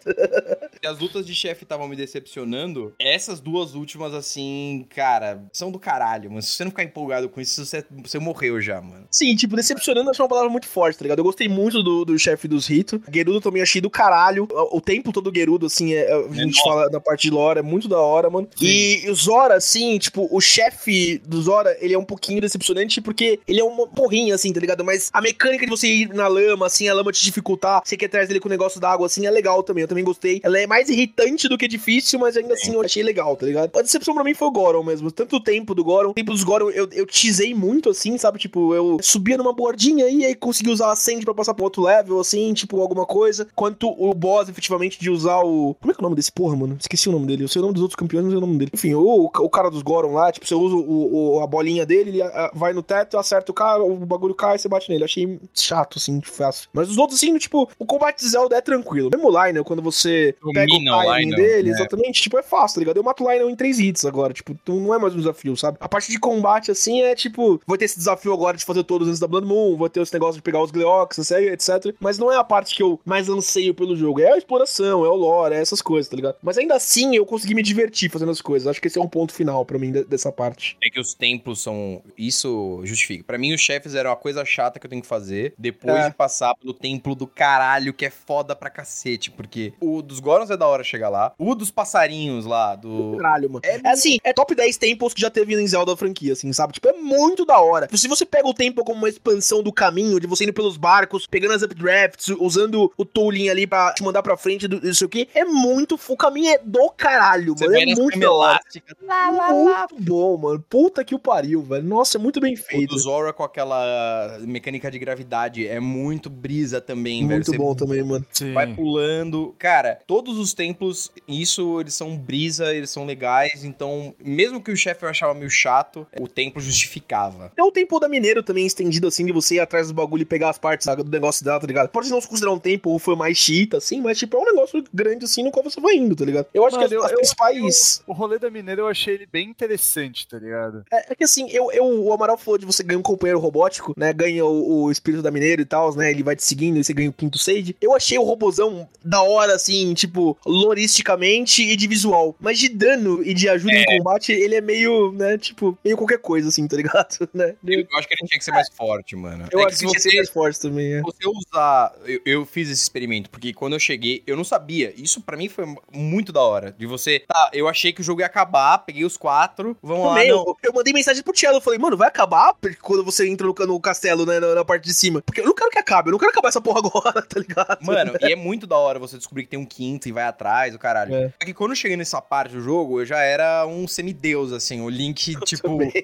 As 0.85 0.99
lutas 0.99 1.25
de 1.25 1.33
chefe 1.35 1.63
estavam 1.63 1.87
me 1.87 1.95
decepcionando. 1.95 2.93
Essas 2.99 3.39
duas 3.39 3.75
últimas, 3.75 4.13
assim, 4.13 4.85
cara, 4.89 5.43
são 5.51 5.71
do 5.71 5.79
caralho, 5.79 6.31
mas 6.31 6.45
se 6.45 6.55
você 6.55 6.63
não 6.63 6.71
ficar 6.71 6.83
empolgado 6.83 7.29
com 7.29 7.41
isso, 7.41 7.65
você, 7.65 7.83
você 8.03 8.19
morreu 8.19 8.61
já, 8.61 8.81
mano. 8.81 9.05
Sim, 9.11 9.35
tipo, 9.35 9.55
decepcionando 9.55 10.09
acho 10.09 10.21
uma 10.21 10.29
palavra 10.29 10.49
muito 10.49 10.67
forte, 10.67 10.97
tá 10.97 11.03
ligado? 11.03 11.19
Eu 11.19 11.23
gostei 11.23 11.47
muito 11.47 11.83
do, 11.83 12.05
do 12.05 12.17
chefe 12.17 12.47
dos 12.47 12.67
Rito. 12.67 13.01
Gerudo 13.11 13.41
também 13.41 13.61
achei 13.61 13.81
do 13.81 13.89
caralho. 13.89 14.47
O, 14.51 14.77
o 14.77 14.81
tempo 14.81 15.11
todo 15.11 15.31
Gerudo, 15.33 15.65
assim, 15.65 15.93
é- 15.93 16.11
a 16.13 16.33
gente 16.33 16.61
fala 16.61 16.89
na 16.89 16.99
parte 16.99 17.23
de 17.23 17.31
lore, 17.31 17.59
é 17.59 17.63
muito 17.63 17.87
da 17.87 17.99
hora, 17.99 18.29
mano. 18.29 18.47
E 18.61 19.05
o 19.09 19.13
Zora, 19.15 19.55
assim, 19.55 19.97
tipo, 19.97 20.27
o 20.31 20.39
chefe 20.41 21.19
do 21.25 21.41
Zora, 21.41 21.75
ele 21.79 21.93
é 21.93 21.97
um 21.97 22.05
pouquinho 22.05 22.41
decepcionante 22.41 23.01
porque 23.01 23.39
ele 23.47 23.59
é 23.59 23.63
uma 23.63 23.87
porrinha, 23.87 24.35
assim, 24.35 24.51
tá 24.53 24.59
ligado? 24.59 24.83
Mas 24.83 25.09
a 25.13 25.21
mecânica 25.21 25.65
de 25.65 25.69
você 25.71 25.87
ir 25.87 26.09
na 26.13 26.27
lama, 26.27 26.65
assim, 26.65 26.87
a 26.87 26.93
lama 26.99 27.11
te 27.11 27.23
dificultar, 27.23 27.81
você 27.83 27.95
quer 27.97 28.05
atrás 28.05 28.27
dele 28.27 28.39
com 28.39 28.47
o 28.47 28.51
negócio 28.51 28.79
da 28.79 28.89
água, 28.91 29.05
assim, 29.05 29.25
é 29.25 29.31
legal 29.31 29.61
também. 29.63 29.81
Eu 29.83 29.87
também 29.87 30.03
gostei. 30.03 30.39
Ela 30.43 30.59
é 30.59 30.67
mais 30.67 30.89
irritante 30.89 31.47
do 31.47 31.57
que 31.57 31.67
difícil, 31.67 32.19
mas 32.19 32.35
ainda 32.37 32.53
assim 32.53 32.73
eu 32.73 32.81
achei 32.81 33.03
legal, 33.03 33.35
tá 33.35 33.45
ligado? 33.45 33.75
A 33.77 33.81
decepção 33.81 34.13
pra 34.13 34.23
mim 34.23 34.33
foi 34.33 34.47
o 34.47 34.51
Goron 34.51 34.83
mesmo. 34.83 35.11
Tanto 35.11 35.37
o 35.37 35.39
tempo 35.39 35.73
do 35.75 35.83
Goron, 35.83 36.09
o 36.11 36.13
tempo 36.13 36.31
dos 36.31 36.43
Goron 36.43 36.69
eu, 36.71 36.87
eu 36.91 37.05
teasei 37.05 37.53
muito, 37.53 37.89
assim, 37.89 38.17
sabe? 38.17 38.39
Tipo, 38.39 38.73
eu 38.73 38.97
subia 39.01 39.37
numa 39.37 39.53
bordinha 39.53 40.05
aí, 40.05 40.25
aí 40.25 40.35
consegui 40.35 40.69
usar 40.69 40.91
a 40.91 40.95
Sand 40.95 41.21
pra 41.21 41.33
passar 41.33 41.53
pro 41.53 41.63
outro 41.63 41.83
level, 41.83 42.19
assim, 42.19 42.53
tipo, 42.53 42.79
alguma 42.81 43.05
coisa. 43.05 43.47
Quanto 43.55 43.87
o 43.89 44.13
boss, 44.13 44.49
efetivamente, 44.49 44.99
de 44.99 45.09
usar 45.09 45.39
o. 45.39 45.75
Como 45.79 45.91
é 45.91 45.95
que 45.95 45.99
é 45.99 46.01
o 46.01 46.03
nome 46.03 46.15
desse 46.15 46.31
porra, 46.31 46.55
mano? 46.55 46.77
Esqueci 46.79 47.07
o 47.09 47.11
nome 47.11 47.27
dele. 47.27 47.43
Eu 47.43 47.47
sei 47.47 47.59
o 47.59 47.63
nome 47.63 47.73
dos 47.73 47.81
outros 47.83 47.95
campeões, 47.95 48.23
não 48.25 48.31
sei 48.31 48.37
o 48.37 48.41
nome 48.41 48.57
dele. 48.57 48.71
Enfim, 48.73 48.93
o, 48.95 49.25
o 49.25 49.49
cara 49.49 49.69
dos 49.69 49.81
Goron 49.81 50.13
lá, 50.13 50.31
tipo, 50.31 50.47
você 50.47 50.55
usa 50.55 50.75
o, 50.75 51.35
o- 51.37 51.41
a 51.41 51.47
bolinha 51.47 51.85
dele, 51.85 52.09
ele 52.09 52.21
ah, 52.21 52.51
vai 52.53 52.73
no 52.73 52.81
teto, 52.83 53.17
acerta 53.17 53.51
o 53.51 53.55
cara, 53.55 53.83
o 53.83 53.95
bagulho 54.05 54.35
cai 54.35 54.55
e 54.55 54.59
você 54.59 54.67
bate 54.67 54.89
nele. 54.89 55.03
Achei 55.03 55.39
chato, 55.53 55.97
assim, 55.97 56.19
fácil. 56.21 56.69
Mas 56.73 56.88
os 56.91 56.97
outros, 56.97 57.17
assim, 57.19 57.37
tipo, 57.37 57.69
o 57.77 57.85
combate 57.85 58.19
de 58.19 58.29
Zelda 58.29 58.55
é 58.55 58.61
tranquilo. 58.61 59.09
Mesmo 59.11 59.27
o 59.27 59.31
Lionel, 59.31 59.63
quando 59.63 59.81
você 59.81 60.35
pega 60.53 60.71
o 60.71 60.75
Domina 60.77 60.97
o 60.97 61.01
timing 61.03 61.29
Lionel, 61.29 61.37
dele, 61.37 61.69
né? 61.69 61.75
exatamente, 61.75 62.21
tipo, 62.21 62.37
é 62.37 62.43
fácil, 62.43 62.75
tá 62.75 62.79
ligado? 62.81 62.97
Eu 62.97 63.03
mato 63.03 63.23
o 63.23 63.29
Lionel 63.29 63.49
em 63.49 63.55
três 63.55 63.79
hits 63.79 64.05
agora, 64.05 64.33
tipo, 64.33 64.53
tu- 64.65 64.79
não 64.79 64.93
é 64.93 64.97
mais 64.99 65.13
um 65.13 65.17
desafio, 65.17 65.55
sabe? 65.57 65.77
A 65.81 65.87
parte 65.89 66.11
de 66.11 66.19
combate, 66.19 66.71
assim, 66.71 67.01
é 67.01 67.15
tipo, 67.15 67.61
vou 67.65 67.77
ter 67.77 67.85
esse 67.85 67.97
desafio 67.97 68.33
agora 68.33 68.57
de 68.57 68.65
fazer 68.65 68.83
todos 68.83 69.07
antes 69.07 69.19
da 69.19 69.27
Blood 69.27 69.47
Moon, 69.47 69.75
vou 69.77 69.89
ter 69.89 70.01
esse 70.01 70.13
negócio 70.13 70.35
de 70.35 70.41
pegar 70.41 70.61
os 70.61 70.71
Gleox, 70.71 71.17
etc. 71.31 71.95
Mas 71.99 72.17
não 72.17 72.31
é 72.31 72.37
a 72.37 72.43
parte 72.43 72.75
que 72.75 72.83
eu 72.83 72.99
mais 73.05 73.29
anseio 73.29 73.73
pelo 73.73 73.95
jogo. 73.95 74.19
É 74.21 74.31
a 74.33 74.37
exploração, 74.37 75.05
é 75.05 75.09
o 75.09 75.15
lore, 75.15 75.55
é 75.55 75.59
essas 75.61 75.81
coisas, 75.81 76.09
tá 76.09 76.15
ligado? 76.15 76.35
Mas 76.41 76.57
ainda 76.57 76.75
assim, 76.75 77.15
eu 77.15 77.25
consegui 77.25 77.53
me 77.55 77.63
divertir 77.63 78.09
fazendo 78.09 78.31
as 78.31 78.41
coisas. 78.41 78.67
Acho 78.67 78.81
que 78.81 78.87
esse 78.87 78.97
é 78.97 79.01
um 79.01 79.07
ponto 79.07 79.33
final 79.33 79.65
pra 79.65 79.77
mim 79.77 79.91
de- 79.91 80.03
dessa 80.05 80.31
parte. 80.31 80.77
É 80.83 80.89
que 80.89 80.99
os 80.99 81.13
templos 81.13 81.61
são. 81.61 82.01
Isso 82.17 82.81
justifica. 82.83 83.23
Pra 83.23 83.37
mim, 83.37 83.53
os 83.53 83.61
chefes 83.61 83.95
eram 83.95 84.09
uma 84.09 84.15
coisa 84.15 84.43
chata 84.45 84.79
que 84.79 84.85
eu 84.85 84.89
tenho 84.89 85.01
que 85.01 85.07
fazer 85.07 85.53
depois 85.57 85.95
É. 85.95 86.09
de 86.09 86.15
passar 86.15 86.55
pelo 86.55 86.68
templo 86.73 87.15
do 87.15 87.27
caralho, 87.27 87.93
que 87.93 88.05
é 88.05 88.09
foda 88.09 88.55
pra 88.55 88.69
cacete. 88.69 89.31
Porque 89.31 89.73
o 89.79 90.01
dos 90.01 90.19
Gorons 90.19 90.49
é 90.49 90.57
da 90.57 90.67
hora 90.67 90.83
chegar 90.83 91.09
lá. 91.09 91.33
O 91.37 91.55
dos 91.55 91.71
passarinhos 91.71 92.45
lá, 92.45 92.75
do. 92.75 93.17
Caralho, 93.17 93.49
mano. 93.49 93.61
É, 93.63 93.81
assim, 93.89 94.17
é 94.23 94.33
top 94.33 94.53
10 94.55 94.77
tempos 94.77 95.13
que 95.13 95.21
já 95.21 95.29
teve 95.29 95.53
em 95.53 95.67
Zelda 95.67 95.95
franquia, 95.95 96.33
assim, 96.33 96.51
sabe? 96.53 96.73
Tipo, 96.73 96.89
é 96.89 96.93
muito 96.93 97.45
da 97.45 97.59
hora. 97.59 97.87
Se 97.93 98.07
você 98.07 98.25
pega 98.25 98.47
o 98.47 98.53
tempo 98.53 98.83
como 98.83 98.99
uma 98.99 99.09
expansão 99.09 99.61
do 99.63 99.71
caminho, 99.71 100.19
de 100.19 100.27
você 100.27 100.43
indo 100.43 100.53
pelos 100.53 100.77
barcos, 100.77 101.27
pegando 101.27 101.53
as 101.53 101.61
updrafts, 101.61 102.29
usando 102.39 102.91
o 102.97 103.05
tooling 103.05 103.49
ali 103.49 103.65
pra 103.67 103.93
te 103.93 104.03
mandar 104.03 104.21
pra 104.23 104.37
frente, 104.37 104.67
do, 104.67 104.87
isso 104.87 105.05
aqui, 105.05 105.27
é 105.33 105.43
muito. 105.45 105.99
O 106.07 106.17
caminho 106.17 106.53
é 106.53 106.59
do 106.63 106.89
caralho, 106.91 107.55
Você 107.57 107.65
mano. 107.65 107.79
É 107.79 107.95
muito 107.95 108.19
da 108.19 108.31
hora. 108.31 108.59
Lá, 109.01 109.29
lá, 109.29 109.51
lá. 109.51 109.87
Muito 109.89 110.03
bom, 110.03 110.37
mano. 110.37 110.65
Puta 110.69 111.03
que 111.03 111.15
o 111.15 111.19
pariu, 111.19 111.61
velho. 111.61 111.83
Nossa, 111.83 112.17
é 112.17 112.19
muito 112.19 112.39
bem 112.39 112.53
O 112.53 112.57
feito. 112.57 112.93
do 112.93 112.99
Zora 112.99 113.33
com 113.33 113.43
aquela 113.43 114.37
mecânica 114.41 114.89
de 114.91 114.99
gravidade 114.99 115.67
é 115.67 115.79
muito 115.79 116.29
brisa 116.59 116.81
também, 116.81 117.21
velho. 117.21 117.31
Muito 117.31 117.51
Você 117.51 117.57
bom 117.57 117.73
também, 117.75 118.03
mano. 118.03 118.25
Sim. 118.31 118.53
Vai 118.53 118.73
pulando. 118.73 119.55
Cara, 119.57 119.99
todos 120.05 120.37
os 120.37 120.53
templos, 120.53 121.11
isso, 121.27 121.79
eles 121.79 121.93
são 121.93 122.17
brisa, 122.17 122.73
eles 122.73 122.89
são 122.89 123.05
legais. 123.05 123.63
Então, 123.63 124.13
mesmo 124.23 124.61
que 124.61 124.71
o 124.71 124.77
chefe 124.77 125.03
eu 125.05 125.09
achava 125.09 125.33
meio 125.33 125.49
chato, 125.49 126.05
o 126.19 126.27
templo 126.27 126.61
justificava. 126.61 127.51
É 127.57 127.63
o 127.63 127.71
tempo 127.71 127.99
da 127.99 128.07
Mineiro 128.09 128.43
também 128.43 128.65
estendido, 128.65 129.07
assim, 129.07 129.25
de 129.25 129.31
você 129.31 129.55
ir 129.55 129.59
atrás 129.59 129.87
do 129.87 129.93
bagulho 129.93 130.21
e 130.23 130.25
pegar 130.25 130.49
as 130.49 130.57
partes 130.57 130.85
sabe, 130.85 131.03
do 131.03 131.11
negócio 131.11 131.43
dela, 131.43 131.59
tá 131.59 131.67
ligado? 131.67 131.89
Pode 131.89 132.09
não 132.09 132.19
se 132.21 132.27
considerar 132.27 132.51
um 132.53 132.59
tempo 132.59 132.89
ou 132.89 132.99
foi 132.99 133.15
mais 133.15 133.37
chita, 133.37 133.77
assim, 133.77 134.01
mas, 134.01 134.17
tipo, 134.17 134.37
é 134.37 134.39
um 134.39 134.45
negócio 134.45 134.83
grande, 134.93 135.25
assim, 135.25 135.43
no 135.43 135.51
qual 135.51 135.63
você 135.63 135.79
vai 135.79 135.95
indo, 135.95 136.15
tá 136.15 136.25
ligado? 136.25 136.47
Eu 136.53 136.65
acho 136.65 136.75
Mano, 136.75 136.87
que 136.89 136.95
as, 136.95 136.99
eu- 136.99 137.05
as 137.05 137.11
eu- 137.11 137.17
principais... 137.17 138.03
O 138.07 138.13
rolê 138.13 138.39
da 138.39 138.49
Mineira 138.49 138.81
eu 138.81 138.87
achei 138.87 139.13
ele 139.15 139.25
bem 139.31 139.49
interessante, 139.49 140.27
tá 140.27 140.37
ligado? 140.37 140.83
É, 140.91 141.11
é 141.13 141.15
que, 141.15 141.23
assim, 141.23 141.49
eu, 141.49 141.71
eu, 141.71 141.85
o 141.85 142.13
Amaral 142.13 142.37
falou 142.37 142.57
de 142.57 142.65
você 142.65 142.83
ganhar 142.83 142.99
um 142.99 143.03
companheiro 143.03 143.39
robótico, 143.39 143.93
né? 143.97 144.11
Ganha 144.13 144.45
o, 144.45 144.83
o 144.83 144.91
espírito 144.91 145.21
da 145.21 145.31
Mineiro 145.31 145.61
e 145.61 145.65
tal, 145.65 145.93
né? 145.95 146.09
Ele 146.11 146.23
vai 146.23 146.35
te 146.35 146.43
seguindo 146.49 146.77
e 146.77 146.83
você 146.83 146.93
ganha 146.93 147.09
o 147.09 147.13
quinto 147.13 147.37
Sage. 147.37 147.75
Eu 147.81 147.95
achei 147.95 148.17
o 148.17 148.23
robozão 148.23 148.87
da 149.03 149.21
hora, 149.21 149.55
assim, 149.55 149.93
tipo, 149.93 150.37
loristicamente 150.45 151.63
e 151.63 151.75
de 151.75 151.87
visual. 151.87 152.35
Mas 152.39 152.59
de 152.59 152.69
dano 152.69 153.23
e 153.23 153.33
de 153.33 153.47
ajuda 153.47 153.73
em 153.73 153.97
combate, 153.97 154.31
ele 154.31 154.55
é 154.55 154.61
meio, 154.61 155.11
né? 155.13 155.37
Tipo, 155.37 155.77
meio 155.83 155.97
qualquer 155.97 156.19
coisa, 156.19 156.49
assim, 156.49 156.67
tá 156.67 156.75
ligado? 156.75 157.17
Né? 157.31 157.55
Eu, 157.63 157.81
eu 157.81 157.97
acho 157.97 158.07
que 158.07 158.15
ele 158.15 158.27
tinha 158.27 158.39
que 158.39 158.43
ser 158.43 158.51
mais 158.51 158.67
forte, 158.75 159.15
mano. 159.15 159.47
Eu 159.51 159.59
é 159.59 159.65
acho 159.65 159.77
que 159.77 159.85
que 159.85 159.99
você 159.99 160.09
ser 160.09 160.17
mais 160.17 160.29
forte 160.29 160.59
também, 160.59 160.93
é. 160.93 161.01
você 161.01 161.27
usar. 161.27 161.93
Eu, 162.05 162.21
eu 162.25 162.45
fiz 162.45 162.69
esse 162.69 162.81
experimento, 162.81 163.29
porque 163.29 163.53
quando 163.53 163.73
eu 163.73 163.79
cheguei, 163.79 164.23
eu 164.25 164.35
não 164.35 164.43
sabia. 164.43 164.93
Isso 164.97 165.21
pra 165.21 165.37
mim 165.37 165.47
foi 165.47 165.65
muito 165.93 166.33
da 166.33 166.41
hora. 166.41 166.75
De 166.77 166.85
você. 166.85 167.19
Tá, 167.27 167.51
eu 167.53 167.67
achei 167.67 167.93
que 167.93 168.01
o 168.01 168.03
jogo 168.03 168.21
ia 168.21 168.25
acabar, 168.25 168.79
peguei 168.79 169.05
os 169.05 169.15
quatro, 169.15 169.77
vamos 169.81 170.07
lá. 170.07 170.15
Não. 170.15 170.21
eu, 170.23 170.57
eu 170.63 170.73
mandei 170.73 170.91
mensagem 170.91 171.23
pro 171.23 171.37
Cello, 171.37 171.57
eu 171.57 171.61
falei, 171.61 171.79
mano, 171.79 171.95
vai 171.95 172.07
acabar 172.07 172.53
quando 172.81 173.03
você 173.03 173.27
entra 173.29 173.45
no, 173.45 173.53
no 173.67 173.79
castelo, 173.79 174.25
né, 174.25 174.39
na, 174.39 174.55
na 174.55 174.65
parte 174.65 174.85
de 174.85 174.93
cima. 174.93 175.21
Porque 175.21 175.41
eu 175.41 175.45
não 175.45 175.53
quero 175.53 175.69
que 175.69 175.79
acabe, 175.79 176.09
eu 176.09 176.11
não 176.11 176.19
quero 176.19 176.31
acabar 176.39 176.49
essa 176.49 176.61
porra 176.61 176.79
agora, 176.79 177.21
tá 177.21 177.39
ligado? 177.39 177.77
Mano, 177.81 178.13
e 178.21 178.31
é 178.31 178.35
muito 178.35 178.65
da 178.65 178.77
hora 178.77 178.97
você 178.97 179.17
descobrir 179.17 179.43
que 179.43 179.49
tem 179.49 179.59
um 179.59 179.65
quinto 179.65 180.07
e 180.07 180.11
vai 180.11 180.23
atrás, 180.23 180.73
o 180.73 180.79
caralho. 180.79 181.13
É. 181.13 181.29
Só 181.29 181.45
que 181.45 181.53
quando 181.53 181.71
eu 181.71 181.75
cheguei 181.75 181.97
nessa 181.97 182.19
parte 182.21 182.55
do 182.55 182.61
jogo, 182.61 183.01
eu 183.01 183.05
já 183.05 183.19
era 183.19 183.67
um 183.67 183.87
semideus, 183.87 184.51
assim. 184.51 184.81
O 184.81 184.89
Link, 184.89 185.35
tipo. 185.45 185.67
Também. 185.67 185.91
e 185.95 186.01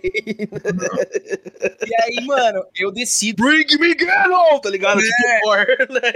aí, 2.01 2.23
mano, 2.25 2.63
eu 2.75 2.91
decido. 2.91 3.43
Bring 3.43 3.65
me 3.79 3.95
Ganon, 3.95 4.59
tá 4.59 4.69
ligado? 4.69 4.99
Tipo, 4.99 5.15
Thor, 5.43 5.65
né, 5.89 6.11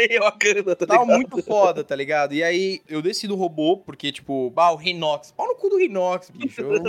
tá 0.76 0.86
Tava 0.86 1.03
ligado? 1.03 1.07
muito 1.07 1.41
foda, 1.43 1.84
tá 1.84 1.95
ligado? 1.95 2.34
E 2.34 2.43
aí 2.43 2.82
eu 2.88 3.01
desci 3.01 3.28
do 3.28 3.36
robô, 3.36 3.78
porque, 3.78 4.11
tipo, 4.11 4.51
bah, 4.51 4.72
o 4.72 4.76
Rinox. 4.76 5.32
Pau 5.32 5.47
no 5.47 5.55
cu 5.55 5.70
do 5.70 5.78
Rinox, 5.78 6.30
bicho. 6.30 6.61
Eu. 6.61 6.84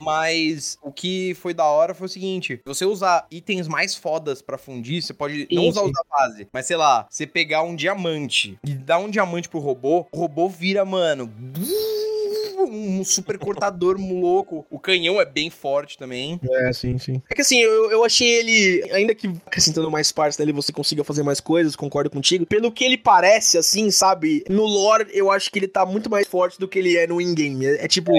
Mas 0.00 0.78
o 0.82 0.90
que 0.92 1.34
foi 1.34 1.54
da 1.54 1.64
hora 1.64 1.94
foi 1.94 2.06
o 2.06 2.10
seguinte: 2.10 2.56
se 2.56 2.62
você 2.66 2.84
usar 2.84 3.26
itens 3.30 3.68
mais 3.68 3.94
fodas 3.94 4.42
pra 4.42 4.58
fundir, 4.58 5.02
você 5.02 5.12
pode 5.12 5.46
não 5.50 5.68
usar 5.68 5.80
sim. 5.80 5.86
os 5.86 5.92
da 5.92 6.02
base, 6.08 6.48
mas 6.52 6.66
sei 6.66 6.76
lá, 6.76 7.06
você 7.08 7.26
pegar 7.26 7.62
um 7.62 7.76
diamante 7.76 8.58
e 8.64 8.74
dar 8.74 8.98
um 8.98 9.10
diamante 9.10 9.48
pro 9.48 9.58
robô, 9.58 10.06
o 10.12 10.18
robô 10.18 10.48
vira, 10.48 10.84
mano. 10.84 11.32
Um 12.68 13.04
super 13.04 13.38
cortador 13.38 13.96
louco. 14.00 14.66
O 14.70 14.78
canhão 14.78 15.20
é 15.20 15.24
bem 15.24 15.50
forte 15.50 15.98
também. 15.98 16.40
É, 16.50 16.72
sim, 16.72 16.98
sim. 16.98 17.22
É 17.30 17.34
que 17.34 17.42
assim, 17.42 17.58
eu, 17.58 17.90
eu 17.90 18.04
achei 18.04 18.28
ele, 18.28 18.90
ainda 18.92 19.14
que 19.14 19.28
acrescentando 19.46 19.90
mais 19.90 20.10
partes 20.10 20.38
nele, 20.38 20.52
você 20.52 20.72
consiga 20.72 21.04
fazer 21.04 21.22
mais 21.22 21.38
coisas, 21.38 21.76
concordo 21.76 22.10
contigo. 22.10 22.46
Pelo 22.46 22.72
que 22.72 22.84
ele 22.84 22.96
parece, 22.96 23.58
assim, 23.58 23.90
sabe? 23.90 24.42
No 24.48 24.64
lore, 24.64 25.06
eu 25.12 25.30
acho 25.30 25.50
que 25.50 25.58
ele 25.58 25.68
tá 25.68 25.84
muito 25.84 26.10
mais 26.10 26.26
forte 26.26 26.58
do 26.58 26.66
que 26.66 26.78
ele 26.78 26.96
é 26.96 27.06
no 27.06 27.20
in-game. 27.20 27.66
É, 27.66 27.84
é 27.84 27.88
tipo. 27.88 28.12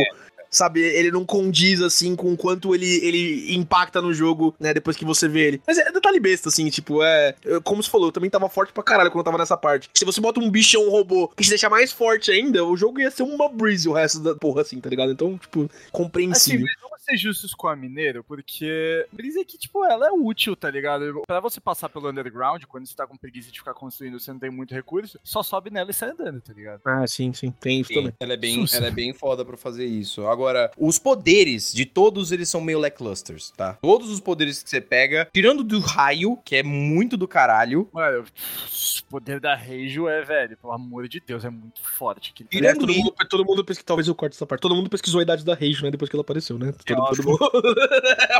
Sabe, 0.49 0.79
ele 0.81 1.11
não 1.11 1.25
condiz 1.25 1.81
assim 1.81 2.15
com 2.15 2.31
o 2.33 2.37
quanto 2.37 2.73
ele, 2.73 2.85
ele 3.05 3.55
impacta 3.55 4.01
no 4.01 4.13
jogo, 4.13 4.55
né? 4.59 4.73
Depois 4.73 4.95
que 4.95 5.05
você 5.05 5.27
vê 5.27 5.47
ele. 5.47 5.61
Mas 5.67 5.77
é 5.77 5.91
detalhe 5.91 6.19
besta, 6.19 6.49
assim, 6.49 6.69
tipo, 6.69 7.03
é. 7.03 7.35
Como 7.63 7.83
você 7.83 7.89
falou, 7.89 8.07
eu 8.07 8.11
também 8.11 8.29
tava 8.29 8.47
forte 8.49 8.71
pra 8.73 8.83
caralho 8.83 9.09
quando 9.11 9.19
eu 9.19 9.25
tava 9.25 9.37
nessa 9.37 9.57
parte. 9.57 9.89
Se 9.93 10.05
você 10.05 10.21
bota 10.21 10.39
um 10.39 10.49
bichão 10.49 10.87
um 10.87 10.89
robô 10.89 11.27
que 11.29 11.43
te 11.43 11.49
deixa 11.49 11.69
mais 11.69 11.91
forte 11.91 12.31
ainda, 12.31 12.63
o 12.63 12.77
jogo 12.77 12.99
ia 12.99 13.11
ser 13.11 13.23
uma 13.23 13.49
breeze 13.49 13.89
o 13.89 13.93
resto 13.93 14.19
da 14.19 14.35
porra, 14.35 14.61
assim, 14.61 14.79
tá 14.79 14.89
ligado? 14.89 15.11
Então, 15.11 15.37
tipo, 15.37 15.63
Assim, 15.63 15.69
compreensível. 15.91 16.65
vamos 16.81 16.96
ser 17.09 17.17
justos 17.17 17.53
com 17.53 17.67
a 17.67 17.75
Mineiro, 17.75 18.23
porque 18.23 19.05
Brisa 19.11 19.39
é 19.41 19.43
que, 19.45 19.57
tipo, 19.57 19.85
ela 19.85 20.07
é 20.07 20.11
útil, 20.11 20.55
tá 20.55 20.69
ligado? 20.69 21.21
Pra 21.25 21.39
você 21.39 21.59
passar 21.59 21.89
pelo 21.89 22.09
underground, 22.09 22.63
quando 22.65 22.85
você 22.85 22.95
tá 22.95 23.07
com 23.07 23.15
preguiça 23.15 23.51
de 23.51 23.59
ficar 23.59 23.73
construindo, 23.73 24.19
você 24.19 24.31
não 24.31 24.39
tem 24.39 24.49
muito 24.49 24.73
recurso, 24.73 25.19
só 25.23 25.41
sobe 25.41 25.69
nela 25.69 25.91
e 25.91 25.93
sai 25.93 26.09
andando, 26.09 26.41
tá 26.41 26.53
ligado? 26.53 26.81
Ah, 26.85 27.05
sim, 27.07 27.31
sim. 27.33 27.51
Tem 27.51 27.79
isso 27.81 27.87
Sim, 27.89 27.95
também. 27.95 28.13
ela 28.19 28.33
é 28.33 28.37
bem, 28.37 28.65
ela 28.73 28.87
é 28.87 28.91
bem 28.91 29.13
foda 29.13 29.45
pra 29.45 29.55
fazer 29.57 29.85
isso. 29.85 30.27
Agora, 30.27 30.71
os 30.77 30.99
poderes 30.99 31.71
de 31.73 31.85
todos 31.85 32.31
eles 32.31 32.49
são 32.49 32.59
meio 32.59 32.79
lacklusters, 32.79 33.51
tá? 33.51 33.73
Todos 33.81 34.09
os 34.09 34.19
poderes 34.19 34.61
que 34.61 34.69
você 34.69 34.81
pega, 34.81 35.27
tirando 35.33 35.63
do 35.63 35.79
raio, 35.79 36.37
que 36.43 36.55
é 36.55 36.63
muito 36.63 37.15
do 37.15 37.27
caralho, 37.27 37.89
Mano, 37.93 38.23
o 38.23 39.05
poder 39.09 39.39
da 39.39 39.55
Reijo 39.55 40.07
é, 40.07 40.21
velho, 40.23 40.57
pelo 40.57 40.73
amor 40.73 41.07
de 41.07 41.21
Deus, 41.25 41.45
é 41.45 41.49
muito 41.49 41.81
forte. 41.81 42.31
aquele 42.31 42.49
tirando 42.49 42.79
todo 42.79 42.91
isso, 42.91 42.99
mundo, 42.99 43.13
todo 43.29 43.45
mundo 43.45 43.63
pesquisou, 43.65 43.85
talvez 43.87 44.07
eu 44.07 44.15
corte 44.15 44.35
essa 44.35 44.45
parte. 44.45 44.61
Todo 44.61 44.75
mundo 44.75 44.89
pesquisou 44.89 45.19
a 45.19 45.23
idade 45.23 45.45
da 45.45 45.53
Rage, 45.53 45.83
né? 45.83 45.91
Depois 45.91 46.09
que 46.09 46.15
ela 46.15 46.21
apareceu, 46.21 46.57
né? 46.57 46.73
Todo, 46.85 46.96
óbvio. 46.99 47.37
todo 47.37 47.53
mundo. 47.53 47.75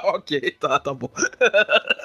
ok, 0.16 0.52
tá, 0.52 0.80
tá 0.80 0.94
bom. 0.94 1.10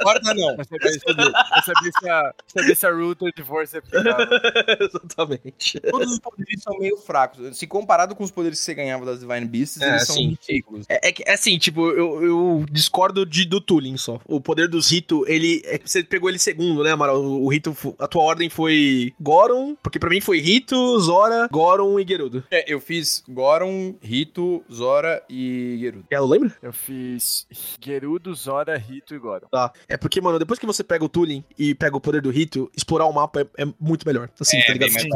corta 0.03 0.35
não. 0.35 0.57
Pra 0.57 0.65
saber, 0.65 1.01
saber, 1.01 1.33
saber 1.65 1.93
se 1.99 2.09
a, 2.09 2.35
saber 2.47 2.77
se 2.77 2.87
a 2.87 2.91
Rooter 2.93 3.33
de 3.35 3.43
Force 3.43 3.77
é. 3.77 3.83
Exatamente. 4.85 5.81
Todos 5.81 6.13
os 6.13 6.19
poderes 6.19 6.63
são 6.63 6.79
meio 6.79 6.97
fracos. 6.97 7.57
Se 7.57 7.67
comparado 7.67 8.15
com 8.15 8.25
os 8.25 8.31
poderes 8.31 8.59
que 8.59 8.65
você 8.65 8.75
ganhava 8.75 9.05
das 9.05 9.21
Divine 9.21 9.47
Beasts, 9.47 9.81
É, 9.81 9.89
eles 9.89 10.07
são 10.07 10.17
sim, 10.17 10.37
ridículos. 10.47 10.87
É, 10.89 11.09
é 11.09 11.13
é 11.27 11.35
assim, 11.35 11.59
tipo, 11.59 11.91
eu, 11.91 12.23
eu 12.23 12.67
discordo 12.71 13.25
de, 13.25 13.45
do 13.45 13.61
Tulin 13.61 13.97
só. 13.97 14.21
O 14.27 14.41
poder 14.41 14.69
dos 14.69 14.91
Rito, 14.91 15.25
ele. 15.27 15.63
é 15.65 15.79
você 15.83 16.03
pegou 16.03 16.29
ele 16.29 16.39
segundo, 16.39 16.83
né, 16.83 16.93
Amaral? 16.93 17.21
O, 17.23 17.45
o 17.45 17.49
Rito, 17.49 17.77
a 17.99 18.07
tua 18.07 18.23
ordem 18.23 18.49
foi 18.49 19.13
Goron, 19.21 19.77
porque 19.83 19.99
pra 19.99 20.11
mim 20.11 20.21
foi 20.21 20.41
Rito, 20.41 20.99
Zora, 21.01 21.49
Goron 21.51 21.99
e 21.99 22.07
Gerudo. 22.07 22.45
É, 22.51 22.73
eu 22.73 22.81
fiz 22.81 23.23
Goron, 23.29 23.95
Rito, 24.03 24.63
Zora 24.73 25.23
e 25.29 25.77
Gerudo. 25.81 26.05
Ela 26.11 26.27
lembra? 26.43 26.59
Eu 26.63 26.73
fiz 26.73 27.47
Gerudo, 27.81 28.35
Zora, 28.35 28.77
Rito 28.77 29.15
e 29.15 29.19
Goron. 29.19 29.47
Tá. 29.51 29.73
É 29.89 29.97
porque, 29.97 30.21
mano, 30.21 30.39
depois 30.39 30.59
que 30.59 30.67
você 30.67 30.83
pega 30.85 31.05
o 31.05 31.09
Tulin 31.09 31.45
e 31.59 31.75
pega 31.75 31.97
o 31.97 32.01
poder 32.01 32.21
do 32.23 32.31
Rito, 32.31 32.71
explorar 32.77 33.07
o 33.07 33.13
mapa 33.13 33.41
é, 33.43 33.63
é 33.63 33.67
muito 33.81 34.07
melhor. 34.07 34.29
Assim, 34.41 34.59
É, 34.59 34.67
tá 34.67 34.73
ligado? 34.73 34.89
bem 34.93 34.97
Assim, 34.99 35.09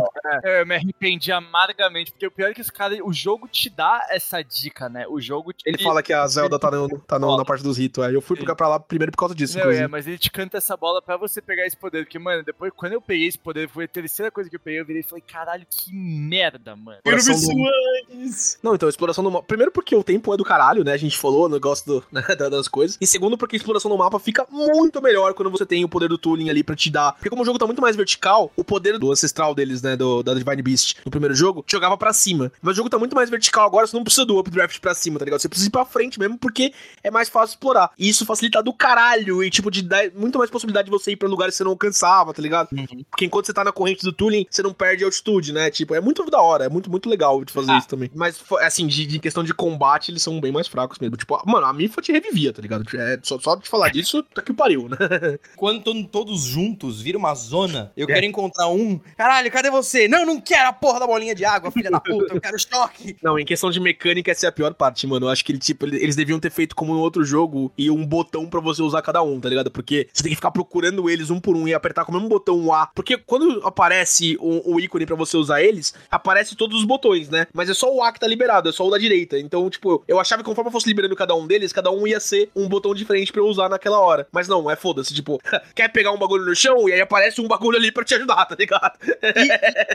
É, 0.45 0.61
eu 0.63 0.67
me 0.67 0.75
arrependi 0.75 1.31
amargamente, 1.33 2.11
porque 2.13 2.27
o 2.27 2.31
pior 2.31 2.51
é 2.51 2.55
que 2.55 2.61
os 2.61 2.71
caras. 2.71 2.99
O 3.03 3.13
jogo 3.13 3.47
te 3.49 3.69
dá 3.71 4.07
essa 4.11 4.43
dica, 4.43 4.89
né? 4.89 5.07
O 5.09 5.21
jogo 5.21 5.53
te. 5.53 5.63
Ele 5.67 5.83
fala 5.83 6.03
que 6.03 6.13
a 6.13 6.27
Zelda 6.27 6.59
tá, 6.59 6.71
no- 6.71 6.89
tá 7.01 7.19
no- 7.19 7.37
na 7.37 7.45
parte 7.45 7.63
dos 7.63 7.79
Rito. 7.79 8.03
É. 8.03 8.15
Eu 8.15 8.21
fui 8.21 8.37
Sim. 8.39 8.45
pra 8.45 8.69
lá 8.69 8.81
primeiro 8.81 9.13
por 9.13 9.19
causa 9.19 9.35
disso, 9.35 9.55
Não, 9.55 9.61
inclusive. 9.63 9.85
é, 9.85 9.89
mas 9.89 10.07
ele 10.07 10.19
te 10.19 10.31
canta 10.31 10.57
essa 10.59 10.77
bola 10.77 11.01
pra 11.03 11.17
você 11.17 11.41
pegar 11.43 11.67
esse 11.67 11.77
poder. 11.77 12.05
Porque, 12.05 12.19
mano, 12.19 12.43
depois, 12.43 12.73
quando 12.75 12.93
eu 12.93 13.01
peguei 13.01 13.27
esse 13.29 13.39
poder, 13.39 13.69
foi 13.69 13.85
a 13.85 13.89
terceira 13.89 14.31
coisa 14.31 14.49
que 14.51 14.57
eu 14.57 14.61
peguei, 14.61 14.81
eu 14.81 14.85
virei 14.87 15.01
e 15.01 15.05
falei, 15.05 15.23
caralho, 15.27 15.67
que 15.69 15.93
merda, 15.95 16.75
mano. 16.77 16.99
Exploração 17.05 17.55
do- 17.55 17.69
antes. 18.13 18.59
Não, 18.63 18.75
então, 18.75 18.89
exploração 18.89 19.23
do 19.25 19.31
mapa. 19.31 19.47
Primeiro 19.47 19.71
porque 19.73 19.95
o 19.95 20.03
tempo 20.05 20.33
é 20.33 20.37
do 20.37 20.45
caralho, 20.45 20.85
né? 20.85 20.93
A 20.93 20.97
gente 20.97 21.16
falou, 21.19 21.47
o 21.47 21.49
negócio 21.49 21.87
do, 21.87 22.05
né, 22.13 22.23
da- 22.37 22.49
das 22.49 22.69
coisas. 22.69 22.97
E 23.01 23.07
segundo 23.07 23.37
porque 23.37 23.57
a 23.57 23.59
exploração 23.59 23.91
do 23.91 23.97
mapa 23.99 24.19
fica 24.19 24.47
muito 24.51 25.01
melhor 25.03 25.35
quando 25.35 25.51
você 25.51 25.65
tem 25.67 25.85
o 25.85 25.89
poder 25.89 26.09
do 26.09 26.19
Tooling 26.19 26.51
ali 26.51 26.63
pra 26.63 26.77
te 26.77 26.91
dar. 26.91 27.13
Porque 27.13 27.31
como 27.31 27.43
o 27.43 27.45
jogo 27.45 27.59
tá 27.59 27.67
muito 27.67 27.83
mais 27.83 27.97
vertical, 27.97 28.51
o 28.57 28.65
poder 28.65 28.99
do 28.99 29.11
ancestral 29.11 29.55
deles, 29.55 29.83
né? 29.83 29.97
Do, 29.97 30.23
da 30.23 30.35
Divine 30.35 30.63
Beast 30.63 30.97
no 31.05 31.11
primeiro 31.11 31.35
jogo, 31.35 31.65
jogava 31.67 31.97
pra 31.97 32.13
cima. 32.13 32.53
Mas 32.63 32.73
o 32.75 32.77
jogo 32.77 32.91
tá 32.91 32.99
muito 32.99 33.15
mais 33.15 33.31
vertical 33.31 33.67
agora, 33.67 33.87
você 33.87 33.97
não 33.97 34.05
precisa 34.05 34.25
do 34.27 34.39
updraft 34.39 34.79
pra 34.81 34.95
cima, 34.95 35.19
tá 35.19 35.25
ligado? 35.25 35.41
Você 35.41 35.49
precisa 35.49 35.69
ir 35.69 35.73
pra 35.73 35.85
frente 35.85 36.19
mesmo 36.19 36.39
porque 36.39 36.73
é 37.03 37.11
mais 37.11 37.29
fácil 37.29 37.55
explorar. 37.55 37.91
E 37.99 38.09
isso 38.09 38.25
facilita 38.27 38.63
do 38.63 38.73
caralho 38.73 39.43
e, 39.43 39.51
tipo, 39.51 39.71
de 39.71 39.83
dar 39.83 40.11
muito 40.15 40.39
mais 40.39 40.51
possibilidade 40.51 40.87
de 40.87 40.91
você 40.91 41.13
ir 41.13 41.17
pra 41.17 41.29
lugares 41.29 41.55
que 41.55 41.59
você 41.59 41.65
não 41.65 41.73
alcançava, 41.73 42.33
tá 42.35 42.43
ligado? 42.43 42.69
Porque 43.11 43.25
enquanto 43.25 43.47
você 43.47 43.53
tá 43.53 43.65
na 43.65 43.73
corrente 43.73 44.03
do 44.05 44.13
Tooling, 44.13 44.47
você 44.51 44.63
não 44.63 44.73
perde 44.73 45.05
altitude, 45.05 45.53
né? 45.53 45.71
Tipo, 45.71 45.95
é 45.95 46.01
muito 46.01 46.25
da 46.31 46.41
hora, 46.41 46.65
é 46.65 46.69
muito, 46.69 46.91
muito 46.91 47.09
legal 47.09 47.45
de 47.45 47.53
fazer 47.53 47.73
Ah. 47.73 47.79
isso 47.79 47.89
também. 47.89 48.11
Mas, 48.15 48.41
assim, 48.61 48.87
de, 48.87 49.07
de 49.07 49.19
questão 49.19 49.43
de 49.45 49.53
combate, 49.55 50.11
eles 50.11 50.23
são 50.23 50.41
bem 50.41 50.53
mais 50.53 50.67
fracos 50.69 50.99
mesmo. 50.99 51.06
Tipo, 51.15 51.41
mano, 51.47 51.67
a 51.67 51.73
Mifa 51.73 52.01
te 52.01 52.11
revivia, 52.13 52.53
tá 52.53 52.63
ligado? 52.63 52.85
É, 52.97 53.19
só, 53.23 53.39
só 53.39 53.55
de 53.57 53.69
falar 53.69 53.91
disso, 53.91 54.23
tá 54.23 54.41
que 54.43 54.53
pariu, 54.53 54.89
né? 54.89 54.97
Quando 55.57 56.05
todos 56.07 56.43
juntos, 56.45 57.01
vira 57.03 57.19
uma 57.19 57.35
zona, 57.35 57.93
eu 57.97 58.05
É. 58.09 58.15
quero 58.15 58.27
encontrar 58.27 58.69
um. 58.69 58.99
Caralho, 59.17 59.51
cadê 59.51 59.71
você? 59.71 60.09
Não, 60.09 60.25
não 60.25 60.41
quero 60.41 60.69
a 60.69 60.73
porra 60.73 61.01
da 61.01 61.07
bolinha 61.07 61.35
de 61.35 61.45
água, 61.45 61.71
filha 61.71 61.91
da 61.91 62.01
puta, 62.01 62.35
eu 62.35 62.41
quero 62.41 62.59
choque. 62.59 63.17
Não, 63.23 63.39
em 63.39 63.45
questão 63.45 63.71
de 63.71 63.79
mecânica, 63.81 64.31
essa 64.31 64.47
é 64.47 64.49
a 64.49 64.53
pior 64.53 64.73
parte, 64.75 65.07
mano. 65.07 65.27
Eu 65.27 65.31
acho 65.31 65.45
que 65.45 65.53
ele, 65.53 65.59
tipo, 65.59 65.85
ele- 65.87 65.97
eles 66.03 66.17
deviam 66.17 66.39
ter 66.41 66.51
feito 66.51 66.75
como 66.77 66.95
no 66.95 67.01
outro 67.01 67.25
jogo 67.25 67.73
e 67.77 67.91
um 67.91 68.05
botão 68.07 68.47
pra 68.49 68.61
você 68.61 68.81
usar 68.83 69.03
cada 69.03 69.23
um, 69.23 69.39
tá 69.41 69.49
ligado? 69.49 69.71
Porque 69.71 70.09
você 70.13 70.23
tem 70.23 70.31
que 70.31 70.37
ficar 70.37 70.51
procurando 70.51 71.09
eles 71.11 71.29
um 71.31 71.39
por 71.41 71.57
um 71.57 71.67
e 71.69 71.75
apertar 71.75 72.05
com 72.05 72.13
o 72.13 72.15
mesmo 72.15 72.29
botão 72.29 72.59
um 72.59 72.73
A. 72.73 72.87
Porque 72.95 73.17
quando 73.19 73.61
aparece 73.67 74.37
o, 74.41 74.75
o 74.75 74.81
ícone 74.81 75.05
pra 75.07 75.17
você 75.17 75.37
usar 75.37 75.63
eles, 75.63 75.95
aparece 76.11 76.55
todos 76.57 76.79
os 76.79 76.85
botões, 76.85 77.29
né? 77.29 77.47
Mas 77.53 77.69
é 77.69 77.75
só 77.75 77.93
o 77.93 78.03
A 78.03 78.13
que 78.13 78.21
tá 78.21 78.27
liberado, 78.27 78.69
é 78.69 78.73
só 78.73 78.87
o 78.87 78.91
da 78.91 78.99
direita. 78.99 79.39
Então, 79.39 79.69
tipo, 79.69 80.03
eu 80.09 80.19
achava 80.21 80.43
que 80.43 80.49
conforme 80.49 80.69
eu 80.69 80.73
fosse 80.73 80.86
liberando 80.87 81.17
cada 81.17 81.35
um 81.35 81.47
deles, 81.47 81.73
cada 81.73 81.91
um 81.91 82.07
ia 82.07 82.21
ser 82.21 82.51
um 82.55 82.69
botão 82.69 82.95
diferente 82.95 83.33
pra 83.33 83.41
eu 83.41 83.47
usar 83.47 83.69
naquela 83.69 83.99
hora. 84.01 84.27
Mas 84.33 84.49
não, 84.49 84.71
é 84.71 84.77
foda-se. 84.77 85.15
Tipo, 85.15 85.41
quer 85.75 85.89
pegar 85.89 86.13
um 86.13 86.19
bagulho 86.19 86.45
no 86.45 86.55
chão 86.55 86.89
e 86.89 86.93
aí 86.93 87.01
aparece 87.01 87.41
um 87.41 87.49
bagulho 87.49 87.77
ali 87.77 87.91
pra 87.91 88.05
te 88.05 88.15
ajudar, 88.15 88.45
tá 88.47 88.57
ligado? 88.59 88.99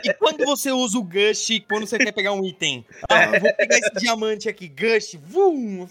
E 0.04 0.12
quando 0.14 0.44
você 0.44 0.70
usa 0.70 0.98
o 0.98 1.02
Gush, 1.02 1.62
quando 1.68 1.86
você 1.86 1.98
quer 1.98 2.12
pegar 2.12 2.32
um 2.32 2.44
item? 2.44 2.84
Ah, 3.08 3.38
vou 3.38 3.54
pegar 3.54 3.78
esse 3.78 3.92
diamante 3.96 4.48
aqui, 4.48 4.68
Gush, 4.68 5.16
vum, 5.22 5.86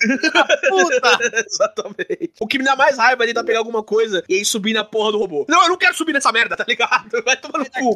puta. 0.70 1.20
Exatamente. 1.46 2.32
O 2.40 2.48
que 2.48 2.58
me 2.58 2.66
dá 2.66 2.76
mais 2.76 2.98
raiva 2.98 3.24
é 3.24 3.28
tentar 3.28 3.44
pegar 3.44 3.60
alguma 3.60 3.84
coisa 3.84 4.24
e 4.28 4.36
aí 4.36 4.46
subir 4.46 4.74
na 4.74 4.84
porra 4.84 5.12
do 5.12 5.18
robô. 5.18 5.46
Não, 5.48 5.64
eu 5.64 5.70
não 5.70 5.78
quero 5.78 5.96
subir 5.96 6.14
nessa 6.14 6.32
merda, 6.32 6.56
tá 6.56 6.66
ligado? 6.68 7.10
Vai 7.24 7.38
tomar 7.38 7.60
no 7.60 7.66
cu. 7.66 7.96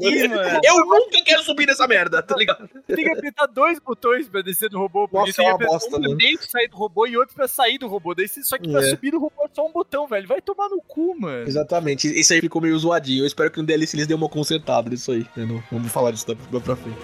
Eu 0.63 0.85
nunca 0.85 1.21
quero 1.23 1.43
subir 1.43 1.65
nessa 1.65 1.87
merda, 1.87 2.21
tá 2.21 2.35
ligado? 2.35 2.69
Tem 2.87 3.03
que 3.03 3.09
apertar 3.09 3.47
dois 3.47 3.79
botões 3.79 4.27
pra 4.27 4.41
descer 4.41 4.69
do 4.69 4.79
robô. 4.79 5.09
Nossa, 5.11 5.29
é 5.29 5.33
que 5.33 5.41
uma 5.41 5.57
bosta, 5.57 5.97
um 5.97 5.99
né? 5.99 6.15
dentro, 6.17 6.49
sair 6.49 6.67
do 6.67 6.77
robô 6.77 6.94
e 7.07 7.17
outro 7.17 7.35
pra 7.35 7.47
sair 7.47 7.77
do 7.77 7.87
robô. 7.87 8.13
Daí, 8.15 8.27
só 8.27 8.57
que 8.57 8.69
pra 8.69 8.81
É. 8.81 8.89
subir 8.89 9.11
do 9.11 9.19
robô 9.19 9.43
é 9.43 9.49
só 9.53 9.65
um 9.67 9.71
botão, 9.71 10.07
velho. 10.07 10.27
Vai 10.27 10.41
tomar 10.41 10.69
no 10.69 10.81
cu, 10.81 11.19
mano. 11.19 11.47
Exatamente. 11.47 12.07
Isso 12.19 12.31
aí 12.33 12.39
ficou 12.41 12.61
meio 12.61 12.77
zoadinho. 12.77 13.23
Eu 13.23 13.27
espero 13.27 13.51
que 13.51 13.59
no 13.59 13.65
DLC 13.65 13.97
eles 13.97 14.07
dêem 14.07 14.17
uma 14.17 14.29
consertada 14.29 14.89
nisso 14.89 15.11
aí. 15.11 15.25
Não, 15.35 15.61
vamos 15.71 15.91
falar 15.91 16.11
disso 16.11 16.27
da- 16.27 16.33
da 16.51 16.59
pra 16.61 16.75
frente. 16.75 16.97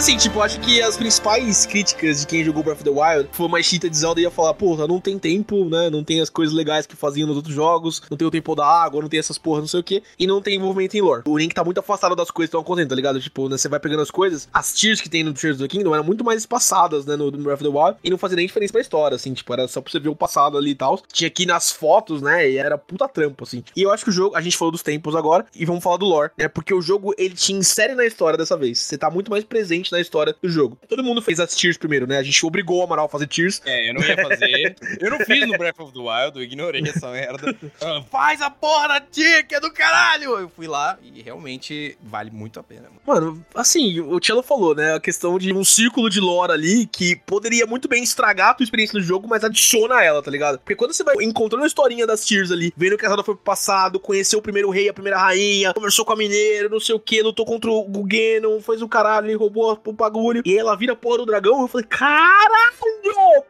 Assim, 0.00 0.16
tipo, 0.16 0.40
acho 0.40 0.58
que 0.60 0.80
as 0.80 0.96
principais 0.96 1.66
críticas 1.66 2.20
de 2.22 2.26
quem 2.26 2.42
jogou 2.42 2.62
Breath 2.62 2.78
of 2.78 2.84
the 2.84 2.90
Wild 2.90 3.28
foi 3.32 3.44
uma 3.44 3.62
chita 3.62 3.90
de 3.90 3.98
Zelda 3.98 4.18
ia 4.18 4.30
falar, 4.30 4.54
porra, 4.54 4.86
não 4.86 4.98
tem 4.98 5.18
tempo, 5.18 5.66
né? 5.66 5.90
Não 5.90 6.02
tem 6.02 6.22
as 6.22 6.30
coisas 6.30 6.54
legais 6.54 6.86
que 6.86 6.96
faziam 6.96 7.28
nos 7.28 7.36
outros 7.36 7.54
jogos, 7.54 8.00
não 8.10 8.16
tem 8.16 8.26
o 8.26 8.30
tempo 8.30 8.54
da 8.54 8.64
água, 8.64 9.02
não 9.02 9.10
tem 9.10 9.20
essas 9.20 9.36
porras, 9.36 9.60
não 9.60 9.68
sei 9.68 9.80
o 9.80 9.84
quê, 9.84 10.02
e 10.18 10.26
não 10.26 10.40
tem 10.40 10.56
envolvimento 10.56 10.96
em 10.96 11.02
lore. 11.02 11.24
O 11.26 11.36
Link 11.36 11.54
tá 11.54 11.62
muito 11.62 11.80
afastado 11.80 12.16
das 12.16 12.30
coisas 12.30 12.48
que 12.48 12.56
estão 12.56 12.62
acontecendo, 12.62 12.88
tá 12.88 12.94
ligado? 12.94 13.20
Tipo, 13.20 13.46
né, 13.50 13.58
você 13.58 13.68
vai 13.68 13.78
pegando 13.78 14.00
as 14.00 14.10
coisas, 14.10 14.48
as 14.54 14.72
tiers 14.72 15.02
que 15.02 15.08
tem 15.10 15.22
no 15.22 15.34
Tears 15.34 15.56
of 15.60 15.68
the 15.68 15.68
Kingdom 15.68 15.92
eram 15.92 16.02
muito 16.02 16.24
mais 16.24 16.40
espaçadas, 16.40 17.04
né, 17.04 17.14
no, 17.14 17.30
no 17.30 17.42
Breath 17.42 17.60
of 17.60 17.70
the 17.70 17.78
Wild, 17.78 17.98
e 18.02 18.08
não 18.08 18.16
fazia 18.16 18.36
nem 18.36 18.46
diferença 18.46 18.72
pra 18.72 18.80
história, 18.80 19.16
assim, 19.16 19.34
tipo, 19.34 19.52
era 19.52 19.68
só 19.68 19.82
pra 19.82 19.92
você 19.92 20.00
ver 20.00 20.08
o 20.08 20.16
passado 20.16 20.56
ali 20.56 20.70
e 20.70 20.74
tal. 20.74 20.98
Tinha 21.12 21.28
aqui 21.28 21.44
nas 21.44 21.70
fotos, 21.70 22.22
né, 22.22 22.48
e 22.48 22.56
era 22.56 22.78
puta 22.78 23.06
trampo, 23.06 23.44
assim. 23.44 23.62
E 23.76 23.82
eu 23.82 23.92
acho 23.92 24.04
que 24.04 24.10
o 24.10 24.14
jogo, 24.14 24.34
a 24.34 24.40
gente 24.40 24.56
falou 24.56 24.72
dos 24.72 24.82
tempos 24.82 25.14
agora, 25.14 25.44
e 25.54 25.66
vamos 25.66 25.84
falar 25.84 25.98
do 25.98 26.06
lore, 26.06 26.30
né, 26.38 26.48
porque 26.48 26.72
o 26.72 26.80
jogo, 26.80 27.14
ele 27.18 27.34
te 27.34 27.52
insere 27.52 27.94
na 27.94 28.06
história 28.06 28.38
dessa 28.38 28.56
vez. 28.56 28.78
Você 28.78 28.96
tá 28.96 29.10
muito 29.10 29.30
mais 29.30 29.44
presente 29.44 29.89
na 29.90 30.00
história 30.00 30.34
do 30.42 30.48
jogo. 30.48 30.78
Todo 30.88 31.02
mundo 31.02 31.20
fez 31.22 31.40
as 31.40 31.54
tiers 31.56 31.76
primeiro, 31.76 32.06
né, 32.06 32.18
a 32.18 32.22
gente 32.22 32.44
obrigou 32.44 32.78
o 32.80 32.82
Amaral 32.82 33.06
a 33.06 33.08
fazer 33.08 33.26
tiers, 33.26 33.60
É, 33.64 33.90
eu 33.90 33.94
não 33.94 34.02
ia 34.02 34.16
fazer. 34.16 34.76
Eu 35.00 35.10
não 35.10 35.18
fiz 35.20 35.46
no 35.46 35.56
Breath 35.56 35.80
of 35.80 35.92
the 35.92 35.98
Wild, 35.98 36.36
eu 36.36 36.42
ignorei 36.42 36.82
essa 36.82 37.10
merda. 37.10 37.56
Ah, 37.80 38.02
Faz 38.10 38.42
a 38.42 38.50
porra 38.50 38.88
da 38.88 39.00
tia, 39.00 39.42
que 39.42 39.54
é 39.54 39.60
do 39.60 39.72
caralho! 39.72 40.38
Eu 40.38 40.48
fui 40.48 40.66
lá 40.66 40.98
e 41.02 41.22
realmente 41.22 41.96
vale 42.02 42.30
muito 42.30 42.58
a 42.60 42.62
pena. 42.62 42.88
mano. 43.06 43.26
Mano, 43.32 43.46
assim, 43.54 44.00
o 44.00 44.18
Cello 44.22 44.42
falou, 44.42 44.74
né? 44.74 44.94
A 44.94 45.00
questão 45.00 45.38
de 45.38 45.52
um 45.52 45.64
círculo 45.64 46.08
de 46.10 46.20
lore 46.20 46.52
ali 46.52 46.86
que 46.86 47.16
poderia 47.26 47.66
muito 47.66 47.88
bem 47.88 48.02
estragar 48.02 48.50
a 48.50 48.54
tua 48.54 48.64
experiência 48.64 48.98
no 48.98 49.04
jogo, 49.04 49.26
mas 49.28 49.42
adiciona 49.44 50.02
ela, 50.02 50.22
tá 50.22 50.30
ligado? 50.30 50.58
Porque 50.58 50.74
quando 50.76 50.92
você 50.92 51.02
vai 51.04 51.14
encontrando 51.22 51.64
a 51.64 51.66
historinha 51.66 52.06
das 52.06 52.24
Tears 52.24 52.50
ali, 52.50 52.72
vendo 52.76 52.96
que 52.98 53.04
a 53.04 53.08
Zelda 53.08 53.22
foi 53.24 53.34
pro 53.34 53.44
passado, 53.44 53.98
conheceu 54.00 54.38
o 54.38 54.42
primeiro 54.42 54.70
rei, 54.70 54.88
a 54.88 54.94
primeira 54.94 55.18
rainha, 55.18 55.72
conversou 55.74 56.04
com 56.04 56.12
a 56.12 56.16
mineira, 56.16 56.68
não 56.68 56.80
sei 56.80 56.94
o 56.94 57.00
que, 57.00 57.22
lutou 57.22 57.44
contra 57.46 57.70
o 57.70 57.84
Gugenon, 57.84 58.60
fez 58.60 58.82
o 58.82 58.88
caralho, 58.88 59.38
roubou 59.38 59.70
o 59.84 59.92
bagulho, 59.92 60.42
e 60.44 60.56
ela 60.56 60.76
vira 60.76 60.92
a 60.92 60.96
porra 60.96 61.18
do 61.18 61.26
dragão, 61.26 61.60
eu 61.60 61.68
falei, 61.68 61.86
caralho! 61.86 62.70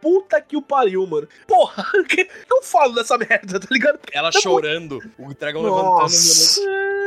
Puta 0.01 0.41
que 0.41 0.57
o 0.57 0.63
pariu, 0.63 1.07
mano. 1.07 1.29
Porra, 1.47 1.85
que 2.09 2.29
eu 2.51 2.63
falo 2.63 2.95
dessa 2.95 3.19
merda, 3.19 3.61
tá 3.61 3.69
ligado? 3.71 3.99
Ela 4.13 4.33
chorando, 4.33 5.01
o 5.19 5.35
dragão 5.35 5.63
Nossa. 5.63 6.61
levantando. 6.61 7.01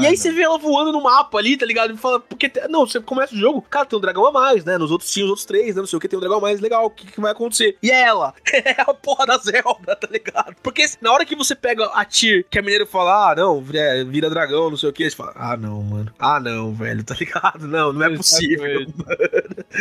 E 0.00 0.06
aí 0.06 0.16
você 0.16 0.32
vê 0.32 0.42
ela 0.42 0.58
voando 0.58 0.92
no 0.92 1.02
mapa 1.02 1.38
ali, 1.38 1.56
tá 1.56 1.64
ligado? 1.64 1.94
E 1.94 1.96
fala, 1.96 2.20
porque. 2.20 2.50
Não, 2.68 2.86
você 2.86 3.00
começa 3.00 3.34
o 3.34 3.38
jogo, 3.38 3.62
cara, 3.62 3.86
tem 3.86 3.98
um 3.98 4.02
dragão 4.02 4.26
a 4.26 4.32
mais, 4.32 4.64
né? 4.64 4.76
Nos 4.76 4.90
outros 4.90 5.10
tinha 5.10 5.24
os 5.24 5.30
outros 5.30 5.46
três, 5.46 5.74
né? 5.74 5.80
Não 5.80 5.86
sei 5.86 5.96
o 5.96 6.00
que, 6.00 6.08
tem 6.08 6.16
um 6.16 6.20
dragão 6.20 6.38
a 6.38 6.40
mais, 6.40 6.60
legal, 6.60 6.86
o 6.86 6.90
que, 6.90 7.06
que 7.06 7.20
vai 7.20 7.32
acontecer? 7.32 7.76
E 7.82 7.90
é 7.90 8.02
ela! 8.02 8.34
É 8.66 8.80
a 8.80 8.92
porra 8.92 9.26
da 9.26 9.38
Zelda, 9.38 9.94
tá 9.94 10.08
ligado? 10.10 10.56
Porque 10.62 10.84
na 11.00 11.12
hora 11.12 11.24
que 11.24 11.36
você 11.36 11.54
pega 11.54 11.84
a 11.86 12.04
Tyr, 12.04 12.44
que 12.50 12.58
a 12.58 12.62
mineira 12.62 12.84
fala, 12.84 13.30
ah, 13.30 13.34
não, 13.34 13.64
é, 13.72 14.02
vira 14.02 14.28
dragão, 14.28 14.70
não 14.70 14.76
sei 14.76 14.88
o 14.88 14.92
que, 14.92 15.08
você 15.08 15.14
fala, 15.14 15.32
ah, 15.36 15.56
não, 15.56 15.82
mano. 15.82 16.12
Ah, 16.18 16.40
não, 16.40 16.74
velho, 16.74 17.04
tá 17.04 17.14
ligado? 17.14 17.35
Não, 17.60 17.92
não 17.92 18.04
é 18.04 18.16
possível. 18.16 18.86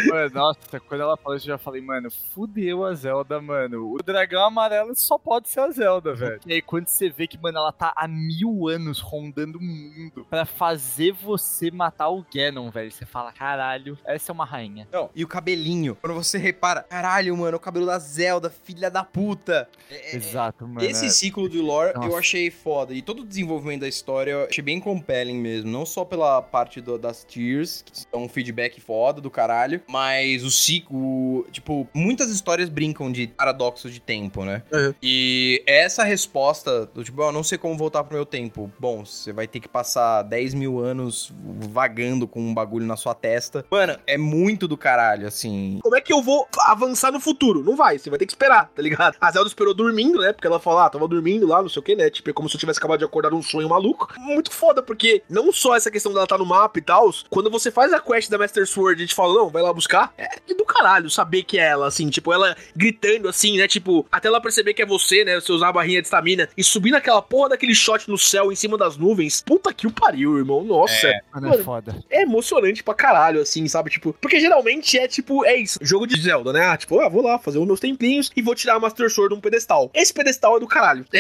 Mano, 0.10 0.30
nossa, 0.34 0.80
quando 0.88 1.02
ela 1.02 1.18
falou 1.18 1.38
isso, 1.38 1.46
eu 1.48 1.54
já 1.54 1.58
falei, 1.58 1.82
mano, 1.82 2.10
fudeu 2.34 2.84
a 2.86 2.94
Zelda, 2.94 3.42
mano. 3.42 3.94
O 3.94 3.98
dragão 4.04 4.44
amarelo 4.46 4.96
só 4.96 5.18
pode 5.18 5.48
ser 5.50 5.62
a 5.62 5.72
Zelda, 5.72 6.14
velho. 6.14 6.40
E 6.46 6.54
aí, 6.54 6.62
quando 6.62 6.88
você 6.88 7.10
vê 7.10 7.28
que, 7.28 7.38
mano, 7.38 7.58
ela 7.58 7.72
tá 7.72 7.94
há 7.96 8.08
mil 8.08 8.68
anos 8.68 9.00
rondando 9.00 9.58
o 9.58 9.62
mundo 9.62 10.26
pra 10.30 10.46
fazer 10.46 11.12
você 11.14 11.72
matar 11.72 12.10
o 12.10 12.26
Ganon, 12.34 12.70
velho, 12.70 12.92
você 12.92 13.06
fala, 13.06 13.32
caralho, 13.32 13.98
essa 14.06 14.32
é 14.32 14.34
uma 14.34 14.46
rainha. 14.46 14.88
Não, 14.92 15.10
e 15.16 15.24
o 15.24 15.28
cabelinho. 15.28 15.96
Quando 16.02 16.14
você 16.14 16.38
repara, 16.38 16.84
caralho, 16.84 17.36
mano, 17.38 17.58
o 17.58 17.60
cabelo 17.60 17.86
da 17.86 17.98
Zelda, 18.00 18.50
filha 18.50 18.90
da 18.90 19.04
puta. 19.04 19.68
É- 19.90 20.14
é- 20.14 20.16
Exato, 20.16 20.68
mano. 20.68 20.86
Esse 20.86 21.10
ciclo 21.10 21.48
do 21.50 21.62
lore 21.62 21.92
eu 21.96 22.02
Nossa. 22.02 22.18
achei 22.18 22.50
foda. 22.52 22.94
E 22.94 23.02
todo 23.02 23.22
o 23.22 23.26
desenvolvimento 23.26 23.82
da 23.82 23.88
história 23.88 24.32
eu 24.32 24.46
achei 24.50 24.64
bem 24.64 24.80
compelling 24.80 25.38
mesmo. 25.40 25.70
Não 25.72 25.86
só 25.86 26.04
pela 26.06 26.42
parte 26.42 26.82
do- 26.82 26.98
das 26.98 27.24
tiers, 27.36 27.84
que 27.84 28.00
são 28.00 28.24
um 28.24 28.30
feedback 28.30 28.80
foda 28.80 29.20
do 29.20 29.30
caralho, 29.30 29.82
mas 29.88 30.44
o 30.44 30.52
ciclo. 30.52 31.46
Tipo, 31.52 31.88
muitas 31.94 32.30
histórias 32.30 32.70
brincam 32.70 33.12
de 33.12 33.28
paradoxos 33.28 33.94
de 33.94 34.00
tempo, 34.00 34.46
né? 34.46 34.64
Uhum. 34.72 34.94
E 35.04 35.62
essa 35.68 36.04
resposta 36.04 36.86
do 36.88 37.04
tipo, 37.04 37.22
eu 37.22 37.32
não 37.32 37.44
sei 37.44 37.58
como 37.58 37.78
voltar 37.78 38.04
pro 38.04 38.16
meu 38.16 38.26
tempo. 38.26 38.72
Bom, 38.80 39.06
você 39.06 39.34
vai 39.34 39.48
ter 39.48 39.60
que 39.60 39.68
passar 39.68 40.24
10 40.24 40.54
mil 40.54 40.80
anos 40.80 41.34
vagando 41.70 42.28
com 42.28 42.40
um 42.40 42.54
bagulho 42.54 42.86
na 42.86 42.96
sua 42.96 43.14
testa. 43.14 43.66
Mano, 43.70 43.98
é 44.08 44.18
muito 44.18 44.68
do 44.68 44.78
caralho, 44.78 45.28
assim. 45.28 45.80
Como 45.84 45.96
é 45.96 46.02
que 46.02 46.14
eu 46.14 46.22
vou 46.22 46.48
avançar 46.60 47.12
no 47.12 47.20
futuro? 47.20 47.64
Não 47.64 47.76
vai, 47.76 48.00
você 48.00 48.10
vai 48.10 48.18
ter 48.18 48.26
que 48.26 48.32
esperar, 48.32 48.70
tá 48.74 48.82
ligado? 48.82 49.16
A 49.20 49.32
Zelda 49.32 49.48
esperou 49.48 49.74
dormindo, 49.74 50.20
né? 50.20 50.32
Porque 50.32 50.48
ela 50.48 50.60
falou, 50.60 50.80
ah, 50.80 50.90
tava 50.90 51.08
dormindo 51.08 51.48
lá, 51.48 51.62
não 51.62 51.70
sei 51.70 51.80
o 51.80 51.84
que, 51.84 51.96
né? 51.96 52.10
Tipo, 52.10 52.30
é 52.30 52.34
como 52.34 52.48
se 52.48 52.56
eu 52.56 52.60
tivesse 52.60 52.80
acabado 52.80 53.00
de 53.00 53.06
acordar 53.06 53.34
um 53.34 53.42
sonho 53.42 53.68
maluco. 53.68 54.08
Muito 54.18 54.52
foda, 54.52 54.82
porque 54.82 55.24
não 55.30 55.52
só 55.52 55.76
essa 55.76 55.92
questão 55.92 56.14
dela 56.14 56.28
tá 56.28 56.38
no 56.38 56.46
mapa 56.46 56.80
e 56.80 56.82
tal, 56.82 57.12
quando 57.30 57.50
você 57.50 57.72
faz 57.72 57.92
a 57.94 58.00
quest 58.00 58.30
da 58.30 58.38
Master 58.38 58.66
Sword 58.68 59.04
e 59.04 59.08
te 59.08 59.16
fala, 59.16 59.34
não, 59.34 59.50
vai 59.50 59.62
lá 59.62 59.74
buscar, 59.74 60.14
é 60.18 60.28
do 60.54 60.66
caralho 60.66 61.10
saber 61.10 61.44
que 61.44 61.60
é 61.60 61.64
ela, 61.64 61.88
assim, 61.88 62.10
tipo, 62.10 62.32
ela 62.32 62.56
gritando 62.76 63.28
assim, 63.28 63.58
né? 63.58 63.68
Tipo, 63.68 64.06
até 64.12 64.28
ela 64.28 64.42
perceber 64.42 64.74
que 64.74 64.82
é 64.82 64.86
você, 64.86 65.24
né? 65.24 65.36
Você 65.40 65.52
usar 65.52 65.70
a 65.70 65.74
barrinha 65.74 66.02
de 66.02 66.08
estamina 66.08 66.50
e 66.58 66.64
subir 66.64 66.92
naquela 66.92 67.22
porra 67.22 67.50
daquele 67.50 67.76
shot 67.76 68.10
no 68.10 68.18
céu 68.18 68.52
em 68.52 68.56
cima 68.56 68.78
das 68.78 68.98
nuvens. 68.98 69.44
Puta 69.46 69.74
que 69.74 69.88
o 69.88 69.92
pariu, 69.92 70.38
irmão. 70.38 70.64
Nossa. 70.64 71.08
Mano, 71.34 71.50
Mano, 71.50 71.62
é 71.62 71.64
foda. 71.64 72.04
é 72.10 72.22
emocionante 72.22 72.84
pra 72.84 72.94
caralho, 72.94 73.42
assim, 73.42 73.68
sabe? 73.68 73.90
Tipo, 73.90 74.14
porque 74.20 74.40
geralmente 74.40 74.98
é 74.98 75.08
tipo, 75.08 75.46
é 75.46 75.56
isso, 75.56 75.80
jogo 75.82 76.08
de 76.08 76.20
Zelda, 76.20 76.52
né? 76.54 76.66
Ah, 76.66 76.78
tipo, 76.78 77.00
ah, 77.00 77.10
vou 77.10 77.22
lá 77.22 77.38
fazer 77.38 77.60
os 77.60 77.66
meus 77.66 77.80
templinhos 77.80 78.32
e 78.36 78.42
vou 78.42 78.56
tirar 78.56 78.76
a 78.76 78.80
Master 78.80 79.10
Sword 79.10 79.34
de 79.34 79.38
um 79.38 79.42
pedestal. 79.42 79.92
Esse 79.94 80.14
pedestal 80.14 80.58
é 80.58 80.60
do 80.60 80.68
caralho. 80.68 81.06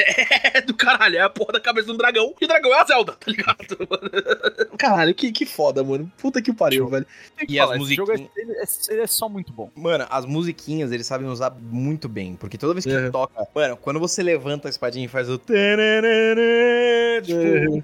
É, 0.55 0.61
do 0.61 0.73
caralho, 0.73 1.17
é 1.17 1.21
a 1.21 1.29
porra 1.29 1.53
da 1.53 1.59
cabeça 1.59 1.87
de 1.87 1.93
um 1.93 1.97
dragão 1.97 2.33
e 2.39 2.45
o 2.45 2.47
dragão 2.47 2.73
é 2.73 2.81
a 2.81 2.85
Zelda, 2.85 3.13
tá 3.13 3.31
ligado? 3.31 3.77
caralho, 4.77 5.13
que, 5.13 5.31
que 5.31 5.45
foda, 5.45 5.83
mano. 5.83 5.94
Puta 6.17 6.41
que 6.41 6.51
pariu, 6.53 6.87
velho. 6.87 7.05
Que 7.37 7.53
E 7.53 7.59
as 7.59 7.65
falar, 7.69 7.81
esse 7.81 7.95
jogo 7.95 8.11
é, 8.11 8.17
musiquinhas? 8.17 8.37
ele 8.37 8.51
é- 8.53 8.93
ele 8.93 9.01
é 9.03 9.07
só 9.07 9.29
muito 9.29 9.53
bom. 9.53 9.69
Mano, 9.75 10.05
as 10.09 10.25
musiquinhas 10.25 10.91
eles 10.91 11.05
sabem 11.07 11.27
usar 11.27 11.55
muito 11.71 12.09
bem. 12.09 12.35
Porque 12.35 12.57
toda 12.57 12.73
vez 12.73 12.83
que 12.85 12.91
É. 12.91 13.09
toca. 13.09 13.47
Mano, 13.55 13.77
quando 13.77 13.99
você 13.99 14.21
levanta 14.23 14.67
a 14.67 14.69
espadinha 14.69 15.05
e 15.05 15.07
faz 15.07 15.29
o. 15.29 15.37
Tipo, 15.37 15.53
É. 15.53 17.15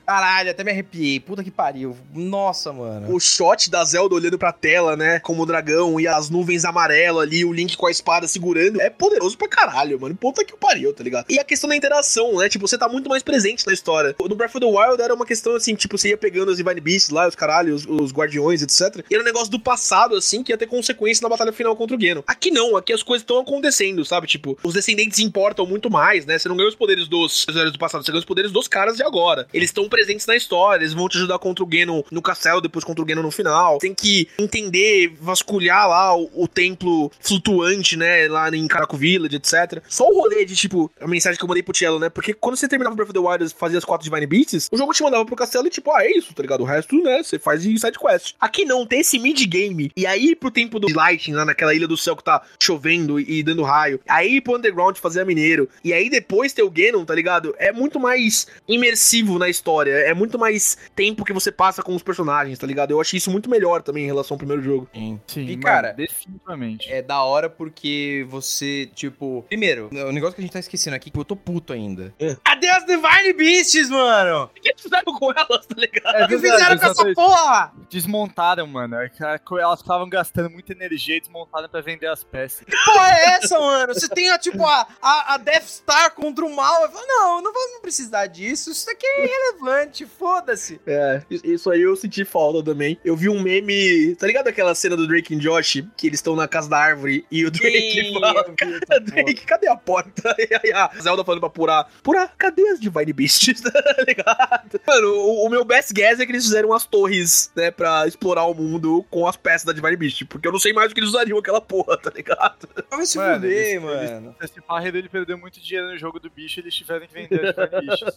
caralho, 0.06 0.52
até 0.52 0.64
me 0.64 0.72
arrepiei. 0.72 1.20
Puta 1.20 1.44
que 1.44 1.52
pariu. 1.52 1.96
Nossa, 2.14 2.72
mano. 2.74 3.14
O 3.14 3.20
shot 3.20 3.70
da 3.70 3.84
Zelda 3.84 4.16
olhando 4.16 4.38
pra 4.38 4.52
tela, 4.52 4.96
né? 4.96 5.20
Como 5.20 5.44
o 5.44 5.46
dragão 5.46 6.00
e 6.00 6.08
as 6.08 6.30
nuvens 6.30 6.66
amarelas 6.66 7.24
ali, 7.24 7.46
o 7.46 7.54
Link 7.54 7.78
com 7.78 7.86
a 7.88 7.92
espada 7.92 8.28
segurando. 8.28 8.82
É 8.82 8.90
poderoso 8.90 9.38
pra 9.38 9.48
caralho, 9.48 10.00
mano. 10.00 10.16
Puta 10.16 10.44
que 10.44 10.54
o 10.54 10.58
pariu, 10.58 10.94
tá 10.94 11.04
ligado? 11.04 11.26
E 11.30 11.40
a 11.40 11.44
questão 11.44 11.70
da 11.70 11.76
interação, 11.76 12.38
né? 12.38 12.50
Tipo, 12.50 12.68
você 12.68 12.78
tá 12.78 12.88
muito 12.90 13.10
mais 13.10 13.24
presente 13.24 13.66
na 13.66 13.74
história. 13.74 14.16
No 14.20 14.36
Breath 14.36 14.56
of 14.56 14.60
the 14.60 14.66
Wild 14.66 15.02
era 15.02 15.14
uma 15.14 15.26
questão 15.26 15.56
assim, 15.56 15.76
tipo, 15.76 15.98
você 15.98 16.10
ia 16.10 16.18
pegando 16.18 16.52
as 16.52 16.58
Divine 16.58 16.82
Beasts 16.82 17.10
lá, 17.10 17.28
os 17.28 17.36
caralhos, 17.36 17.86
os, 17.88 18.01
os 18.02 18.12
guardiões, 18.12 18.62
etc. 18.62 19.04
E 19.10 19.14
era 19.14 19.24
um 19.24 19.26
negócio 19.26 19.50
do 19.50 19.60
passado, 19.60 20.16
assim, 20.16 20.44
que 20.44 20.52
ia 20.52 20.58
ter 20.58 20.68
consequência 20.68 21.24
na 21.24 21.30
batalha 21.30 21.52
final 21.52 21.76
contra 21.76 21.96
o 21.96 22.00
Geno. 22.00 22.24
Aqui 22.28 22.52
não, 22.52 22.76
aqui 22.76 22.94
as 22.94 23.04
coisas 23.04 23.24
estão 23.24 23.40
acontecendo, 23.40 24.04
sabe? 24.06 24.28
Tipo, 24.28 24.58
os 24.64 24.74
descendentes 24.74 25.20
importam 25.20 25.66
muito 25.66 25.90
mais, 25.90 26.26
né? 26.26 26.38
Você 26.38 26.50
não 26.50 26.56
ganha 26.56 26.70
os 26.70 26.76
poderes 26.76 27.08
dos 27.08 27.46
heróis 27.48 27.72
do 27.72 27.80
passado, 27.80 28.04
você 28.04 28.12
ganha 28.12 28.20
os 28.20 28.26
poderes 28.26 28.52
dos 28.52 28.68
caras 28.68 28.98
de 28.98 29.04
agora. 29.04 29.48
Eles 29.54 29.70
estão 29.70 29.88
presentes 29.88 30.26
na 30.26 30.36
história, 30.36 30.84
eles 30.84 30.94
vão 30.94 31.08
te 31.08 31.18
ajudar 31.18 31.40
contra 31.40 31.64
o 31.64 31.70
Geno 31.72 32.04
no 32.12 32.22
castelo, 32.22 32.62
depois 32.62 32.84
contra 32.84 33.04
o 33.04 33.08
Geno 33.08 33.22
no 33.22 33.32
final. 33.32 33.78
Tem 33.80 33.94
que 33.94 34.28
entender, 34.40 35.14
vasculhar 35.20 35.88
lá 35.88 36.16
o, 36.16 36.30
o 36.34 36.48
templo 36.48 37.12
flutuante, 37.20 37.98
né? 37.98 38.28
Lá 38.28 38.50
em 38.50 38.68
Caraco 38.68 38.98
Village, 38.98 39.36
etc. 39.36 39.82
Só 39.88 40.08
o 40.08 40.22
rolê 40.22 40.46
de, 40.46 40.56
tipo, 40.56 40.92
a 41.00 41.08
mensagem 41.08 41.38
que 41.38 41.44
eu 41.44 41.48
mandei 41.48 41.64
pro 41.64 41.74
Tielo, 41.74 42.00
né? 42.00 42.10
Porque 42.10 42.34
quando 42.34 42.56
você 42.56 42.68
terminava 42.68 42.94
o 42.94 42.96
Breath 42.96 43.10
of 43.10 43.20
the 43.20 43.28
Wild 43.28 43.46
e 43.46 43.50
fazia 43.50 43.78
as 43.78 43.86
quatro 43.86 44.04
Divine 44.04 44.26
Beasts, 44.26 44.68
o 44.72 44.78
jogo 44.78 44.94
te 44.94 45.04
mandava 45.04 45.26
pro 45.26 45.36
castelo 45.36 45.68
e, 45.68 45.70
tipo, 45.70 45.92
ah, 45.92 46.04
é 46.04 46.12
isso, 46.12 46.34
tá 46.34 46.42
ligado? 46.42 46.62
O 46.62 46.66
resto, 46.66 46.96
né? 47.02 47.22
Você 47.24 47.40
faz 47.40 47.62
de 47.64 47.72
side 47.92 48.00
quest. 48.00 48.36
Aqui 48.40 48.66
não, 48.66 48.86
tem 48.86 49.02
esse 49.02 49.20
mid-game. 49.20 49.92
E 49.96 50.06
aí, 50.06 50.36
pro 50.36 50.50
tempo 50.52 50.80
do 50.80 50.88
Lighting, 50.94 51.34
lá 51.34 51.46
naquela 51.46 51.74
ilha 51.74 51.88
do 51.88 51.98
céu 51.98 52.16
que 52.16 52.24
tá 52.24 52.42
chovendo 52.60 53.20
e 53.20 53.44
dando 53.44 53.64
raio. 53.64 54.00
Aí 54.08 54.40
pro 54.42 54.56
underground 54.56 54.98
fazer 54.98 55.22
a 55.22 55.26
mineiro. 55.26 55.70
E 55.84 55.94
aí 55.94 56.10
depois 56.10 56.54
ter 56.54 56.64
o 56.64 56.70
Ganon, 56.70 57.06
tá 57.06 57.14
ligado? 57.14 57.56
É 57.58 57.72
muito 57.72 58.00
mais 58.00 58.48
imersivo 58.68 59.38
na 59.38 59.50
história. 59.50 59.92
É 59.92 60.14
muito 60.14 60.38
mais 60.40 60.78
tempo 60.96 61.26
que 61.26 61.34
você 61.34 61.52
passa 61.52 61.82
com 61.82 61.96
os 61.96 62.04
personagens, 62.04 62.58
tá 62.58 62.66
ligado? 62.68 62.92
Eu 62.92 63.02
achei 63.02 63.18
isso 63.18 63.32
muito 63.32 63.50
melhor 63.50 63.82
também 63.82 64.04
em 64.04 64.08
relação 64.08 64.36
ao 64.36 64.40
primeiro 64.40 64.62
jogo. 64.62 64.90
Sim, 64.94 65.20
E, 65.36 65.42
mano, 65.42 65.62
cara, 65.62 65.92
definitivamente. 65.94 66.92
É 66.92 67.02
da 67.02 67.22
hora 67.24 67.50
porque 67.50 68.26
você, 68.30 68.90
tipo. 68.96 69.46
Primeiro, 69.48 69.90
o 69.92 70.12
negócio 70.12 70.36
que 70.36 70.42
a 70.42 70.44
gente 70.44 70.54
tá 70.54 70.60
esquecendo 70.60 70.96
aqui, 70.96 71.10
que 71.10 71.18
eu 71.18 71.26
tô 71.26 71.36
puto 71.36 71.74
ainda. 71.74 72.14
É. 72.20 72.36
Cadê 72.44 72.70
as 72.70 72.86
Divine 72.86 73.34
Beasts, 73.34 73.90
mano? 73.90 74.44
O 74.46 74.62
que 74.62 74.70
eles 74.70 74.82
fizeram 74.82 75.14
com 75.14 75.32
elas, 75.32 75.66
tá 75.66 75.76
ligado? 75.76 76.16
É 76.16 76.26
O 76.26 76.28
que 76.28 76.38
fizeram 76.38 76.78
com 76.78 76.86
essa 76.86 77.14
porra? 77.14 77.74
Desmontaram, 77.90 78.68
mano. 78.68 78.96
É 78.98 79.10
que 79.10 79.24
Elas 79.60 79.80
estavam 79.80 80.08
gastando 80.10 80.50
muita 80.50 80.74
energia 80.74 81.18
e 81.18 81.22
desmontaram 81.22 81.70
pra 81.70 81.82
vender 81.82 82.08
as 82.08 82.24
peças. 82.24 82.66
Que 82.66 82.76
porra 82.86 83.10
é 83.10 83.26
essa, 83.36 83.60
mano? 83.60 83.94
Você 83.94 84.08
tem, 84.08 84.30
a, 84.30 84.38
tipo, 84.38 84.66
a, 84.66 84.88
a, 85.02 85.34
a 85.36 85.38
Death 85.38 85.64
Star 85.68 86.14
contra 86.14 86.46
o 86.46 86.56
mal. 86.56 86.84
Eu 86.84 86.90
falo, 86.92 87.06
não, 87.08 87.42
não 87.42 87.54
vamos 87.54 87.80
precisar 87.82 88.28
disso. 88.28 88.72
Isso 88.72 88.90
aqui 88.90 89.06
é 89.06 89.26
irrelevante, 89.26 90.06
foda-se. 90.06 90.80
É, 90.86 91.22
isso 91.30 91.70
aí 91.70 91.82
eu 91.82 91.96
senti 91.96 92.24
falta 92.26 92.64
também. 92.64 93.00
Eu 93.04 93.16
vi 93.16 93.30
um 93.30 93.42
meme. 93.42 94.16
Tá 94.16 94.28
ligado 94.28 94.48
aquela 94.48 94.76
cena 94.76 94.96
do 94.96 95.08
Drake 95.08 95.34
e 95.34 95.38
Josh? 95.38 95.84
Que 95.96 96.08
eles 96.08 96.20
estão 96.20 96.36
na 96.36 96.48
casa 96.48 96.70
da 96.70 96.78
árvore 96.78 97.26
e 97.32 97.46
o 97.46 97.52
Drake 97.52 98.14
fala. 98.14 98.44
"Cara, 98.56 99.00
Drake, 99.00 99.46
cadê 99.46 99.68
a 99.68 99.76
porta? 99.76 100.36
E 100.42 100.56
aí 100.68 100.74
a 100.74 100.92
Zelda 101.02 101.24
falando 101.24 101.40
pra 101.40 101.50
Pura. 101.50 101.86
Pura, 102.04 102.28
cadê 102.38 102.68
as 102.70 102.80
Divine 102.80 103.14
Beasts? 103.14 103.62
tá 103.62 104.04
ligado? 104.08 104.82
Mano, 104.88 105.08
o, 105.14 105.46
o 105.46 105.50
meu 105.50 105.64
best 105.64 105.94
guess 105.94 106.20
é 106.20 106.26
que 106.26 106.32
eles 106.32 106.44
fizeram 106.44 106.74
as 106.74 106.86
torres, 106.86 107.52
né? 107.56 107.71
Pra 107.72 108.06
explorar 108.08 108.46
o 108.46 108.54
mundo 108.54 109.06
com 109.10 109.28
as 109.28 109.36
peças 109.36 109.64
da 109.66 109.74
Divine 109.74 109.96
Beast. 109.98 110.26
Porque 110.26 110.48
eu 110.48 110.52
não 110.52 110.60
sei 110.60 110.74
mais 110.74 110.92
o 110.92 110.94
que 110.94 111.00
eles 111.00 111.10
usariam 111.10 111.38
aquela 111.38 111.62
porra, 111.62 111.98
tá 111.98 112.12
ligado? 112.16 112.68
Vai 112.90 113.06
se 113.06 113.18
Mano, 113.18 113.36
fuder, 113.36 113.52
eles- 113.52 113.82
mano. 113.82 114.36
Esse 114.42 114.62
Parreira 114.62 114.98
ele 114.98 115.10
perdeu 115.10 115.38
muito 115.38 115.60
dinheiro 115.62 115.90
no 115.92 115.98
jogo 115.98 116.20
do 116.20 116.30
bicho 116.30 116.60
eles 116.60 116.74
tiveram 116.76 117.06
que 117.08 117.14
vender 117.14 117.46
as 117.48 117.56
Divine 117.56 117.88
Beasts. 117.88 118.16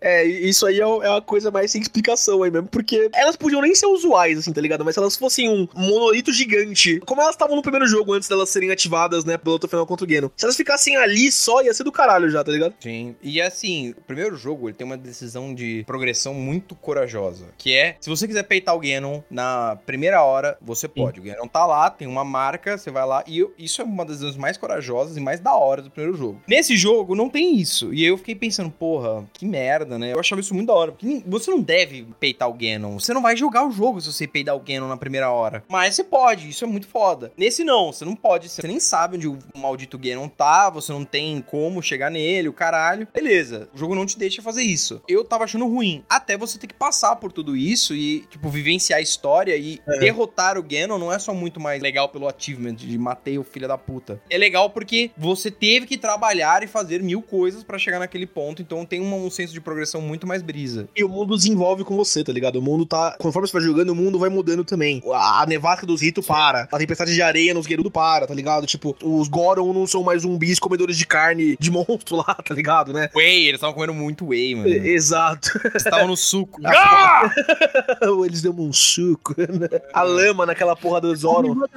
É, 0.00 0.26
e 0.26 0.48
isso 0.48 0.66
aí 0.66 0.78
é, 0.78 0.82
é 0.82 0.86
uma 1.10 1.22
coisa 1.22 1.50
mais 1.50 1.70
sem 1.70 1.80
explicação 1.80 2.42
aí 2.42 2.50
mesmo, 2.50 2.68
porque 2.68 3.10
elas 3.14 3.36
podiam 3.36 3.60
nem 3.60 3.74
ser 3.74 3.86
usuais, 3.86 4.38
assim, 4.38 4.52
tá 4.52 4.60
ligado? 4.60 4.84
Mas 4.84 4.94
se 4.94 5.00
elas 5.00 5.16
fossem 5.16 5.48
um 5.48 5.66
monolito 5.74 6.32
gigante, 6.32 7.00
como 7.00 7.20
elas 7.20 7.34
estavam 7.34 7.56
no 7.56 7.62
primeiro 7.62 7.86
jogo 7.86 8.12
antes 8.12 8.28
delas 8.28 8.48
serem 8.48 8.70
ativadas, 8.70 9.24
né, 9.24 9.36
pelo 9.36 9.52
outro 9.52 9.68
final 9.68 9.86
contra 9.86 10.06
o 10.06 10.08
Geno, 10.08 10.32
se 10.36 10.44
elas 10.44 10.56
ficassem 10.56 10.96
ali 10.96 11.30
só, 11.32 11.62
ia 11.62 11.74
ser 11.74 11.84
do 11.84 11.92
caralho 11.92 12.30
já, 12.30 12.42
tá 12.44 12.52
ligado? 12.52 12.74
Sim. 12.80 13.16
E 13.22 13.40
assim, 13.40 13.90
o 13.90 14.02
primeiro 14.02 14.36
jogo 14.36 14.68
ele 14.68 14.76
tem 14.76 14.86
uma 14.86 14.96
decisão 14.96 15.54
de 15.54 15.82
progressão 15.86 16.32
muito 16.34 16.74
corajosa. 16.74 17.46
Que 17.58 17.74
é, 17.76 17.96
se 18.00 18.08
você 18.08 18.26
quiser 18.26 18.44
peitar 18.44 18.74
o 18.76 18.80
Ganon 18.92 19.20
na 19.30 19.76
primeira 19.86 20.22
hora, 20.22 20.56
você 20.60 20.88
pode. 20.88 21.20
O 21.20 21.22
Ganon 21.22 21.46
tá 21.46 21.64
lá, 21.66 21.90
tem 21.90 22.06
uma 22.08 22.24
marca, 22.24 22.76
você 22.78 22.90
vai 22.90 23.06
lá. 23.06 23.22
E 23.26 23.38
eu- 23.38 23.52
isso 23.58 23.80
é 23.80 23.84
uma 23.84 24.04
das 24.04 24.16
decisões 24.18 24.36
mais 24.36 24.56
corajosas 24.56 25.16
e 25.16 25.20
mais 25.20 25.40
da 25.40 25.54
hora 25.54 25.82
do 25.82 25.90
primeiro 25.90 26.16
jogo. 26.16 26.40
Nesse 26.46 26.76
jogo 26.76 27.14
não 27.14 27.28
tem 27.28 27.56
isso. 27.56 27.92
E 27.92 28.02
aí 28.02 28.06
eu 28.08 28.18
fiquei 28.18 28.34
pensando, 28.34 28.70
porra, 28.70 29.24
que 29.32 29.46
merda, 29.46 29.98
né? 29.98 30.12
Eu 30.12 30.20
achava 30.20 30.40
isso 30.40 30.54
muito 30.54 30.68
da 30.68 30.74
hora. 30.74 30.92
Porque 30.92 31.22
você 31.26 31.50
não 31.50 31.60
deve 31.60 32.06
peitar 32.20 32.48
o 32.48 32.54
Ganon. 32.54 32.98
Você 32.98 33.12
não 33.12 33.22
vai 33.22 33.36
jogar 33.36 33.66
o 33.66 33.70
jogo 33.70 34.00
se 34.00 34.12
você 34.12 34.26
peitar 34.26 34.54
o 34.56 34.60
Ganon 34.60 34.88
na 34.88 34.96
primeira 34.96 35.30
hora. 35.30 35.64
Mas 35.68 35.94
você 35.94 36.04
pode, 36.04 36.48
isso 36.48 36.64
é 36.64 36.68
muito 36.68 36.86
foda. 36.88 37.32
Nesse 37.36 37.64
não, 37.64 37.92
você 37.92 38.04
não 38.04 38.14
pode. 38.16 38.48
Você 38.48 38.66
nem 38.66 38.80
sabe 38.80 39.16
onde 39.16 39.28
o 39.28 39.38
maldito 39.56 39.98
Ganon 39.98 40.28
tá, 40.28 40.70
você 40.70 40.92
não 40.92 41.04
tem 41.04 41.40
como 41.42 41.82
chegar 41.82 42.10
nele, 42.10 42.48
o 42.48 42.52
caralho. 42.52 43.06
Beleza, 43.12 43.68
o 43.74 43.78
jogo 43.78 43.94
não 43.94 44.06
te 44.06 44.18
deixa 44.18 44.42
fazer 44.42 44.62
isso. 44.62 45.02
Eu 45.08 45.24
tava 45.24 45.44
achando 45.44 45.66
ruim. 45.66 46.02
Até 46.08 46.36
você 46.36 46.58
ter 46.58 46.66
que 46.66 46.74
passar 46.74 47.16
por 47.16 47.32
tudo 47.32 47.56
isso 47.56 47.94
e, 47.94 48.20
tipo, 48.30 48.48
vivenciar 48.68 48.98
a 48.98 49.02
história 49.02 49.56
e 49.56 49.80
É. 49.88 49.98
derrotar 49.98 50.58
o 50.58 50.62
Ganon 50.62 50.98
não 50.98 51.10
é 51.10 51.18
só 51.18 51.32
muito 51.32 51.58
mais 51.58 51.80
legal 51.82 52.08
pelo 52.10 52.28
achievement 52.28 52.74
de 52.74 52.98
matei 52.98 53.38
o 53.38 53.42
filho 53.44 53.66
da 53.66 53.78
puta. 53.78 54.20
É 54.28 54.36
legal 54.36 54.68
porque 54.68 55.10
você 55.16 55.50
teve 55.50 55.86
que 55.86 55.96
trabalhar 55.96 56.62
e 56.62 56.66
fazer 56.66 57.02
mil 57.02 57.22
coisas 57.22 57.64
pra 57.64 57.78
chegar 57.78 57.98
naquele 57.98 58.26
ponto, 58.26 58.60
então 58.60 58.84
tem 58.84 59.00
um, 59.00 59.26
um 59.26 59.30
senso 59.30 59.54
de 59.54 59.60
progressão 59.60 60.02
muito 60.02 60.26
mais 60.26 60.42
brisa. 60.42 60.86
E 60.94 61.02
o 61.02 61.08
mundo 61.08 61.34
desenvolve 61.34 61.82
com 61.82 61.96
você, 61.96 62.22
tá 62.22 62.30
ligado? 62.32 62.56
O 62.56 62.62
mundo 62.62 62.84
tá. 62.84 63.16
Conforme 63.18 63.48
você 63.48 63.52
vai 63.54 63.62
jogando, 63.62 63.90
o 63.90 63.94
mundo 63.94 64.18
vai 64.18 64.28
mudando 64.28 64.64
também. 64.64 65.02
A, 65.12 65.42
a 65.42 65.46
nevasca 65.46 65.86
dos 65.86 66.02
ritos 66.02 66.26
para. 66.26 66.68
A 66.70 66.78
tempestade 66.78 67.14
de 67.14 67.22
areia 67.22 67.54
nos 67.54 67.66
Gerudo 67.66 67.90
para, 67.90 68.26
tá 68.26 68.34
ligado? 68.34 68.66
Tipo, 68.66 68.94
os 69.02 69.28
Goron 69.28 69.72
não 69.72 69.86
são 69.86 70.02
mais 70.02 70.22
zumbis 70.22 70.58
comedores 70.58 70.96
de 70.98 71.06
carne 71.06 71.56
de 71.58 71.70
monstro 71.72 72.16
lá, 72.16 72.34
tá 72.34 72.54
ligado, 72.54 72.92
né? 72.92 73.08
Whey, 73.14 73.42
eles 73.46 73.54
estavam 73.54 73.74
comendo 73.74 73.94
muito 73.94 74.26
whey, 74.28 74.54
mano. 74.54 74.68
Exato. 74.68 75.50
Eles 75.64 75.84
estavam 75.84 76.08
no 76.08 76.16
suco. 76.16 76.60
Eles 78.26 78.42
deu 78.42 78.52
um 78.62 78.72
suco. 78.72 79.34
né? 79.38 79.68
A 79.92 80.02
lama 80.02 80.46
naquela 80.46 80.74
porra 80.76 81.00
do 81.00 81.14
Zoro. 81.14 81.54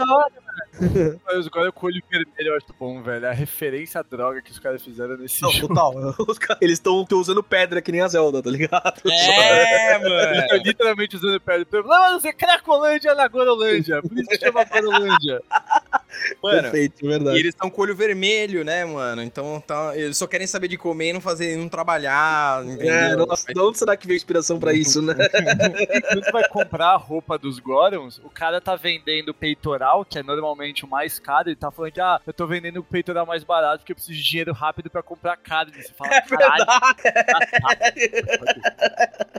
Mas 1.25 1.47
agora 1.47 1.69
o 1.69 1.73
colho 1.73 2.01
vermelho 2.09 2.49
eu 2.49 2.55
acho 2.57 2.67
bom, 2.79 3.01
velho. 3.01 3.27
A 3.27 3.31
referência 3.31 3.99
à 3.99 4.03
droga 4.03 4.41
que 4.41 4.51
os 4.51 4.59
caras 4.59 4.83
fizeram 4.83 5.17
nesse 5.17 5.41
Não, 5.41 5.51
jogo. 5.51 5.67
total. 5.69 5.93
Caras- 6.39 6.57
Eles 6.61 6.73
estão 6.73 7.05
usando 7.11 7.43
pedra 7.43 7.81
que 7.81 7.91
nem 7.91 8.01
a 8.01 8.07
Zelda, 8.07 8.41
tá 8.41 8.49
ligado? 8.49 9.01
É, 9.05 9.95
Eles 9.95 10.09
mano. 10.09 10.35
estão 10.41 10.57
literalmente 10.57 11.15
usando 11.15 11.39
pedra. 11.41 11.83
Não 11.83 12.19
ser 12.19 12.33
Cracolândia 12.33 13.13
na 13.15 13.27
Gorolândia. 13.27 14.01
Por 14.01 14.17
isso 14.17 14.27
que 14.29 14.39
chama 14.39 14.63
Gorolândia. 14.65 15.41
Mano, 16.43 16.61
Perfeito, 16.63 17.05
E 17.05 17.07
verdade. 17.07 17.37
eles 17.39 17.49
estão 17.55 17.69
com 17.69 17.79
o 17.79 17.83
olho 17.85 17.95
vermelho, 17.95 18.65
né, 18.65 18.83
mano? 18.83 19.23
Então 19.23 19.63
tá, 19.65 19.93
eles 19.95 20.17
só 20.17 20.27
querem 20.27 20.45
saber 20.45 20.67
de 20.67 20.77
comer 20.77 21.09
e 21.11 21.13
não 21.13 21.21
fazer, 21.21 21.55
não 21.55 21.69
trabalhar, 21.69 22.65
entendeu? 22.65 22.93
É, 22.93 23.15
nossa, 23.15 23.51
de 23.53 23.57
onde 23.57 23.77
será 23.77 23.95
que 23.95 24.05
veio 24.05 24.15
a 24.15 24.19
inspiração 24.19 24.59
pra 24.59 24.73
isso, 24.73 25.01
né? 25.01 25.15
Quando 25.15 26.23
você 26.25 26.31
vai 26.33 26.47
comprar 26.49 26.70
a 26.79 26.95
roupa 26.95 27.37
dos 27.37 27.59
Gorons, 27.59 28.19
o 28.23 28.29
cara 28.29 28.61
tá 28.61 28.75
vendendo 28.75 29.29
o 29.29 29.33
peitoral, 29.33 30.05
que 30.05 30.17
é 30.19 30.23
normalmente 30.23 30.85
o 30.85 30.87
mais 30.87 31.19
caro, 31.19 31.49
e 31.49 31.55
tá 31.55 31.69
falando 31.71 31.91
que, 31.91 31.99
ah, 32.01 32.19
eu 32.25 32.33
tô 32.33 32.47
vendendo 32.47 32.77
o 32.79 32.83
peitoral 32.83 33.25
mais 33.25 33.43
barato 33.43 33.79
porque 33.79 33.91
eu 33.91 33.95
preciso 33.95 34.17
de 34.17 34.23
dinheiro 34.23 34.53
rápido 34.53 34.89
pra 34.89 35.03
comprar 35.03 35.35
carne. 35.37 35.71
Você 35.73 35.93
fala, 35.93 36.09
caralho, 36.21 36.65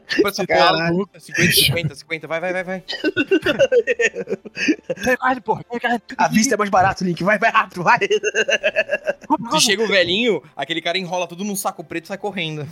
Tipo, 0.09 0.47
Caralho. 0.47 1.09
50, 1.19 1.53
50, 1.55 1.95
50, 1.95 2.29
vai, 2.29 2.41
vai, 2.41 2.53
vai, 2.53 2.65
vai. 2.65 2.85
carne, 5.17 5.41
porra. 5.41 5.65
A 6.19 6.29
vista 6.29 6.55
é 6.55 6.59
mais 6.59 6.69
barato, 6.71 7.03
Link. 7.05 7.23
Vai, 7.25 7.39
vai 7.39 7.51
rápido, 7.51 7.83
vai. 7.83 7.99
Se 9.53 9.61
chega 9.61 9.83
o 9.83 9.87
velhinho, 9.87 10.43
aquele 10.57 10.83
cara 10.83 10.99
enrola 10.99 11.27
tudo 11.27 11.45
num 11.45 11.57
saco 11.57 11.83
preto 11.83 12.05
e 12.05 12.09
sai 12.09 12.19
correndo. 12.19 12.67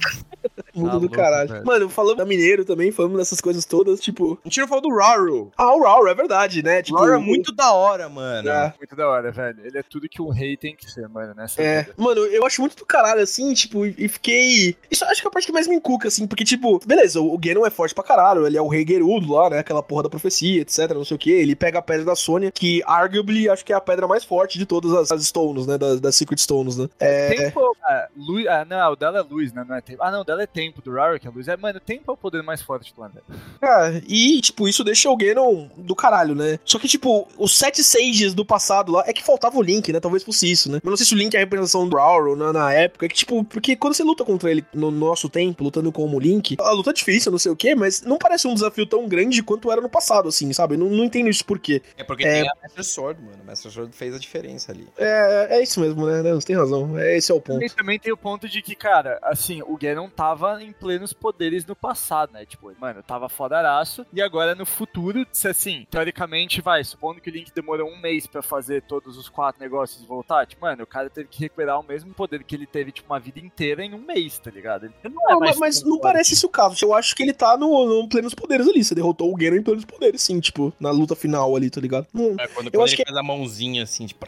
Mundo 0.74 0.88
Tá 0.90 0.94
do 0.94 1.00
louco, 1.00 1.14
caralho. 1.16 1.48
velho. 1.48 1.64
Mano, 1.64 1.88
falando 1.88 2.18
da 2.18 2.26
Mineiro 2.26 2.64
também, 2.64 2.92
falando 2.92 3.16
dessas 3.16 3.40
coisas 3.40 3.64
todas, 3.64 4.00
tipo. 4.00 4.38
Gente 4.50 4.60
não 4.60 4.68
falou 4.68 4.82
do 4.82 4.94
Raru. 4.96 5.50
Ah, 5.56 5.74
o 5.74 5.82
Raul, 5.82 6.08
é 6.08 6.14
verdade, 6.14 6.62
né? 6.62 6.80
O 6.80 6.82
Tipo, 6.82 6.98
Raru 6.98 7.14
é 7.14 7.18
muito 7.18 7.52
da 7.52 7.72
hora, 7.72 8.08
mano. 8.08 8.48
É. 8.48 8.74
Muito 8.78 8.94
da 8.96 9.08
hora, 9.08 9.30
velho. 9.30 9.58
Ele 9.64 9.78
é 9.78 9.82
tudo 9.82 10.08
que 10.08 10.20
um 10.20 10.30
rei 10.30 10.56
tem 10.56 10.74
que 10.76 10.90
ser, 10.90 11.08
mano, 11.08 11.34
nessa 11.34 11.60
É, 11.62 11.82
vida. 11.82 11.94
mano, 11.96 12.20
eu 12.26 12.44
acho 12.44 12.60
muito 12.60 12.76
do 12.76 12.84
caralho, 12.86 13.20
assim, 13.22 13.52
tipo, 13.54 13.86
e 13.86 14.08
fiquei. 14.08 14.76
Isso 14.90 15.04
acho 15.04 15.20
que 15.20 15.26
é 15.26 15.28
a 15.28 15.32
parte 15.32 15.46
que 15.46 15.52
mais 15.52 15.66
me 15.66 15.76
encuca, 15.76 16.08
assim, 16.08 16.26
porque, 16.26 16.44
tipo, 16.44 16.80
beleza, 16.86 17.20
o 17.20 17.30
o 17.34 17.38
Ganon 17.38 17.64
é 17.64 17.70
forte 17.70 17.94
pra 17.94 18.02
caralho, 18.04 18.46
ele 18.46 18.56
é 18.58 18.60
o 18.60 18.66
rei 18.68 18.84
Gerudo 18.86 19.32
lá, 19.32 19.48
né? 19.48 19.58
Aquela 19.60 19.82
porra 19.82 20.02
da 20.02 20.10
profecia, 20.10 20.60
etc, 20.60 20.90
não 20.90 21.04
sei 21.04 21.14
o 21.14 21.18
que. 21.18 21.30
Ele 21.30 21.54
pega 21.56 21.78
a 21.78 21.82
pedra 21.82 22.04
da 22.04 22.14
Sônia, 22.16 22.50
que 22.50 22.82
arguably 22.84 23.48
acho 23.48 23.64
que 23.64 23.72
é 23.72 23.76
a 23.76 23.80
pedra 23.80 24.06
mais 24.08 24.24
forte 24.24 24.58
de 24.58 24.66
todas 24.66 24.92
as, 24.92 25.10
as 25.12 25.24
Stones, 25.24 25.66
né? 25.66 25.78
Das, 25.78 26.00
das 26.00 26.16
Secret 26.16 26.38
Stones, 26.40 26.76
né? 26.76 26.88
É. 26.98 27.28
Tempo, 27.34 27.76
ah, 27.84 28.08
luz, 28.16 28.46
ah, 28.48 28.64
não, 28.68 28.92
o 28.92 28.96
dela 28.96 29.18
é 29.20 29.22
luz, 29.22 29.52
né? 29.52 29.64
Não 29.66 29.76
é 29.76 29.80
tempo. 29.80 30.02
Ah, 30.02 30.10
não, 30.10 30.20
o 30.22 30.24
dela 30.24 30.42
é 30.42 30.46
tempo, 30.46 30.82
do 30.82 30.92
Rara 30.92 31.18
que 31.18 31.26
é 31.26 31.30
luz. 31.30 31.46
É, 31.48 31.56
mano, 31.56 31.78
tempo 31.80 32.10
é 32.10 32.12
o 32.12 32.16
poder 32.16 32.42
mais 32.42 32.60
forte 32.60 32.90
do 32.90 32.96
planeta. 32.96 33.22
Cara, 33.60 34.02
e, 34.08 34.39
tipo, 34.40 34.68
isso 34.68 34.82
deixa 34.84 35.10
o 35.10 35.16
Ganon 35.16 35.68
do 35.76 35.94
caralho, 35.94 36.34
né? 36.34 36.58
Só 36.64 36.78
que, 36.78 36.88
tipo, 36.88 37.26
os 37.38 37.56
sete 37.56 37.82
Sages 37.82 38.34
do 38.34 38.44
passado 38.44 38.92
lá, 38.92 39.04
é 39.06 39.12
que 39.12 39.22
faltava 39.22 39.56
o 39.58 39.62
Link, 39.62 39.92
né? 39.92 40.00
Talvez 40.00 40.22
fosse 40.22 40.50
isso, 40.50 40.70
né? 40.70 40.80
Mas 40.82 40.90
não 40.90 40.96
sei 40.96 41.06
se 41.06 41.14
o 41.14 41.18
Link 41.18 41.34
é 41.34 41.38
a 41.38 41.40
representação 41.40 41.88
do 41.88 41.96
Rauro 41.96 42.36
na, 42.36 42.52
na 42.52 42.72
época. 42.72 43.06
É 43.06 43.08
que, 43.08 43.14
tipo, 43.14 43.42
porque 43.44 43.74
quando 43.76 43.94
você 43.94 44.02
luta 44.02 44.24
contra 44.24 44.50
ele 44.50 44.64
no 44.72 44.90
nosso 44.90 45.28
tempo, 45.28 45.64
lutando 45.64 45.90
como 45.92 46.18
Link, 46.20 46.56
a 46.60 46.70
luta 46.72 46.90
é 46.90 46.92
difícil, 46.92 47.32
não 47.32 47.38
sei 47.38 47.50
o 47.52 47.56
quê, 47.56 47.74
mas 47.74 48.02
não 48.02 48.18
parece 48.18 48.46
um 48.46 48.54
desafio 48.54 48.86
tão 48.86 49.08
grande 49.08 49.42
quanto 49.42 49.70
era 49.70 49.80
no 49.80 49.88
passado, 49.88 50.28
assim, 50.28 50.52
sabe? 50.52 50.76
Não, 50.76 50.88
não 50.88 51.04
entendo 51.04 51.28
isso 51.28 51.44
por 51.44 51.58
quê. 51.58 51.82
É 51.96 52.04
porque 52.04 52.24
É. 52.24 52.40
tem 52.42 52.48
a 52.48 52.52
Master 52.62 52.84
Sword, 52.84 53.20
mano. 53.22 53.38
A 53.42 53.44
Master 53.46 53.70
Sword 53.72 53.92
fez 53.96 54.14
a 54.14 54.18
diferença 54.18 54.72
ali. 54.72 54.86
É, 54.96 55.58
é 55.58 55.62
isso 55.62 55.80
mesmo, 55.80 56.06
né? 56.06 56.22
Não, 56.22 56.40
Você 56.40 56.46
tem 56.46 56.56
razão. 56.56 56.98
É, 56.98 57.16
esse 57.16 57.30
é 57.32 57.34
o 57.34 57.40
ponto. 57.40 57.64
E 57.64 57.70
também 57.70 57.98
tem 57.98 58.12
o 58.12 58.16
ponto 58.16 58.48
de 58.48 58.62
que, 58.62 58.74
cara, 58.74 59.18
assim, 59.22 59.62
o 59.62 59.76
Ganon 59.76 60.08
tava 60.08 60.62
em 60.62 60.72
plenos 60.72 61.12
poderes 61.12 61.64
no 61.66 61.74
passado, 61.76 62.32
né? 62.32 62.44
Tipo, 62.46 62.72
mano, 62.78 63.02
tava 63.02 63.28
fodaraço. 63.28 64.06
E 64.12 64.20
agora 64.22 64.29
no 64.56 64.64
futuro, 64.66 65.26
se 65.32 65.48
assim, 65.48 65.86
teoricamente, 65.90 66.60
vai, 66.60 66.82
supondo 66.84 67.20
que 67.20 67.30
o 67.30 67.32
Link 67.32 67.52
demorou 67.54 67.88
um 67.90 67.98
mês 68.00 68.26
pra 68.26 68.42
fazer 68.42 68.82
todos 68.82 69.16
os 69.16 69.28
quatro 69.28 69.60
negócios 69.60 70.04
voltar, 70.04 70.46
tipo, 70.46 70.62
mano, 70.62 70.84
o 70.84 70.86
cara 70.86 71.10
teve 71.10 71.28
que 71.28 71.40
recuperar 71.40 71.78
o 71.80 71.82
mesmo 71.86 72.12
poder 72.14 72.42
que 72.44 72.54
ele 72.54 72.66
teve, 72.66 72.92
tipo, 72.92 73.12
uma 73.12 73.20
vida 73.20 73.38
inteira 73.40 73.84
em 73.84 73.94
um 73.94 73.98
mês, 73.98 74.38
tá 74.38 74.50
ligado? 74.50 74.86
Ele 74.86 74.94
não 75.14 75.28
é 75.28 75.32
Não, 75.50 75.58
mas, 75.58 75.82
não 75.82 75.98
parece 75.98 76.34
esse 76.34 76.46
o 76.46 76.48
caso. 76.48 76.76
Eu 76.84 76.94
acho 76.94 77.14
que 77.14 77.22
ele 77.22 77.32
tá 77.32 77.56
no, 77.56 77.86
no 77.86 78.08
plenos 78.08 78.34
poderes 78.34 78.66
ali. 78.68 78.82
Você 78.84 78.94
derrotou 78.94 79.30
o 79.32 79.36
Ganon 79.36 79.56
em 79.56 79.62
plenos 79.62 79.84
poderes, 79.84 80.22
sim, 80.22 80.38
tipo, 80.40 80.72
na 80.80 80.90
luta 80.90 81.14
final 81.16 81.54
ali, 81.56 81.68
tá 81.70 81.80
ligado? 81.80 82.06
Não, 82.12 82.34
É, 82.38 82.46
quando 82.48 82.66
Eu 82.66 82.72
quando 82.72 82.84
acho 82.84 82.94
ele 82.94 82.96
que- 83.04 83.10
faz 83.10 83.16
a 83.16 83.22
mãozinha 83.22 83.82
assim, 83.82 84.06
tipo. 84.06 84.26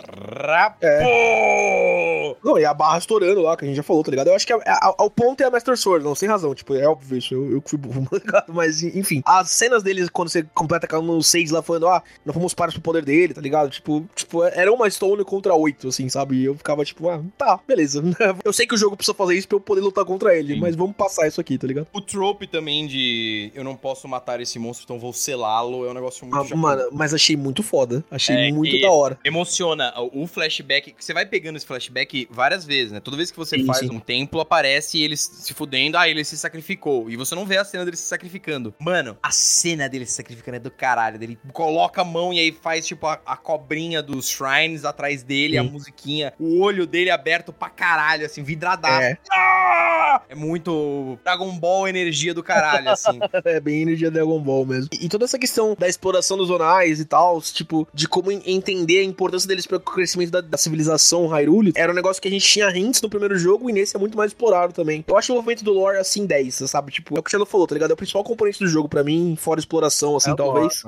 É. 0.80 1.03
pô! 1.05 2.36
não, 2.44 2.59
e 2.59 2.64
a 2.64 2.72
barra 2.74 2.98
estourando 2.98 3.40
lá, 3.42 3.57
que 3.57 3.64
a 3.64 3.68
gente 3.68 3.76
já 3.76 3.82
falou, 3.82 4.03
tá 4.03 4.11
ligado? 4.11 4.28
Eu 4.28 4.34
acho 4.34 4.46
que 4.46 4.53
a- 4.53 4.57
a- 4.66 4.94
a- 4.98 5.05
o 5.05 5.11
ponto 5.11 5.40
é 5.42 5.46
a 5.46 5.50
Master 5.50 5.76
Sword, 5.76 6.05
não, 6.05 6.14
sem 6.14 6.28
razão. 6.28 6.55
Tipo, 6.55 6.74
é 6.74 6.86
óbvio 6.86 7.18
isso, 7.18 7.34
eu, 7.34 7.53
eu 7.53 7.62
que 7.62 7.70
fui 7.70 7.78
burro, 7.78 8.07
ligado? 8.12 8.53
Mas, 8.53 8.82
enfim. 8.82 9.22
As 9.24 9.50
cenas 9.50 9.82
deles, 9.95 10.11
quando 10.11 10.28
você 10.28 10.43
completa 10.55 11.01
no 11.01 11.22
6 11.22 11.51
lá, 11.51 11.62
falando, 11.62 11.88
ah, 11.88 12.03
não 12.24 12.32
fomos 12.34 12.55
pares 12.55 12.74
pro 12.74 12.82
poder 12.82 13.05
dele, 13.05 13.34
tá 13.34 13.40
ligado? 13.40 13.70
Tipo, 13.70 14.05
tipo, 14.14 14.43
era 14.45 14.72
uma 14.72 14.88
Stone 14.90 15.24
contra 15.24 15.55
8, 15.55 15.88
assim, 15.88 16.09
sabe? 16.09 16.36
E 16.36 16.45
eu 16.45 16.55
ficava 16.55 16.84
tipo, 16.84 17.09
ah, 17.09 17.22
tá, 17.36 17.59
beleza. 17.66 18.03
Eu 18.45 18.53
sei 18.53 18.66
que 18.66 18.74
o 18.74 18.78
jogo 18.78 18.97
precisa 18.97 19.14
fazer 19.14 19.36
isso 19.36 19.47
pra 19.49 19.57
eu 19.57 19.61
poder 19.61 19.80
lutar 19.80 20.05
contra 20.05 20.36
ele, 20.36 20.55
Sim. 20.55 20.61
mas 20.61 20.74
vamos 20.74 20.97
passar 20.97 21.26
isso 21.28 21.40
aqui, 21.40 21.57
tá 21.59 21.66
ligado? 21.66 21.86
O 21.93 22.01
trope 22.01 22.47
também 22.47 22.86
de 22.86 23.51
eu 23.55 23.62
não 23.64 23.76
posso 23.76 24.07
matar 24.09 24.40
esse 24.40 24.59
monstro, 24.59 24.84
então 24.84 24.99
vou 24.99 25.12
selá-lo, 25.12 25.86
é 25.86 25.90
um 25.90 25.95
negócio 25.95 26.26
muito 26.26 26.53
Ah, 26.53 26.57
mano, 26.57 26.88
mas 26.93 27.14
achei 27.14 27.36
muito 27.36 27.62
foda. 27.62 28.05
Achei 28.11 28.34
É, 28.49 28.53
muito 28.53 28.80
da 28.80 28.90
hora. 28.90 29.18
Emociona 29.24 29.93
o 30.12 30.26
flashback, 30.26 30.95
você 30.99 31.12
vai 31.12 31.26
pegando 31.26 31.57
esse 31.57 31.66
flashback 31.66 32.26
várias 32.30 32.64
vezes, 32.64 32.93
né? 32.93 33.01
Toda 33.01 33.16
vez 33.16 33.30
que 33.30 33.36
você 33.36 33.59
Sim, 33.59 33.66
faz 33.66 33.78
sim. 33.80 33.90
um 33.90 34.01
templo, 34.01 34.40
aparece 34.40 35.01
ele 35.01 35.16
se 35.16 35.53
fudendo, 35.55 35.97
ah, 35.99 36.09
ele 36.09 36.24
se 36.24 36.36
sacrificou. 36.36 37.11
E 37.11 37.16
você 37.16 37.34
não 37.34 37.45
vê 37.47 37.59
a 37.59 37.64
cena 37.64 37.84
dele 37.84 37.97
se 37.97 38.05
sacrificando. 38.05 38.74
Mano, 38.78 39.16
a 39.22 39.30
cena 39.30 39.82
dele 39.89 40.07
se 40.07 40.12
sacrificando 40.12 40.57
é 40.57 40.61
do 40.61 40.70
caralho. 40.70 41.22
Ele 41.22 41.39
coloca 41.53 42.03
a 42.03 42.05
mão 42.05 42.33
e 42.33 42.39
aí 42.39 42.53
faz, 42.53 42.87
tipo, 42.87 43.07
a, 43.07 43.20
a 43.24 43.37
cobrinha 43.37 44.03
dos 44.03 44.28
shrines 44.28 44.85
atrás 44.85 45.22
dele, 45.22 45.59
a 45.59 45.62
Sim. 45.62 45.70
musiquinha, 45.70 46.33
o 46.39 46.61
olho 46.61 46.87
dele 46.87 47.11
aberto 47.11 47.53
pra 47.53 47.68
caralho, 47.68 48.26
assim, 48.26 48.42
vidradaço. 48.42 49.03
É. 49.03 49.18
Ah! 49.33 50.22
É 50.29 50.34
muito 50.34 51.18
Dragon 51.25 51.50
Ball 51.59 51.88
energia 51.88 52.34
do 52.34 52.42
caralho, 52.42 52.91
assim. 52.91 53.18
É 53.45 53.59
bem 53.61 53.83
energia 53.83 54.11
Dragon 54.11 54.41
Ball 54.41 54.64
mesmo. 54.64 54.88
E, 54.92 55.07
e 55.07 55.09
toda 55.09 55.25
essa 55.25 55.38
questão 55.38 55.75
da 55.79 55.88
exploração 55.88 56.37
dos 56.37 56.49
zonais 56.49 57.00
e 57.00 57.04
tal, 57.04 57.41
tipo, 57.42 57.87
de 57.92 58.07
como 58.09 58.30
en- 58.30 58.42
entender 58.46 59.00
a 59.00 59.04
importância 59.04 59.49
deles 59.49 59.67
para 59.67 59.76
o 59.79 59.80
crescimento 59.80 60.30
da, 60.30 60.41
da 60.41 60.57
civilização 60.57 61.26
Hyrule, 61.26 61.72
era 61.75 61.91
um 61.91 61.95
negócio 61.95 62.21
que 62.21 62.29
a 62.29 62.30
gente 62.30 62.46
tinha 62.46 62.71
hints 62.76 63.00
no 63.03 63.09
primeiro 63.09 63.37
jogo 63.38 63.68
e 63.68 63.72
nesse 63.72 63.96
é 63.96 63.99
muito 63.99 64.17
mais 64.17 64.30
explorado 64.30 64.72
também. 64.72 65.04
Eu 65.07 65.17
acho 65.17 65.33
o 65.33 65.37
movimento 65.37 65.64
do 65.64 65.72
lore 65.72 65.99
assim 65.99 66.26
10, 66.26 66.54
sabe? 66.71 66.92
Tipo, 66.92 67.17
é 67.17 67.21
o 67.21 67.22
que 67.22 67.29
o 67.29 67.33
Shadow 67.33 67.46
falou, 67.46 67.67
tá 67.67 67.75
ligado? 67.75 67.91
É 67.91 67.95
o 67.95 67.96
principal 67.96 68.22
componente 68.25 68.59
do 68.59 68.67
jogo 68.68 68.88
pra 68.88 69.03
mim, 69.03 69.37
fora 69.38 69.61
exploração, 69.72 70.16
assim, 70.16 70.30
É 70.32 70.36
talvez. 70.36 70.82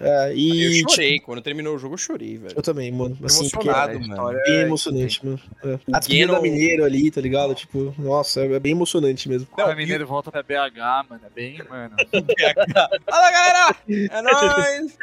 É, 0.00 0.32
e. 0.34 0.64
eu 0.64 0.72
tipo, 0.72 0.90
chorei. 0.90 1.20
Quando 1.20 1.42
terminou 1.42 1.74
o 1.76 1.78
jogo, 1.78 1.94
eu 1.94 1.98
chorei, 1.98 2.38
velho. 2.38 2.54
eu 2.56 2.62
também, 2.62 2.90
mano. 2.90 3.16
Assim, 3.22 3.48
porque 3.50 3.68
Emocionado, 3.68 3.92
é 3.92 3.94
mano. 3.98 4.06
história 4.12 4.42
bem 4.46 4.54
é- 4.56 4.62
emocionante, 4.62 5.26
mano. 5.26 5.40
É. 5.64 5.78
A 5.92 6.00
trilha 6.00 6.26
da 6.26 6.32
Ganon- 6.34 6.42
Mineiro 6.42 6.84
ali, 6.84 7.10
tá 7.10 7.20
ligado? 7.20 7.54
Tipo, 7.54 7.94
nossa, 7.98 8.40
é 8.44 8.58
bem 8.58 8.72
emocionante 8.72 9.28
mesmo. 9.28 9.46
Não, 9.56 9.66
o 9.68 9.72
e- 9.72 9.76
Mineiro 9.76 10.06
volta 10.06 10.30
pra 10.32 10.42
BH, 10.42 11.06
mano. 11.08 11.20
É 11.24 11.30
bem, 11.34 11.60
mano. 11.68 11.94
Fala, 13.06 13.30
galera! 13.30 13.76
É 13.88 14.22
nóis! 14.22 14.96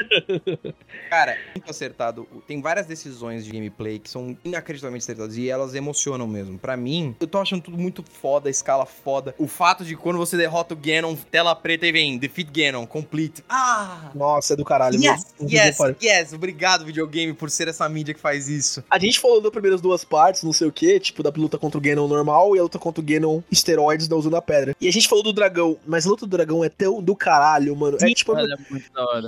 Cara, 1.10 1.38
muito 1.56 1.70
acertado. 1.70 2.28
Tem 2.48 2.62
várias 2.62 2.86
decisões 2.86 3.46
de 3.46 3.52
gameplay 3.52 4.00
que 4.00 4.10
são 4.10 4.38
inacreditavelmente 4.44 5.04
acertadas 5.04 5.38
e 5.38 5.50
elas 5.50 5.76
emocionam 5.76 6.28
mesmo. 6.28 6.58
Pra 6.58 6.76
mim, 6.76 7.16
eu 7.20 7.28
tô 7.28 7.38
achando 7.40 7.62
tudo 7.62 7.78
muito 7.78 8.04
foda, 8.04 8.50
a 8.50 8.52
escala 8.52 8.86
foda. 8.86 9.36
O 9.38 9.48
fato 9.48 9.84
de 9.84 9.96
quando 9.96 10.18
você 10.18 10.36
derrota 10.38 10.74
o 10.74 10.78
Ganon, 10.78 11.16
tela 11.30 11.56
preta 11.56 11.86
e 11.88 11.92
vem 11.92 12.18
Defeat 12.18 12.52
Ganon, 12.52 12.86
complete. 12.86 13.17
Ah! 13.50 14.12
Nossa, 14.14 14.54
é 14.54 14.56
do 14.56 14.66
caralho. 14.66 15.00
Yes, 15.00 15.26
tem 15.38 15.48
yes, 15.50 15.78
yes. 16.02 16.34
Obrigado, 16.34 16.86
videogame, 16.86 17.34
por 17.34 17.50
ser 17.50 17.68
essa 17.68 17.88
mídia 17.88 18.14
que 18.14 18.20
faz 18.20 18.48
isso. 18.48 18.84
A 18.90 19.00
gente 19.00 19.20
falou 19.20 19.42
das 19.42 19.52
primeiras 19.52 19.82
duas 19.82 20.04
partes, 20.04 20.44
não 20.44 20.54
sei 20.54 20.68
o 20.68 20.72
que, 20.72 21.00
tipo, 21.00 21.24
da 21.24 21.32
luta 21.36 21.58
contra 21.58 21.78
o 21.78 21.82
Ganon 21.82 22.08
normal 22.08 22.56
e 22.56 22.60
a 22.60 22.64
luta 22.64 22.80
contra 22.80 23.02
o 23.02 23.06
Ganon 23.06 23.42
esteroides 23.52 24.08
da 24.08 24.16
usando 24.16 24.36
a 24.36 24.42
pedra. 24.42 24.76
E 24.80 24.88
a 24.88 24.92
gente 24.92 25.08
falou 25.08 25.24
do 25.24 25.34
dragão, 25.34 25.78
mas 25.86 26.06
a 26.06 26.10
luta 26.10 26.26
do 26.26 26.30
dragão 26.30 26.64
é 26.64 26.70
tão 26.70 27.02
do 27.02 27.16
caralho, 27.16 27.76
mano. 27.76 27.98
É 28.02 28.08
tipo, 28.14 28.38
é 28.38 28.46
muito 28.70 28.92
da 28.92 29.06
hora. 29.06 29.28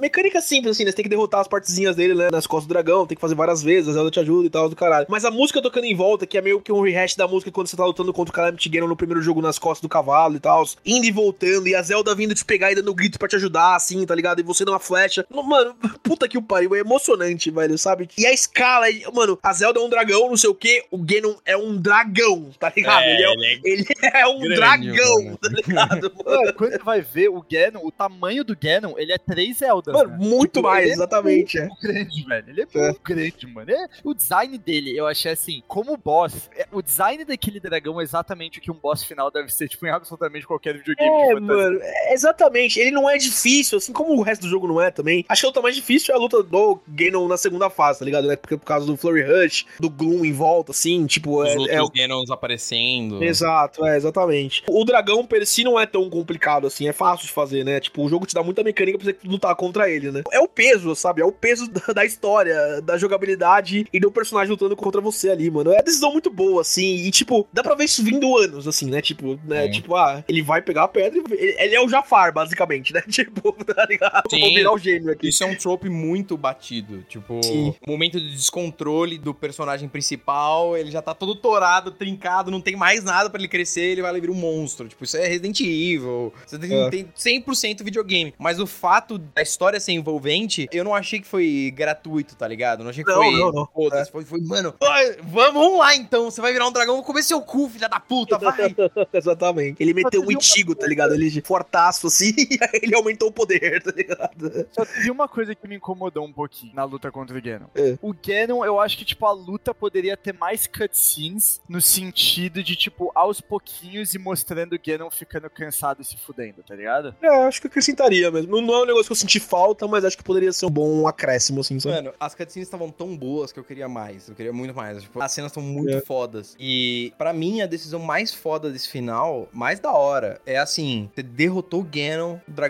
mecânica 0.00 0.40
simples, 0.40 0.72
assim, 0.72 0.84
né? 0.84 0.90
Você 0.90 0.96
tem 0.96 1.02
que 1.04 1.08
derrotar 1.08 1.40
as 1.40 1.48
partezinhas 1.48 1.96
dele, 1.96 2.14
né? 2.14 2.28
Nas 2.30 2.46
costas 2.46 2.66
do 2.66 2.72
dragão, 2.72 3.06
tem 3.06 3.16
que 3.16 3.20
fazer 3.20 3.34
várias 3.34 3.62
vezes, 3.62 3.88
a 3.88 3.92
Zelda 3.92 4.10
te 4.10 4.20
ajuda 4.20 4.46
e 4.46 4.50
tal, 4.50 4.68
do 4.68 4.76
caralho. 4.76 5.06
Mas 5.08 5.24
a 5.24 5.30
música 5.30 5.62
tocando 5.62 5.84
em 5.84 5.94
volta, 5.94 6.26
que 6.26 6.38
é 6.38 6.42
meio 6.42 6.60
que 6.60 6.72
um 6.72 6.80
rehash 6.80 7.16
da 7.16 7.26
música 7.26 7.50
quando 7.50 7.66
você 7.66 7.76
tá 7.76 7.84
lutando 7.84 8.12
contra 8.12 8.30
o 8.30 8.34
Calamity 8.34 8.68
Ganon 8.68 8.88
no 8.88 8.96
primeiro 8.96 9.22
jogo 9.22 9.40
nas 9.42 9.58
costas 9.58 9.82
do 9.82 9.88
cavalo 9.88 10.36
e 10.36 10.40
tal, 10.40 10.64
indo 10.84 11.06
e 11.06 11.10
voltando, 11.10 11.66
e 11.66 11.74
a 11.74 11.82
Zelda 11.82 12.14
vindo 12.14 12.34
te 12.34 12.44
pegar 12.44 12.72
e 12.72 12.74
dando 12.74 12.94
grito 12.94 13.09
pra 13.18 13.28
te 13.28 13.36
ajudar, 13.36 13.74
assim, 13.76 14.04
tá 14.06 14.14
ligado? 14.14 14.40
E 14.40 14.42
você 14.42 14.64
dá 14.64 14.72
uma 14.72 14.80
flecha. 14.80 15.26
Mano, 15.30 15.74
puta 16.02 16.28
que 16.28 16.38
o 16.38 16.42
pariu, 16.42 16.74
é 16.74 16.80
emocionante, 16.80 17.50
velho, 17.50 17.76
sabe? 17.78 18.08
E 18.18 18.26
a 18.26 18.32
escala, 18.32 18.88
é- 18.90 19.10
mano, 19.12 19.38
a 19.42 19.52
Zelda 19.52 19.80
é 19.80 19.82
um 19.82 19.88
dragão, 19.88 20.28
não 20.28 20.36
sei 20.36 20.50
o 20.50 20.54
que, 20.54 20.84
o 20.90 20.98
Ganon 20.98 21.34
é 21.44 21.56
um 21.56 21.76
dragão, 21.76 22.50
tá 22.58 22.72
ligado? 22.74 23.04
ele, 23.04 23.22
é, 23.24 23.60
ele 23.64 23.84
é 24.02 24.26
um 24.26 24.38
grande, 24.40 24.56
dragão, 24.90 25.24
mano. 25.24 25.38
tá 25.38 25.48
ligado? 25.48 26.12
Mano, 26.24 26.52
quando 26.54 26.70
você 26.72 26.78
vai 26.78 27.00
ver 27.00 27.28
o 27.28 27.44
Ganon, 27.50 27.80
o 27.84 27.90
tamanho 27.90 28.44
do 28.44 28.56
Ganon, 28.56 28.94
ele 28.96 29.12
é 29.12 29.18
três 29.18 29.58
Zeldas. 29.58 29.94
Mano, 29.94 30.10
né? 30.10 30.16
muito 30.18 30.54
Tipo, 30.54 30.68
mais, 30.68 30.82
ele 30.82 30.90
é 30.90 30.94
exatamente, 30.94 31.58
é. 31.58 31.66
muito 31.66 31.80
grande, 31.82 32.24
velho. 32.24 32.44
Ele 32.48 32.60
é, 32.62 32.64
É. 32.74 32.82
muito 32.84 33.00
grande, 33.02 33.46
mano. 33.46 33.70
É- 33.70 33.88
o 34.04 34.14
design 34.14 34.58
dele, 34.58 34.96
eu 34.96 35.06
achei 35.06 35.32
assim, 35.32 35.62
como 35.66 35.96
boss, 35.96 36.50
é- 36.56 36.66
o 36.72 36.80
design 36.82 37.24
daquele 37.24 37.58
dragão 37.60 38.00
é 38.00 38.04
exatamente 38.04 38.58
o 38.58 38.62
que 38.62 38.70
um 38.70 38.74
boss 38.74 39.02
final 39.02 39.30
deve 39.30 39.48
ser, 39.52 39.68
tipo, 39.68 39.86
em 39.86 39.90
absolutamente 39.90 40.46
qualquer 40.46 40.76
videogame 40.76 41.10
É, 41.10 41.34
mano, 41.40 41.78
é, 41.82 42.12
exatamente. 42.14 42.78
Ele 42.78 42.90
não 42.90 42.99
é 43.08 43.16
difícil, 43.16 43.78
assim 43.78 43.92
como 43.92 44.14
o 44.14 44.22
resto 44.22 44.42
do 44.42 44.48
jogo 44.48 44.66
não 44.66 44.80
é 44.80 44.90
também. 44.90 45.24
Acho 45.28 45.42
que 45.42 45.46
a 45.46 45.48
luta 45.48 45.62
mais 45.62 45.76
difícil 45.76 46.14
é 46.14 46.16
a 46.16 46.20
luta 46.20 46.42
do 46.42 46.80
Ganon 46.88 47.28
na 47.28 47.36
segunda 47.36 47.70
fase, 47.70 48.00
tá 48.00 48.04
ligado? 48.04 48.26
Né? 48.26 48.36
Porque 48.36 48.56
por 48.56 48.64
causa 48.64 48.86
do 48.86 48.96
Flurry 48.96 49.22
Rush, 49.22 49.66
do 49.78 49.88
Gloom 49.88 50.24
em 50.24 50.32
volta, 50.32 50.72
assim, 50.72 51.06
tipo, 51.06 51.42
Os 51.42 51.48
é, 51.48 51.58
outros 51.58 51.76
é 51.76 51.82
o 51.82 51.88
Ganons 51.88 52.30
aparecendo. 52.30 53.22
Exato, 53.22 53.84
é, 53.86 53.96
exatamente. 53.96 54.62
O 54.68 54.84
dragão 54.84 55.24
per 55.24 55.46
si 55.46 55.64
não 55.64 55.78
é 55.78 55.86
tão 55.86 56.08
complicado 56.10 56.66
assim, 56.66 56.88
é 56.88 56.92
fácil 56.92 57.26
de 57.26 57.32
fazer, 57.32 57.64
né? 57.64 57.80
Tipo, 57.80 58.04
o 58.04 58.08
jogo 58.08 58.26
te 58.26 58.34
dá 58.34 58.42
muita 58.42 58.62
mecânica 58.62 58.98
pra 58.98 59.04
você 59.04 59.16
lutar 59.24 59.54
contra 59.54 59.90
ele, 59.90 60.10
né? 60.10 60.22
É 60.32 60.40
o 60.40 60.48
peso, 60.48 60.94
sabe? 60.94 61.22
É 61.22 61.24
o 61.24 61.32
peso 61.32 61.68
da, 61.70 61.92
da 61.92 62.04
história, 62.04 62.80
da 62.82 62.96
jogabilidade 62.98 63.86
e 63.92 64.00
do 64.00 64.10
personagem 64.10 64.50
lutando 64.50 64.76
contra 64.76 65.00
você 65.00 65.30
ali, 65.30 65.50
mano. 65.50 65.70
É 65.70 65.76
uma 65.76 65.82
decisão 65.82 66.12
muito 66.12 66.30
boa, 66.30 66.62
assim, 66.62 66.96
e 67.06 67.10
tipo, 67.10 67.46
dá 67.52 67.62
pra 67.62 67.74
ver 67.74 67.84
isso 67.84 68.02
vindo 68.02 68.36
anos, 68.36 68.66
assim, 68.66 68.90
né? 68.90 69.00
Tipo, 69.00 69.38
né? 69.44 69.66
Sim. 69.66 69.72
Tipo, 69.72 69.96
ah, 69.96 70.24
ele 70.28 70.42
vai 70.42 70.62
pegar 70.62 70.84
a 70.84 70.88
pedra 70.88 71.18
e 71.18 71.34
ele, 71.34 71.56
ele 71.58 71.74
é 71.74 71.80
o 71.80 71.88
Jafar, 71.88 72.32
basicamente, 72.32 72.89
né? 72.92 73.02
Tipo, 73.10 73.52
tá 73.64 73.86
ligado? 73.86 74.22
Sim. 74.30 74.40
Vou 74.40 74.54
virar 74.54 74.72
o 74.72 74.78
gênio 74.78 75.12
aqui. 75.12 75.28
Isso 75.28 75.42
é 75.44 75.46
um 75.46 75.54
trope 75.54 75.88
muito 75.88 76.36
batido. 76.36 77.02
Tipo, 77.08 77.42
Sim. 77.42 77.74
o 77.86 77.90
momento 77.90 78.18
de 78.20 78.30
descontrole 78.30 79.18
do 79.18 79.34
personagem 79.34 79.88
principal, 79.88 80.76
ele 80.76 80.90
já 80.90 81.02
tá 81.02 81.14
todo 81.14 81.34
torado, 81.34 81.90
trincado, 81.90 82.50
não 82.50 82.60
tem 82.60 82.76
mais 82.76 83.04
nada 83.04 83.28
pra 83.28 83.38
ele 83.40 83.48
crescer, 83.48 83.82
ele 83.82 84.02
vai 84.02 84.18
virar 84.20 84.32
um 84.32 84.36
monstro. 84.36 84.88
Tipo, 84.88 85.04
isso 85.04 85.16
é 85.16 85.26
Resident 85.26 85.60
Evil. 85.60 86.32
Você 86.46 86.58
tem, 86.58 86.72
É. 86.72 86.90
tem 86.90 87.08
100% 87.16 87.82
videogame. 87.84 88.34
Mas 88.38 88.58
o 88.60 88.66
fato 88.66 89.18
da 89.18 89.42
história 89.42 89.78
ser 89.80 89.92
envolvente, 89.92 90.68
eu 90.72 90.84
não 90.84 90.94
achei 90.94 91.20
que 91.20 91.26
foi 91.26 91.72
gratuito, 91.74 92.34
tá 92.36 92.46
ligado? 92.48 92.82
Não 92.82 92.90
achei 92.90 93.04
que 93.04 93.10
Não, 93.10 93.22
foi. 93.22 93.32
não, 93.32 93.52
não. 93.52 93.68
Foda-se, 93.74 94.08
É. 94.08 94.12
foi, 94.12 94.24
foi, 94.24 94.40
mano, 94.40 94.74
ai, 94.82 95.16
vamos, 95.22 95.78
lá 95.78 95.94
então. 95.94 96.30
Você 96.30 96.40
vai 96.40 96.52
virar 96.52 96.66
um 96.66 96.72
dragão, 96.72 96.96
vou 96.96 97.04
comer 97.04 97.22
seu 97.22 97.40
cu, 97.40 97.68
filha 97.68 97.88
da 97.88 98.00
puta, 98.00 98.38
vai. 98.38 98.74
Exatamente. 99.12 99.82
Ele 99.82 99.92
meteu 99.94 100.20
um 100.20 100.24
uma 100.24 100.32
Itigo, 100.32 100.74
tá 100.74 100.86
ligado? 100.86 101.14
Ele 101.14 101.40
fortaço 101.42 102.06
assim, 102.06 102.32
e 102.36 102.79
ele 102.84 102.94
aumentou 102.94 103.28
o 103.28 103.32
poder, 103.32 103.82
tá 103.82 103.92
ligado? 103.94 104.66
Só 104.72 104.82
uma 105.10 105.28
coisa 105.28 105.54
que 105.54 105.66
me 105.68 105.76
incomodou 105.76 106.24
um 106.24 106.32
pouquinho 106.32 106.74
na 106.74 106.84
luta 106.84 107.10
contra 107.10 107.36
o 107.36 107.42
Ganon. 107.42 107.66
É. 107.74 107.98
O 108.00 108.12
Ganon, 108.14 108.64
eu 108.64 108.78
acho 108.80 108.96
que, 108.96 109.04
tipo, 109.04 109.26
a 109.26 109.32
luta 109.32 109.74
poderia 109.74 110.16
ter 110.16 110.32
mais 110.34 110.66
cutscenes 110.66 111.60
no 111.68 111.80
sentido 111.80 112.62
de, 112.62 112.76
tipo, 112.76 113.10
aos 113.14 113.40
pouquinhos 113.40 114.14
e 114.14 114.18
mostrando 114.18 114.74
o 114.74 114.78
Ganon 114.84 115.10
ficando 115.10 115.48
cansado 115.50 116.00
e 116.02 116.04
se 116.04 116.16
fudendo, 116.16 116.62
tá 116.62 116.74
ligado? 116.74 117.14
É, 117.22 117.28
acho 117.46 117.60
que 117.60 117.66
acrescentaria 117.66 118.30
mesmo. 118.30 118.50
Não, 118.52 118.60
não 118.62 118.74
é 118.74 118.82
um 118.82 118.86
negócio 118.86 119.06
que 119.06 119.12
eu 119.12 119.16
senti 119.16 119.40
falta, 119.40 119.86
mas 119.88 120.04
acho 120.04 120.16
que 120.16 120.24
poderia 120.24 120.52
ser 120.52 120.66
um 120.66 120.70
bom 120.70 121.06
acréscimo, 121.06 121.60
assim, 121.60 121.78
sabe? 121.80 121.96
Mano, 121.96 122.12
as 122.18 122.34
cutscenes 122.34 122.66
estavam 122.66 122.90
tão 122.90 123.16
boas 123.16 123.52
que 123.52 123.58
eu 123.58 123.64
queria 123.64 123.88
mais. 123.88 124.28
Eu 124.28 124.34
queria 124.34 124.52
muito 124.52 124.74
mais. 124.74 125.02
Tipo, 125.02 125.20
as 125.20 125.32
cenas 125.32 125.50
estão 125.50 125.62
muito 125.62 125.96
É. 125.96 126.00
fodas. 126.00 126.56
E 126.58 127.12
pra 127.18 127.32
mim, 127.32 127.60
a 127.60 127.66
decisão 127.66 128.00
mais 128.00 128.32
foda 128.32 128.70
desse 128.70 128.88
final, 128.88 129.48
mais 129.52 129.80
da 129.80 129.92
hora, 129.92 130.40
é 130.46 130.58
assim: 130.58 131.10
você 131.14 131.22
derrotou 131.22 131.80
o 131.80 131.84
Ganon, 131.84 132.38
o 132.48 132.50
dragão 132.50 132.69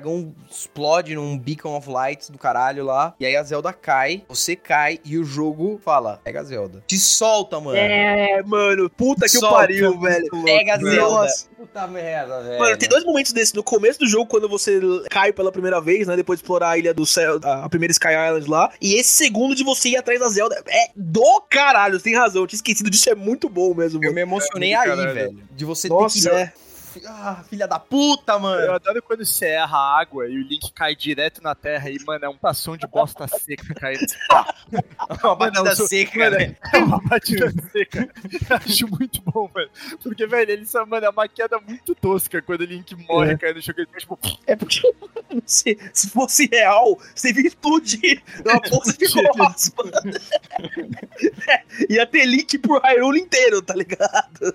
explode 0.51 1.15
num 1.15 1.39
Beacon 1.39 1.77
of 1.77 1.89
Lights 1.89 2.31
do 2.31 2.39
caralho 2.39 2.85
lá. 2.85 3.15
E 3.21 3.27
aí 3.27 3.37
a 3.37 3.43
Zelda 3.43 3.73
cai, 3.73 4.23
você 4.29 4.55
cai 4.57 4.99
e 5.05 5.19
o 5.19 5.25
jogo 5.25 5.81
fala: 5.85 6.21
pega 6.25 6.41
a 6.41 6.45
Zelda. 6.45 6.83
Te 6.87 6.99
solta, 6.99 7.61
mano. 7.61 7.77
É, 7.77 8.43
mano, 8.45 8.89
puta 8.91 9.27
que 9.29 9.37
o 9.37 9.41
Solta, 9.41 9.57
pariu, 9.57 9.99
velho. 10.01 10.27
Pega 10.45 10.75
a 10.75 10.79
Zelda. 10.79 11.01
Nossa. 11.23 11.47
Puta 11.57 11.87
merda, 11.87 12.43
velho. 12.43 12.59
Mano, 12.59 12.77
tem 12.77 12.89
dois 12.89 13.05
momentos 13.05 13.33
desses. 13.33 13.53
No 13.53 13.63
começo 13.63 13.99
do 13.99 14.07
jogo, 14.07 14.27
quando 14.27 14.49
você 14.49 14.81
cai 15.11 15.33
pela 15.33 15.53
primeira 15.53 15.81
vez, 15.81 16.07
né? 16.07 16.17
Depois 16.17 16.39
de 16.39 16.43
explorar 16.45 16.71
a 16.71 16.79
ilha 16.79 16.95
do 16.95 17.05
céu, 17.05 17.39
a 17.43 17.69
primeira 17.69 17.93
Sky 17.93 18.09
Island 18.09 18.49
lá. 18.49 18.73
E 18.81 18.95
esse 18.95 19.11
segundo 19.11 19.55
de 19.55 19.63
você 19.63 19.91
ir 19.91 19.97
atrás 19.97 20.19
da 20.21 20.29
Zelda 20.29 20.63
é 20.69 20.91
do 20.97 21.41
caralho, 21.51 21.99
você 21.99 22.05
tem 22.05 22.17
razão. 22.17 22.47
tinha 22.47 22.57
esquecido 22.57 22.89
disso, 22.91 23.11
é 23.11 23.15
muito 23.15 23.49
bom 23.49 23.75
mesmo, 23.75 23.99
Eu 23.99 24.05
mano. 24.05 24.15
me 24.15 24.21
emocionei 24.23 24.73
É, 24.73 24.77
aí, 24.77 24.89
caralho. 24.89 25.15
velho. 25.15 25.39
De 25.53 25.65
você 25.65 25.89
Nossa, 25.89 26.23
ter 26.23 26.31
que... 26.31 26.35
é. 26.37 26.53
Ah, 27.07 27.45
filha 27.49 27.67
da 27.69 27.79
puta, 27.79 28.33
Eu 28.33 28.41
mano. 28.41 28.73
adoro 28.73 29.03
quando 29.03 29.25
você 29.25 29.47
erra 29.47 29.77
a 29.79 30.01
água 30.01 30.27
e 30.29 30.39
o 30.39 30.43
Link 30.43 30.73
cai 30.73 30.95
direto 30.97 31.43
na 31.43 31.55
terra 31.55 31.89
e, 31.91 31.97
mano, 32.05 32.25
é 32.25 32.29
um 32.29 32.37
passão 32.37 32.77
de 32.77 32.87
bosta 32.87 33.27
seca 33.29 33.75
caindo. 33.75 34.01
Uma 35.23 35.35
batida 35.37 35.59
Mano, 35.61 35.71
eu 35.73 35.77
sou- 35.77 35.87
seca, 35.89 36.19
Mano, 36.19 36.37
né? 36.39 36.57
é 36.73 36.79
uma 36.79 37.01
batida 37.03 37.53
seca. 37.73 38.09
Eu 38.51 38.57
acho 38.57 38.89
muito 38.89 39.21
bom, 39.23 39.49
velho. 39.55 39.71
Porque, 40.03 40.27
velho, 40.27 40.51
ele 40.51 40.67
só, 40.67 40.85
mano, 40.87 41.07
é 41.07 41.11
uma 41.11 41.29
queda 41.29 41.59
muito 41.61 41.95
tosca 41.95 42.41
quando 42.43 42.61
o 42.63 42.65
Link 42.65 42.95
morre, 43.09 43.33
É. 43.33 43.37
cai 43.37 43.53
no 43.53 43.61
chão, 43.63 43.75
ele 43.77 43.87
tipo, 43.99 44.19
É 44.47 44.55
porque 44.57 44.81
se, 45.47 45.77
se 45.93 46.11
fosse 46.11 46.49
real, 46.51 46.99
você 47.15 47.33
ia 47.33 47.47
explodir. 47.47 48.23
Uma 48.45 48.61
bolsa 48.71 48.93
de 48.97 49.07
gosma. 49.09 49.85
É, 51.49 51.63
ia 51.89 52.07
ter 52.07 52.25
link 52.25 52.59
pro 52.59 52.79
Hyrule 52.81 53.21
inteiro, 53.21 53.61
tá 53.63 53.75
ligado? 53.75 54.53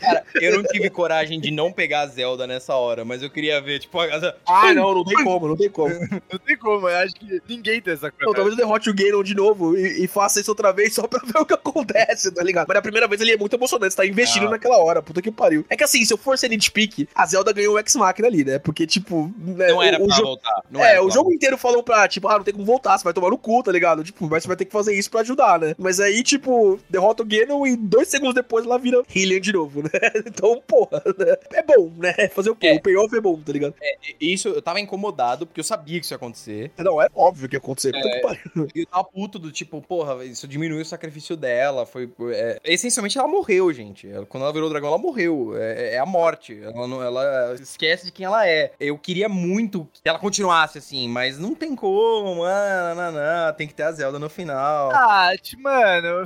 Cara, 0.00 0.24
eu 0.40 0.56
não 0.56 0.64
tive 0.64 0.90
coragem 0.90 1.40
de 1.40 1.50
não 1.56 1.72
pegar 1.72 2.02
a 2.02 2.06
Zelda 2.06 2.46
nessa 2.46 2.74
hora, 2.74 3.04
mas 3.04 3.22
eu 3.22 3.30
queria 3.30 3.60
ver, 3.60 3.78
tipo, 3.80 3.98
a. 3.98 4.34
Ah, 4.46 4.74
não, 4.74 4.94
não 4.94 5.04
tem 5.04 5.24
como, 5.24 5.48
não 5.48 5.56
tem 5.56 5.70
como. 5.70 5.88
não 6.30 6.38
tem 6.38 6.56
como, 6.56 6.88
eu 6.88 6.96
acho 6.98 7.14
que 7.14 7.40
ninguém 7.48 7.80
tem 7.80 7.94
essa 7.94 8.06
Não, 8.06 8.12
coisa. 8.12 8.34
talvez 8.34 8.50
eu 8.50 8.56
derrote 8.56 8.90
o 8.90 8.94
Ganon 8.94 9.22
de 9.22 9.34
novo 9.34 9.76
e, 9.76 10.04
e 10.04 10.06
faça 10.06 10.40
isso 10.40 10.50
outra 10.50 10.72
vez 10.72 10.94
só 10.94 11.06
pra 11.06 11.20
ver 11.24 11.38
o 11.40 11.46
que 11.46 11.54
acontece, 11.54 12.30
tá 12.30 12.42
ligado? 12.42 12.66
Mas 12.68 12.76
a 12.76 12.82
primeira 12.82 13.08
vez 13.08 13.20
ele 13.20 13.32
é 13.32 13.36
muito 13.36 13.56
emocionante, 13.56 13.92
você 13.94 13.96
tá 13.96 14.06
investindo 14.06 14.46
Ah. 14.46 14.50
naquela 14.50 14.76
hora, 14.78 15.02
puta 15.02 15.22
que 15.22 15.30
pariu. 15.32 15.64
É 15.70 15.76
que 15.76 15.84
assim, 15.84 16.04
se 16.04 16.12
eu 16.12 16.18
for 16.18 16.36
ser 16.38 16.48
nitpick, 16.50 17.08
a 17.14 17.26
Zelda 17.26 17.52
ganhou 17.52 17.74
o 17.74 17.78
X-Machina 17.78 18.28
ali, 18.28 18.44
né? 18.44 18.58
Porque, 18.58 18.86
tipo... 18.86 19.32
né, 19.38 19.68
Não 19.68 19.82
era 19.82 20.02
o, 20.02 20.06
pra 20.06 20.16
voltar. 20.16 20.62
Não 20.70 20.84
é, 20.84 21.00
o 21.00 21.10
jogo 21.10 21.32
inteiro 21.32 21.56
falou 21.56 21.82
pra, 21.82 22.06
tipo, 22.06 22.28
ah, 22.28 22.36
não 22.36 22.44
tem 22.44 22.52
como 22.54 22.66
voltar, 22.66 22.98
você 22.98 23.04
vai 23.04 23.12
tomar 23.12 23.30
no 23.30 23.38
cu, 23.38 23.62
tá 23.62 23.72
ligado? 23.72 24.04
Tipo, 24.04 24.28
mas 24.28 24.42
você 24.42 24.48
vai 24.48 24.56
ter 24.56 24.64
que 24.66 24.72
fazer 24.72 24.94
isso 24.94 25.10
pra 25.10 25.20
ajudar, 25.20 25.58
né? 25.58 25.74
Mas 25.78 26.00
aí, 26.00 26.22
tipo, 26.22 26.78
derrota 26.90 27.22
o 27.22 27.26
Ganon 27.26 27.66
e 27.66 27.76
dois 27.76 28.08
segundos 28.08 28.34
depois 28.34 28.64
ela 28.66 28.78
vira 28.78 29.02
Hylian 29.08 29.40
de 29.40 29.52
novo, 29.52 29.82
né? 29.82 29.90
Então, 30.26 30.60
porra, 30.66 31.02
né? 31.18 31.36
É 31.52 31.62
bom, 31.62 31.90
né? 31.96 32.12
Fazer 32.34 32.50
o 32.50 32.56
quê? 32.56 32.68
É. 32.68 32.74
O 32.74 32.80
payoff 32.80 33.14
é 33.16 33.20
bom, 33.20 33.38
tá 33.40 33.52
ligado? 33.52 33.74
Isso, 34.20 34.48
eu 34.48 34.62
tava 34.62 34.80
incomodado, 34.80 35.46
porque 35.46 35.60
eu 35.60 35.64
sabia 35.64 35.98
que 35.98 36.04
isso 36.04 36.14
ia 36.14 36.16
acontecer. 36.16 36.70
Não, 36.78 37.00
é 37.00 37.08
óbvio 37.14 37.48
que 37.48 37.56
ia 37.56 37.58
acontecer. 37.58 37.92
E 38.74 38.80
eu 38.80 38.86
tava 38.86 39.04
puto 39.04 39.38
do 39.38 39.50
tipo, 39.52 39.80
porra, 39.82 40.24
isso 40.24 40.46
diminuiu 40.48 40.82
o 40.82 40.84
sacrifício 40.84 41.36
dela. 41.36 41.86
Foi. 41.86 42.10
é, 42.32 42.60
essencialmente 42.64 43.18
ela 43.18 43.28
morreu, 43.28 43.72
gente. 43.72 44.08
Quando 44.28 44.44
ela 44.44 44.52
virou 44.52 44.68
dragão, 44.68 44.88
ela 44.88 44.98
morreu. 44.98 45.52
É, 45.56 45.94
é 45.94 45.98
a 45.98 46.06
morte. 46.06 46.58
Ela, 46.62 46.86
não, 46.86 47.02
ela 47.02 47.54
esquece 47.60 48.06
de 48.06 48.12
quem 48.12 48.26
ela 48.26 48.46
é. 48.48 48.72
Eu 48.78 48.98
queria 48.98 49.28
muito 49.28 49.88
que 49.92 50.08
ela 50.08 50.18
continuasse 50.18 50.78
assim, 50.78 51.08
mas 51.08 51.38
não 51.38 51.54
tem 51.54 51.74
como, 51.74 52.36
mano. 52.36 52.94
Não, 53.00 53.12
não, 53.12 53.52
tem 53.54 53.66
que 53.68 53.74
ter 53.74 53.84
a 53.84 53.92
Zelda 53.92 54.18
no 54.18 54.28
final. 54.28 54.90
Ah, 54.92 55.30
t- 55.42 55.56
mano. 55.56 56.24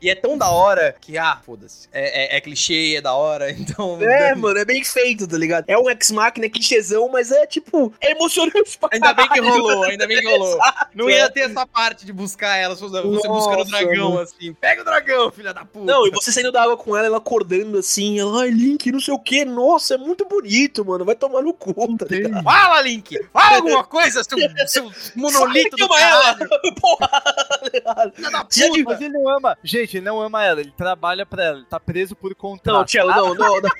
E 0.00 0.10
é 0.10 0.14
tão 0.14 0.36
da 0.36 0.50
hora 0.50 0.94
que, 1.00 1.16
ah, 1.16 1.38
foda-se. 1.42 1.88
É, 1.90 2.34
é- 2.34 2.36
é 2.36 2.40
clichê, 2.40 2.96
é 2.96 3.00
da 3.00 3.14
hora, 3.14 3.50
então. 3.58 3.98
É, 4.02 4.34
mano, 4.36 4.55
é 4.58 4.64
bem 4.64 4.84
feito, 4.84 5.26
tá 5.26 5.36
ligado? 5.36 5.64
É 5.68 5.78
um 5.78 5.88
X-Machina, 5.90 6.46
é 6.46 6.48
clichêzão, 6.48 7.08
mas 7.08 7.30
é, 7.30 7.46
tipo, 7.46 7.92
é 8.00 8.12
emocionante 8.12 8.78
pra 8.78 8.88
Ainda 8.92 9.12
bem 9.12 9.28
que 9.28 9.40
rolou, 9.40 9.84
ainda 9.84 10.06
bem 10.06 10.20
que 10.20 10.26
rolou. 10.26 10.58
Não 10.94 11.10
ia 11.10 11.30
ter 11.30 11.40
essa 11.40 11.66
parte 11.66 12.06
de 12.06 12.12
buscar 12.12 12.56
ela, 12.56 12.74
você 12.74 12.84
Nossa, 12.84 13.28
buscando 13.28 13.60
o 13.60 13.64
dragão, 13.64 14.10
mano. 14.10 14.20
assim. 14.20 14.52
Pega 14.54 14.82
o 14.82 14.84
dragão, 14.84 15.30
filha 15.30 15.52
da 15.52 15.64
puta. 15.64 15.84
Não, 15.84 16.06
e 16.06 16.10
você 16.10 16.32
saindo 16.32 16.52
da 16.52 16.62
água 16.62 16.76
com 16.76 16.96
ela, 16.96 17.06
ela 17.06 17.18
acordando 17.18 17.78
assim, 17.78 18.18
ela, 18.18 18.42
ai, 18.42 18.50
Link, 18.50 18.90
não 18.90 19.00
sei 19.00 19.14
o 19.14 19.18
que, 19.18 19.44
nossa, 19.44 19.94
é 19.94 19.98
muito 19.98 20.24
bonito, 20.26 20.84
mano, 20.84 21.04
vai 21.04 21.14
tomar 21.14 21.42
no 21.42 21.52
cu, 21.52 21.74
tá 21.96 22.06
ligado? 22.08 22.42
Fala, 22.42 22.80
Link! 22.82 23.18
Fala 23.32 23.56
alguma 23.56 23.84
coisa, 23.84 24.22
seu, 24.24 24.38
seu 24.66 24.90
monolito 25.14 25.76
do 25.76 25.94
ela, 25.96 26.34
porra, 26.80 27.08
puta! 27.08 28.84
Mas 28.84 29.00
ele 29.00 29.18
não 29.18 29.28
ama. 29.28 29.58
Gente, 29.62 29.96
ele 29.96 30.06
não 30.06 30.20
ama 30.20 30.44
ela, 30.44 30.60
ele 30.60 30.72
trabalha 30.76 31.26
pra 31.26 31.44
ela, 31.44 31.56
ele 31.58 31.66
tá 31.66 31.78
preso 31.78 32.14
por 32.14 32.34
contrato. 32.34 32.76
Não, 32.76 32.84
Tchelo, 32.84 33.10
não, 33.10 33.34
não, 33.34 33.60
não. 33.60 33.70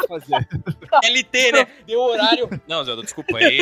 Não 0.00 0.08
fazer. 0.08 0.48
LT, 1.04 1.52
né? 1.52 1.66
Deu 1.86 2.00
horário. 2.00 2.48
Não, 2.66 2.84
Zelda, 2.84 3.02
desculpa 3.02 3.36
aí. 3.38 3.58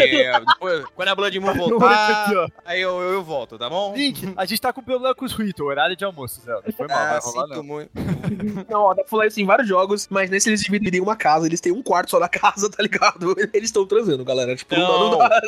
Depois, 0.46 0.84
quando 0.94 1.08
a 1.08 1.14
Blood 1.14 1.40
Moon 1.40 1.54
voltar, 1.54 2.32
ó. 2.36 2.48
aí 2.64 2.80
eu, 2.80 3.00
eu, 3.00 3.12
eu 3.14 3.22
volto, 3.24 3.58
tá 3.58 3.68
bom? 3.68 3.94
Link, 3.94 4.32
a 4.36 4.44
gente 4.44 4.60
tá 4.60 4.72
com 4.72 4.82
problema 4.82 5.14
com 5.14 5.24
os 5.24 5.32
Rito, 5.32 5.64
horário 5.64 5.96
de 5.96 6.04
almoço, 6.04 6.40
Zelda. 6.40 6.70
Foi 6.72 6.86
mal, 6.86 6.98
Ah, 6.98 7.10
vai 7.12 7.20
rolar 7.20 7.46
não. 7.48 7.62
muito. 7.62 7.90
Não, 8.68 8.80
ó, 8.82 8.88
dá 8.94 9.02
pra 9.02 9.08
falar 9.10 9.26
isso 9.26 9.40
em 9.40 9.46
vários 9.46 9.66
jogos, 9.68 10.06
mas 10.10 10.28
nesse 10.30 10.48
eles 10.50 10.60
dividem 10.60 11.00
uma 11.00 11.16
casa, 11.16 11.46
eles 11.46 11.60
têm 11.60 11.72
um 11.72 11.82
quarto 11.82 12.10
só 12.10 12.18
da 12.18 12.28
casa, 12.28 12.70
tá 12.70 12.82
ligado? 12.82 13.34
Eles 13.52 13.68
estão 13.68 13.86
transando, 13.86 14.24
galera. 14.24 14.54
Tipo, 14.54 14.74
não, 14.76 15.10
não, 15.10 15.18
dá. 15.18 15.40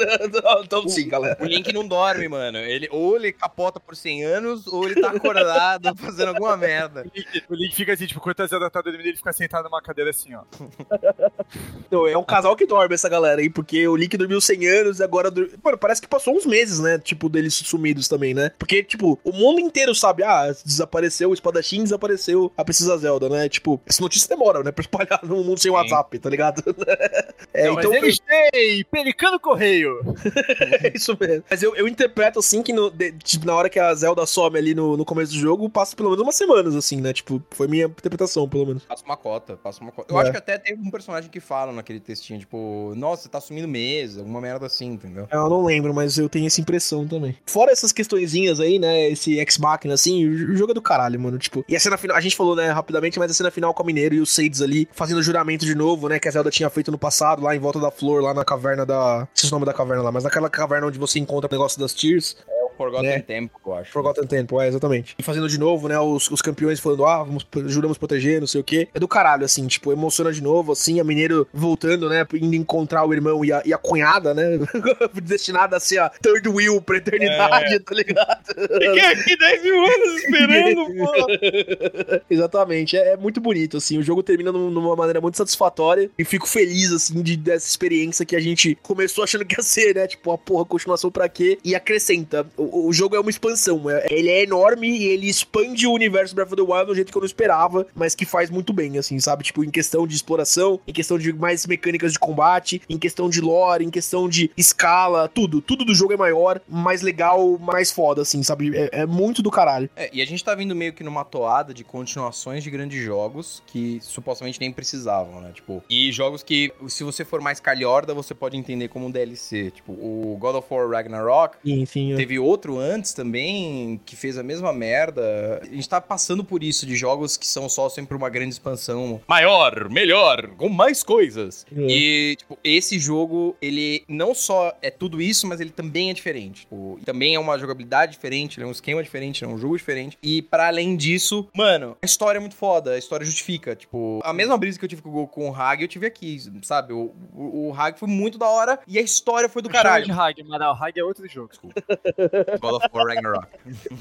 Não, 0.42 0.62
Então 0.64 0.88
sim, 0.88 1.08
galera. 1.08 1.36
O 1.40 1.44
Link 1.46 1.72
não 1.72 1.86
dorme, 1.86 2.28
mano. 2.28 2.58
Ele, 2.58 2.88
ou 2.90 3.16
ele 3.16 3.32
capota 3.32 3.78
por 3.78 3.94
100 3.96 4.24
anos, 4.24 4.66
ou 4.66 4.84
ele 4.88 5.00
tá 5.00 5.10
acordado 5.10 5.94
fazendo 5.96 6.28
alguma 6.28 6.56
merda. 6.56 7.02
O 7.02 7.10
Link, 7.18 7.44
o 7.50 7.54
Link 7.54 7.74
fica 7.74 7.92
assim, 7.92 8.06
tipo, 8.06 8.20
quando 8.20 8.40
a 8.40 8.46
Zelda 8.46 8.70
tá 8.70 8.80
dormindo, 8.80 9.06
ele 9.06 9.16
fica 9.16 9.32
sentado 9.32 9.64
numa 9.64 9.82
cadeira 9.82 10.10
assim, 10.10 10.34
ó. 10.34 10.42
Não, 11.90 12.07
é 12.07 12.16
um 12.16 12.23
casal 12.24 12.55
que 12.57 12.66
dorme 12.66 12.94
essa 12.94 13.09
galera 13.09 13.40
aí, 13.40 13.51
porque 13.51 13.86
o 13.89 13.97
Link 13.97 14.16
dormiu 14.16 14.40
100 14.40 14.66
anos 14.69 15.01
e 15.01 15.02
agora. 15.02 15.31
dur- 15.31 15.51
Mano, 15.62 15.77
parece 15.78 16.01
que 16.01 16.07
passou 16.09 16.35
uns 16.36 16.47
meses, 16.47 16.78
né? 16.78 16.98
Tipo, 16.98 17.28
deles 17.28 17.55
sumidos 17.55 18.09
também, 18.09 18.32
né? 18.35 18.51
Porque, 18.59 18.82
tipo, 18.82 19.19
o 19.24 19.32
mundo 19.32 19.61
inteiro 19.61 19.94
sabe, 19.94 20.23
ah, 20.23 20.52
desapareceu 20.65 21.31
o 21.31 21.35
espadachim, 21.35 21.82
desapareceu 21.82 22.52
a 22.57 22.65
Princesa 22.65 22.97
Zelda, 22.98 23.28
né? 23.28 23.48
Tipo, 23.48 23.81
essa 23.86 24.01
notícia 24.02 24.28
demora, 24.28 24.62
né? 24.62 24.70
Pra 24.70 24.82
espalhar 24.82 25.20
no 25.24 25.36
mundo 25.43 25.59
sem 25.59 25.70
Sim. 25.70 25.77
WhatsApp, 25.77 26.19
tá 26.19 26.31
ligado? 26.31 26.62
é, 27.52 27.66
Não, 27.66 27.78
então. 27.78 27.90
mas 27.90 28.02
eles 28.02 28.19
têm 28.20 28.85
Pelicano 28.85 29.39
Correio. 29.40 30.01
É 30.82 30.93
isso 30.94 31.16
mesmo. 31.19 31.44
Mas 31.51 31.62
eu, 31.62 31.74
eu 31.74 31.89
interpreto 31.89 32.39
assim 32.39 32.62
que 32.62 32.73
no- 32.73 32.90
de- 32.90 33.12
tipo, 33.12 33.44
na 33.47 33.55
hora 33.55 33.69
que 33.69 33.78
a 33.78 33.93
Zelda 33.94 34.24
some 34.27 34.57
ali 34.57 34.74
no, 34.74 34.97
no 34.97 35.05
começo 35.05 35.32
do 35.32 35.39
jogo, 35.39 35.69
passa 35.69 35.97
pelo 35.97 36.11
menos 36.11 36.23
umas 36.23 36.35
semanas, 36.35 36.74
assim, 36.77 37.01
né? 37.01 37.12
Tipo, 37.12 37.43
foi 37.51 37.66
minha 37.66 37.86
interpretação, 37.86 38.48
pelo 38.48 38.66
menos. 38.66 38.85
Passa 38.85 39.05
uma 39.05 39.16
cota, 39.16 39.57
passa 39.57 39.81
uma 39.82 39.90
cota. 39.93 40.12
Eu 40.12 40.19
É. 40.19 40.23
acho 40.23 40.31
que 40.32 40.39
até 40.39 40.59
tem 40.59 40.69
um 40.74 40.90
personagem 40.90 41.30
que 41.30 41.40
fala 41.40 41.72
naquele 41.72 42.01
textinho, 42.01 42.40
tipo, 42.40 42.92
nossa, 42.97 43.28
tá 43.28 43.40
sumindo 43.40 43.68
mês, 43.68 44.18
alguma 44.18 44.40
merda 44.40 44.66
assim, 44.66 44.86
entendeu? 44.86 45.28
Eu 45.30 45.48
não 45.48 45.64
lembro, 45.64 45.94
mas 45.94 46.18
eu 46.18 46.28
tenho 46.28 46.47
essa 46.47 46.60
impressão 46.60 47.06
também. 47.06 47.36
Fora 47.47 47.70
essas 47.70 47.92
questõezinhas 47.92 48.60
aí, 48.60 48.78
né? 48.78 49.09
Esse 49.10 49.38
X-Machina, 49.40 49.94
assim, 49.94 50.26
o 50.26 50.56
jogo 50.56 50.72
é 50.72 50.74
do 50.74 50.82
caralho, 50.82 51.18
mano. 51.20 51.38
Tipo, 51.38 51.64
e 51.68 51.76
a 51.76 51.80
cena 51.80 51.97
final, 51.97 52.16
a 52.16 52.20
gente 52.20 52.36
falou, 52.36 52.55
né, 52.56 52.70
rapidamente, 52.70 53.18
mas 53.18 53.30
a 53.30 53.34
cena 53.34 53.51
final 53.51 53.72
com 53.74 53.82
o 53.82 53.86
Mineiro 53.86 54.14
e 54.14 54.20
os 54.20 54.32
Seides 54.32 54.60
ali, 54.60 54.88
fazendo 54.92 55.22
juramento 55.22 55.64
de 55.64 55.74
novo, 55.74 56.09
né? 56.09 56.18
Que 56.18 56.28
a 56.28 56.30
Zelda 56.30 56.51
tinha 56.51 56.68
feito 56.70 56.90
no 56.90 56.98
passado, 56.98 57.42
lá 57.42 57.55
em 57.55 57.59
volta 57.59 57.78
da 57.78 57.90
flor, 57.90 58.22
lá 58.22 58.34
na 58.34 58.44
caverna 58.44 58.84
da. 58.84 59.20
Não 59.20 59.28
sei 59.34 59.48
o 59.48 59.52
nome 59.52 59.66
da 59.66 59.72
caverna 59.72 60.02
lá, 60.02 60.12
mas 60.12 60.24
naquela 60.24 60.48
caverna 60.48 60.86
onde 60.86 60.98
você 60.98 61.18
encontra 61.18 61.48
o 61.48 61.52
negócio 61.52 61.78
das 61.78 61.94
Tears. 61.94 62.36
É 62.48 62.59
Forgotten 62.81 63.11
Né? 63.11 63.19
Temple, 63.20 63.57
eu 63.66 63.74
acho. 63.74 63.93
Forgotten 63.93 64.27
Temple, 64.27 64.59
é, 64.61 64.69
exatamente. 64.69 65.15
E 65.19 65.23
fazendo 65.23 65.47
de 65.48 65.59
novo, 65.59 65.86
né, 65.86 66.01
os, 66.01 66.31
os 66.31 66.40
campeões 66.40 66.81
falando, 66.81 67.05
ah, 67.05 67.23
vamos, 67.23 67.47
juramos 67.66 67.98
proteger, 67.98 68.40
não 68.40 68.47
sei 68.47 68.62
o 68.62 68.65
quê. 68.65 68.89
É 68.94 68.98
do 68.98 69.07
caralho, 69.07 69.44
assim, 69.44 69.66
tipo, 69.66 69.93
emociona 69.93 70.32
de 70.32 70.43
novo, 70.43 70.73
assim, 70.73 70.98
a 70.98 71.05
Mineiro 71.05 71.47
voltando, 71.52 72.09
né, 72.09 72.27
indo 72.35 72.55
encontrar 72.57 73.05
o 73.05 73.12
irmão 73.12 73.44
e 73.44 73.52
a, 73.52 73.62
e 73.66 73.74
a 73.74 73.77
cunhada, 73.78 74.32
né, 74.32 74.59
destinada 75.23 75.77
a 75.77 75.81
ser 75.81 75.98
a 75.98 76.09
third 76.09 76.48
wheel 76.48 76.81
pra 76.81 76.97
eternidade, 76.97 77.81
tá 77.81 77.94
ligado? 77.94 78.44
Fiquei 78.47 79.01
aqui 79.05 79.36
10 79.36 79.62
mil 79.62 79.85
anos 79.85 80.23
esperando, 80.23 80.86
pô. 80.97 82.20
Exatamente, 82.31 82.97
é, 82.97 83.12
é 83.12 83.16
muito 83.16 83.40
bonito, 83.40 83.77
assim, 83.77 83.98
o 83.98 84.02
jogo 84.02 84.23
termina 84.23 84.51
num- 84.52 84.70
numa 84.70 84.97
maneira 84.97 85.20
muito 85.20 85.36
satisfatória 85.36 86.11
e 86.19 86.24
fico 86.24 86.48
feliz, 86.48 86.93
assim, 86.93 87.23
de, 87.23 87.36
dessa 87.36 87.69
experiência 87.69 88.24
que 88.24 88.35
a 88.36 88.40
gente 88.40 88.77
começou 88.82 89.24
achando 89.24 89.44
que 89.44 89.57
ia 89.59 89.62
ser, 89.62 89.94
né, 89.94 90.07
tipo, 90.07 90.31
a 90.32 90.39
porra, 90.39 90.65
continuação 90.65 91.11
pra 91.11 91.28
quê? 91.28 91.59
E 91.65 91.74
acrescenta, 91.74 92.47
o, 92.57 92.69
o 92.72 92.92
jogo 92.92 93.16
é 93.16 93.20
uma 93.20 93.30
expansão, 93.30 93.88
é- 93.90 94.06
ele 94.10 94.28
é 94.28 94.42
enorme 94.42 94.88
e 94.88 95.05
ele 95.05 95.28
expande 95.28 95.86
o 95.86 95.92
universo 95.92 96.34
Breath 96.34 96.52
of 96.52 96.56
the 96.56 96.62
Wild 96.62 96.90
um 96.90 96.94
jeito 96.94 97.10
que 97.12 97.16
eu 97.16 97.20
não 97.20 97.26
esperava, 97.26 97.86
mas 97.94 98.14
que 98.14 98.24
faz 98.24 98.51
muito 98.51 98.72
bem, 98.72 98.98
assim, 98.98 99.18
sabe, 99.18 99.44
tipo, 99.44 99.62
em 99.64 99.70
questão 99.70 100.06
de 100.06 100.14
exploração, 100.14 100.80
em 100.86 100.92
questão 100.92 101.18
de 101.18 101.32
mais 101.32 101.66
mecânicas 101.66 102.12
de 102.12 102.18
combate, 102.18 102.82
em 102.88 102.98
questão 102.98 103.28
de 103.28 103.40
lore, 103.40 103.84
em 103.84 103.90
questão 103.90 104.28
de 104.28 104.51
escala, 104.56 105.28
tudo, 105.28 105.60
tudo 105.60 105.84
do 105.84 105.94
jogo 105.94 106.12
é 106.12 106.16
maior, 106.16 106.60
mais 106.68 107.02
legal, 107.02 107.59
mais 107.59 107.90
foda, 107.90 108.22
assim, 108.22 108.42
sabe, 108.42 108.76
é, 108.76 109.01
é 109.02 109.06
muito 109.06 109.42
do 109.42 109.51
caralho. 109.51 109.88
É, 109.97 110.10
e 110.12 110.20
a 110.22 110.26
gente 110.26 110.42
tá 110.44 110.55
vindo 110.55 110.74
meio 110.74 110.92
que 110.92 111.05
numa 111.05 111.24
toada 111.24 111.72
de 111.74 111.84
continuações 111.84 112.62
de 112.62 112.70
grandes 112.70 113.02
jogos 113.02 113.62
que 113.66 113.98
supostamente 114.02 114.60
nem 114.60 114.72
precisavam, 114.72 115.40
né? 115.40 115.51
Tipo, 115.55 115.82
e 115.88 116.10
jogos 116.12 116.42
que, 116.42 116.72
se 116.88 117.05
você 117.05 117.24
for 117.24 117.40
mais 117.40 117.60
calhorda, 117.60 118.12
você 118.14 118.34
pode 118.34 118.56
entender 118.56 118.88
como 118.88 119.06
um 119.06 119.10
DLC. 119.10 119.70
Tipo, 119.70 119.92
o 119.92 120.36
God 120.40 120.56
of 120.56 120.66
War 120.70 120.88
Ragnarok. 120.88 121.56
Enfim, 121.64 122.14
Teve 122.16 122.38
outro 122.38 122.59
antes 122.68 123.12
também 123.12 124.00
que 124.04 124.16
fez 124.16 124.36
a 124.38 124.42
mesma 124.42 124.72
merda. 124.72 125.60
A 125.62 125.66
gente 125.66 125.88
tá 125.88 126.00
passando 126.00 126.44
por 126.44 126.62
isso 126.62 126.86
de 126.86 126.96
jogos 126.96 127.36
que 127.36 127.46
são 127.46 127.68
só 127.68 127.88
sempre 127.88 128.16
uma 128.16 128.28
grande 128.28 128.52
expansão. 128.52 129.20
Maior, 129.26 129.88
melhor, 129.88 130.48
com 130.56 130.68
mais 130.68 131.02
coisas. 131.02 131.66
É. 131.74 131.80
E, 131.80 132.36
tipo, 132.36 132.58
esse 132.62 132.98
jogo, 132.98 133.56
ele 133.60 134.04
não 134.08 134.34
só 134.34 134.76
é 134.82 134.90
tudo 134.90 135.20
isso, 135.20 135.46
mas 135.46 135.60
ele 135.60 135.70
também 135.70 136.10
é 136.10 136.12
diferente. 136.12 136.60
Tipo, 136.60 136.98
também 137.04 137.34
é 137.34 137.38
uma 137.38 137.58
jogabilidade 137.58 138.12
diferente, 138.12 138.58
ele 138.58 138.64
é 138.64 138.68
um 138.68 138.72
esquema 138.72 139.02
diferente, 139.02 139.44
ele 139.44 139.50
é 139.50 139.54
um 139.54 139.58
jogo 139.58 139.76
diferente. 139.76 140.18
E 140.22 140.42
para 140.42 140.66
além 140.66 140.96
disso, 140.96 141.48
mano, 141.54 141.96
a 142.02 142.06
história 142.06 142.38
é 142.38 142.40
muito 142.40 142.54
foda, 142.56 142.92
a 142.92 142.98
história 142.98 143.24
justifica. 143.24 143.74
Tipo, 143.74 144.20
a 144.22 144.32
mesma 144.32 144.56
brisa 144.58 144.78
que 144.78 144.84
eu 144.84 144.88
tive 144.88 145.02
com 145.02 145.22
o, 145.22 145.26
com 145.26 145.50
o 145.50 145.54
Hag, 145.54 145.82
eu 145.82 145.88
tive 145.88 146.06
aqui, 146.06 146.38
sabe? 146.62 146.92
O, 146.92 147.14
o, 147.32 147.68
o 147.68 147.74
Hag 147.74 147.98
foi 147.98 148.08
muito 148.08 148.38
da 148.38 148.48
hora 148.48 148.78
e 148.86 148.98
a 148.98 149.02
história 149.02 149.48
foi 149.48 149.62
do 149.62 149.68
Não 149.68 149.74
caralho. 149.74 150.04
de 150.04 150.12
Hag, 150.12 150.42
Amaral. 150.42 150.74
Hag 150.74 150.98
é 150.98 151.04
outro 151.04 151.26
jogo. 151.28 151.48
Desculpa. 151.50 151.82
God 152.59 152.74
of 152.74 152.89
War 152.93 153.06
Ragnarok. 153.06 153.47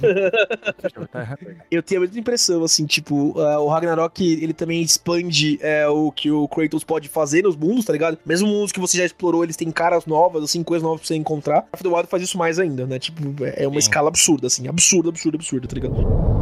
Eu 1.69 1.83
tenho 1.83 2.01
a 2.01 2.05
mesma 2.05 2.19
impressão, 2.19 2.63
assim, 2.63 2.85
tipo, 2.85 3.37
uh, 3.39 3.59
o 3.59 3.67
Ragnarok, 3.67 4.21
ele 4.21 4.53
também 4.53 4.81
expande 4.81 5.59
é, 5.61 5.87
o 5.87 6.11
que 6.11 6.31
o 6.31 6.47
Kratos 6.47 6.83
pode 6.83 7.07
fazer 7.07 7.43
nos 7.43 7.55
mundos, 7.55 7.85
tá 7.85 7.93
ligado? 7.93 8.17
Mesmo 8.25 8.47
mundos 8.47 8.71
que 8.71 8.79
você 8.79 8.97
já 8.97 9.05
explorou, 9.05 9.43
eles 9.43 9.55
têm 9.55 9.71
caras 9.71 10.05
novas, 10.05 10.43
assim, 10.43 10.63
coisas 10.63 10.83
novas 10.83 11.01
pra 11.01 11.07
você 11.07 11.15
encontrar. 11.15 11.61
Breath 11.61 11.73
of 11.73 11.83
the 11.83 11.89
Wild 11.89 12.09
faz 12.09 12.23
isso 12.23 12.37
mais 12.37 12.59
ainda, 12.59 12.85
né? 12.85 12.99
Tipo, 12.99 13.21
é 13.43 13.67
uma 13.67 13.73
Sim. 13.81 13.87
escala 13.87 14.07
absurda, 14.07 14.47
assim, 14.47 14.67
absurda, 14.67 15.09
absurda, 15.09 15.37
absurda, 15.37 15.67
tá 15.67 15.75
ligado? 15.75 16.38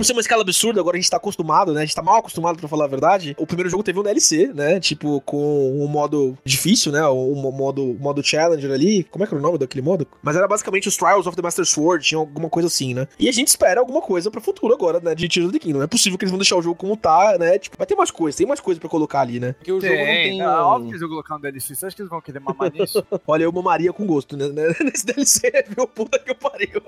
Por 0.00 0.04
ser 0.06 0.12
uma 0.14 0.22
escala 0.22 0.40
absurda, 0.40 0.80
agora 0.80 0.96
a 0.96 1.00
gente 1.00 1.10
tá 1.10 1.18
acostumado, 1.18 1.74
né? 1.74 1.82
A 1.82 1.84
gente 1.84 1.94
tá 1.94 2.02
mal 2.02 2.16
acostumado, 2.16 2.58
pra 2.58 2.66
falar 2.66 2.86
a 2.86 2.88
verdade. 2.88 3.36
O 3.38 3.46
primeiro 3.46 3.68
jogo 3.68 3.82
teve 3.82 4.00
um 4.00 4.02
DLC, 4.02 4.50
né? 4.54 4.80
Tipo, 4.80 5.20
com 5.20 5.78
um 5.78 5.86
modo 5.86 6.38
difícil, 6.42 6.90
né? 6.90 7.06
O 7.06 7.34
um 7.34 7.52
modo, 7.52 7.98
modo 8.00 8.22
Challenger 8.22 8.70
ali. 8.72 9.04
Como 9.04 9.22
é 9.22 9.26
que 9.26 9.34
era 9.34 9.38
o 9.38 9.42
nome 9.42 9.58
daquele 9.58 9.82
modo? 9.82 10.06
Mas 10.22 10.36
era 10.36 10.48
basicamente 10.48 10.88
os 10.88 10.96
Trials 10.96 11.26
of 11.26 11.36
the 11.36 11.42
Master 11.42 11.66
Sword, 11.66 12.02
tinha 12.02 12.18
alguma 12.18 12.48
coisa 12.48 12.66
assim, 12.68 12.94
né? 12.94 13.06
E 13.18 13.28
a 13.28 13.32
gente 13.32 13.48
espera 13.48 13.78
alguma 13.78 14.00
coisa 14.00 14.30
pro 14.30 14.40
futuro 14.40 14.72
agora, 14.72 15.00
né? 15.00 15.14
De 15.14 15.28
Tears 15.28 15.50
of 15.50 15.52
the 15.52 15.58
Kingdom. 15.58 15.80
Não 15.80 15.84
é 15.84 15.86
possível 15.86 16.18
que 16.18 16.24
eles 16.24 16.30
vão 16.30 16.38
deixar 16.38 16.56
o 16.56 16.62
jogo 16.62 16.76
como 16.76 16.96
tá, 16.96 17.36
né? 17.38 17.58
Tipo, 17.58 17.76
vai 17.76 17.86
ter 17.86 17.94
mais 17.94 18.10
coisas, 18.10 18.38
tem 18.38 18.46
mais 18.46 18.60
coisa 18.60 18.80
pra 18.80 18.88
colocar 18.88 19.20
ali, 19.20 19.38
né? 19.38 19.52
Porque 19.52 19.70
o 19.70 19.82
jogo 19.82 19.92
não 19.94 20.04
tem. 20.06 20.30
Tem, 20.30 20.40
um- 20.42 20.44
é 20.46 20.60
óbvio 20.60 20.84
que 20.86 20.92
eles 20.92 21.00
vão 21.02 21.10
colocar 21.10 21.36
um 21.36 21.40
DLC. 21.40 21.74
Você 21.74 21.84
acha 21.84 21.94
que 21.94 22.00
eles 22.00 22.10
vão 22.10 22.22
querer 22.22 22.40
mamar 22.40 22.72
nisso? 22.72 23.04
Olha, 23.28 23.42
eu 23.44 23.52
mamaria 23.52 23.92
com 23.92 24.06
gosto, 24.06 24.34
né? 24.34 24.46
Nesse 24.80 25.04
DLC, 25.04 25.52
viu? 25.76 25.86
Puta 25.86 26.18
que 26.18 26.30
eu 26.30 26.34
pariu. 26.34 26.80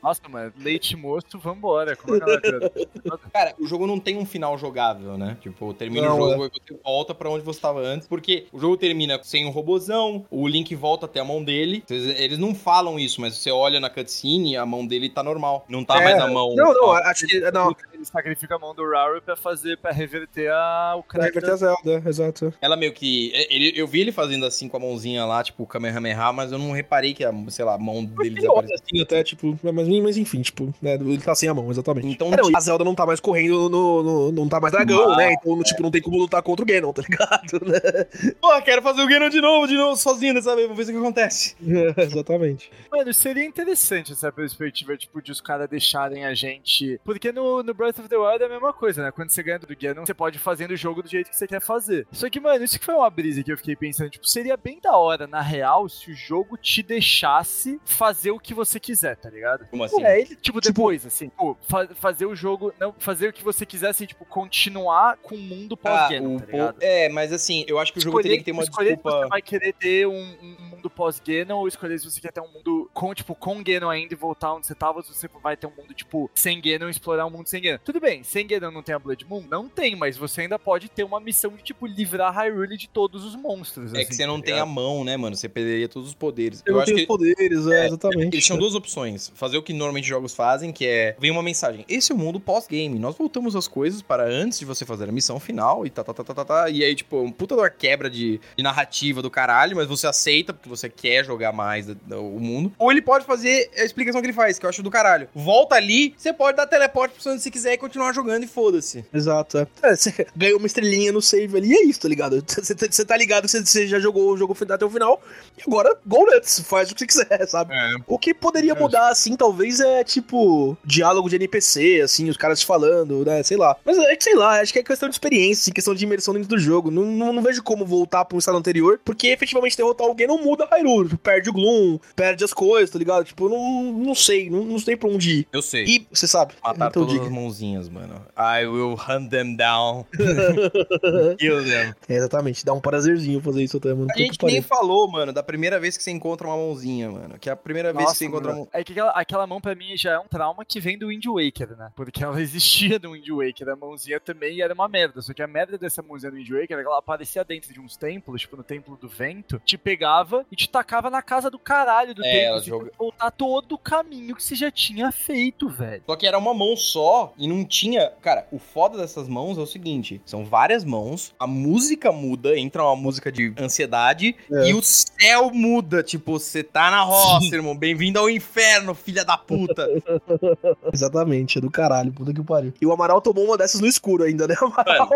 Nossa, 0.00 0.20
mano, 0.28 0.52
leite 0.56 0.96
moço, 0.96 1.36
vambora. 1.36 1.96
Como 1.96 2.11
é 2.16 2.20
Cara, 3.32 3.54
o 3.58 3.66
jogo 3.66 3.86
não 3.86 3.98
tem 3.98 4.16
um 4.16 4.24
final 4.26 4.56
jogável, 4.58 5.16
né? 5.16 5.36
Tipo, 5.40 5.72
termina 5.74 6.08
Não, 6.08 6.14
o 6.20 6.30
jogo 6.30 6.46
e 6.46 6.48
você 6.48 6.80
volta 6.82 7.14
pra 7.14 7.30
onde 7.30 7.44
você 7.44 7.60
tava 7.60 7.80
antes. 7.80 8.06
Porque 8.08 8.46
o 8.52 8.58
jogo 8.58 8.76
termina 8.76 9.18
sem 9.22 9.46
um 9.46 9.50
robozão, 9.50 10.24
o 10.30 10.46
Link 10.46 10.74
volta 10.74 11.06
até 11.06 11.20
a 11.20 11.24
mão 11.24 11.42
dele. 11.42 11.82
Eles 11.88 12.38
não 12.38 12.54
falam 12.54 12.98
isso, 12.98 13.20
mas 13.20 13.36
você 13.36 13.50
olha 13.50 13.80
na 13.80 13.90
cutscene, 13.90 14.56
a 14.56 14.66
mão 14.66 14.86
dele 14.86 15.08
tá 15.08 15.22
normal. 15.22 15.64
Não 15.68 15.84
tá 15.84 16.00
É, 16.00 16.04
mais 16.04 16.18
a 16.18 16.26
mão. 16.26 16.54
Não, 16.54 16.72
não, 16.74 16.92
acho 16.92 17.26
que. 17.26 17.40
Não, 17.50 17.74
Ele 17.92 18.04
sacrifica 18.04 18.56
a 18.56 18.58
mão 18.58 18.74
do 18.74 18.88
Raru 18.88 19.20
pra 19.22 19.36
fazer, 19.36 19.76
pra 19.78 19.92
reverter 19.92 20.50
a, 20.50 20.94
o 20.96 21.02
pra 21.02 21.24
reverter 21.24 21.50
a 21.50 21.56
Zelda, 21.56 22.02
exato. 22.06 22.52
Ela 22.60 22.76
meio 22.76 22.92
que. 22.92 23.32
ele- 23.48 23.72
eu 23.76 23.86
vi 23.86 24.00
ele 24.00 24.12
fazendo 24.12 24.44
assim 24.46 24.68
com 24.68 24.76
a 24.76 24.80
mãozinha 24.80 25.24
lá, 25.24 25.42
tipo, 25.42 25.66
Kamehameha, 25.66 26.32
mas 26.32 26.52
eu 26.52 26.58
não 26.58 26.72
reparei 26.72 27.14
que 27.14 27.24
a, 27.24 27.32
sei 27.48 27.64
lá, 27.64 27.74
a 27.74 27.78
mão 27.78 28.04
dele 28.04 28.36
desapareceu. 28.36 28.76
assim 28.76 29.00
até, 29.02 29.22
tipo, 29.22 29.58
mas, 29.62 29.88
mas 29.88 30.16
enfim, 30.16 30.42
tipo, 30.42 30.72
né, 30.80 30.94
ele 30.94 31.18
tá 31.18 31.34
sem 31.34 31.48
a 31.48 31.54
mão, 31.54 31.70
exatamente. 31.70 32.01
Então, 32.02 32.28
É, 32.28 32.36
não, 32.36 32.44
tipo- 32.44 32.56
a 32.56 32.60
Zelda 32.60 32.84
não 32.84 32.94
tá 32.94 33.06
mais 33.06 33.20
correndo, 33.20 33.68
no, 33.68 34.02
no- 34.02 34.32
não 34.32 34.48
tá 34.48 34.60
mais 34.60 34.72
dragão, 34.72 35.12
Ah, 35.12 35.16
né? 35.16 35.32
Então, 35.34 35.62
tipo, 35.62 35.82
não 35.82 35.90
tem 35.90 36.00
como 36.02 36.18
lutar 36.18 36.42
contra 36.42 36.62
o 36.64 36.66
Ganon, 36.66 36.92
tá 36.92 37.02
ligado? 37.02 37.64
Né? 37.66 37.80
Pô, 38.40 38.62
quero 38.62 38.82
fazer 38.82 39.02
o 39.02 39.06
Ganon 39.08 39.28
de 39.28 39.40
novo, 39.40 39.66
de 39.66 39.74
novo, 39.76 39.96
sozinho 39.96 40.34
dessa 40.34 40.54
vez, 40.54 40.68
vamos 40.68 40.84
ver 40.86 40.92
o 40.92 40.94
que 40.96 41.00
acontece. 41.02 41.56
exatamente. 41.96 42.70
Mano, 42.90 43.12
seria 43.12 43.44
interessante 43.44 44.12
essa 44.12 44.30
perspectiva, 44.32 44.96
tipo, 44.96 45.20
de 45.22 45.32
os 45.32 45.40
caras 45.40 45.68
deixarem 45.68 46.24
a 46.24 46.34
gente. 46.34 47.00
Porque 47.04 47.32
no, 47.32 47.62
no 47.62 47.74
Breath 47.74 47.98
of 47.98 48.08
the 48.08 48.16
Wild 48.16 48.42
é 48.42 48.46
a 48.46 48.48
mesma 48.48 48.72
coisa, 48.72 49.02
né? 49.04 49.10
Quando 49.10 49.30
você 49.30 49.42
ganha 49.42 49.58
do 49.58 49.66
Ganon, 49.76 50.04
você 50.06 50.14
pode 50.14 50.36
ir 50.36 50.40
fazendo 50.40 50.72
o 50.72 50.76
jogo 50.76 51.02
do 51.02 51.08
jeito 51.08 51.30
que 51.30 51.36
você 51.36 51.46
quer 51.46 51.60
fazer. 51.60 52.06
Só 52.12 52.28
que, 52.28 52.40
mano, 52.40 52.64
isso 52.64 52.78
que 52.78 52.84
foi 52.84 52.94
uma 52.94 53.08
brisa 53.10 53.42
que 53.42 53.52
eu 53.52 53.56
fiquei 53.56 53.76
pensando, 53.76 54.10
tipo, 54.10 54.26
seria 54.28 54.56
bem 54.56 54.78
da 54.80 54.96
hora, 54.96 55.26
na 55.26 55.40
real, 55.40 55.88
se 55.88 56.10
o 56.10 56.14
jogo 56.14 56.56
te 56.56 56.82
deixasse 56.82 57.80
fazer 57.84 58.30
o 58.30 58.38
que 58.38 58.54
você 58.54 58.78
quiser, 58.80 59.16
tá 59.16 59.30
ligado? 59.30 59.66
Como 59.70 59.84
assim? 59.84 60.02
É, 60.04 60.20
ele, 60.20 60.36
tipo, 60.36 60.60
depois, 60.60 61.04
assim, 61.06 61.28
pô, 61.28 61.56
fazer 61.94 62.26
o 62.26 62.34
jogo, 62.34 62.72
não, 62.78 62.94
fazer 62.98 63.28
o 63.28 63.32
que 63.32 63.42
você 63.42 63.64
quisesse, 63.66 64.06
tipo, 64.06 64.24
continuar 64.24 65.16
com 65.18 65.34
o 65.34 65.38
mundo 65.38 65.78
Ah, 65.84 65.88
pós-Ganon, 66.08 66.36
o 66.36 66.40
tá 66.40 66.46
po- 66.46 66.52
ligado? 66.52 66.76
é, 66.80 67.08
mas 67.08 67.32
assim, 67.32 67.64
eu 67.66 67.78
acho 67.78 67.92
que 67.92 67.98
o 67.98 68.02
jogo 68.02 68.20
teria 68.22 68.38
que 68.38 68.44
ter 68.44 68.52
uma 68.52 68.62
escolher 68.62 68.90
se 68.90 68.94
desculpa. 68.96 69.18
você 69.22 69.28
vai 69.28 69.42
querer 69.42 69.72
ter 69.74 70.06
um, 70.06 70.12
um 70.42 70.56
mundo 70.70 70.90
pós-Ganon 70.90 71.58
ou 71.58 71.68
escolher 71.68 71.98
se 71.98 72.04
você 72.10 72.20
quer 72.20 72.32
ter 72.32 72.40
um 72.40 72.48
mundo 72.48 72.90
com, 72.92 73.14
tipo, 73.14 73.34
com 73.34 73.62
Ganon 73.62 73.88
ainda 73.90 74.14
e 74.14 74.16
voltar 74.16 74.54
onde 74.54 74.66
você 74.66 74.74
tava, 74.74 74.98
ou 74.98 75.02
se 75.02 75.12
você 75.14 75.28
vai 75.42 75.56
ter 75.56 75.66
um 75.66 75.72
mundo, 75.76 75.94
tipo, 75.94 76.30
sem 76.34 76.60
Ganon 76.60 76.88
e 76.88 76.90
explorar 76.90 77.26
um 77.26 77.30
mundo 77.30 77.46
sem 77.48 77.62
Ganon. 77.62 77.78
Tudo 77.84 78.00
bem, 78.00 78.22
sem 78.22 78.46
Ganon 78.46 78.70
não 78.70 78.82
tem 78.82 78.94
a 78.94 78.98
Blood 78.98 79.24
Moon? 79.26 79.44
Não 79.50 79.68
tem, 79.68 79.96
mas 79.96 80.16
você 80.16 80.42
ainda 80.42 80.58
pode 80.58 80.88
ter 80.88 81.04
uma 81.04 81.20
missão 81.20 81.50
de, 81.52 81.62
tipo, 81.62 81.86
livrar 81.86 82.32
Hyrule 82.34 82.76
de 82.76 82.88
todos 82.88 83.24
os 83.24 83.34
monstros. 83.36 83.92
É 83.94 83.98
que 83.98 84.02
assim, 84.08 84.14
você 84.14 84.26
não 84.26 84.38
tá 84.38 84.46
tem 84.46 84.58
a 84.58 84.66
mão, 84.66 85.04
né, 85.04 85.16
mano? 85.16 85.36
Você 85.36 85.48
perderia 85.48 85.88
todos 85.88 86.08
os 86.08 86.14
poderes. 86.14 86.62
Eu, 86.66 86.74
Eu 86.74 86.80
acho 86.80 86.86
tenho 86.86 86.96
que 86.98 87.02
os 87.02 87.06
poderes, 87.08 87.66
é, 87.66 87.86
exatamente. 87.86 88.34
eles 88.34 88.44
tinham 88.44 88.58
duas 88.58 88.74
opções. 88.74 89.30
Fazer 89.34 89.56
o 89.58 89.62
que 89.62 89.72
normalmente 89.72 90.06
jogos 90.08 90.34
fazem, 90.34 90.72
que 90.72 90.86
é... 90.86 91.16
Vem 91.18 91.30
uma 91.30 91.42
mensagem. 91.42 91.81
Esse 91.88 92.12
é 92.12 92.14
o 92.14 92.18
mundo 92.18 92.38
pós-game. 92.40 92.98
Nós 92.98 93.16
voltamos 93.16 93.54
as 93.56 93.66
coisas 93.68 94.02
para 94.02 94.24
antes 94.24 94.58
de 94.58 94.64
você 94.64 94.84
fazer 94.84 95.08
a 95.08 95.12
missão 95.12 95.38
final 95.40 95.86
e 95.86 95.90
tá, 95.90 96.02
tá, 96.04 96.12
tá, 96.14 96.24
tá, 96.24 96.34
tá, 96.34 96.44
tá. 96.44 96.70
E 96.70 96.82
aí, 96.84 96.94
tipo, 96.94 97.20
um 97.20 97.30
puta 97.30 97.54
uma 97.54 97.68
quebra 97.70 98.08
de, 98.10 98.40
de 98.56 98.62
narrativa 98.62 99.20
do 99.22 99.30
caralho, 99.30 99.76
mas 99.76 99.86
você 99.88 100.06
aceita 100.06 100.52
porque 100.52 100.68
você 100.68 100.88
quer 100.88 101.24
jogar 101.24 101.52
mais 101.52 101.86
da- 101.86 101.94
da- 102.06 102.18
o 102.20 102.38
mundo. 102.40 102.72
Ou 102.78 102.90
ele 102.90 103.02
pode 103.02 103.24
fazer 103.24 103.70
a 103.76 103.84
explicação 103.84 104.20
que 104.20 104.26
ele 104.26 104.32
faz, 104.32 104.58
que 104.58 104.66
eu 104.66 104.70
acho 104.70 104.82
do 104.82 104.90
caralho. 104.90 105.28
Volta 105.34 105.74
ali, 105.74 106.14
você 106.16 106.32
pode 106.32 106.56
dar 106.56 106.66
teleporte 106.66 107.14
pra 107.20 107.32
onde 107.32 107.42
você 107.42 107.50
quiser 107.50 107.74
e 107.74 107.78
continuar 107.78 108.12
jogando 108.12 108.44
e 108.44 108.46
foda-se. 108.46 109.04
Exato. 109.12 109.58
é. 109.58 109.66
É, 109.82 109.96
você 109.96 110.26
ganhou 110.36 110.58
uma 110.58 110.66
estrelinha 110.66 111.12
no 111.12 111.20
save 111.22 111.56
ali, 111.56 111.68
e 111.70 111.74
é 111.74 111.84
isso, 111.84 112.00
tá 112.00 112.08
ligado? 112.08 112.42
Você 112.62 112.74
tá- 112.74 112.86
você 112.90 113.04
tá 113.04 113.16
ligado, 113.16 113.48
você, 113.48 113.64
você 113.64 113.86
já 113.86 113.98
jogou 113.98 114.30
o 114.32 114.36
jogo 114.36 114.56
até 114.70 114.84
o 114.84 114.90
final, 114.90 115.20
e 115.58 115.62
agora, 115.66 115.96
go 116.06 116.24
nuts, 116.24 116.60
faz 116.60 116.90
o 116.90 116.94
que 116.94 117.00
você 117.00 117.06
quiser, 117.06 117.46
sabe? 117.48 117.74
É. 117.74 117.94
O 118.06 118.18
que 118.18 118.32
poderia 118.34 118.74
mudar, 118.74 119.08
assim, 119.08 119.36
talvez 119.36 119.80
é, 119.80 120.04
tipo, 120.04 120.76
diálogo 120.84 121.28
de 121.28 121.36
NPC, 121.36 121.71
assim, 122.02 122.28
os 122.28 122.36
caras 122.36 122.62
falando, 122.62 123.24
né, 123.24 123.42
sei 123.42 123.56
lá. 123.56 123.76
Mas 123.84 123.98
é 123.98 124.16
que, 124.16 124.24
sei 124.24 124.34
lá, 124.34 124.60
acho 124.60 124.72
que 124.72 124.78
é 124.78 124.82
questão 124.82 125.08
de 125.08 125.14
experiência, 125.14 125.62
assim, 125.62 125.72
questão 125.72 125.94
de 125.94 126.04
imersão 126.04 126.34
dentro 126.34 126.48
do 126.48 126.58
jogo. 126.58 126.90
Não, 126.90 127.04
não, 127.04 127.32
não 127.32 127.42
vejo 127.42 127.62
como 127.62 127.84
voltar 127.84 128.24
pra 128.24 128.36
um 128.36 128.38
estado 128.38 128.58
anterior, 128.58 129.00
porque 129.04 129.28
efetivamente 129.28 129.76
derrotar 129.76 130.06
alguém 130.06 130.26
não 130.26 130.38
muda 130.38 130.66
Hyrule. 130.70 131.16
Perde 131.18 131.50
o 131.50 131.52
Gloom, 131.52 131.98
perde 132.14 132.44
as 132.44 132.52
coisas, 132.52 132.90
tá 132.90 132.98
ligado? 132.98 133.24
Tipo, 133.24 133.48
não, 133.48 133.92
não 133.92 134.14
sei, 134.14 134.50
não, 134.50 134.64
não 134.64 134.78
sei 134.78 134.96
pra 134.96 135.08
onde 135.08 135.40
ir. 135.40 135.48
Eu 135.52 135.62
sei. 135.62 135.84
E, 135.84 136.06
você 136.10 136.26
sabe, 136.26 136.54
Matar 136.62 136.88
então 136.88 137.02
todas 137.02 137.12
diga. 137.12 137.24
as 137.24 137.30
mãozinhas, 137.30 137.88
mano. 137.88 138.14
I 138.36 138.66
will 138.66 138.94
hunt 138.94 139.30
them 139.30 139.56
down. 139.56 140.04
Kill 141.38 141.64
them. 141.64 141.94
É, 142.08 142.14
exatamente, 142.14 142.64
dá 142.64 142.72
um 142.72 142.80
prazerzinho 142.80 143.40
fazer 143.40 143.62
isso 143.62 143.76
até, 143.76 143.92
mano. 143.94 144.08
A 144.14 144.18
gente 144.18 144.38
nem 144.44 144.62
falou, 144.62 145.10
mano, 145.10 145.32
da 145.32 145.42
primeira 145.42 145.78
vez 145.78 145.96
que 145.96 146.02
você 146.02 146.10
encontra 146.10 146.46
uma 146.46 146.56
mãozinha, 146.56 147.10
mano. 147.10 147.38
Que 147.38 147.48
é 147.48 147.52
a 147.52 147.56
primeira 147.56 147.92
vez 147.92 148.12
que 148.12 148.18
você 148.18 148.24
Nossa, 148.24 148.36
encontra 148.36 148.54
uma. 148.54 148.68
É 148.72 148.84
que 148.84 148.92
aquela, 148.92 149.10
aquela 149.10 149.46
mão 149.46 149.60
pra 149.60 149.74
mim 149.74 149.96
já 149.96 150.12
é 150.12 150.18
um 150.18 150.26
trauma 150.28 150.64
que 150.64 150.80
vem 150.80 150.98
do 150.98 151.08
Wind 151.08 151.24
Waker, 151.26 151.61
né? 151.70 151.90
Porque 151.96 152.22
ela 152.22 152.40
existia 152.40 152.98
no 152.98 153.12
Wind 153.12 153.28
Waker, 153.28 153.68
a 153.68 153.76
mãozinha 153.76 154.18
também 154.20 154.60
era 154.60 154.74
uma 154.74 154.88
merda. 154.88 155.20
Só 155.22 155.32
que 155.32 155.42
a 155.42 155.46
merda 155.46 155.78
dessa 155.78 156.02
mãozinha 156.02 156.30
do 156.30 156.36
Wind 156.36 156.50
Waker 156.50 156.78
é 156.78 156.82
que 156.82 156.86
ela 156.88 156.98
aparecia 156.98 157.44
dentro 157.44 157.72
de 157.72 157.80
uns 157.80 157.96
templos, 157.96 158.40
tipo 158.42 158.56
no 158.56 158.62
Templo 158.62 158.96
do 158.96 159.08
Vento, 159.08 159.60
te 159.64 159.76
pegava 159.78 160.44
e 160.50 160.56
te 160.56 160.68
tacava 160.68 161.08
na 161.10 161.22
casa 161.22 161.50
do 161.50 161.58
caralho 161.58 162.14
do 162.14 162.24
É, 162.24 162.30
templo. 162.30 162.46
ela 162.48 162.60
Você 162.60 162.66
joga- 162.70 162.84
tinha 162.84 162.92
que 162.92 162.98
voltar 162.98 163.30
todo 163.30 163.72
o 163.72 163.78
caminho 163.78 164.34
que 164.36 164.42
você 164.42 164.54
já 164.54 164.70
tinha 164.70 165.10
feito, 165.12 165.68
velho. 165.68 166.02
Só 166.06 166.16
que 166.16 166.26
era 166.26 166.38
uma 166.38 166.54
mão 166.54 166.76
só 166.76 167.32
e 167.38 167.46
não 167.46 167.64
tinha. 167.64 168.10
Cara, 168.20 168.46
o 168.50 168.58
foda 168.58 168.98
dessas 168.98 169.28
mãos 169.28 169.58
é 169.58 169.60
o 169.60 169.66
seguinte: 169.66 170.20
são 170.24 170.44
várias 170.44 170.84
mãos, 170.84 171.34
a 171.38 171.46
música 171.46 172.10
muda, 172.12 172.58
entra 172.58 172.82
uma 172.82 172.96
música 172.96 173.30
de 173.30 173.54
ansiedade 173.58 174.36
É. 174.50 174.68
e 174.70 174.74
o 174.74 174.82
céu 174.82 175.50
muda. 175.52 176.02
Tipo, 176.02 176.32
você 176.38 176.62
tá 176.62 176.90
na 176.90 177.02
roça, 177.02 177.54
irmão. 177.54 177.76
Bem-vindo 177.76 178.18
ao 178.18 178.28
inferno, 178.30 178.94
filha 178.94 179.24
da 179.24 179.36
puta. 179.36 179.86
Exatamente, 180.92 181.41
é 181.56 181.60
do 181.60 181.70
caralho, 181.70 182.12
puta 182.12 182.32
que 182.32 182.42
pariu. 182.42 182.72
E 182.80 182.86
o 182.86 182.92
Amaral 182.92 183.20
tomou 183.20 183.44
uma 183.44 183.56
dessas 183.56 183.80
no 183.80 183.86
escuro 183.86 184.24
ainda, 184.24 184.46
né, 184.46 184.54
Amaral? 184.60 185.10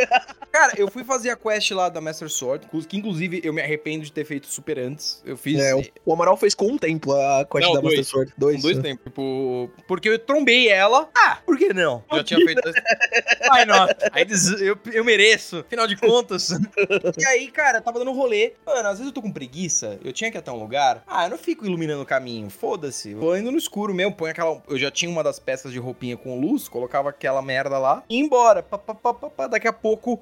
Cara, 0.50 0.74
eu 0.76 0.90
fui 0.90 1.04
fazer 1.04 1.30
a 1.30 1.36
quest 1.36 1.70
lá 1.72 1.88
da 1.88 2.00
Master 2.00 2.28
Sword, 2.28 2.66
que 2.88 2.96
inclusive 2.96 3.40
eu 3.42 3.52
me 3.52 3.62
arrependo 3.62 4.04
de 4.04 4.12
ter 4.12 4.24
feito 4.24 4.46
super 4.46 4.78
antes. 4.78 5.22
Eu 5.24 5.36
fiz. 5.36 5.58
É, 5.58 5.74
o, 6.04 6.12
Amaral 6.12 6.36
fez 6.36 6.54
com 6.54 6.66
um 6.66 6.78
tempo 6.78 7.12
a 7.12 7.44
quest 7.44 7.66
Não, 7.66 7.74
da 7.74 7.80
dois. 7.80 7.96
Master 7.96 8.04
Sword. 8.04 8.32
Com 8.32 8.40
Dois. 8.40 8.62
dois 8.62 8.76
né? 8.76 8.82
tempos. 8.82 9.04
Tipo, 9.04 9.70
porque 9.86 10.08
eu 10.08 10.18
trombei 10.18 10.68
ela. 10.68 11.08
Ah, 11.14 11.38
por 11.44 11.56
que 11.58 11.72
não? 11.72 12.04
Já 12.12 12.24
tinha 12.24 12.44
feito. 12.44 12.62
Why 12.68 13.64
not? 13.66 13.94
Aí 14.12 14.26
eu, 14.60 14.78
eu 14.92 15.04
mereço, 15.04 15.58
afinal 15.58 15.86
de 15.86 15.96
contas. 15.96 16.50
e 17.18 17.26
aí, 17.26 17.48
cara, 17.48 17.78
eu 17.78 17.82
tava 17.82 17.98
dando 17.98 18.12
rolê. 18.12 18.54
Mano, 18.66 18.88
às 18.88 18.98
vezes 18.98 19.06
eu 19.06 19.12
tô 19.12 19.22
com 19.22 19.32
preguiça, 19.32 19.98
eu 20.04 20.12
tinha 20.12 20.30
que 20.30 20.36
ir 20.36 20.40
até 20.40 20.50
um 20.50 20.58
lugar. 20.58 21.02
Ah, 21.06 21.24
eu 21.24 21.30
não 21.30 21.38
fico 21.38 21.64
iluminando 21.64 22.02
o 22.02 22.06
caminho, 22.06 22.50
foda-se. 22.50 23.14
Vou 23.14 23.36
indo 23.36 23.50
no 23.50 23.58
escuro 23.58 23.94
mesmo, 23.94 24.14
põe 24.14 24.30
aquela. 24.30 24.62
Eu 24.68 24.78
já 24.78 24.90
tinha 24.90 25.10
uma 25.10 25.22
das 25.22 25.38
peças 25.38 25.71
de 25.72 25.78
roupinha 25.78 26.16
com 26.16 26.38
luz, 26.38 26.68
colocava 26.68 27.10
aquela 27.10 27.42
merda 27.42 27.78
lá 27.78 28.02
e 28.08 28.16
ia 28.16 28.24
embora. 28.24 28.64
Daqui 29.50 29.68
a 29.68 29.72
pouco. 29.72 30.20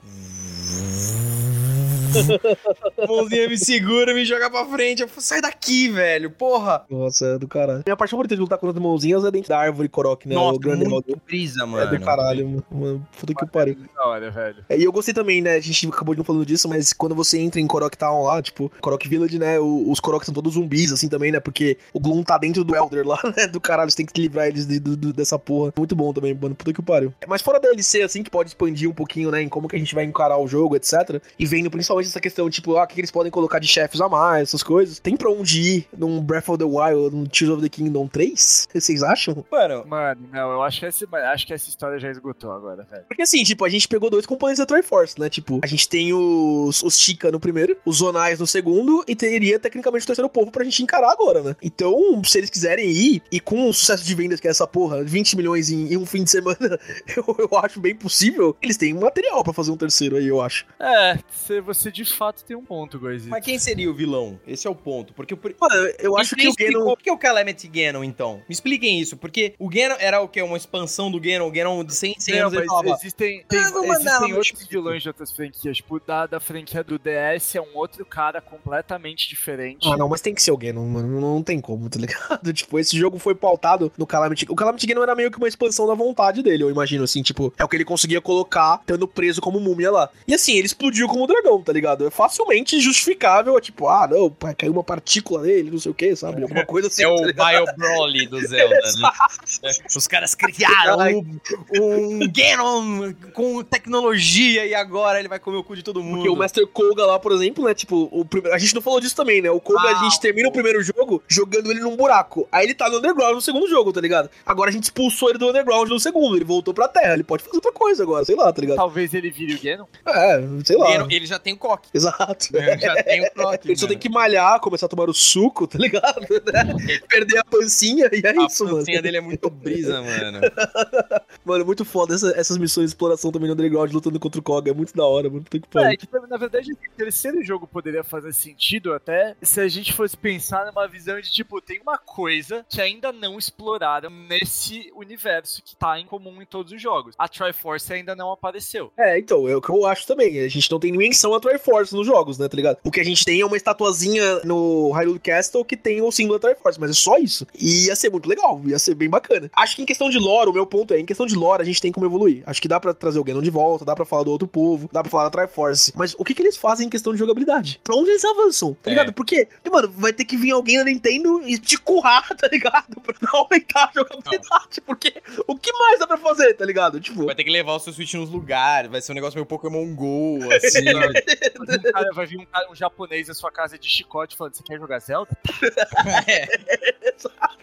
Mãozinha 3.09 3.49
me 3.49 3.59
segura, 3.59 4.15
me 4.15 4.25
joga 4.25 4.51
pra 4.51 4.65
frente. 4.67 5.03
Eu 5.03 5.09
falo, 5.09 5.21
sai 5.23 5.41
daqui, 5.41 5.89
velho. 5.89 6.31
Porra. 6.31 6.85
Nossa, 6.91 7.27
é 7.27 7.39
do 7.39 7.49
caralho. 7.49 7.83
Minha 7.87 7.97
parte 7.97 8.11
favorita 8.11 8.35
de 8.35 8.41
lutar 8.41 8.59
contra 8.59 8.77
as 8.77 8.83
mãozinhas 8.83 9.25
é 9.25 9.31
dentro 9.31 9.49
da 9.49 9.59
árvore 9.59 9.89
Korok, 9.89 10.29
né? 10.29 10.35
Nossa, 10.35 10.57
o 10.57 10.59
grande 10.59 10.85
muito 10.89 11.21
brisa, 11.27 11.63
É 11.63 11.67
mano. 11.67 11.99
do 11.99 12.05
caralho, 12.05 12.49
mano. 12.49 12.65
mano. 12.71 13.09
Puta 13.19 13.35
que 13.35 13.47
pariu. 13.47 13.77
Hora, 14.05 14.31
velho. 14.31 14.65
É, 14.69 14.79
E 14.79 14.85
eu 14.85 14.93
gostei 14.93 15.15
também, 15.15 15.41
né? 15.43 15.55
A 15.55 15.61
gente 15.61 15.87
acabou 15.89 16.15
de 16.15 16.19
não 16.19 16.25
falando 16.25 16.45
disso, 16.47 16.69
mas 16.69 16.93
quando 16.93 17.15
você 17.15 17.39
entra 17.39 17.61
em 17.61 17.67
Korok 17.67 17.97
Town 17.97 18.23
lá, 18.25 18.41
tipo, 18.43 18.71
Korok 18.81 19.09
Village, 19.09 19.39
né? 19.39 19.59
os 19.59 20.01
Korok 20.01 20.25
são 20.25 20.35
todos 20.35 20.55
zumbis, 20.55 20.93
assim, 20.93 21.09
também, 21.09 21.33
né? 21.33 21.41
Porque 21.41 21.79
o 21.93 22.01
Gloom 22.01 22.23
tá 22.23 22.39
dentro 22.39 22.65
do 22.65 22.75
Elder 22.75 23.07
lá, 23.07 23.19
né? 23.37 23.47
Do 23.47 23.61
caralho, 23.61 23.91
você 23.91 23.97
tem 23.99 24.07
que 24.07 24.21
livrar 24.21 24.47
eles 24.49 24.67
de- 24.67 24.81
do- 24.81 24.97
do- 24.97 25.13
dessa 25.13 25.39
porra. 25.39 25.73
Muito 25.77 25.95
bom 25.97 26.13
também, 26.13 26.35
mano. 26.35 26.55
Puta 26.55 26.73
que 26.73 26.83
pariu. 26.83 27.13
Mas 27.27 27.43
fora 27.43 27.59
da 27.61 27.69
DLC, 27.71 28.03
assim, 28.03 28.23
que 28.23 28.31
pode 28.31 28.49
expandir 28.51 28.89
um 28.89 28.93
pouquinho, 28.95 29.31
né? 29.31 29.43
Em 29.43 29.49
como 29.49 29.69
que 29.69 29.77
a 29.77 29.79
gente 29.79 29.95
vai 29.95 30.05
encarar 30.05 30.39
o 30.39 30.47
jogo, 30.47 30.77
etc. 30.77 31.21
E 31.39 31.47
vendo 31.47 31.71
principalmente 31.71 32.00
essa 32.09 32.21
questão, 32.21 32.49
tipo, 32.49 32.77
ah, 32.77 32.85
o 32.85 32.87
que 32.87 33.01
eles 33.01 33.11
podem 33.11 33.31
colocar 33.31 33.59
de 33.59 33.69
chefes 33.69 34.01
a 34.01 34.09
mais, 34.09 34.49
essas 34.49 34.63
coisas. 34.63 34.99
Tem 34.99 35.17
pra 35.17 35.31
onde 35.31 35.61
ir 35.61 35.89
num 35.97 36.21
Breath 36.21 36.49
of 36.49 36.59
the 36.59 36.65
Wild, 36.65 37.15
num 37.15 37.25
Tears 37.25 37.53
of 37.53 37.63
the 37.63 37.69
Kingdom 37.69 38.07
3? 38.07 38.69
Vocês 38.73 39.03
acham? 39.03 39.45
Mano, 39.51 39.85
Mano, 39.87 40.29
não, 40.33 40.53
eu 40.53 40.63
acho 40.63 40.81
que, 40.81 40.87
esse, 40.87 41.07
acho 41.13 41.47
que 41.47 41.53
essa 41.53 41.69
história 41.69 41.99
já 41.99 42.11
esgotou 42.11 42.53
agora, 42.53 42.87
velho. 42.91 43.05
Porque 43.09 43.23
assim, 43.23 43.43
tipo, 43.43 43.65
a 43.65 43.69
gente 43.69 43.89
pegou 43.89 44.11
dois 44.11 44.27
componentes 44.27 44.59
da 44.59 44.67
Triforce, 44.67 45.19
né? 45.19 45.29
Tipo, 45.29 45.61
a 45.63 45.67
gente 45.67 45.89
tem 45.89 46.13
os, 46.13 46.83
os 46.83 46.99
Chica 46.99 47.31
no 47.31 47.41
primeiro, 47.41 47.77
os 47.85 47.99
Zonais 47.99 48.39
no 48.39 48.47
segundo, 48.47 49.05
e 49.07 49.15
teria 49.17 49.59
tecnicamente 49.59 50.05
o 50.05 50.07
terceiro 50.07 50.29
povo 50.29 50.51
pra 50.51 50.65
gente 50.65 50.83
encarar 50.83 51.11
agora, 51.11 51.43
né? 51.43 51.57
Então, 51.63 52.23
se 52.25 52.39
eles 52.39 52.51
quiserem 52.51 52.89
ir, 52.91 53.23
e 53.31 53.41
com 53.41 53.69
o 53.69 53.75
sucesso 53.75 54.05
de 54.05 54.15
vendas 54.15 54.41
que 54.41 54.49
é 54.49 54.51
essa 54.51 54.67
porra, 54.67 55.03
20 55.03 55.37
milhões 55.37 55.71
em, 55.71 55.93
em 55.93 55.97
um 55.97 56.07
fim 56.07 56.25
de 56.25 56.31
semana, 56.31 56.59
eu, 57.17 57.37
eu 57.39 57.59
acho 57.59 57.81
bem 57.81 57.95
possível, 57.95 58.57
eles 58.63 58.77
têm 58.77 58.95
material 58.95 59.43
pra 59.43 59.53
fazer 59.53 59.71
um 59.71 59.77
terceiro 59.77 60.17
aí, 60.17 60.27
eu 60.27 60.41
acho. 60.41 60.67
É, 60.79 61.19
você, 61.65 61.90
você 61.91 62.05
de 62.05 62.05
fato 62.05 62.45
tem 62.45 62.57
um 62.57 62.65
ponto, 62.65 62.99
Goizito. 62.99 63.31
mas 63.31 63.45
quem 63.45 63.59
seria 63.59 63.91
o 63.91 63.95
vilão? 63.95 64.39
Esse 64.47 64.67
é 64.67 64.71
o 64.71 64.75
ponto. 64.75 65.13
Porque 65.13 65.35
o. 65.35 65.39
Mano, 65.61 65.75
eu 65.99 66.17
acho 66.17 66.35
que 66.37 66.49
o 66.49 66.55
Ganon... 66.55 66.85
Por 66.85 66.99
que 66.99 67.11
o 67.11 67.19
Calamity 67.19 67.69
Ganon, 67.69 68.05
então? 68.05 68.37
Me 68.49 68.53
expliquem 68.53 69.01
isso. 69.01 69.17
Porque 69.17 69.55
o 69.59 69.69
Ganon 69.69 69.97
era 69.99 70.21
o 70.21 70.29
quê? 70.29 70.43
Uma 70.43 70.57
expansão 70.57 71.11
do 71.11 71.21
Ganon? 71.21 71.49
O 71.49 71.51
Ganon 71.51 71.85
de 71.85 71.95
100, 71.95 72.17
100 72.19 72.35
Não, 72.35 72.41
anos 72.43 72.55
ele 72.55 72.67
falava. 72.67 72.89
existem, 73.01 73.45
tem- 73.49 73.59
"Ah, 73.59 73.71
vou 73.71 73.87
mandar 73.87 74.01
existem 74.17 74.33
outros 74.35 74.47
Chico." 74.61 74.71
vilões 74.71 75.03
de 75.03 75.09
outras 75.09 75.33
franquias. 75.33 75.77
Tipo, 75.77 76.01
da, 76.01 76.27
da 76.27 76.41
franquia 76.41 76.83
do 76.85 76.99
DS 76.99 77.57
é 77.57 77.61
um 77.61 77.77
outro 77.77 78.05
cara 78.05 78.41
completamente 78.41 79.29
diferente. 79.29 79.89
Ah, 79.89 79.97
não, 79.97 80.09
mas 80.09 80.21
tem 80.21 80.35
que 80.35 80.43
ser 80.43 80.51
o 80.53 80.57
Ganon, 80.57 80.87
mano. 80.87 81.21
Não 81.21 81.43
tem 81.43 81.61
como, 81.61 81.89
tá 81.89 81.99
ligado? 81.99 82.53
Tipo, 82.61 82.79
esse 82.79 82.97
jogo 82.97 83.19
foi 83.19 83.35
pautado 83.35 83.93
no 83.97 84.07
Calamity. 84.07 84.47
O 84.49 84.55
Calamity 84.55 84.87
Ganon 84.87 85.03
era 85.03 85.15
meio 85.15 85.31
que 85.31 85.39
uma 85.39 85.49
expansão 85.49 85.87
da 85.87 85.95
vontade 85.95 86.43
dele, 86.43 86.63
eu 86.65 86.71
imagino, 86.71 87.05
assim. 87.05 87.23
Tipo, 87.23 87.53
é 87.59 87.65
o 87.65 87.69
que 87.69 87.77
ele 87.77 87.85
conseguia 87.85 88.21
colocar, 88.21 88.79
estando 88.81 89.07
preso 89.09 89.41
como 89.41 89.59
múmia 89.61 89.91
lá. 89.91 90.11
E 90.27 90.35
assim, 90.35 90.57
ele 90.57 90.67
explodiu 90.67 91.09
como 91.09 91.27
dragão, 91.27 91.63
tá 91.63 91.73
ligado? 91.73 91.80
É 91.81 92.11
facilmente 92.11 92.81
justificável, 92.81 93.59
tipo, 93.61 93.89
ah, 93.89 94.09
não, 94.11 94.31
pai, 94.31 94.55
caiu 94.55 94.73
uma 94.73 94.85
partícula 94.85 95.43
nele, 95.43 95.71
não 95.71 95.79
sei 95.79 95.91
o 95.91 95.95
que, 95.95 96.15
sabe? 96.15 96.43
Alguma 96.43 96.65
coisa 96.65 96.89
assim. 96.89 97.03
É 97.03 97.09
o 97.09 97.17
tá 97.17 97.27
ligado? 97.27 97.65
Bio 97.65 97.75
Broly 97.77 98.27
do 98.27 98.41
Zelda, 98.47 98.75
né? 98.75 99.71
Os 99.97 100.07
caras 100.07 100.35
criaram 100.35 100.99
um, 101.11 101.41
um 101.81 102.33
Ganon 102.33 103.13
com 103.33 103.63
tecnologia 103.63 104.67
e 104.67 104.75
agora 104.75 105.19
ele 105.19 105.29
vai 105.29 105.39
comer 105.39 105.57
o 105.59 105.65
cu 105.65 105.77
de 105.77 105.83
todo 105.83 106.03
mundo. 106.03 106.17
Porque 106.17 106.29
o 106.29 106.37
Master 106.37 106.67
Koga 106.67 107.07
lá, 107.07 107.19
por 107.19 107.33
exemplo, 107.33 107.65
né? 107.65 107.75
Tipo, 107.75 108.09
o 108.11 108.25
primeiro. 108.25 108.55
A 108.55 108.59
gente 108.59 108.75
não 108.75 108.83
falou 108.83 109.01
disso 109.01 109.17
também, 109.17 109.41
né? 109.43 109.51
O 109.51 109.61
Koga, 109.61 109.81
Ah, 109.81 110.01
a 110.01 110.05
gente 110.05 110.21
termina 110.21 110.49
o 110.49 110.53
primeiro 110.53 110.83
jogo 110.83 111.23
jogando 111.29 111.71
ele 111.71 111.81
num 111.81 111.97
buraco. 111.97 112.49
Aí 112.51 112.67
ele 112.67 112.75
tá 112.75 112.89
no 112.89 112.99
underground 112.99 113.35
no 113.35 113.41
segundo 113.41 113.69
jogo, 113.69 113.93
tá 113.93 114.01
ligado? 114.01 114.31
Agora 114.45 114.71
a 114.71 114.73
gente 114.73 114.85
expulsou 114.85 115.31
ele 115.31 115.39
do 115.39 115.49
underground 115.49 115.89
no 115.89 116.01
segundo. 116.01 116.37
Ele 116.37 116.45
voltou 116.45 116.75
pra 116.75 116.89
terra. 116.89 117.15
Ele 117.15 117.25
pode 117.25 117.43
fazer 117.43 117.57
outra 117.57 117.73
coisa 117.73 118.03
agora, 118.03 118.25
sei 118.25 118.37
lá, 118.37 118.53
tá 118.53 118.61
ligado? 118.61 118.77
Talvez 118.77 119.15
ele 119.15 119.31
vire 119.31 119.55
o 119.55 119.63
Ganon. 119.63 119.87
É, 120.07 120.43
sei 120.65 120.77
lá. 120.77 120.93
Ganon, 120.93 121.07
ele 121.11 121.27
já 121.27 121.39
tem 121.39 121.53
o 121.53 121.57
Exato. 121.93 122.49
Ele 122.57 122.79
já 122.79 123.03
tem 123.03 123.25
o 123.27 123.31
coque. 123.33 123.69
Ele 123.71 123.77
só 123.77 123.87
tem 123.87 123.99
que 123.99 124.09
malhar, 124.09 124.59
começar 124.61 124.87
a 124.87 124.89
tomar 124.89 125.09
o 125.09 125.15
suco, 125.15 125.67
tá 125.67 125.79
ligado? 125.79 126.21
Né? 126.21 127.01
Perder 127.09 127.39
a 127.39 127.45
pancinha 127.45 128.09
e 128.13 128.21
é 128.25 128.31
A 128.31 128.47
isso, 128.47 128.65
mano. 128.65 128.79
pancinha 128.79 129.03
dele 129.03 129.17
é 129.19 129.21
muito 129.21 129.49
brisa, 129.51 130.01
mano. 130.03 130.41
Mano, 131.45 131.65
muito 131.65 131.85
foda 131.85 132.15
essa- 132.15 132.33
essas 132.37 132.59
missões 132.59 132.87
de 132.87 132.91
exploração 132.91 133.33
também 133.33 133.49
no 133.49 133.55
underground, 133.55 133.91
lutando 133.93 134.21
contra 134.21 134.39
o 134.41 134.43
Koga. 134.43 134.71
É 134.71 134.75
muito 134.75 134.95
da 134.95 135.05
hora, 135.07 135.29
mano. 135.31 135.45
Tem 135.49 135.61
que 135.61 135.79
É, 135.79 135.97
tipo, 135.97 136.27
na 136.27 136.37
verdade, 136.37 136.73
o 136.73 136.77
terceiro 136.97 137.43
jogo 137.43 137.67
poderia 137.67 138.05
fazer 138.05 138.33
sentido 138.33 138.93
até 138.93 139.35
se 139.43 139.61
a 139.61 139.69
gente 139.69 139.93
fosse 139.93 140.17
pensar 140.17 140.67
numa 140.67 140.87
visão 140.87 141.21
de, 141.21 141.31
tipo, 141.33 141.61
tem 141.61 141.81
uma 141.81 141.97
coisa 141.99 142.65
que 142.69 142.81
ainda 142.81 143.11
não 143.13 143.39
exploraram 143.39 144.11
nesse 144.11 144.93
universo 144.95 145.63
que 145.65 145.75
tá 145.75 145.99
em 145.99 146.07
comum 146.07 146.41
em 146.43 146.47
todos 146.47 146.73
os 146.73 146.81
jogos. 146.81 147.15
A 147.19 147.27
Triforce 147.29 147.93
ainda 147.93 148.15
não 148.15 148.31
apareceu. 148.31 148.93
É, 148.99 149.19
então, 149.19 149.49
é 149.49 149.57
o 149.57 149.61
que 149.63 149.71
eu 149.71 149.87
acho 149.87 150.07
também. 150.07 150.41
A 150.41 150.49
gente 150.49 150.71
não 150.71 150.79
tem 150.79 150.93
menção 150.93 151.35
a 151.35 151.41
Triforce 151.41 151.60
nos 151.93 152.07
jogos, 152.07 152.39
né, 152.39 152.49
tá 152.49 152.57
ligado? 152.57 152.79
O 152.85 152.91
que 152.91 153.01
a 153.01 153.05
gente 153.05 153.25
tem 153.25 153.41
é 153.41 153.47
uma 153.47 153.57
estatuazinha 153.57 154.41
no 154.45 154.91
Hyrule 154.93 155.19
Castle 155.19 155.65
que 155.65 155.77
tem 155.77 156.01
o 156.03 156.11
símbolo 156.11 156.39
da 156.39 156.49
Triforce, 156.49 156.81
mas 156.81 156.91
é 156.91 156.95
só 156.95 157.17
isso. 157.19 157.47
E 157.59 157.87
ia 157.87 157.97
ser 157.97 158.11
muito 158.11 158.29
legal, 158.29 158.61
ia 158.67 158.79
ser 158.79 158.95
bem 158.95 159.09
bacana. 159.09 159.51
Acho 159.57 159.77
que 159.77 159.83
em 159.83 159.87
questão 159.87 160.09
de 160.11 160.19
lore, 160.19 160.51
o 160.51 160.53
meu 160.53 160.67
ponto 160.67 160.93
é, 160.95 160.99
em 161.01 161.07
questão 161.07 161.27
de 161.27 161.35
lore, 161.35 161.63
a 161.63 161.65
gente 161.67 161.81
tem 161.81 161.93
como 161.93 162.07
evoluir. 162.07 162.43
Acho 162.47 162.61
que 162.61 162.69
dá 162.69 162.79
pra 162.81 162.93
trazer 162.95 163.19
o 163.19 163.25
Ganon 163.25 163.43
de 163.43 163.51
volta, 163.51 163.85
dá 163.85 163.95
pra 163.95 164.05
falar 164.05 164.25
do 164.25 164.31
outro 164.31 164.47
povo, 164.49 164.89
dá 164.93 165.03
pra 165.03 165.11
falar 165.11 165.25
da 165.25 165.31
Triforce. 165.31 165.93
Mas 165.97 166.15
o 166.19 166.25
que 166.25 166.35
que 166.35 166.43
eles 166.43 166.57
fazem 166.57 166.87
em 166.87 166.91
questão 166.91 167.13
de 167.13 167.19
jogabilidade? 167.19 167.81
Pra 167.83 167.95
onde 167.97 168.11
eles 168.11 168.25
avançam, 168.25 168.77
tá 168.83 168.91
É. 168.91 168.95
ligado? 168.95 169.13
Porque, 169.13 169.49
mano, 169.71 169.93
vai 169.97 170.13
ter 170.13 170.25
que 170.25 170.37
vir 170.37 170.51
alguém 170.53 170.79
da 170.79 170.85
Nintendo 170.85 171.43
e 171.47 171.59
te 171.59 171.77
currar, 171.79 172.29
tá 172.37 172.49
ligado? 172.51 173.01
Pra 173.01 173.15
aumentar 173.33 173.91
a 173.91 173.93
jogabilidade. 173.95 174.81
Porque 174.87 175.15
o 175.47 175.57
que 175.57 175.73
mais 175.73 175.99
dá 175.99 176.07
pra 176.07 176.19
fazer, 176.19 176.55
tá 176.55 176.65
ligado? 176.65 177.01
Tipo... 177.01 177.27
Vai 177.27 177.35
ter 177.35 177.45
que 177.45 177.51
levar 177.51 177.75
o 177.75 177.79
seu 177.81 177.93
Switch 177.93 178.15
nos 178.15 178.31
lugares, 178.31 178.91
vai 178.91 179.01
ser 179.01 179.13
um 179.13 179.15
negócio 179.15 179.37
meio 179.37 179.47
Pokémon 179.47 179.95
GO, 179.95 180.39
assim. 180.53 180.81
Um 181.59 181.93
cara, 181.93 182.13
vai 182.13 182.27
vir 182.27 182.39
um, 182.39 182.45
cara, 182.47 182.71
um 182.71 182.75
japonês 182.75 183.29
na 183.29 183.35
sua 183.35 183.51
casa 183.51 183.79
de 183.79 183.89
chicote 183.89 184.37
falando: 184.37 184.55
Você 184.55 184.63
quer 184.63 184.79
jogar 184.79 184.99
Zelda? 185.01 185.31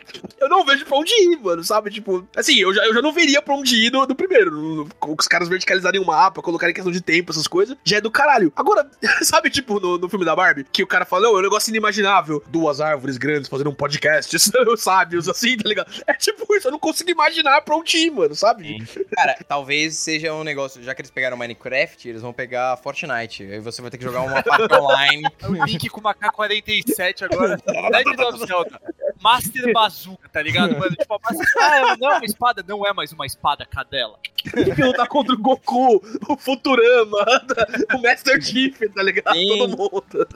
eu 0.39 0.49
não 0.49 0.65
vejo 0.65 0.85
pra 0.85 0.97
onde 0.97 1.11
ir, 1.14 1.38
mano, 1.38 1.64
sabe? 1.64 1.89
Tipo, 1.91 2.27
assim, 2.35 2.57
eu 2.59 2.73
já, 2.73 2.85
eu 2.85 2.93
já 2.93 3.01
não 3.01 3.11
veria 3.11 3.41
pra 3.41 3.55
onde 3.55 3.76
ir 3.76 3.89
do, 3.89 4.05
do 4.05 4.15
primeiro. 4.15 4.51
No- 4.51 4.76
no- 4.85 4.89
Os 5.19 5.27
caras 5.27 5.47
verticalizarem 5.49 5.99
o 5.99 6.05
mapa, 6.05 6.41
colocarem 6.41 6.73
questão 6.73 6.91
de 6.91 7.01
tempo, 7.01 7.31
essas 7.31 7.47
coisas, 7.47 7.76
já 7.84 7.97
é 7.97 8.01
do 8.01 8.11
caralho. 8.11 8.51
Agora, 8.55 8.89
sabe, 9.23 9.49
tipo, 9.49 9.80
no, 9.80 9.97
no 9.97 10.09
filme 10.09 10.26
da 10.26 10.35
Barbie, 10.35 10.65
que 10.72 10.84
o 10.84 10.88
cara 10.88 11.05
fala, 11.05 11.27
é 11.27 11.30
um 11.30 11.41
negócio 11.41 11.69
inimaginável. 11.69 12.43
Duas 12.47 12.80
árvores 12.81 13.18
grandes 13.18 13.49
fazendo 13.49 13.69
um 13.69 13.76
podcast, 13.76 14.35
sábios, 14.77 15.27
assim, 15.27 15.57
tá 15.57 15.68
ligado? 15.68 15.91
É 16.05 16.14
tipo 16.14 16.55
isso, 16.55 16.68
eu 16.68 16.72
não 16.72 16.80
consigo 16.80 17.09
imaginar 17.09 17.61
pra 17.61 17.76
onde 17.76 17.97
ir, 17.97 18.11
mano, 18.11 18.35
sabe? 18.35 18.77
Cara, 19.15 19.38
talvez 19.47 19.95
seja 19.95 20.34
um 20.34 20.43
negócio, 20.43 20.81
já 20.84 20.93
que 20.93 21.01
eles 21.01 21.11
pegaram 21.11 21.38
Minecraft, 21.38 22.07
eles 22.07 22.22
vão 22.22 22.31
pegar 22.34 22.77
Fortnite. 22.77 23.43
Você 23.72 23.81
vai 23.81 23.91
ter 23.91 23.98
que 23.98 24.03
jogar 24.03 24.22
uma 24.22 24.41
parte 24.41 24.73
online. 24.73 25.23
É 25.41 25.48
o 25.48 25.65
Link 25.65 25.89
com 25.89 25.99
uma 25.99 26.14
K-47 26.14 27.23
agora. 27.23 27.56
Of 27.56 28.48
Zelda. 28.48 28.81
Master 29.22 29.73
Bazooka, 29.73 30.30
tá 30.30 30.41
ligado, 30.41 30.77
mano? 30.77 30.95
Tipo, 30.95 31.15
a 31.15 31.19
Master... 31.19 31.48
Ah, 31.60 31.98
não 31.98 32.11
é 32.11 32.18
uma 32.18 32.26
espada? 32.26 32.65
Não 32.68 32.85
é 32.85 32.94
mais 32.94 33.11
uma 33.11 33.26
espada, 33.26 33.65
cadela. 33.65 34.19
Tem 34.53 34.73
que 34.73 34.84
lutar 34.84 35.07
contra 35.07 35.34
o 35.34 35.38
Goku, 35.38 36.02
o 36.30 36.38
Futurama, 36.38 37.26
o 37.95 38.02
Master 38.02 38.41
Chief, 38.41 38.80
tá 38.94 39.03
ligado? 39.03 39.35
Sim. 39.35 39.57
Todo 39.57 39.77
mundo. 39.77 40.27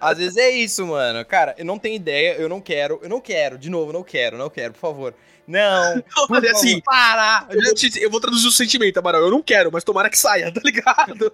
Às 0.00 0.18
vezes 0.18 0.36
é 0.36 0.50
isso, 0.50 0.86
mano. 0.86 1.24
Cara, 1.24 1.54
eu 1.58 1.64
não 1.64 1.78
tenho 1.78 1.96
ideia, 1.96 2.34
eu 2.34 2.48
não 2.48 2.60
quero, 2.60 2.98
eu 3.02 3.08
não 3.08 3.20
quero, 3.20 3.58
de 3.58 3.70
novo, 3.70 3.92
não 3.92 4.02
quero, 4.02 4.36
não 4.36 4.50
quero, 4.50 4.72
por 4.72 4.80
favor. 4.80 5.14
Não, 5.46 6.02
por 6.26 6.38
Olha, 6.38 6.50
assim, 6.52 6.80
favor, 6.80 6.84
para! 6.84 7.46
Eu 7.50 8.02
eu 8.02 8.10
vou 8.10 8.20
traduzir 8.20 8.46
o 8.46 8.52
sentimento, 8.52 8.98
Amaral. 8.98 9.22
Eu 9.22 9.30
não 9.30 9.42
quero, 9.42 9.70
mas 9.70 9.84
tomara 9.84 10.08
que 10.08 10.18
saia, 10.18 10.52
tá 10.52 10.60
ligado? 10.64 11.30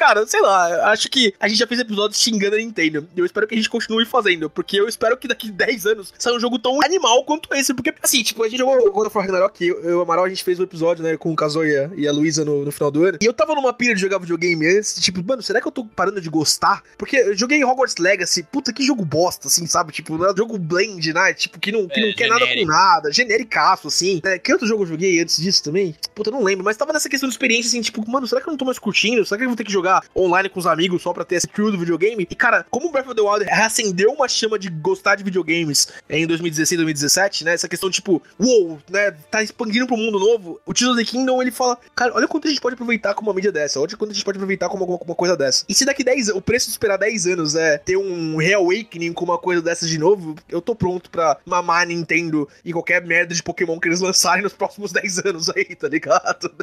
Cara, 0.00 0.26
sei 0.26 0.40
lá, 0.40 0.90
acho 0.92 1.10
que 1.10 1.34
a 1.38 1.46
gente 1.46 1.58
já 1.58 1.66
fez 1.66 1.78
episódios 1.78 2.18
xingando 2.18 2.56
a 2.56 2.58
Nintendo. 2.58 3.06
E 3.14 3.20
eu 3.20 3.26
espero 3.26 3.46
que 3.46 3.54
a 3.54 3.56
gente 3.58 3.68
continue 3.68 4.06
fazendo. 4.06 4.48
Porque 4.48 4.80
eu 4.80 4.88
espero 4.88 5.14
que 5.14 5.28
daqui 5.28 5.50
10 5.50 5.84
anos 5.84 6.14
saia 6.18 6.34
um 6.34 6.40
jogo 6.40 6.58
tão 6.58 6.82
animal 6.82 7.22
quanto 7.24 7.54
esse. 7.54 7.74
Porque, 7.74 7.92
assim, 8.02 8.22
tipo, 8.22 8.42
a 8.42 8.48
gente 8.48 8.60
jogou 8.60 8.90
God 8.90 9.08
of 9.08 9.16
War 9.18 9.26
Ragnarok. 9.26 9.62
Eu, 9.62 9.78
eu 9.82 9.90
e 9.90 9.94
o 9.96 10.00
Amaral, 10.00 10.24
a 10.24 10.28
gente 10.30 10.42
fez 10.42 10.58
um 10.58 10.62
episódio, 10.62 11.04
né, 11.04 11.18
com 11.18 11.30
o 11.30 11.36
Kazuya 11.36 11.92
e 11.94 12.08
a 12.08 12.12
Luísa 12.12 12.46
no, 12.46 12.64
no 12.64 12.72
final 12.72 12.90
do 12.90 13.04
ano. 13.04 13.18
E 13.20 13.26
eu 13.26 13.34
tava 13.34 13.54
numa 13.54 13.74
pilha 13.74 13.94
de 13.94 14.00
jogar 14.00 14.16
videogame 14.16 14.66
antes. 14.66 14.94
Tipo, 14.94 15.22
mano, 15.22 15.42
será 15.42 15.60
que 15.60 15.68
eu 15.68 15.72
tô 15.72 15.84
parando 15.84 16.18
de 16.18 16.30
gostar? 16.30 16.82
Porque 16.96 17.16
eu 17.16 17.36
joguei 17.36 17.62
Hogwarts 17.62 17.96
Legacy. 17.98 18.42
Puta, 18.44 18.72
que 18.72 18.82
jogo 18.82 19.04
bosta, 19.04 19.48
assim, 19.48 19.66
sabe? 19.66 19.92
Tipo, 19.92 20.16
né, 20.16 20.32
jogo 20.34 20.56
blend, 20.56 21.12
né? 21.12 21.34
Tipo, 21.34 21.60
que 21.60 21.70
não, 21.70 21.86
que 21.86 22.00
É, 22.00 22.06
não 22.06 22.14
quer 22.14 22.28
nada 22.28 22.40
com 22.40 22.46
genérico. 22.46 22.72
nada. 22.72 23.12
Genericaço, 23.12 23.88
assim. 23.88 24.22
É, 24.24 24.38
que 24.38 24.50
outro 24.50 24.66
jogo 24.66 24.84
eu 24.84 24.86
joguei 24.86 25.20
antes 25.20 25.36
disso 25.36 25.62
também? 25.62 25.94
Puta, 26.14 26.30
eu 26.30 26.32
não 26.34 26.42
lembro. 26.42 26.64
Mas 26.64 26.78
tava 26.78 26.90
nessa 26.94 27.10
questão 27.10 27.28
de 27.28 27.34
experiência, 27.34 27.68
assim, 27.68 27.82
tipo, 27.82 28.10
mano, 28.10 28.26
será 28.26 28.40
que 28.40 28.48
eu 28.48 28.52
não 28.52 28.56
tô 28.56 28.64
mais 28.64 28.78
curtindo? 28.78 29.26
Será 29.26 29.36
que 29.36 29.44
eu 29.44 29.48
vou 29.48 29.56
ter 29.56 29.64
que 29.64 29.70
jogar 29.70 29.89
online 30.16 30.48
com 30.48 30.60
os 30.60 30.66
amigos 30.66 31.02
só 31.02 31.12
pra 31.12 31.24
ter 31.24 31.36
esse 31.36 31.48
crew 31.48 31.70
do 31.72 31.78
videogame? 31.78 32.26
E, 32.28 32.34
cara, 32.34 32.64
como 32.70 32.88
o 32.88 32.92
Breath 32.92 33.06
of 33.06 33.14
the 33.14 33.22
Wild 33.22 33.44
reacendeu 33.44 34.12
uma 34.12 34.28
chama 34.28 34.58
de 34.58 34.68
gostar 34.68 35.16
de 35.16 35.24
videogames 35.24 35.88
em 36.08 36.26
2016, 36.26 36.78
2017, 36.78 37.44
né? 37.44 37.54
Essa 37.54 37.68
questão, 37.68 37.90
tipo, 37.90 38.22
uou, 38.38 38.78
né? 38.88 39.10
Tá 39.30 39.42
expandindo 39.42 39.86
pro 39.86 39.96
mundo 39.96 40.18
novo. 40.18 40.60
O 40.64 40.72
Tears 40.72 40.92
of 40.92 41.04
the 41.04 41.10
Kingdom, 41.10 41.42
ele 41.42 41.50
fala, 41.50 41.78
cara, 41.94 42.12
olha 42.14 42.28
quanto 42.28 42.46
a 42.46 42.50
gente 42.50 42.60
pode 42.60 42.74
aproveitar 42.74 43.14
com 43.14 43.22
uma 43.22 43.34
mídia 43.34 43.52
dessa. 43.52 43.80
Olha 43.80 43.96
quanto 43.96 44.10
a 44.10 44.14
gente 44.14 44.24
pode 44.24 44.38
aproveitar 44.38 44.68
com 44.68 44.76
uma, 44.76 44.86
com 44.86 45.04
uma 45.04 45.14
coisa 45.14 45.36
dessa. 45.36 45.64
E 45.68 45.74
se 45.74 45.84
daqui 45.84 46.04
10 46.04 46.28
o 46.28 46.40
preço 46.40 46.66
de 46.66 46.72
esperar 46.72 46.96
10 46.96 47.26
anos 47.26 47.54
é 47.54 47.78
ter 47.78 47.96
um 47.96 48.36
reawakening 48.36 49.12
com 49.12 49.24
uma 49.24 49.38
coisa 49.38 49.62
dessas 49.62 49.88
de 49.88 49.98
novo, 49.98 50.36
eu 50.48 50.60
tô 50.60 50.74
pronto 50.74 51.10
pra 51.10 51.38
mamar 51.44 51.82
a 51.82 51.84
Nintendo 51.86 52.48
e 52.64 52.72
qualquer 52.72 53.04
merda 53.04 53.34
de 53.34 53.42
Pokémon 53.42 53.78
que 53.78 53.88
eles 53.88 54.00
lançarem 54.00 54.42
nos 54.42 54.52
próximos 54.52 54.92
10 54.92 55.18
anos 55.26 55.48
aí, 55.50 55.74
tá 55.74 55.88
ligado? 55.88 56.50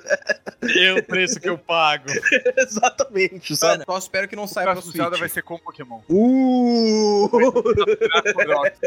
É 0.75 0.93
o 0.93 1.03
preço 1.03 1.39
que 1.39 1.47
eu 1.47 1.57
pago. 1.57 2.05
Exatamente, 2.57 3.16
sabe? 3.55 3.73
Mano, 3.79 3.83
só 3.87 3.97
espero 3.97 4.27
que 4.27 4.35
não 4.35 4.47
saia 4.47 4.71
pra 4.71 4.81
Switch. 4.81 5.19
vai 5.19 5.29
ser 5.29 5.41
com 5.43 5.57
Pokémon. 5.57 5.99
Uh! 6.09 7.29
Korok. 7.29 8.77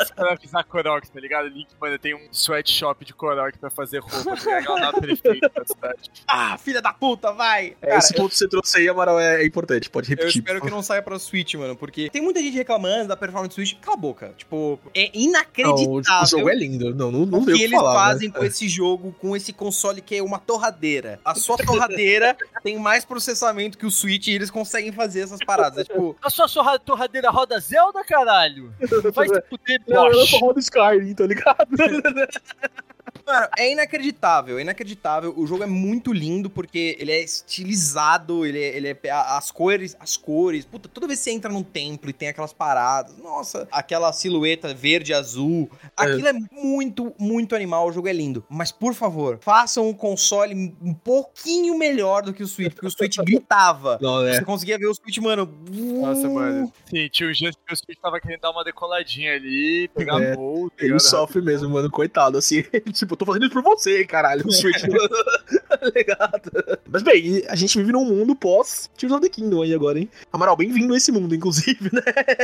Os 0.00 0.10
caras 0.10 0.66
Korok, 0.68 1.10
tá 1.10 1.20
ligado? 1.20 1.48
Link, 1.48 1.68
mano, 1.80 1.98
tem 1.98 2.14
um 2.14 2.28
sweatshop 2.32 3.04
de 3.04 3.14
Korok 3.14 3.58
pra 3.58 3.70
fazer 3.70 3.98
roupa, 3.98 4.24
tá 4.24 4.34
ligado? 4.34 4.72
Lá 4.72 4.80
na 4.80 4.92
prefeita 4.92 5.48
da 5.48 5.64
cidade. 5.64 6.10
Ah, 6.26 6.58
filha 6.58 6.80
da 6.80 6.92
puta, 6.92 7.32
vai! 7.32 7.76
É, 7.80 7.86
Cara, 7.86 7.98
esse 7.98 8.14
ponto 8.14 8.30
que 8.30 8.36
você 8.36 8.48
trouxe 8.48 8.78
aí, 8.78 8.88
Amaral, 8.88 9.18
é, 9.20 9.42
é 9.42 9.46
importante, 9.46 9.90
pode 9.90 10.10
Eu 10.10 10.16
repetir. 10.16 10.40
espero 10.40 10.60
que 10.60 10.70
não 10.70 10.82
saia 10.82 11.02
pra 11.02 11.18
Switch, 11.18 11.54
mano, 11.54 11.76
porque 11.76 12.10
tem 12.10 12.22
muita 12.22 12.40
gente 12.40 12.56
reclamando 12.56 13.08
da 13.08 13.16
performance 13.16 13.50
do 13.50 13.54
Switch. 13.54 13.78
Cala 13.80 13.96
a 13.96 14.00
boca. 14.00 14.34
Tipo, 14.36 14.78
é 14.94 15.04
Não, 15.04 15.20
o, 15.20 15.24
inacreditável. 15.24 16.22
o 16.22 16.26
jogo 16.26 16.50
é 16.50 16.54
lindo, 16.54 16.94
não, 16.94 17.10
não, 17.10 17.26
não 17.26 17.40
o 17.40 17.44
deu 17.44 17.54
o 17.54 17.58
que 17.58 17.58
que 17.58 17.62
eles 17.64 17.78
falar. 17.78 17.94
fazem 17.94 18.28
né? 18.28 18.38
com 18.38 18.44
esse 18.44 18.68
jogo, 18.68 19.14
com 19.20 19.36
esse 19.36 19.52
console 19.52 20.00
que 20.00 20.16
é 20.16 20.22
uma 20.22 20.38
torradeira. 20.38 21.20
A 21.24 21.34
sua 21.34 21.56
torradeira 21.56 22.36
tem 22.62 22.78
mais 22.78 23.04
processamento 23.12 23.76
que 23.76 23.84
o 23.84 23.90
Switch 23.90 24.28
e 24.28 24.32
eles 24.32 24.50
conseguem 24.50 24.90
fazer 24.90 25.20
essas 25.20 25.38
paradas. 25.44 25.80
É 25.80 25.84
tipo, 25.84 26.16
A 26.22 26.30
sua 26.30 26.78
torradeira 26.78 27.30
roda 27.30 27.60
Zelda, 27.60 28.02
caralho? 28.04 28.72
Vai 29.14 29.28
se 29.28 29.42
fuder, 29.50 29.82
Não, 29.86 30.06
eu 30.06 30.12
Bosch. 30.12 30.30
só 30.30 30.38
rodo 30.38 30.58
Skyrim, 30.58 31.14
tá 31.14 31.26
ligado? 31.26 31.68
Mano, 33.26 33.48
é 33.56 33.70
inacreditável, 33.72 34.58
é 34.58 34.62
inacreditável. 34.62 35.32
O 35.36 35.46
jogo 35.46 35.62
é 35.62 35.66
muito 35.66 36.12
lindo 36.12 36.50
porque 36.50 36.96
ele 36.98 37.12
é 37.12 37.22
estilizado, 37.22 38.44
ele 38.44 38.58
é, 38.58 38.76
ele 38.76 38.88
é 38.88 39.10
as 39.10 39.50
cores, 39.50 39.96
as 39.98 40.16
cores. 40.16 40.64
Puta, 40.64 40.88
toda 40.88 41.06
vez 41.06 41.18
que 41.18 41.24
você 41.24 41.30
entra 41.30 41.50
num 41.50 41.62
templo 41.62 42.10
e 42.10 42.12
tem 42.12 42.28
aquelas 42.28 42.52
paradas, 42.52 43.16
nossa, 43.18 43.68
aquela 43.70 44.12
silhueta 44.12 44.74
verde 44.74 45.14
azul, 45.14 45.70
aquilo 45.96 46.28
é 46.28 46.32
muito, 46.52 47.14
muito 47.18 47.54
animal. 47.54 47.88
O 47.88 47.92
jogo 47.92 48.08
é 48.08 48.12
lindo. 48.12 48.44
Mas 48.48 48.72
por 48.72 48.94
favor, 48.94 49.38
façam 49.40 49.88
um 49.88 49.94
console 49.94 50.76
um 50.82 50.94
pouquinho 50.94 51.78
melhor 51.78 52.22
do 52.22 52.32
que 52.32 52.42
o 52.42 52.46
Switch, 52.46 52.72
porque 52.74 52.86
o 52.86 52.90
Switch 52.90 53.16
gritava. 53.24 53.98
Não, 54.00 54.26
é. 54.26 54.34
Você 54.34 54.44
conseguia 54.44 54.78
ver 54.78 54.86
o 54.86 54.94
Switch, 54.94 55.18
mano. 55.18 55.48
Nossa, 55.70 56.28
uh, 56.28 56.34
mano. 56.34 56.72
Sim, 56.86 57.08
tinha 57.10 57.28
um 57.28 57.32
dia 57.32 57.50
que 57.50 57.72
o 57.72 57.76
Switch 57.76 57.98
tava 58.00 58.20
querendo 58.20 58.40
dar 58.40 58.50
uma 58.50 58.64
decoladinha 58.64 59.34
ali, 59.34 59.88
pegar 59.94 60.20
É, 60.20 60.34
tá 60.34 60.42
Ele 60.80 60.98
sofre 60.98 61.40
mesmo, 61.40 61.68
mano, 61.68 61.90
coitado, 61.90 62.38
assim. 62.38 62.62
tipo, 62.92 63.11
eu 63.12 63.16
tô 63.16 63.24
fazendo 63.24 63.44
isso 63.44 63.52
por 63.52 63.62
você, 63.62 64.04
caralho, 64.04 64.50
Switch. 64.50 64.82
ligado? 65.94 66.50
Mas 66.88 67.02
bem, 67.02 67.42
a 67.48 67.56
gente 67.56 67.76
vive 67.78 67.92
num 67.92 68.04
mundo 68.04 68.34
pós 68.36 68.90
Tears 68.96 69.12
of 69.12 69.22
the 69.22 69.28
Kingdom 69.28 69.62
aí 69.62 69.74
agora, 69.74 69.98
hein? 69.98 70.08
Amaral, 70.32 70.56
bem-vindo 70.56 70.94
a 70.94 70.96
esse 70.96 71.10
mundo, 71.10 71.34
inclusive, 71.34 71.90
né? 71.92 72.02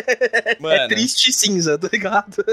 Mano. 0.59 0.75
É 0.75 0.89
triste 0.89 1.31
e 1.31 1.33
cinza, 1.33 1.79
tá 1.79 1.89
ligado? 1.93 2.45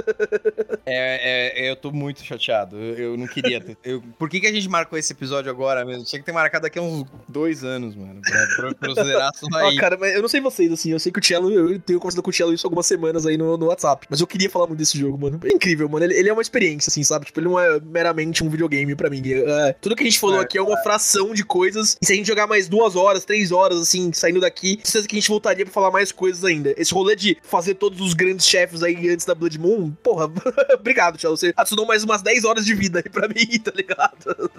É, 0.86 1.66
é, 1.66 1.72
eu 1.72 1.76
tô 1.76 1.92
muito 1.92 2.24
chateado. 2.24 2.78
Eu, 2.78 3.12
eu 3.12 3.18
não 3.18 3.28
queria 3.28 3.62
ter. 3.62 3.78
eu- 3.84 4.04
por 4.18 4.30
que, 4.30 4.40
que 4.40 4.48
a 4.48 4.52
gente 4.52 4.68
marcou 4.70 4.98
esse 4.98 5.14
episódio 5.14 5.50
agora 5.50 5.84
mesmo? 5.86 6.04
Tinha 6.04 6.20
que 6.20 6.26
ter 6.26 6.32
marcado 6.32 6.64
daqui 6.64 6.80
a 6.80 6.82
uns 6.82 7.06
dois 7.28 7.64
anos, 7.64 7.96
mano. 7.96 8.22
Pra, 8.22 8.48
pra, 8.56 8.74
pra 8.76 8.90
eu 8.90 8.96
zerar 8.96 9.32
isso 9.34 9.46
Ó, 9.52 9.58
aí. 9.58 9.78
cara, 9.78 9.98
mas 9.98 10.14
eu 10.14 10.22
não 10.22 10.30
sei 10.30 10.42
vocês, 10.42 10.72
assim, 10.72 10.92
eu 10.92 11.00
sei 11.00 11.12
que 11.12 11.20
o 11.20 11.24
Cello, 11.24 11.52
eu 11.52 11.80
tenho 11.80 12.00
conversado 12.00 12.22
com 12.24 12.30
o 12.30 12.34
Cello 12.34 12.54
isso 12.54 12.68
algumas 12.68 12.86
semanas 12.86 13.26
aí 13.26 13.38
no, 13.38 13.58
no 13.58 13.68
WhatsApp, 13.68 14.06
mas 14.10 14.20
eu 14.20 14.28
queria 14.28 14.50
falar 14.50 14.68
muito 14.68 14.80
desse 14.80 14.98
jogo, 14.98 15.18
mano. 15.18 15.40
É 15.44 15.54
incrível, 15.54 15.88
mano, 15.90 16.06
ele, 16.06 16.14
ele 16.16 16.30
é 16.30 16.34
uma 16.34 16.42
experiência, 16.42 16.90
assim, 16.90 17.04
sabe? 17.04 17.26
Tipo, 17.26 17.40
ele 17.40 17.48
não 17.48 17.60
é 17.60 17.80
meramente 18.06 18.44
um 18.44 18.50
videogame 18.50 18.96
pra 18.96 19.10
mim. 19.10 19.22
É, 19.26 19.76
tudo 19.82 19.96
que 19.96 20.04
a 20.04 20.06
gente 20.06 20.20
falou 20.20 20.40
É, 20.40 20.44
aqui 20.44 20.58
é 20.58 20.62
uma 20.62 20.78
fração 20.78 21.34
de 21.34 21.44
coisas, 21.44 21.98
e 22.02 22.06
se 22.06 22.14
a 22.14 22.16
gente 22.16 22.28
jogar 22.28 22.46
mais 22.46 22.68
duas 22.68 22.96
horas, 22.96 23.26
três 23.26 23.52
horas, 23.52 23.80
assim, 23.80 24.12
saindo 24.14 24.40
daqui, 24.40 24.80
certeza 24.84 25.08
que 25.08 25.16
a 25.16 25.20
gente 25.20 25.30
voltaria 25.30 25.66
pra 25.66 25.74
falar 25.74 25.92
mais 25.92 26.12
coisas 26.12 26.44
ainda. 26.44 26.74
Esse 26.78 26.94
rolê 26.94 27.16
de 27.16 27.38
fazer 27.42 27.76
todos 27.76 28.00
os 28.02 28.14
grandes 28.14 28.46
chefes 28.46 28.84
aí 28.84 29.10
antes 29.10 29.26
da 29.26 29.34
Blood 29.34 29.58
Moon, 29.58 29.92
porra, 30.04 30.32
obrigado, 30.76 31.20
Cello, 31.20 31.36
você 31.36 31.54
adicionou 31.56 31.86
mais 31.86 32.04
umas 32.04 32.22
10 32.22 32.44
horas 32.44 32.66
de 32.66 32.74
vida 32.76 33.02
aí 33.04 33.10
pra 33.10 33.28
mim, 33.28 33.48
tá 33.60 33.72
ligado? 33.76 34.52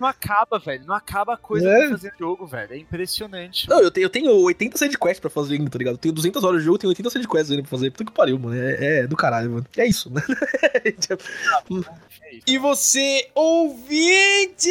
Não 0.00 0.08
acaba, 0.08 0.58
velho. 0.58 0.84
Não 0.86 0.94
acaba 0.94 1.34
a 1.34 1.36
coisa 1.36 1.68
É. 1.68 1.80
pra 1.80 1.90
fazer 1.90 2.12
jogo, 2.18 2.46
velho. 2.46 2.72
É 2.74 2.78
impressionante. 2.78 3.68
Não, 3.68 3.80
eu 3.80 3.90
tenho, 3.90 4.04
eu 4.04 4.10
tenho 4.10 4.30
80 4.32 4.76
side 4.78 4.98
quests 4.98 5.20
pra 5.20 5.30
fazer 5.30 5.54
ainda, 5.56 5.70
tá 5.70 5.78
ligado? 5.78 5.94
Eu 5.94 5.98
tenho 5.98 6.14
200 6.14 6.42
horas 6.44 6.60
de 6.60 6.64
jogo, 6.66 6.78
tenho 6.78 6.88
80 6.90 7.10
side 7.10 7.28
quests 7.28 7.50
ainda 7.50 7.62
pra 7.62 7.70
fazer. 7.70 7.90
Puta 7.90 8.04
que 8.04 8.12
pariu, 8.12 8.38
mano. 8.38 8.56
É, 8.60 9.00
é 9.00 9.06
do 9.06 9.16
caralho, 9.16 9.50
mano. 9.50 9.66
É 9.76 9.86
isso, 9.86 10.10
né? 10.10 10.22
É 10.84 10.90
isso. 10.90 11.08
E 12.46 12.58
você, 12.58 13.28
ouvinte! 13.34 14.70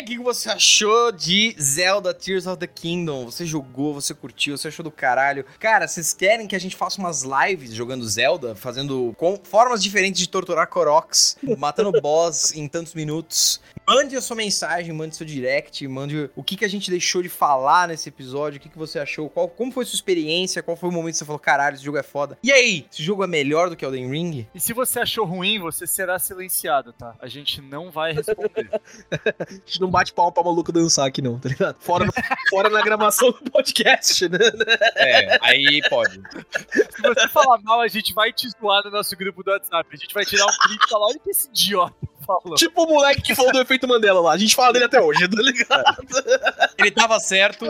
O 0.00 0.04
que 0.04 0.16
que 0.16 0.22
você 0.22 0.48
achou 0.50 1.12
de 1.12 1.54
Zelda 1.60 2.12
Tears 2.14 2.46
of 2.46 2.58
the 2.58 2.66
Kingdom? 2.66 3.24
Você 3.26 3.44
jogou, 3.46 3.94
você 3.94 4.12
curtiu, 4.14 4.56
você 4.56 4.68
achou 4.68 4.82
do 4.82 4.90
caralho? 4.90 5.44
Cara, 5.60 5.86
vocês 5.86 6.12
querem 6.12 6.46
que 6.46 6.56
a 6.56 6.58
gente 6.58 6.74
faça 6.76 6.98
umas 7.00 7.22
lives 7.22 7.72
jogando 7.72 8.06
Zelda, 8.08 8.54
fazendo 8.54 9.14
com 9.16 9.38
formas 9.44 9.82
diferentes 9.82 10.20
de 10.20 10.28
torturar 10.28 10.66
Koroks, 10.68 11.36
matando 11.58 11.92
boss 12.00 12.54
em 12.54 12.66
tantos 12.66 12.94
minutos? 12.94 13.60
Mande 13.86 14.03
a 14.16 14.20
sua 14.20 14.36
mensagem, 14.36 14.92
mande 14.92 15.16
seu 15.16 15.26
direct, 15.26 15.86
mande 15.88 16.30
o 16.34 16.42
que, 16.42 16.56
que 16.56 16.64
a 16.64 16.68
gente 16.68 16.90
deixou 16.90 17.22
de 17.22 17.28
falar 17.28 17.88
nesse 17.88 18.08
episódio, 18.08 18.58
o 18.58 18.60
que, 18.60 18.68
que 18.68 18.78
você 18.78 18.98
achou, 18.98 19.28
qual, 19.30 19.48
como 19.48 19.72
foi 19.72 19.84
sua 19.84 19.96
experiência, 19.96 20.62
qual 20.62 20.76
foi 20.76 20.88
o 20.88 20.92
momento 20.92 21.12
que 21.12 21.18
você 21.18 21.24
falou, 21.24 21.38
caralho, 21.38 21.74
esse 21.74 21.84
jogo 21.84 21.98
é 21.98 22.02
foda. 22.02 22.38
E 22.42 22.52
aí, 22.52 22.86
esse 22.90 23.02
jogo 23.02 23.24
é 23.24 23.26
melhor 23.26 23.70
do 23.70 23.76
que 23.76 23.84
Elden 23.84 24.10
Ring? 24.10 24.46
E 24.54 24.60
se 24.60 24.72
você 24.72 25.00
achou 25.00 25.24
ruim, 25.24 25.58
você 25.58 25.86
será 25.86 26.18
silenciado, 26.18 26.92
tá? 26.92 27.14
A 27.20 27.28
gente 27.28 27.60
não 27.60 27.90
vai 27.90 28.12
responder. 28.12 28.68
A 29.38 29.52
gente 29.66 29.80
não 29.80 29.90
bate 29.90 30.12
palma 30.12 30.32
pra 30.32 30.42
maluco 30.42 30.72
dançar 30.72 31.06
aqui, 31.06 31.22
não, 31.22 31.38
tá 31.38 31.48
ligado? 31.48 31.76
Fora, 31.80 32.06
fora 32.50 32.68
na 32.68 32.82
gravação 32.82 33.30
do 33.30 33.50
podcast, 33.50 34.28
né? 34.28 34.38
É, 34.96 35.38
aí 35.40 35.80
pode. 35.88 36.14
se 36.14 37.02
você 37.02 37.28
falar 37.28 37.60
mal, 37.62 37.80
a 37.80 37.88
gente 37.88 38.12
vai 38.12 38.32
te 38.32 38.48
zoar 38.50 38.82
no 38.84 38.90
nosso 38.90 39.16
grupo 39.16 39.42
do 39.42 39.50
WhatsApp. 39.50 39.88
A 39.92 39.96
gente 39.96 40.12
vai 40.14 40.24
tirar 40.24 40.44
um 40.44 40.56
print 40.66 40.84
e 40.84 40.88
falar: 40.88 41.06
olha 41.06 41.18
que 41.18 41.30
esse 41.30 41.48
idiota 41.48 41.94
falou. 42.24 42.54
Tipo 42.56 42.84
o 42.84 42.86
moleque 42.86 43.22
que 43.22 43.34
falou 43.34 43.52
do 43.52 43.60
efeito 43.60 43.86
Mandela 43.86 44.20
lá. 44.20 44.32
A 44.32 44.38
gente 44.38 44.54
fala 44.54 44.72
dele 44.72 44.86
até 44.86 45.00
hoje, 45.00 45.28
tá 45.28 45.42
ligado? 45.42 45.84
Ele 46.78 46.90
tava 46.90 47.18
certo 47.20 47.66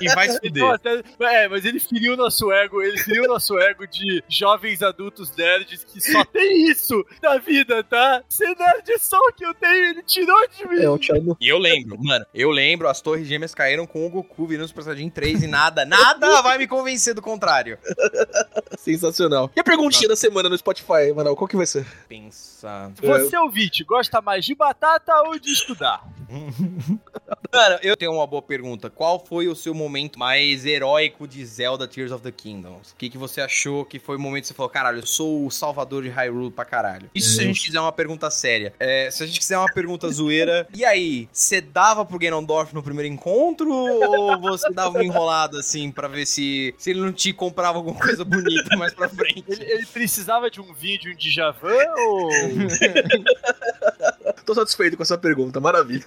e 0.00 0.08
vai 0.14 0.28
se 0.28 0.38
fuder. 0.38 0.62
Nossa, 0.62 1.02
é, 1.20 1.48
mas 1.48 1.64
ele 1.64 1.80
feriu 1.80 2.16
nosso 2.16 2.52
ego, 2.52 2.82
ele 2.82 2.98
feriu 2.98 3.26
nosso 3.26 3.58
ego 3.58 3.86
de 3.86 4.22
jovens 4.28 4.82
adultos 4.82 5.34
nerds 5.34 5.84
que 5.84 6.00
só 6.00 6.24
tem 6.24 6.70
isso 6.70 7.04
na 7.22 7.38
vida, 7.38 7.82
tá? 7.82 8.22
Ser 8.28 8.54
nerd 8.56 8.90
é 8.90 8.98
só 8.98 9.16
o 9.16 9.32
que 9.32 9.44
eu 9.44 9.54
tenho, 9.54 9.84
ele 9.90 10.02
tirou 10.02 10.48
de 10.48 10.68
mim. 10.68 10.94
É, 10.94 10.98
Thiago. 10.98 11.36
E 11.40 11.48
eu 11.48 11.58
lembro, 11.58 11.96
mano, 12.02 12.26
eu 12.34 12.50
lembro, 12.50 12.88
as 12.88 13.00
torres 13.00 13.26
gêmeas 13.26 13.54
caíram 13.54 13.86
com 13.86 14.06
o 14.06 14.10
Goku 14.10 14.46
virando 14.46 14.68
Super 14.68 14.84
Saiyajin 14.84 15.10
3 15.10 15.42
e 15.44 15.46
nada, 15.46 15.84
nada 15.84 16.42
vai 16.42 16.58
me 16.58 16.66
convencer 16.66 17.14
do 17.14 17.22
contrário. 17.22 17.78
Sensacional. 18.78 19.50
E 19.56 19.60
a 19.60 19.64
perguntinha 19.64 20.08
da 20.08 20.16
semana 20.16 20.48
no 20.48 20.58
Spotify, 20.58 21.12
Manoel, 21.14 21.36
qual 21.36 21.48
que 21.48 21.56
vai 21.56 21.66
ser? 21.66 21.86
Pensar. 22.08 22.90
Você, 23.00 23.36
ouvinte, 23.36 23.84
gosta 23.92 24.22
mais 24.22 24.42
de 24.46 24.54
batata 24.54 25.12
ou 25.26 25.38
de 25.38 25.52
estudar? 25.52 26.02
Mano, 27.52 27.78
eu 27.82 27.94
tenho 27.94 28.12
uma 28.12 28.26
boa 28.26 28.40
pergunta. 28.40 28.88
Qual 28.88 29.22
foi 29.22 29.48
o 29.48 29.54
seu 29.54 29.74
momento 29.74 30.18
mais 30.18 30.64
heróico 30.64 31.28
de 31.28 31.44
Zelda 31.44 31.86
Tears 31.86 32.10
of 32.10 32.22
the 32.22 32.32
Kingdom? 32.32 32.76
O 32.76 32.96
que, 32.96 33.10
que 33.10 33.18
você 33.18 33.42
achou 33.42 33.84
que 33.84 33.98
foi 33.98 34.16
o 34.16 34.18
momento 34.18 34.42
que 34.42 34.48
você 34.48 34.54
falou, 34.54 34.70
caralho, 34.70 35.00
eu 35.00 35.06
sou 35.06 35.46
o 35.46 35.50
salvador 35.50 36.02
de 36.02 36.08
Hyrule 36.08 36.50
pra 36.50 36.64
caralho? 36.64 37.10
Isso 37.14 37.34
se 37.34 37.42
a 37.42 37.44
gente 37.44 37.62
quiser 37.62 37.80
uma 37.80 37.92
pergunta 37.92 38.30
séria. 38.30 38.72
É, 38.80 39.10
se 39.10 39.22
a 39.22 39.26
gente 39.26 39.38
quiser 39.38 39.58
uma 39.58 39.70
pergunta 39.70 40.08
zoeira, 40.10 40.66
e 40.74 40.84
aí, 40.84 41.28
você 41.30 41.60
dava 41.60 42.04
pro 42.06 42.18
Ganondorf 42.18 42.74
no 42.74 42.82
primeiro 42.82 43.12
encontro 43.12 43.70
ou 43.70 44.40
você 44.40 44.72
dava 44.72 44.90
uma 44.96 45.04
enrolada 45.04 45.58
assim 45.58 45.90
pra 45.90 46.08
ver 46.08 46.24
se, 46.24 46.74
se 46.78 46.90
ele 46.90 47.00
não 47.00 47.12
te 47.12 47.34
comprava 47.34 47.76
alguma 47.76 48.00
coisa 48.00 48.24
bonita 48.24 48.74
mais 48.78 48.94
pra 48.94 49.08
frente? 49.10 49.44
Ele, 49.46 49.64
ele 49.70 49.86
precisava 49.86 50.50
de 50.50 50.60
um 50.60 50.72
vídeo, 50.72 51.12
um 51.12 51.16
Djavan 51.16 51.84
ou... 51.98 52.30
Tô 54.44 54.54
satisfeito 54.54 54.96
com 54.96 55.02
essa 55.02 55.16
pergunta, 55.16 55.60
maravilha. 55.60 56.04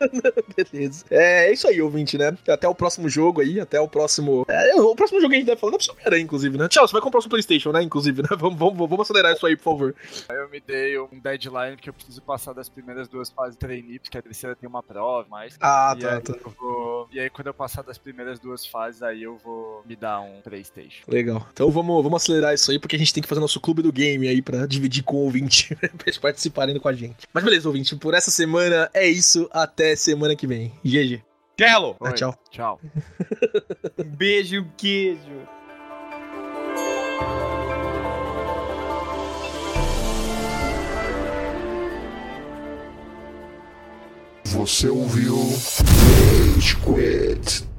Beleza. 0.56 1.04
É, 1.10 1.48
é 1.48 1.52
isso 1.52 1.66
aí, 1.66 1.80
ouvinte, 1.80 2.18
né? 2.18 2.36
Até 2.48 2.68
o 2.68 2.74
próximo 2.74 3.08
jogo 3.08 3.40
aí, 3.40 3.60
até 3.60 3.80
o 3.80 3.88
próximo. 3.88 4.44
É, 4.48 4.74
o 4.80 4.94
próximo 4.94 5.20
jogo 5.20 5.30
que 5.30 5.36
a 5.36 5.38
gente 5.38 5.46
deve 5.46 5.60
falar 5.60 5.72
é 5.72 5.90
Homem-Aranha, 5.90 6.22
inclusive, 6.22 6.58
né? 6.58 6.68
Tchau, 6.68 6.86
você 6.86 6.92
vai 6.92 7.00
comprar 7.00 7.18
o 7.18 7.22
seu 7.22 7.30
PlayStation, 7.30 7.72
né? 7.72 7.82
Inclusive, 7.82 8.22
né? 8.22 8.28
Vamos, 8.40 8.58
vamos, 8.58 8.78
vamos 8.88 9.00
acelerar 9.00 9.32
isso 9.32 9.46
aí, 9.46 9.56
por 9.56 9.64
favor. 9.64 9.94
Eu 10.28 10.48
me 10.48 10.60
dei 10.60 10.98
um 10.98 11.18
deadline 11.22 11.76
que 11.76 11.90
eu 11.90 11.92
preciso 11.92 12.22
passar 12.22 12.52
das 12.52 12.68
primeiras 12.68 13.06
duas 13.08 13.28
fases 13.28 13.54
de 13.54 13.58
trainee, 13.58 13.98
porque 13.98 14.16
a 14.16 14.22
terceira 14.22 14.56
tem 14.56 14.68
uma 14.68 14.82
prova, 14.82 15.26
mas... 15.28 15.56
Ah, 15.60 15.94
e, 15.96 16.00
tá, 16.00 16.16
aí 16.16 16.20
tá. 16.20 16.34
vou... 16.58 17.08
e 17.12 17.20
aí 17.20 17.28
quando 17.28 17.48
eu 17.48 17.54
passar 17.54 17.82
das 17.82 17.98
primeiras 17.98 18.38
duas 18.38 18.66
fases, 18.66 19.02
aí 19.02 19.22
eu 19.22 19.36
vou 19.38 19.82
me 19.86 19.94
dar 19.94 20.20
um 20.20 20.40
Playstation. 20.40 21.04
Legal. 21.06 21.46
Então 21.52 21.70
vamos, 21.70 22.02
vamos 22.02 22.22
acelerar 22.22 22.54
isso 22.54 22.70
aí, 22.70 22.78
porque 22.78 22.96
a 22.96 22.98
gente 22.98 23.12
tem 23.12 23.22
que 23.22 23.28
fazer 23.28 23.40
nosso 23.40 23.60
clube 23.60 23.82
do 23.82 23.92
game 23.92 24.26
aí 24.26 24.40
pra 24.40 24.66
dividir 24.66 25.02
com 25.02 25.16
o 25.16 25.24
ouvinte, 25.24 25.74
pra 25.76 25.90
eles 26.06 26.18
participarem 26.18 26.78
com 26.78 26.88
a 26.88 26.92
gente. 26.92 27.09
Mas 27.32 27.44
beleza, 27.44 27.68
ouvinte, 27.68 27.96
por 27.96 28.14
essa 28.14 28.30
semana 28.30 28.90
é 28.94 29.06
isso. 29.08 29.48
Até 29.52 29.94
semana 29.96 30.34
que 30.36 30.46
vem. 30.46 30.72
GG. 30.84 31.22
Gelo! 31.58 31.96
Ah, 32.00 32.12
tchau. 32.12 32.34
Tchau. 32.50 32.80
Um 33.98 34.04
beijo, 34.16 34.66
queijo. 34.76 35.20
Você 44.44 44.88
ouviu 44.88 45.36
Rage 45.36 46.76
Quit. 46.76 47.69